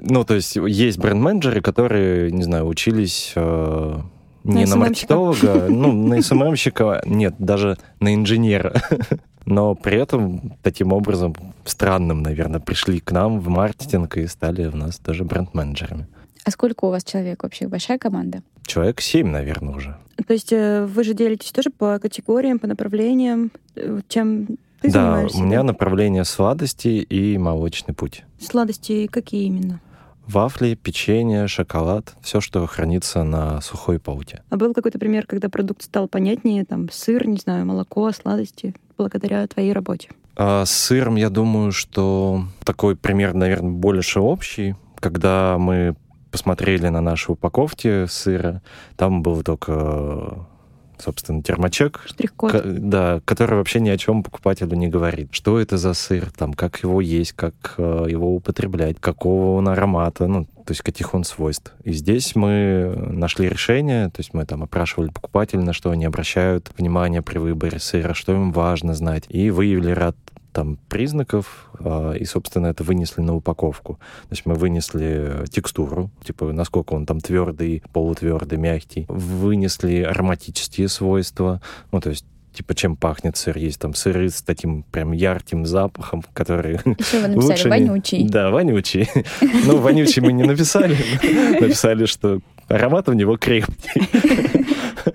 Ну, 0.00 0.24
то 0.24 0.34
есть 0.34 0.56
есть 0.56 0.98
бренд-менеджеры, 0.98 1.60
которые, 1.60 2.32
не 2.32 2.44
знаю, 2.44 2.66
учились 2.66 3.34
э, 3.36 4.00
не 4.42 4.64
На 4.64 4.70
на 4.70 4.76
маркетолога, 4.76 5.66
ну, 5.68 5.92
на 5.92 6.22
СММщика, 6.22 7.02
нет, 7.04 7.34
даже 7.38 7.76
на 8.00 8.14
инженера. 8.14 8.80
Но 9.44 9.74
при 9.74 9.98
этом 9.98 10.54
таким 10.62 10.92
образом 10.92 11.34
странным, 11.64 12.22
наверное, 12.22 12.58
пришли 12.58 13.00
к 13.00 13.12
нам 13.12 13.38
в 13.38 13.48
маркетинг 13.48 14.16
и 14.16 14.26
стали 14.26 14.66
у 14.66 14.76
нас 14.76 14.96
тоже 14.96 15.24
бренд-менеджерами. 15.24 16.06
А 16.46 16.50
сколько 16.52 16.84
у 16.84 16.90
вас 16.90 17.02
человек 17.02 17.42
вообще? 17.42 17.66
Большая 17.66 17.98
команда? 17.98 18.40
Человек 18.66 19.00
семь, 19.00 19.26
наверное, 19.26 19.74
уже. 19.74 19.96
То 20.28 20.32
есть 20.32 20.52
э, 20.52 20.86
вы 20.86 21.02
же 21.02 21.12
делитесь 21.12 21.50
тоже 21.50 21.70
по 21.70 21.98
категориям, 21.98 22.60
по 22.60 22.68
направлениям, 22.68 23.50
э, 23.74 24.00
чем 24.08 24.46
ты 24.80 24.92
да, 24.92 25.02
занимаешься? 25.02 25.38
у 25.38 25.42
меня 25.42 25.64
направление 25.64 26.24
сладости 26.24 26.88
и 26.88 27.36
молочный 27.36 27.94
путь. 27.94 28.24
Сладости 28.38 29.08
какие 29.08 29.46
именно? 29.46 29.80
Вафли, 30.28 30.76
печенье, 30.76 31.48
шоколад, 31.48 32.14
все, 32.22 32.40
что 32.40 32.64
хранится 32.66 33.24
на 33.24 33.60
сухой 33.60 33.98
пауте. 33.98 34.44
А 34.48 34.56
был 34.56 34.72
какой-то 34.72 35.00
пример, 35.00 35.26
когда 35.26 35.48
продукт 35.48 35.82
стал 35.82 36.06
понятнее, 36.06 36.64
там 36.64 36.88
сыр, 36.92 37.26
не 37.26 37.38
знаю, 37.38 37.66
молоко, 37.66 38.12
сладости, 38.12 38.76
благодаря 38.96 39.44
твоей 39.48 39.72
работе? 39.72 40.10
А 40.36 40.64
с 40.64 40.70
сыром, 40.70 41.16
я 41.16 41.28
думаю, 41.28 41.72
что 41.72 42.44
такой 42.62 42.94
пример, 42.94 43.34
наверное, 43.34 43.72
больше 43.72 44.20
общий. 44.20 44.76
Когда 45.00 45.56
мы 45.58 45.96
посмотрели 46.36 46.88
на 46.88 47.00
наши 47.00 47.32
упаковки 47.32 48.04
сыра, 48.06 48.60
там 48.96 49.22
был 49.22 49.42
только 49.42 50.46
собственно, 50.98 51.42
термочек. 51.42 52.02
Штрих-код. 52.06 52.52
ко- 52.52 52.62
да, 52.64 53.20
который 53.24 53.56
вообще 53.56 53.80
ни 53.80 53.88
о 53.88 53.96
чем 53.98 54.22
покупателю 54.22 54.76
не 54.76 54.88
говорит. 54.88 55.28
Что 55.30 55.58
это 55.58 55.76
за 55.78 55.94
сыр, 55.94 56.30
там, 56.30 56.54
как 56.54 56.82
его 56.82 57.00
есть, 57.00 57.32
как 57.32 57.74
э, 57.76 58.06
его 58.08 58.34
употреблять, 58.34 58.96
какого 58.98 59.56
он 59.56 59.68
аромата, 59.68 60.26
ну, 60.26 60.44
то 60.44 60.70
есть 60.70 60.80
каких 60.82 61.14
он 61.14 61.24
свойств. 61.24 61.72
И 61.84 61.92
здесь 61.92 62.34
мы 62.34 62.94
нашли 62.96 63.48
решение, 63.48 64.06
то 64.08 64.20
есть 64.20 64.32
мы 64.32 64.44
там 64.46 64.62
опрашивали 64.62 65.10
покупателей, 65.10 65.64
на 65.64 65.72
что 65.74 65.90
они 65.90 66.06
обращают 66.06 66.70
внимание 66.78 67.20
при 67.22 67.38
выборе 67.38 67.78
сыра, 67.78 68.14
что 68.14 68.32
им 68.32 68.52
важно 68.52 68.94
знать, 68.94 69.24
и 69.28 69.50
выявили 69.50 69.90
ряд 69.90 70.16
там 70.56 70.78
признаков, 70.88 71.68
а, 71.80 72.14
и, 72.14 72.24
собственно, 72.24 72.68
это 72.68 72.82
вынесли 72.82 73.20
на 73.20 73.36
упаковку. 73.36 73.96
То 74.22 74.30
есть 74.30 74.46
мы 74.46 74.54
вынесли 74.54 75.44
текстуру, 75.50 76.10
типа, 76.24 76.50
насколько 76.50 76.94
он 76.94 77.04
там 77.04 77.20
твердый, 77.20 77.82
полутвердый, 77.92 78.56
мягкий. 78.56 79.04
Вынесли 79.08 80.00
ароматические 80.00 80.88
свойства, 80.88 81.60
ну, 81.92 82.00
то 82.00 82.08
есть 82.08 82.24
типа, 82.54 82.74
чем 82.74 82.96
пахнет 82.96 83.36
сыр. 83.36 83.58
Есть 83.58 83.80
там 83.80 83.92
сыры 83.92 84.30
с 84.30 84.40
таким 84.40 84.82
прям 84.84 85.12
ярким 85.12 85.66
запахом, 85.66 86.24
который... 86.32 86.80
Еще 86.98 87.20
вы 87.20 87.28
написали 87.28 87.34
лучше 87.36 87.64
не- 87.64 87.70
вонючий. 87.70 88.26
Да, 88.26 88.50
вонючий. 88.50 89.10
Ну, 89.66 89.76
вонючий 89.76 90.22
мы 90.22 90.32
не 90.32 90.44
написали. 90.44 90.96
Написали, 91.60 92.06
что 92.06 92.40
аромат 92.68 93.10
у 93.10 93.12
него 93.12 93.36
крепкий. 93.36 94.00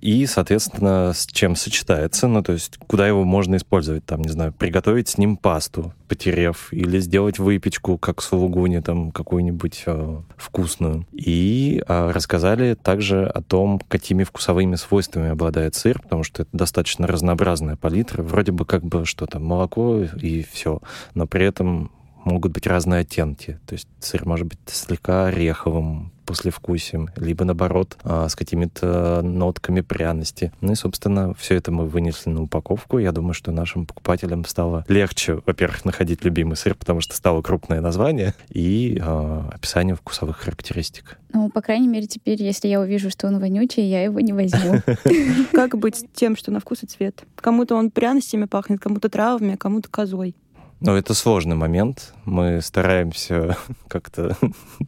И, 0.00 0.26
соответственно, 0.26 1.12
с 1.12 1.26
чем 1.26 1.56
сочетается, 1.56 2.28
ну, 2.28 2.42
то 2.42 2.52
есть 2.52 2.78
куда 2.86 3.06
его 3.06 3.24
можно 3.24 3.56
использовать, 3.56 4.04
там, 4.04 4.22
не 4.22 4.30
знаю, 4.30 4.52
приготовить 4.52 5.08
с 5.08 5.18
ним 5.18 5.36
пасту, 5.36 5.92
потерев, 6.08 6.72
или 6.72 7.00
сделать 7.00 7.38
выпечку, 7.38 7.98
как 7.98 8.22
сулугуни, 8.22 8.80
там, 8.80 9.10
какую-нибудь 9.10 9.84
э, 9.86 10.16
вкусную. 10.36 11.06
И 11.12 11.82
э, 11.86 12.10
рассказали 12.10 12.74
также 12.74 13.26
о 13.26 13.42
том, 13.42 13.80
какими 13.88 14.24
вкусовыми 14.24 14.76
свойствами 14.76 15.30
обладает 15.30 15.74
сыр, 15.74 16.00
потому 16.00 16.22
что 16.22 16.42
это 16.42 16.50
достаточно 16.52 17.06
разнообразная 17.06 17.76
палитра. 17.76 18.22
Вроде 18.22 18.52
бы 18.52 18.64
как 18.64 18.84
бы 18.84 19.04
что 19.06 19.26
там, 19.26 19.44
молоко 19.44 20.02
и 20.20 20.44
все, 20.50 20.80
но 21.14 21.26
при 21.26 21.46
этом 21.46 21.90
могут 22.24 22.52
быть 22.52 22.66
разные 22.66 23.00
оттенки. 23.00 23.58
То 23.66 23.74
есть 23.74 23.88
сыр 24.00 24.26
может 24.26 24.46
быть 24.46 24.58
слегка 24.66 25.26
ореховым, 25.26 26.12
послевкусием, 26.26 27.08
либо 27.16 27.44
наоборот 27.44 27.96
а, 28.02 28.28
с 28.28 28.34
какими-то 28.34 29.22
нотками 29.22 29.80
пряности. 29.80 30.52
Ну 30.60 30.72
и, 30.72 30.74
собственно, 30.74 31.34
все 31.34 31.54
это 31.54 31.72
мы 31.72 31.86
вынесли 31.86 32.30
на 32.30 32.42
упаковку. 32.42 32.98
Я 32.98 33.12
думаю, 33.12 33.32
что 33.32 33.52
нашим 33.52 33.86
покупателям 33.86 34.44
стало 34.44 34.84
легче, 34.88 35.40
во-первых, 35.46 35.84
находить 35.84 36.24
любимый 36.24 36.56
сыр, 36.56 36.74
потому 36.74 37.00
что 37.00 37.14
стало 37.14 37.40
крупное 37.42 37.80
название 37.80 38.34
и 38.50 39.00
а, 39.00 39.48
описание 39.54 39.94
вкусовых 39.94 40.38
характеристик. 40.38 41.18
Ну, 41.32 41.50
по 41.50 41.60
крайней 41.60 41.88
мере, 41.88 42.06
теперь, 42.06 42.42
если 42.42 42.68
я 42.68 42.80
увижу, 42.80 43.10
что 43.10 43.26
он 43.26 43.38
вонючий, 43.38 43.84
я 43.84 44.02
его 44.02 44.20
не 44.20 44.32
возьму. 44.32 44.80
Как 45.52 45.76
быть 45.76 45.96
с 45.96 46.04
тем, 46.14 46.36
что 46.36 46.50
на 46.50 46.60
вкус 46.60 46.82
и 46.82 46.86
цвет? 46.86 47.24
Кому-то 47.36 47.76
он 47.76 47.90
пряностями 47.90 48.46
пахнет, 48.46 48.80
кому-то 48.80 49.08
травами, 49.08 49.54
а 49.54 49.56
кому-то 49.56 49.88
козой. 49.90 50.34
Но 50.80 50.96
это 50.96 51.14
сложный 51.14 51.56
момент. 51.56 52.12
Мы 52.24 52.60
стараемся 52.60 53.56
как-то 53.88 54.36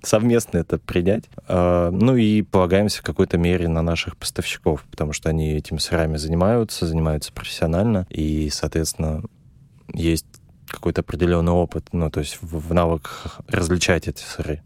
совместно 0.02 0.58
это 0.58 0.78
принять. 0.78 1.24
А, 1.46 1.90
Ну 1.90 2.16
и 2.16 2.42
полагаемся 2.42 2.98
в 3.00 3.02
какой-то 3.02 3.38
мере 3.38 3.68
на 3.68 3.82
наших 3.82 4.16
поставщиков, 4.16 4.84
потому 4.90 5.12
что 5.12 5.28
они 5.30 5.52
этими 5.52 5.78
сырами 5.78 6.16
занимаются, 6.16 6.86
занимаются 6.86 7.32
профессионально, 7.32 8.06
и, 8.10 8.50
соответственно, 8.50 9.22
есть 9.94 10.26
какой-то 10.70 11.00
определенный 11.00 11.52
опыт, 11.52 11.88
ну, 11.92 12.10
то 12.10 12.20
есть 12.20 12.38
в, 12.40 12.68
в 12.68 12.74
навыках 12.74 13.40
различать 13.48 14.08
эти 14.08 14.22
сыры. 14.22 14.62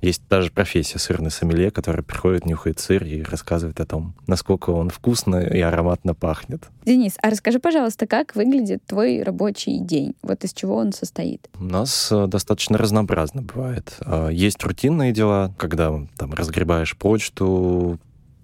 Есть 0.00 0.22
даже 0.28 0.50
профессия 0.50 0.98
сырный 0.98 1.30
сомелье, 1.30 1.70
который 1.70 2.02
приходит, 2.02 2.46
нюхает 2.46 2.78
сыр 2.80 3.04
и 3.04 3.22
рассказывает 3.22 3.80
о 3.80 3.86
том, 3.86 4.14
насколько 4.26 4.70
он 4.70 4.90
вкусно 4.90 5.36
и 5.36 5.60
ароматно 5.60 6.14
пахнет. 6.14 6.68
Денис, 6.84 7.14
а 7.22 7.30
расскажи, 7.30 7.58
пожалуйста, 7.58 8.06
как 8.06 8.34
выглядит 8.36 8.84
твой 8.86 9.22
рабочий 9.22 9.78
день? 9.80 10.14
Вот 10.22 10.44
из 10.44 10.52
чего 10.52 10.76
он 10.76 10.92
состоит? 10.92 11.48
У 11.58 11.64
нас 11.64 12.10
э, 12.12 12.26
достаточно 12.26 12.78
разнообразно 12.78 13.42
бывает. 13.42 13.96
А, 14.00 14.28
Есть 14.28 14.62
рутинные 14.62 15.12
дела, 15.12 15.52
когда 15.58 15.92
там 16.16 16.32
разгребаешь 16.32 16.96
почту, 16.96 17.98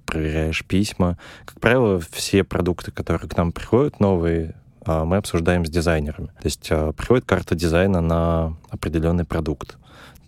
проверяешь 0.06 0.64
письма. 0.64 1.18
Как 1.44 1.60
правило, 1.60 2.01
все 2.10 2.44
продукты, 2.44 2.90
которые 2.90 3.28
к 3.28 3.36
нам 3.36 3.52
приходят, 3.52 4.01
новые, 4.01 4.55
мы 4.87 5.17
обсуждаем 5.17 5.65
с 5.65 5.71
дизайнерами. 5.71 6.29
То 6.29 6.45
есть 6.45 6.69
а, 6.71 6.93
приходит 6.93 7.25
карта 7.25 7.55
дизайна 7.55 8.01
на 8.01 8.57
определенный 8.71 9.25
продукт. 9.25 9.77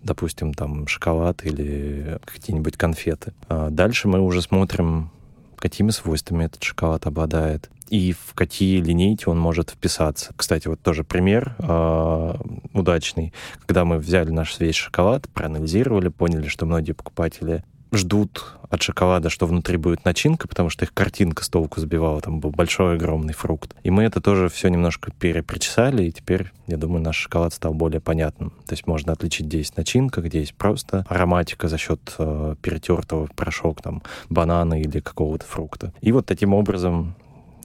Допустим, 0.03 0.53
там 0.53 0.87
шоколад 0.87 1.45
или 1.45 2.19
какие-нибудь 2.25 2.77
конфеты. 2.77 3.33
А 3.49 3.71
Дальше 3.71 4.07
мы 4.07 4.21
уже 4.21 4.43
смотрим, 4.43 5.11
какими 5.57 5.91
свойствами 5.91 6.45
этот 6.45 6.63
шоколад 6.63 7.07
обладает 7.07 7.71
и 7.89 8.13
в 8.13 8.35
какие 8.35 8.81
линейки 8.81 9.29
он 9.29 9.39
может 9.39 9.71
вписаться. 9.71 10.33
Кстати, 10.37 10.69
вот 10.69 10.81
тоже 10.81 11.05
пример 11.05 11.55
э, 11.59 12.35
удачный. 12.73 13.33
Когда 13.61 13.85
мы 13.85 13.99
взяли 13.99 14.31
наш 14.31 14.59
весь 14.59 14.75
шоколад, 14.75 15.29
проанализировали, 15.29 16.09
поняли, 16.09 16.49
что 16.49 16.67
многие 16.67 16.93
покупатели 16.93 17.63
ждут 17.93 18.55
от 18.71 18.83
шоколада, 18.83 19.31
что 19.31 19.47
внутри 19.47 19.77
будет 19.77 20.05
начинка, 20.05 20.49
потому 20.49 20.69
что 20.69 20.85
их 20.85 20.93
картинка 20.93 21.45
с 21.45 21.49
толку 21.49 21.81
сбивала, 21.81 22.21
там 22.21 22.41
был 22.41 22.51
большой 22.51 22.97
огромный 22.97 23.33
фрукт. 23.33 23.75
И 23.83 23.91
мы 23.91 24.03
это 24.03 24.21
тоже 24.21 24.49
все 24.49 24.69
немножко 24.69 25.13
перепричесали, 25.13 26.05
и 26.05 26.13
теперь, 26.13 26.51
я 26.67 26.77
думаю, 26.77 27.03
наш 27.03 27.17
шоколад 27.17 27.55
стал 27.55 27.75
более 27.75 28.01
понятным. 28.01 28.51
То 28.67 28.73
есть 28.73 28.87
можно 28.87 29.13
отличить, 29.13 29.47
где 29.47 29.59
есть 29.59 29.77
начинка, 29.77 30.21
где 30.21 30.41
есть 30.41 30.55
просто 30.55 31.07
ароматика 31.09 31.69
за 31.69 31.79
счет 31.79 32.15
э, 32.19 32.57
перетертого 32.61 33.29
порошок 33.35 33.81
там 33.81 34.03
банана 34.29 34.81
или 34.81 35.01
какого-то 35.01 35.45
фрукта. 35.47 35.93
И 36.01 36.13
вот 36.13 36.27
таким 36.27 36.53
образом 36.53 37.15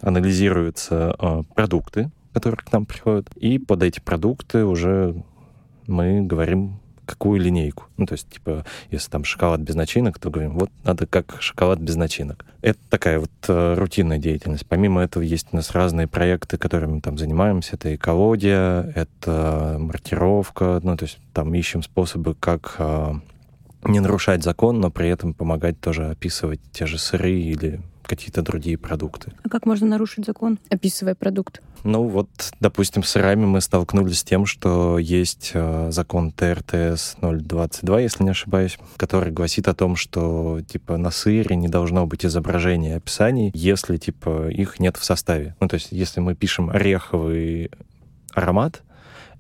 анализируются 0.02 1.16
э, 1.20 1.44
продукты, 1.56 2.12
которые 2.34 2.60
к 2.60 2.72
нам 2.72 2.86
приходят, 2.86 3.28
и 3.36 3.58
под 3.58 3.84
эти 3.84 4.00
продукты 4.00 4.64
уже 4.64 5.24
мы 5.88 6.22
говорим 6.22 6.80
какую 7.10 7.42
линейку. 7.42 7.86
Ну, 7.98 8.06
то 8.06 8.14
есть, 8.14 8.30
типа, 8.30 8.66
если 8.92 9.10
там 9.10 9.24
шоколад 9.24 9.62
без 9.62 9.76
начинок, 9.76 10.20
то 10.20 10.30
говорим, 10.30 10.58
вот 10.58 10.70
надо 10.84 11.08
как 11.08 11.42
шоколад 11.42 11.80
без 11.80 11.96
начинок. 11.96 12.46
Это 12.62 12.80
такая 12.90 13.20
вот 13.20 13.32
э, 13.48 13.74
рутинная 13.74 14.20
деятельность. 14.20 14.66
Помимо 14.68 15.02
этого 15.02 15.24
есть 15.24 15.48
у 15.52 15.56
нас 15.56 15.72
разные 15.72 16.08
проекты, 16.08 16.58
которыми 16.58 16.96
мы 16.96 17.02
там 17.02 17.18
занимаемся. 17.18 17.76
Это 17.76 17.96
экология, 17.96 18.92
это 18.96 19.78
маркировка. 19.80 20.80
Ну, 20.84 20.96
то 20.96 21.06
есть 21.06 21.18
там 21.34 21.54
ищем 21.54 21.82
способы, 21.82 22.36
как 22.36 22.76
э, 22.78 23.14
не 23.86 24.00
нарушать 24.00 24.44
закон, 24.44 24.80
но 24.80 24.92
при 24.92 25.10
этом 25.10 25.34
помогать 25.34 25.80
тоже 25.80 26.10
описывать 26.10 26.60
те 26.72 26.86
же 26.86 26.98
сыры 26.98 27.34
или 27.40 27.82
какие-то 28.04 28.42
другие 28.42 28.78
продукты. 28.78 29.32
А 29.44 29.50
как 29.50 29.66
можно 29.66 29.88
нарушить 29.88 30.26
закон? 30.26 30.58
Описывая 30.70 31.16
продукт. 31.16 31.62
Ну 31.84 32.04
вот, 32.04 32.30
допустим, 32.60 33.04
с 33.04 33.10
сырами 33.10 33.46
мы 33.46 33.62
столкнулись 33.62 34.20
с 34.20 34.24
тем, 34.24 34.46
что 34.46 34.98
есть 34.98 35.52
э, 35.54 35.92
закон 35.92 36.32
ТРТС 36.32 37.16
022, 37.22 38.00
если 38.02 38.24
не 38.24 38.32
ошибаюсь, 38.32 38.78
который 38.98 39.32
гласит 39.32 39.68
о 39.68 39.74
том, 39.74 39.96
что 39.96 40.62
типа 40.68 40.98
на 40.98 41.12
сыре 41.12 41.56
не 41.56 41.68
должно 41.68 42.06
быть 42.06 42.26
изображения 42.26 42.92
и 42.92 42.98
описаний, 42.98 43.52
если 43.54 43.98
типа 43.98 44.50
их 44.50 44.80
нет 44.80 44.98
в 44.98 45.04
составе. 45.04 45.56
Ну 45.60 45.68
то 45.68 45.76
есть 45.76 45.90
если 45.92 46.20
мы 46.20 46.36
пишем 46.36 46.70
ореховый 46.70 47.72
аромат, 48.34 48.84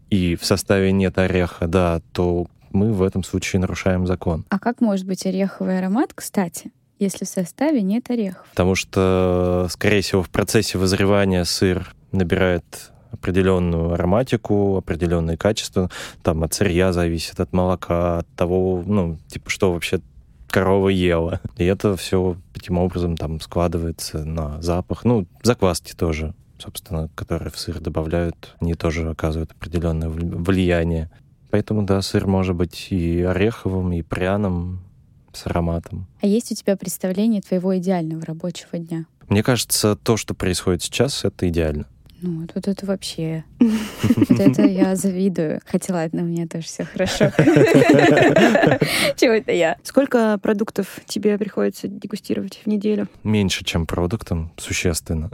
и 0.09 0.35
в 0.35 0.45
составе 0.45 0.91
нет 0.91 1.17
ореха, 1.17 1.67
да, 1.67 2.01
то 2.13 2.47
мы 2.71 2.91
в 2.93 3.03
этом 3.03 3.23
случае 3.23 3.59
нарушаем 3.59 4.07
закон. 4.07 4.45
А 4.49 4.59
как 4.59 4.81
может 4.81 5.05
быть 5.05 5.25
ореховый 5.25 5.77
аромат, 5.77 6.11
кстати, 6.13 6.71
если 6.97 7.25
в 7.25 7.29
составе 7.29 7.81
нет 7.81 8.09
орехов? 8.09 8.45
Потому 8.51 8.75
что, 8.75 9.67
скорее 9.69 10.01
всего, 10.01 10.23
в 10.23 10.29
процессе 10.29 10.77
вызревания 10.77 11.43
сыр 11.43 11.93
набирает 12.11 12.91
определенную 13.11 13.93
ароматику, 13.93 14.77
определенные 14.77 15.37
качества. 15.37 15.89
Там 16.21 16.43
от 16.43 16.53
сырья 16.53 16.93
зависит, 16.93 17.39
от 17.39 17.53
молока, 17.53 18.19
от 18.19 18.27
того, 18.35 18.83
ну, 18.85 19.17
типа, 19.27 19.49
что 19.49 19.73
вообще 19.73 19.99
корова 20.47 20.89
ела. 20.89 21.41
И 21.57 21.65
это 21.65 21.95
все 21.95 22.37
таким 22.53 22.77
образом 22.77 23.17
там 23.17 23.39
складывается 23.39 24.25
на 24.25 24.61
запах. 24.61 25.05
Ну, 25.05 25.27
закваски 25.43 25.93
тоже, 25.93 26.33
собственно, 26.57 27.09
которые 27.15 27.51
в 27.51 27.57
сыр 27.57 27.79
добавляют, 27.79 28.55
они 28.59 28.75
тоже 28.75 29.09
оказывают 29.09 29.51
определенное 29.51 30.09
вли- 30.09 30.35
влияние. 30.35 31.09
Поэтому, 31.51 31.83
да, 31.83 32.01
сыр 32.01 32.27
может 32.27 32.55
быть 32.55 32.87
и 32.91 33.21
ореховым, 33.23 33.91
и 33.93 34.01
пряным, 34.03 34.83
с 35.33 35.45
ароматом. 35.45 36.07
А 36.21 36.27
есть 36.27 36.51
у 36.51 36.55
тебя 36.55 36.75
представление 36.75 37.41
твоего 37.41 37.77
идеального 37.77 38.23
рабочего 38.25 38.77
дня? 38.79 39.05
Мне 39.27 39.43
кажется, 39.43 39.95
то, 39.95 40.17
что 40.17 40.33
происходит 40.33 40.81
сейчас, 40.81 41.23
это 41.23 41.47
идеально. 41.47 41.85
Ну, 42.21 42.47
вот 42.53 42.67
это 42.67 42.85
вообще... 42.85 43.43
Вот 44.15 44.39
это 44.39 44.63
я 44.63 44.95
завидую. 44.95 45.61
Хотя 45.65 45.93
ладно, 45.93 46.23
у 46.23 46.25
меня 46.25 46.47
тоже 46.47 46.65
все 46.65 46.83
хорошо. 46.85 47.31
Чего 49.15 49.33
это 49.33 49.51
я? 49.51 49.77
Сколько 49.83 50.37
продуктов 50.41 50.99
тебе 51.05 51.37
приходится 51.37 51.87
дегустировать 51.87 52.61
в 52.63 52.67
неделю? 52.67 53.07
Меньше, 53.23 53.63
чем 53.63 53.85
продуктом, 53.85 54.51
существенно. 54.57 55.29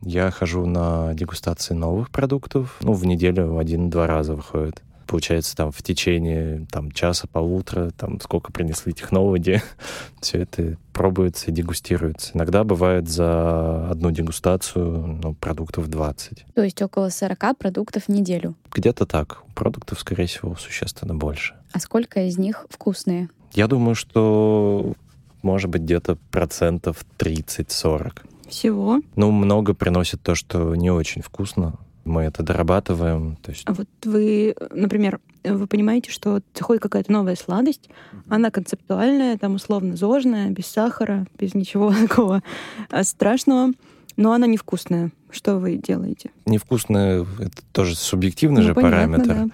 Я 0.00 0.30
хожу 0.30 0.66
на 0.66 1.14
дегустации 1.14 1.74
новых 1.74 2.10
продуктов. 2.10 2.76
Ну, 2.82 2.92
в 2.92 3.06
неделю 3.06 3.56
один-два 3.58 4.06
раза 4.06 4.34
выходит 4.34 4.82
получается, 5.06 5.56
там 5.56 5.72
в 5.72 5.82
течение 5.82 6.66
там, 6.70 6.90
часа, 6.90 7.26
полутора, 7.26 7.90
там 7.90 8.20
сколько 8.20 8.52
принесли 8.52 8.92
технологии, 8.92 9.62
все 10.20 10.42
это 10.42 10.76
пробуется 10.92 11.50
и 11.50 11.52
дегустируется. 11.52 12.32
Иногда 12.34 12.64
бывает 12.64 13.08
за 13.08 13.90
одну 13.90 14.10
дегустацию 14.10 15.18
ну, 15.22 15.34
продуктов 15.34 15.88
20. 15.88 16.46
То 16.54 16.62
есть 16.62 16.80
около 16.82 17.08
40 17.08 17.58
продуктов 17.58 18.04
в 18.04 18.08
неделю? 18.08 18.54
Где-то 18.72 19.06
так. 19.06 19.42
Продуктов, 19.54 20.00
скорее 20.00 20.26
всего, 20.26 20.54
существенно 20.56 21.14
больше. 21.14 21.54
А 21.72 21.80
сколько 21.80 22.20
из 22.26 22.38
них 22.38 22.66
вкусные? 22.70 23.28
Я 23.52 23.66
думаю, 23.66 23.94
что 23.94 24.94
может 25.42 25.70
быть 25.70 25.82
где-то 25.82 26.16
процентов 26.30 27.04
30-40. 27.18 28.22
Всего? 28.48 29.00
Ну, 29.16 29.30
много 29.30 29.74
приносит 29.74 30.22
то, 30.22 30.34
что 30.34 30.74
не 30.74 30.90
очень 30.90 31.22
вкусно 31.22 31.74
мы 32.04 32.22
это 32.22 32.42
дорабатываем. 32.42 33.36
То 33.36 33.50
есть... 33.50 33.62
А 33.66 33.72
вот 33.72 33.88
вы, 34.04 34.54
например, 34.70 35.20
вы 35.42 35.66
понимаете, 35.66 36.10
что 36.10 36.40
заходит 36.54 36.82
какая-то 36.82 37.12
новая 37.12 37.36
сладость, 37.36 37.88
она 38.28 38.50
концептуальная, 38.50 39.36
там 39.38 39.54
условно 39.54 39.96
зожная, 39.96 40.50
без 40.50 40.66
сахара, 40.66 41.26
без 41.38 41.54
ничего 41.54 41.92
такого 42.08 42.42
а, 42.90 43.02
страшного, 43.04 43.72
но 44.16 44.32
она 44.32 44.46
невкусная. 44.46 45.10
Что 45.30 45.58
вы 45.58 45.76
делаете? 45.76 46.30
Невкусная— 46.46 47.26
это 47.38 47.62
тоже 47.72 47.96
субъективный 47.96 48.62
ну, 48.62 48.68
же 48.68 48.74
понятно, 48.74 49.18
параметр. 49.18 49.34
Да. 49.34 49.46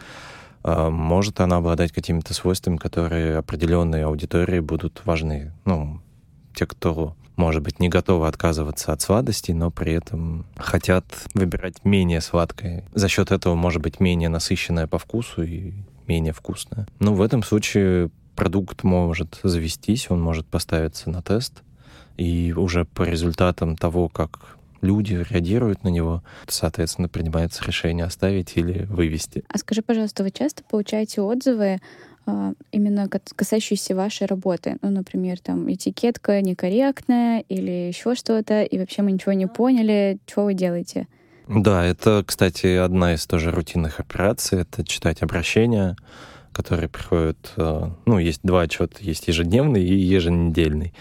А, 0.62 0.90
может 0.90 1.40
она 1.40 1.56
обладать 1.56 1.92
какими-то 1.92 2.34
свойствами, 2.34 2.76
которые 2.76 3.38
определенной 3.38 4.04
аудитории 4.04 4.60
будут 4.60 5.00
важны. 5.04 5.52
Ну, 5.64 6.00
те, 6.54 6.66
кто 6.66 7.16
может 7.40 7.62
быть, 7.62 7.80
не 7.80 7.88
готовы 7.88 8.28
отказываться 8.28 8.92
от 8.92 9.00
сладостей, 9.00 9.54
но 9.54 9.70
при 9.70 9.94
этом 9.94 10.44
хотят 10.56 11.04
выбирать 11.32 11.84
менее 11.84 12.20
сладкое. 12.20 12.84
За 12.92 13.08
счет 13.08 13.30
этого 13.30 13.54
может 13.54 13.80
быть 13.80 13.98
менее 13.98 14.28
насыщенное 14.28 14.86
по 14.86 14.98
вкусу 14.98 15.42
и 15.42 15.72
менее 16.06 16.34
вкусное. 16.34 16.86
Ну, 16.98 17.14
в 17.14 17.22
этом 17.22 17.42
случае 17.42 18.10
продукт 18.36 18.84
может 18.84 19.40
завестись, 19.42 20.10
он 20.10 20.20
может 20.20 20.46
поставиться 20.46 21.08
на 21.08 21.22
тест, 21.22 21.62
и 22.18 22.52
уже 22.54 22.84
по 22.84 23.04
результатам 23.04 23.74
того, 23.76 24.10
как 24.10 24.58
люди 24.82 25.14
реагируют 25.30 25.82
на 25.82 25.88
него, 25.88 26.22
соответственно, 26.46 27.08
принимается 27.08 27.64
решение 27.64 28.04
оставить 28.04 28.56
или 28.56 28.84
вывести. 28.84 29.44
А 29.48 29.56
скажи, 29.56 29.80
пожалуйста, 29.80 30.24
вы 30.24 30.30
часто 30.30 30.62
получаете 30.62 31.22
отзывы 31.22 31.80
именно 32.72 33.08
касающиеся 33.08 33.94
вашей 33.94 34.26
работы. 34.26 34.76
Ну, 34.82 34.90
например, 34.90 35.38
там 35.40 35.72
этикетка 35.72 36.40
некорректная 36.40 37.44
или 37.48 37.88
еще 37.88 38.14
что-то, 38.14 38.62
и 38.62 38.78
вообще 38.78 39.02
мы 39.02 39.12
ничего 39.12 39.32
не 39.32 39.46
поняли, 39.46 40.18
что 40.26 40.44
вы 40.44 40.54
делаете. 40.54 41.06
Да, 41.48 41.84
это, 41.84 42.22
кстати, 42.24 42.76
одна 42.76 43.14
из 43.14 43.26
тоже 43.26 43.50
рутинных 43.50 43.98
операций, 43.98 44.60
это 44.60 44.84
читать 44.84 45.22
обращения, 45.22 45.96
которые 46.52 46.88
приходят, 46.88 47.52
а, 47.56 47.92
ну, 48.06 48.18
есть 48.18 48.40
два 48.44 48.62
отчета, 48.62 48.98
есть 49.00 49.26
ежедневный 49.26 49.84
и 49.84 49.94
еженедельный. 49.94 50.94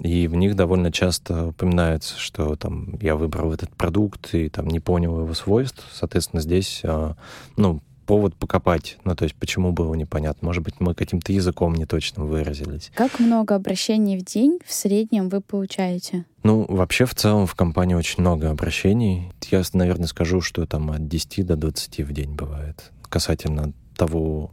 И 0.00 0.28
в 0.28 0.34
них 0.34 0.56
довольно 0.56 0.90
часто 0.90 1.48
упоминается, 1.48 2.18
что 2.18 2.56
там 2.56 2.96
я 3.02 3.16
выбрал 3.16 3.52
этот 3.52 3.70
продукт 3.76 4.34
и 4.34 4.48
там 4.48 4.66
не 4.68 4.80
понял 4.80 5.20
его 5.20 5.34
свойств. 5.34 5.84
Соответственно, 5.92 6.40
здесь, 6.40 6.80
а, 6.84 7.16
ну, 7.56 7.82
повод 8.10 8.34
покопать. 8.34 8.96
Ну, 9.04 9.14
то 9.14 9.22
есть, 9.22 9.36
почему 9.36 9.70
было 9.72 9.94
непонятно. 9.94 10.46
Может 10.46 10.64
быть, 10.64 10.74
мы 10.80 10.94
каким-то 10.94 11.32
языком 11.32 11.74
не 11.74 11.86
точно 11.86 12.24
выразились. 12.24 12.90
Как 12.94 13.20
много 13.20 13.54
обращений 13.54 14.18
в 14.18 14.24
день 14.24 14.58
в 14.66 14.72
среднем 14.72 15.28
вы 15.28 15.40
получаете? 15.40 16.24
Ну, 16.42 16.66
вообще, 16.68 17.04
в 17.04 17.14
целом, 17.14 17.46
в 17.46 17.54
компании 17.54 17.94
очень 17.94 18.20
много 18.20 18.50
обращений. 18.50 19.32
Я, 19.50 19.62
наверное, 19.74 20.08
скажу, 20.08 20.40
что 20.40 20.66
там 20.66 20.90
от 20.90 21.06
10 21.06 21.46
до 21.46 21.54
20 21.54 22.00
в 22.00 22.12
день 22.12 22.34
бывает. 22.34 22.90
Касательно 23.08 23.72
того, 23.96 24.50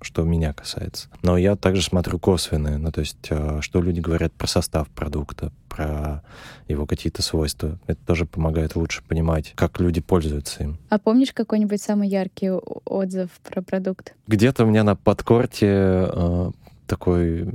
что 0.00 0.22
меня 0.22 0.52
касается. 0.52 1.08
Но 1.22 1.36
я 1.36 1.56
также 1.56 1.82
смотрю 1.82 2.18
косвенные, 2.18 2.78
ну, 2.78 2.90
то 2.92 3.00
есть, 3.00 3.26
э, 3.30 3.58
что 3.60 3.80
люди 3.80 4.00
говорят 4.00 4.32
про 4.32 4.46
состав 4.46 4.88
продукта, 4.88 5.52
про 5.68 6.22
его 6.66 6.86
какие-то 6.86 7.22
свойства. 7.22 7.78
Это 7.86 8.00
тоже 8.06 8.26
помогает 8.26 8.76
лучше 8.76 9.02
понимать, 9.02 9.52
как 9.54 9.80
люди 9.80 10.00
пользуются 10.00 10.64
им. 10.64 10.78
А 10.88 10.98
помнишь 10.98 11.32
какой-нибудь 11.32 11.80
самый 11.80 12.08
яркий 12.08 12.50
отзыв 12.50 13.30
про 13.44 13.62
продукт? 13.62 14.14
Где-то 14.26 14.64
у 14.64 14.66
меня 14.66 14.84
на 14.84 14.96
подкорте 14.96 15.66
э, 15.66 16.50
такой 16.86 17.48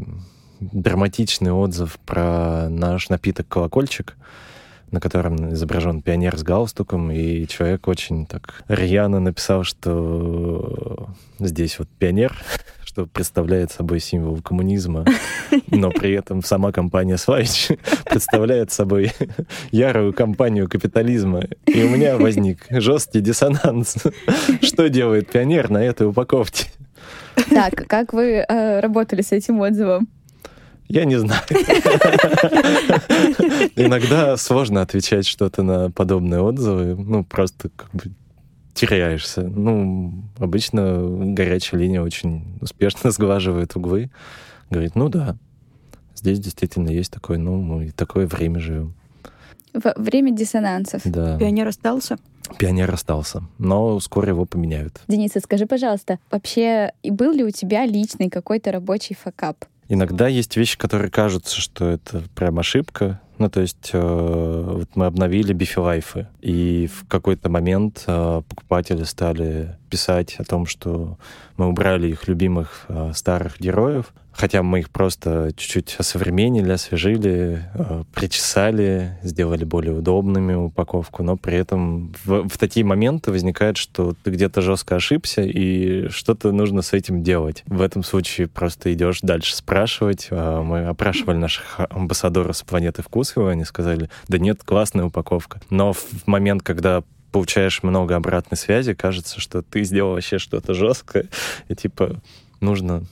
драматичный 0.60 1.52
отзыв 1.52 2.00
про 2.06 2.70
наш 2.70 3.10
напиток 3.10 3.48
«Колокольчик», 3.48 4.16
на 4.94 5.00
котором 5.00 5.54
изображен 5.54 6.04
пионер 6.04 6.38
с 6.38 6.44
галстуком, 6.44 7.12
и 7.12 7.48
человек 7.48 7.88
очень 7.88 8.28
так 8.28 8.64
рьяно 8.68 9.20
написал, 9.20 9.64
что 9.64 11.10
здесь 11.40 11.80
вот 11.80 11.90
пионер, 11.98 12.38
что 12.86 13.08
представляет 13.08 13.72
собой 13.72 14.00
символ 14.00 14.40
коммунизма, 14.44 15.04
но 15.72 15.90
при 15.90 16.14
этом 16.14 16.44
сама 16.44 16.72
компания 16.72 17.18
Славич 17.18 17.70
представляет 18.06 18.72
собой 18.72 19.12
ярую 19.72 20.14
компанию 20.14 20.70
капитализма. 20.70 21.46
И 21.66 21.82
у 21.82 21.90
меня 21.90 22.16
возник 22.18 22.68
жесткий 22.70 23.22
диссонанс. 23.22 23.96
Что 24.62 24.90
делает 24.90 25.32
пионер 25.32 25.72
на 25.72 25.84
этой 25.84 26.08
упаковке? 26.08 26.68
Так, 27.50 27.88
как 27.88 28.14
вы 28.14 28.46
э, 28.48 28.80
работали 28.80 29.24
с 29.24 29.32
этим 29.32 29.60
отзывом? 29.60 30.08
Я 30.88 31.06
не 31.06 31.18
знаю. 31.18 31.42
Иногда 33.76 34.38
сложно 34.38 34.82
отвечать 34.82 35.26
что-то 35.26 35.64
на 35.64 35.90
подобные 35.90 36.42
отзывы. 36.42 36.96
Ну, 36.96 37.24
просто 37.24 37.70
как 37.76 37.90
бы 37.92 38.12
теряешься. 38.74 39.42
Ну, 39.42 40.14
обычно 40.38 41.00
горячая 41.34 41.80
линия 41.82 42.02
очень 42.02 42.58
успешно 42.62 43.12
сглаживает 43.12 43.76
углы. 43.76 44.12
Говорит, 44.70 44.96
ну 44.96 45.10
да, 45.10 45.36
здесь 46.16 46.40
действительно 46.40 46.90
есть 46.90 47.12
такое, 47.12 47.38
ну, 47.38 47.62
мы 47.62 47.92
такое 47.92 48.28
время 48.28 48.60
живем. 48.60 48.94
Время 49.74 50.32
диссонансов. 50.32 51.02
Да. 51.06 51.38
Пионер 51.38 51.68
остался? 51.68 52.18
Пионер 52.60 52.94
остался, 52.94 53.44
но 53.58 54.00
скоро 54.00 54.30
его 54.30 54.46
поменяют. 54.46 55.02
Денис, 55.08 55.32
скажи, 55.42 55.66
пожалуйста, 55.66 56.20
вообще 56.30 56.92
был 57.04 57.32
ли 57.32 57.44
у 57.44 57.50
тебя 57.50 57.86
личный 57.86 58.30
какой-то 58.30 58.72
рабочий 58.72 59.16
факап? 59.16 59.66
Иногда 59.94 60.28
есть 60.28 60.58
вещи, 60.58 60.76
которые 60.76 61.12
кажутся, 61.12 61.62
что 61.62 61.88
это 61.88 62.24
прям 62.34 62.58
ошибка. 62.58 63.22
Ну, 63.38 63.48
то 63.48 63.62
есть 63.62 63.92
э, 63.94 64.72
вот 64.74 64.90
мы 64.96 65.06
обновили 65.06 65.54
бифилайфы, 65.54 66.26
и 66.42 66.90
в 66.92 67.08
какой-то 67.08 67.50
момент 67.50 68.04
э, 68.08 68.42
покупатели 68.50 69.04
стали 69.04 69.78
писать 69.92 70.36
о 70.40 70.46
том, 70.46 70.66
что 70.66 71.20
мы 71.58 71.68
убрали 71.68 72.08
их 72.08 72.28
любимых 72.28 72.86
э, 72.88 73.12
старых 73.14 73.60
героев, 73.60 74.12
Хотя 74.34 74.64
мы 74.64 74.80
их 74.80 74.90
просто 74.90 75.52
чуть-чуть 75.56 75.96
осовременили, 76.00 76.72
освежили, 76.72 77.70
э, 77.76 78.04
причесали, 78.14 79.18
сделали 79.22 79.64
более 79.64 79.94
удобными 79.94 80.54
упаковку, 80.54 81.24
но 81.24 81.38
при 81.38 81.58
этом 81.58 82.14
в, 82.26 82.50
в 82.50 82.58
такие 82.58 82.86
моменты 82.86 83.32
возникает, 83.32 83.78
что 83.78 84.16
ты 84.24 84.32
где-то 84.32 84.62
жестко 84.62 84.96
ошибся, 84.96 85.44
и 85.44 86.10
что-то 86.10 86.52
нужно 86.52 86.82
с 86.82 86.94
этим 86.94 87.22
делать. 87.22 87.64
В 87.68 87.82
этом 87.82 88.04
случае 88.04 88.48
просто 88.48 88.92
идешь 88.94 89.22
дальше 89.22 89.56
спрашивать. 89.56 90.28
А 90.32 90.64
мы 90.64 90.88
опрашивали 90.88 91.38
наших 91.38 91.80
амбассадоров 91.90 92.58
с 92.58 92.64
планеты 92.64 93.04
Вкусвилла, 93.04 93.52
они 93.52 93.66
сказали, 93.66 94.10
да 94.28 94.40
нет, 94.40 94.64
классная 94.64 95.06
упаковка. 95.06 95.62
Но 95.70 95.94
в 95.94 96.26
момент, 96.26 96.64
когда 96.64 97.04
получаешь 97.32 97.84
много 97.84 98.16
обратной 98.16 98.58
связи, 98.58 98.94
кажется, 98.94 99.40
что 99.40 99.62
ты 99.62 99.84
сделал 99.84 100.14
вообще 100.14 100.38
что-то 100.38 100.74
жесткое, 100.74 101.26
и 101.68 101.76
типа 101.76 102.22
нужно 102.62 103.04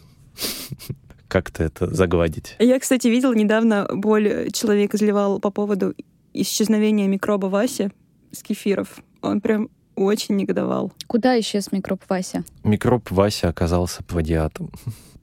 как-то 1.32 1.64
это 1.64 1.96
загладить. 1.96 2.58
Я, 2.60 2.78
кстати, 2.78 3.08
видела 3.08 3.34
недавно 3.34 3.88
боль 3.90 4.52
человек 4.52 4.94
изливал 4.94 5.40
по 5.40 5.50
поводу 5.50 5.96
исчезновения 6.34 7.08
микроба 7.08 7.46
Васи 7.46 7.90
с 8.34 8.44
кефиров. 8.44 9.00
Он 9.22 9.40
прям 9.40 9.70
очень 9.96 10.36
негодовал. 10.36 10.92
Куда 11.08 11.40
исчез 11.40 11.72
микроб 11.72 12.02
Вася? 12.10 12.44
Микроб 12.66 13.10
Вася 13.12 13.48
оказался 13.48 14.04
плагиатом. 14.04 14.72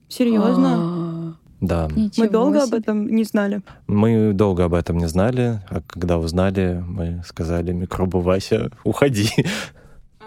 Серьезно? 0.09 0.75
А. 0.77 1.35
Да. 1.61 1.89
Мы 2.17 2.31
долго 2.31 2.63
об 2.63 2.73
этом 2.73 3.07
не 3.07 3.25
знали. 3.25 3.61
Мы 3.87 4.33
долго 4.33 4.65
об 4.65 4.73
этом 4.73 4.97
не 4.97 5.09
знали, 5.09 5.61
а 5.69 5.83
когда 5.87 6.17
узнали, 6.17 6.83
мы 6.87 7.23
сказали 7.27 7.73
микробу 7.73 8.21
Вася, 8.21 8.71
уходи. 8.83 9.29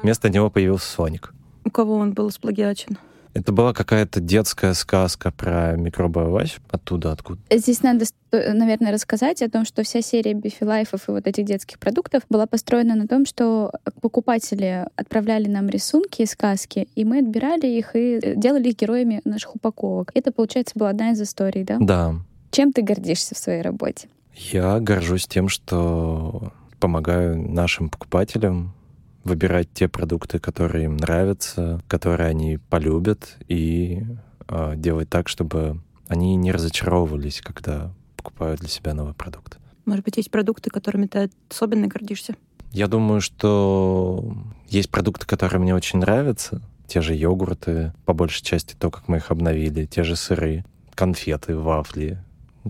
Вместо 0.03 0.30
него 0.30 0.52
появился 0.52 0.88
Соник. 0.88 1.34
У 1.66 1.72
кого 1.72 1.95
он 1.95 2.14
был 2.14 2.30
сплагиачен? 2.30 2.98
Это 3.34 3.52
была 3.52 3.74
какая-то 3.74 4.20
детская 4.20 4.74
сказка 4.74 5.32
про 5.32 5.76
микробы 5.78 6.26
овощ. 6.26 6.58
Оттуда, 6.70 7.12
откуда? 7.14 7.40
Здесь 7.49 7.82
надо, 7.82 8.06
наверное, 8.32 8.91
рассказать 8.91 9.41
о 9.41 9.49
том, 9.49 9.66
что 9.66 9.84
вся 9.84 10.02
серия 10.02 10.34
бифилайфов 10.34 11.08
и 11.08 11.12
вот 11.12 11.28
этих 11.28 11.45
детских 11.45 11.80
продуктов 11.80 12.24
была 12.30 12.45
построена 12.45 12.95
на 12.95 13.08
том, 13.08 13.26
что 13.26 13.72
покупатели 14.02 14.86
отправляли 14.95 15.48
нам 15.48 15.70
рисунки 15.70 16.24
и 16.24 16.26
сказки, 16.26 16.88
и 16.95 17.06
мы 17.06 17.20
отбирали 17.20 17.68
их 17.68 17.95
и 17.95 18.34
делали 18.36 18.70
их 18.70 18.78
героями 18.78 19.22
наших 19.24 19.56
упаковок. 19.56 20.12
Это, 20.14 20.32
получается, 20.32 20.74
была 20.76 20.90
одна 20.90 21.12
из 21.12 21.22
историй, 21.22 21.64
да? 21.64 21.78
Да. 21.80 22.16
Чем 22.52 22.74
ты 22.74 22.82
гордишься 22.82 23.34
в 23.34 23.38
своей 23.38 23.62
работе? 23.62 24.10
Я 24.36 24.80
горжусь 24.80 25.28
тем, 25.28 25.48
что 25.48 26.52
помогаю 26.80 27.38
нашим 27.38 27.90
покупателям 27.90 28.74
выбирать 29.23 29.72
те 29.73 29.88
продукты, 29.88 30.39
которые 30.39 30.85
им 30.85 30.98
нравятся, 30.98 31.81
которые 31.88 32.30
они 32.30 32.57
полюбят, 32.69 33.38
и 33.48 34.03
э, 34.48 34.73
делать 34.76 35.10
так, 35.10 35.27
чтобы 35.30 35.81
они 36.07 36.35
не 36.35 36.52
разочаровывались, 36.52 37.41
когда 37.41 37.91
покупают 38.18 38.60
для 38.60 38.69
себя 38.69 38.93
новый 38.93 39.14
продукт. 39.14 39.57
Может 39.85 40.06
быть, 40.06 40.18
есть 40.18 40.31
продукты, 40.31 40.69
которыми 40.69 41.07
ты 41.07 41.30
особенно 41.49 41.88
гордишься? 41.88 42.35
Я 42.72 42.88
думаю, 42.88 43.22
что 43.22 44.34
есть 44.68 44.89
продукты, 44.89 45.26
которые 45.26 45.60
мне 45.60 45.76
очень 45.76 45.99
нравятся. 45.99 46.61
Те 46.88 47.02
же 47.02 47.15
йогурты, 47.15 47.93
по 48.06 48.14
большей 48.14 48.43
части 48.43 48.76
то, 48.77 48.89
как 48.89 49.07
мы 49.07 49.18
их 49.18 49.31
обновили, 49.31 49.85
те 49.85 50.03
же 50.03 50.15
сыры, 50.15 50.65
конфеты, 50.95 51.56
вафли, 51.56 52.23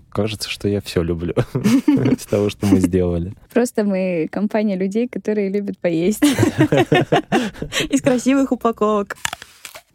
Кажется, 0.09 0.49
что 0.49 0.68
я 0.68 0.81
все 0.81 1.03
люблю 1.03 1.34
из 1.53 2.26
того, 2.26 2.49
что 2.49 2.65
мы 2.65 2.80
сделали. 2.80 3.34
Просто 3.53 3.84
мы 3.84 4.27
компания 4.31 4.76
людей, 4.76 5.07
которые 5.07 5.49
любят 5.49 5.77
поесть. 5.77 6.23
Из 7.89 8.01
красивых 8.01 8.51
упаковок. 8.51 9.18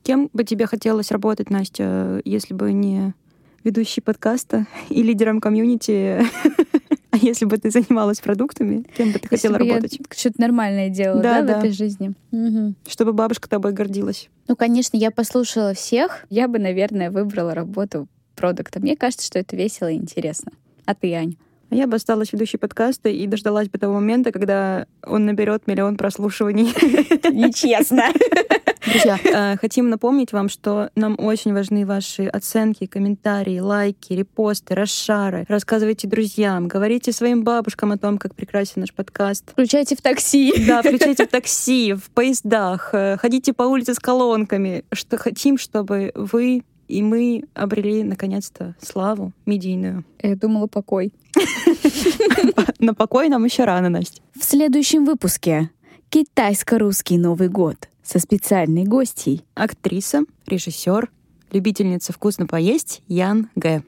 Кем 0.02 0.30
бы 0.32 0.44
тебе 0.44 0.66
хотелось 0.66 1.10
работать, 1.10 1.50
Настя, 1.50 2.20
если 2.24 2.54
бы 2.54 2.72
не 2.72 3.14
ведущий 3.64 4.00
подкаста 4.00 4.66
и 4.88 5.02
лидером 5.02 5.40
комьюнити 5.40 6.20
а 7.16 7.24
если 7.24 7.44
бы 7.46 7.56
ты 7.58 7.70
занималась 7.70 8.20
продуктами, 8.20 8.84
кем 8.96 9.12
бы 9.12 9.18
ты 9.18 9.28
если 9.30 9.48
хотела 9.48 9.58
бы 9.58 9.58
работать? 9.58 9.98
Что-то 10.16 10.40
нормальное 10.40 10.90
делала, 10.90 11.22
да, 11.22 11.42
да, 11.42 11.54
в 11.54 11.58
этой 11.58 11.72
жизни. 11.72 12.14
Угу. 12.30 12.74
Чтобы 12.86 13.12
бабушка 13.12 13.48
тобой 13.48 13.72
гордилась. 13.72 14.28
Ну, 14.48 14.56
конечно, 14.56 14.96
я 14.96 15.10
послушала 15.10 15.74
всех. 15.74 16.26
Я 16.30 16.48
бы, 16.48 16.58
наверное, 16.58 17.10
выбрала 17.10 17.54
работу 17.54 18.06
продукта. 18.36 18.78
Мне 18.78 18.96
кажется, 18.96 19.26
что 19.26 19.38
это 19.38 19.56
весело 19.56 19.90
и 19.90 19.96
интересно. 19.96 20.52
А 20.84 20.94
ты, 20.94 21.12
Ань? 21.14 21.36
А 21.70 21.74
я 21.74 21.88
бы 21.88 21.96
осталась 21.96 22.32
ведущей 22.32 22.58
подкаста 22.58 23.08
и 23.08 23.26
дождалась 23.26 23.68
бы 23.68 23.78
того 23.78 23.94
момента, 23.94 24.30
когда 24.30 24.86
он 25.04 25.26
наберет 25.26 25.66
миллион 25.66 25.96
прослушиваний. 25.96 26.66
Нечестно. 27.32 28.04
Друзья, 28.86 29.18
э, 29.24 29.56
хотим 29.56 29.90
напомнить 29.90 30.32
вам, 30.32 30.48
что 30.48 30.90
нам 30.94 31.16
очень 31.18 31.52
важны 31.52 31.84
ваши 31.84 32.26
оценки, 32.26 32.86
комментарии, 32.86 33.58
лайки, 33.58 34.12
репосты, 34.12 34.76
расшары. 34.76 35.44
Рассказывайте 35.48 36.06
друзьям, 36.06 36.68
говорите 36.68 37.10
своим 37.10 37.42
бабушкам 37.42 37.90
о 37.90 37.98
том, 37.98 38.16
как 38.16 38.36
прекрасен 38.36 38.82
наш 38.82 38.92
подкаст. 38.92 39.50
Включайте 39.50 39.96
в 39.96 40.02
такси. 40.02 40.54
Да, 40.68 40.82
включайте 40.84 41.26
в 41.26 41.30
такси, 41.30 41.94
в 41.94 42.10
поездах, 42.10 42.90
э, 42.92 43.16
ходите 43.16 43.52
по 43.52 43.64
улице 43.64 43.94
с 43.94 43.98
колонками. 43.98 44.84
Что 44.92 45.16
хотим, 45.16 45.58
чтобы 45.58 46.12
вы 46.14 46.62
и 46.88 47.02
мы 47.02 47.44
обрели, 47.54 48.02
наконец-то, 48.02 48.74
славу 48.80 49.32
медийную. 49.44 50.04
Я 50.22 50.36
думала, 50.36 50.66
покой. 50.66 51.12
На 52.78 52.94
покой 52.94 53.28
нам 53.28 53.44
еще 53.44 53.64
рано, 53.64 53.88
Настя. 53.88 54.22
В 54.38 54.44
следующем 54.44 55.04
выпуске 55.04 55.70
«Китайско-русский 56.10 57.18
Новый 57.18 57.48
год» 57.48 57.88
со 58.02 58.18
специальной 58.18 58.84
гостьей. 58.84 59.44
Актриса, 59.54 60.22
режиссер, 60.46 61.10
любительница 61.50 62.12
вкусно 62.12 62.46
поесть 62.46 63.02
Ян 63.08 63.48
Г. 63.56 63.82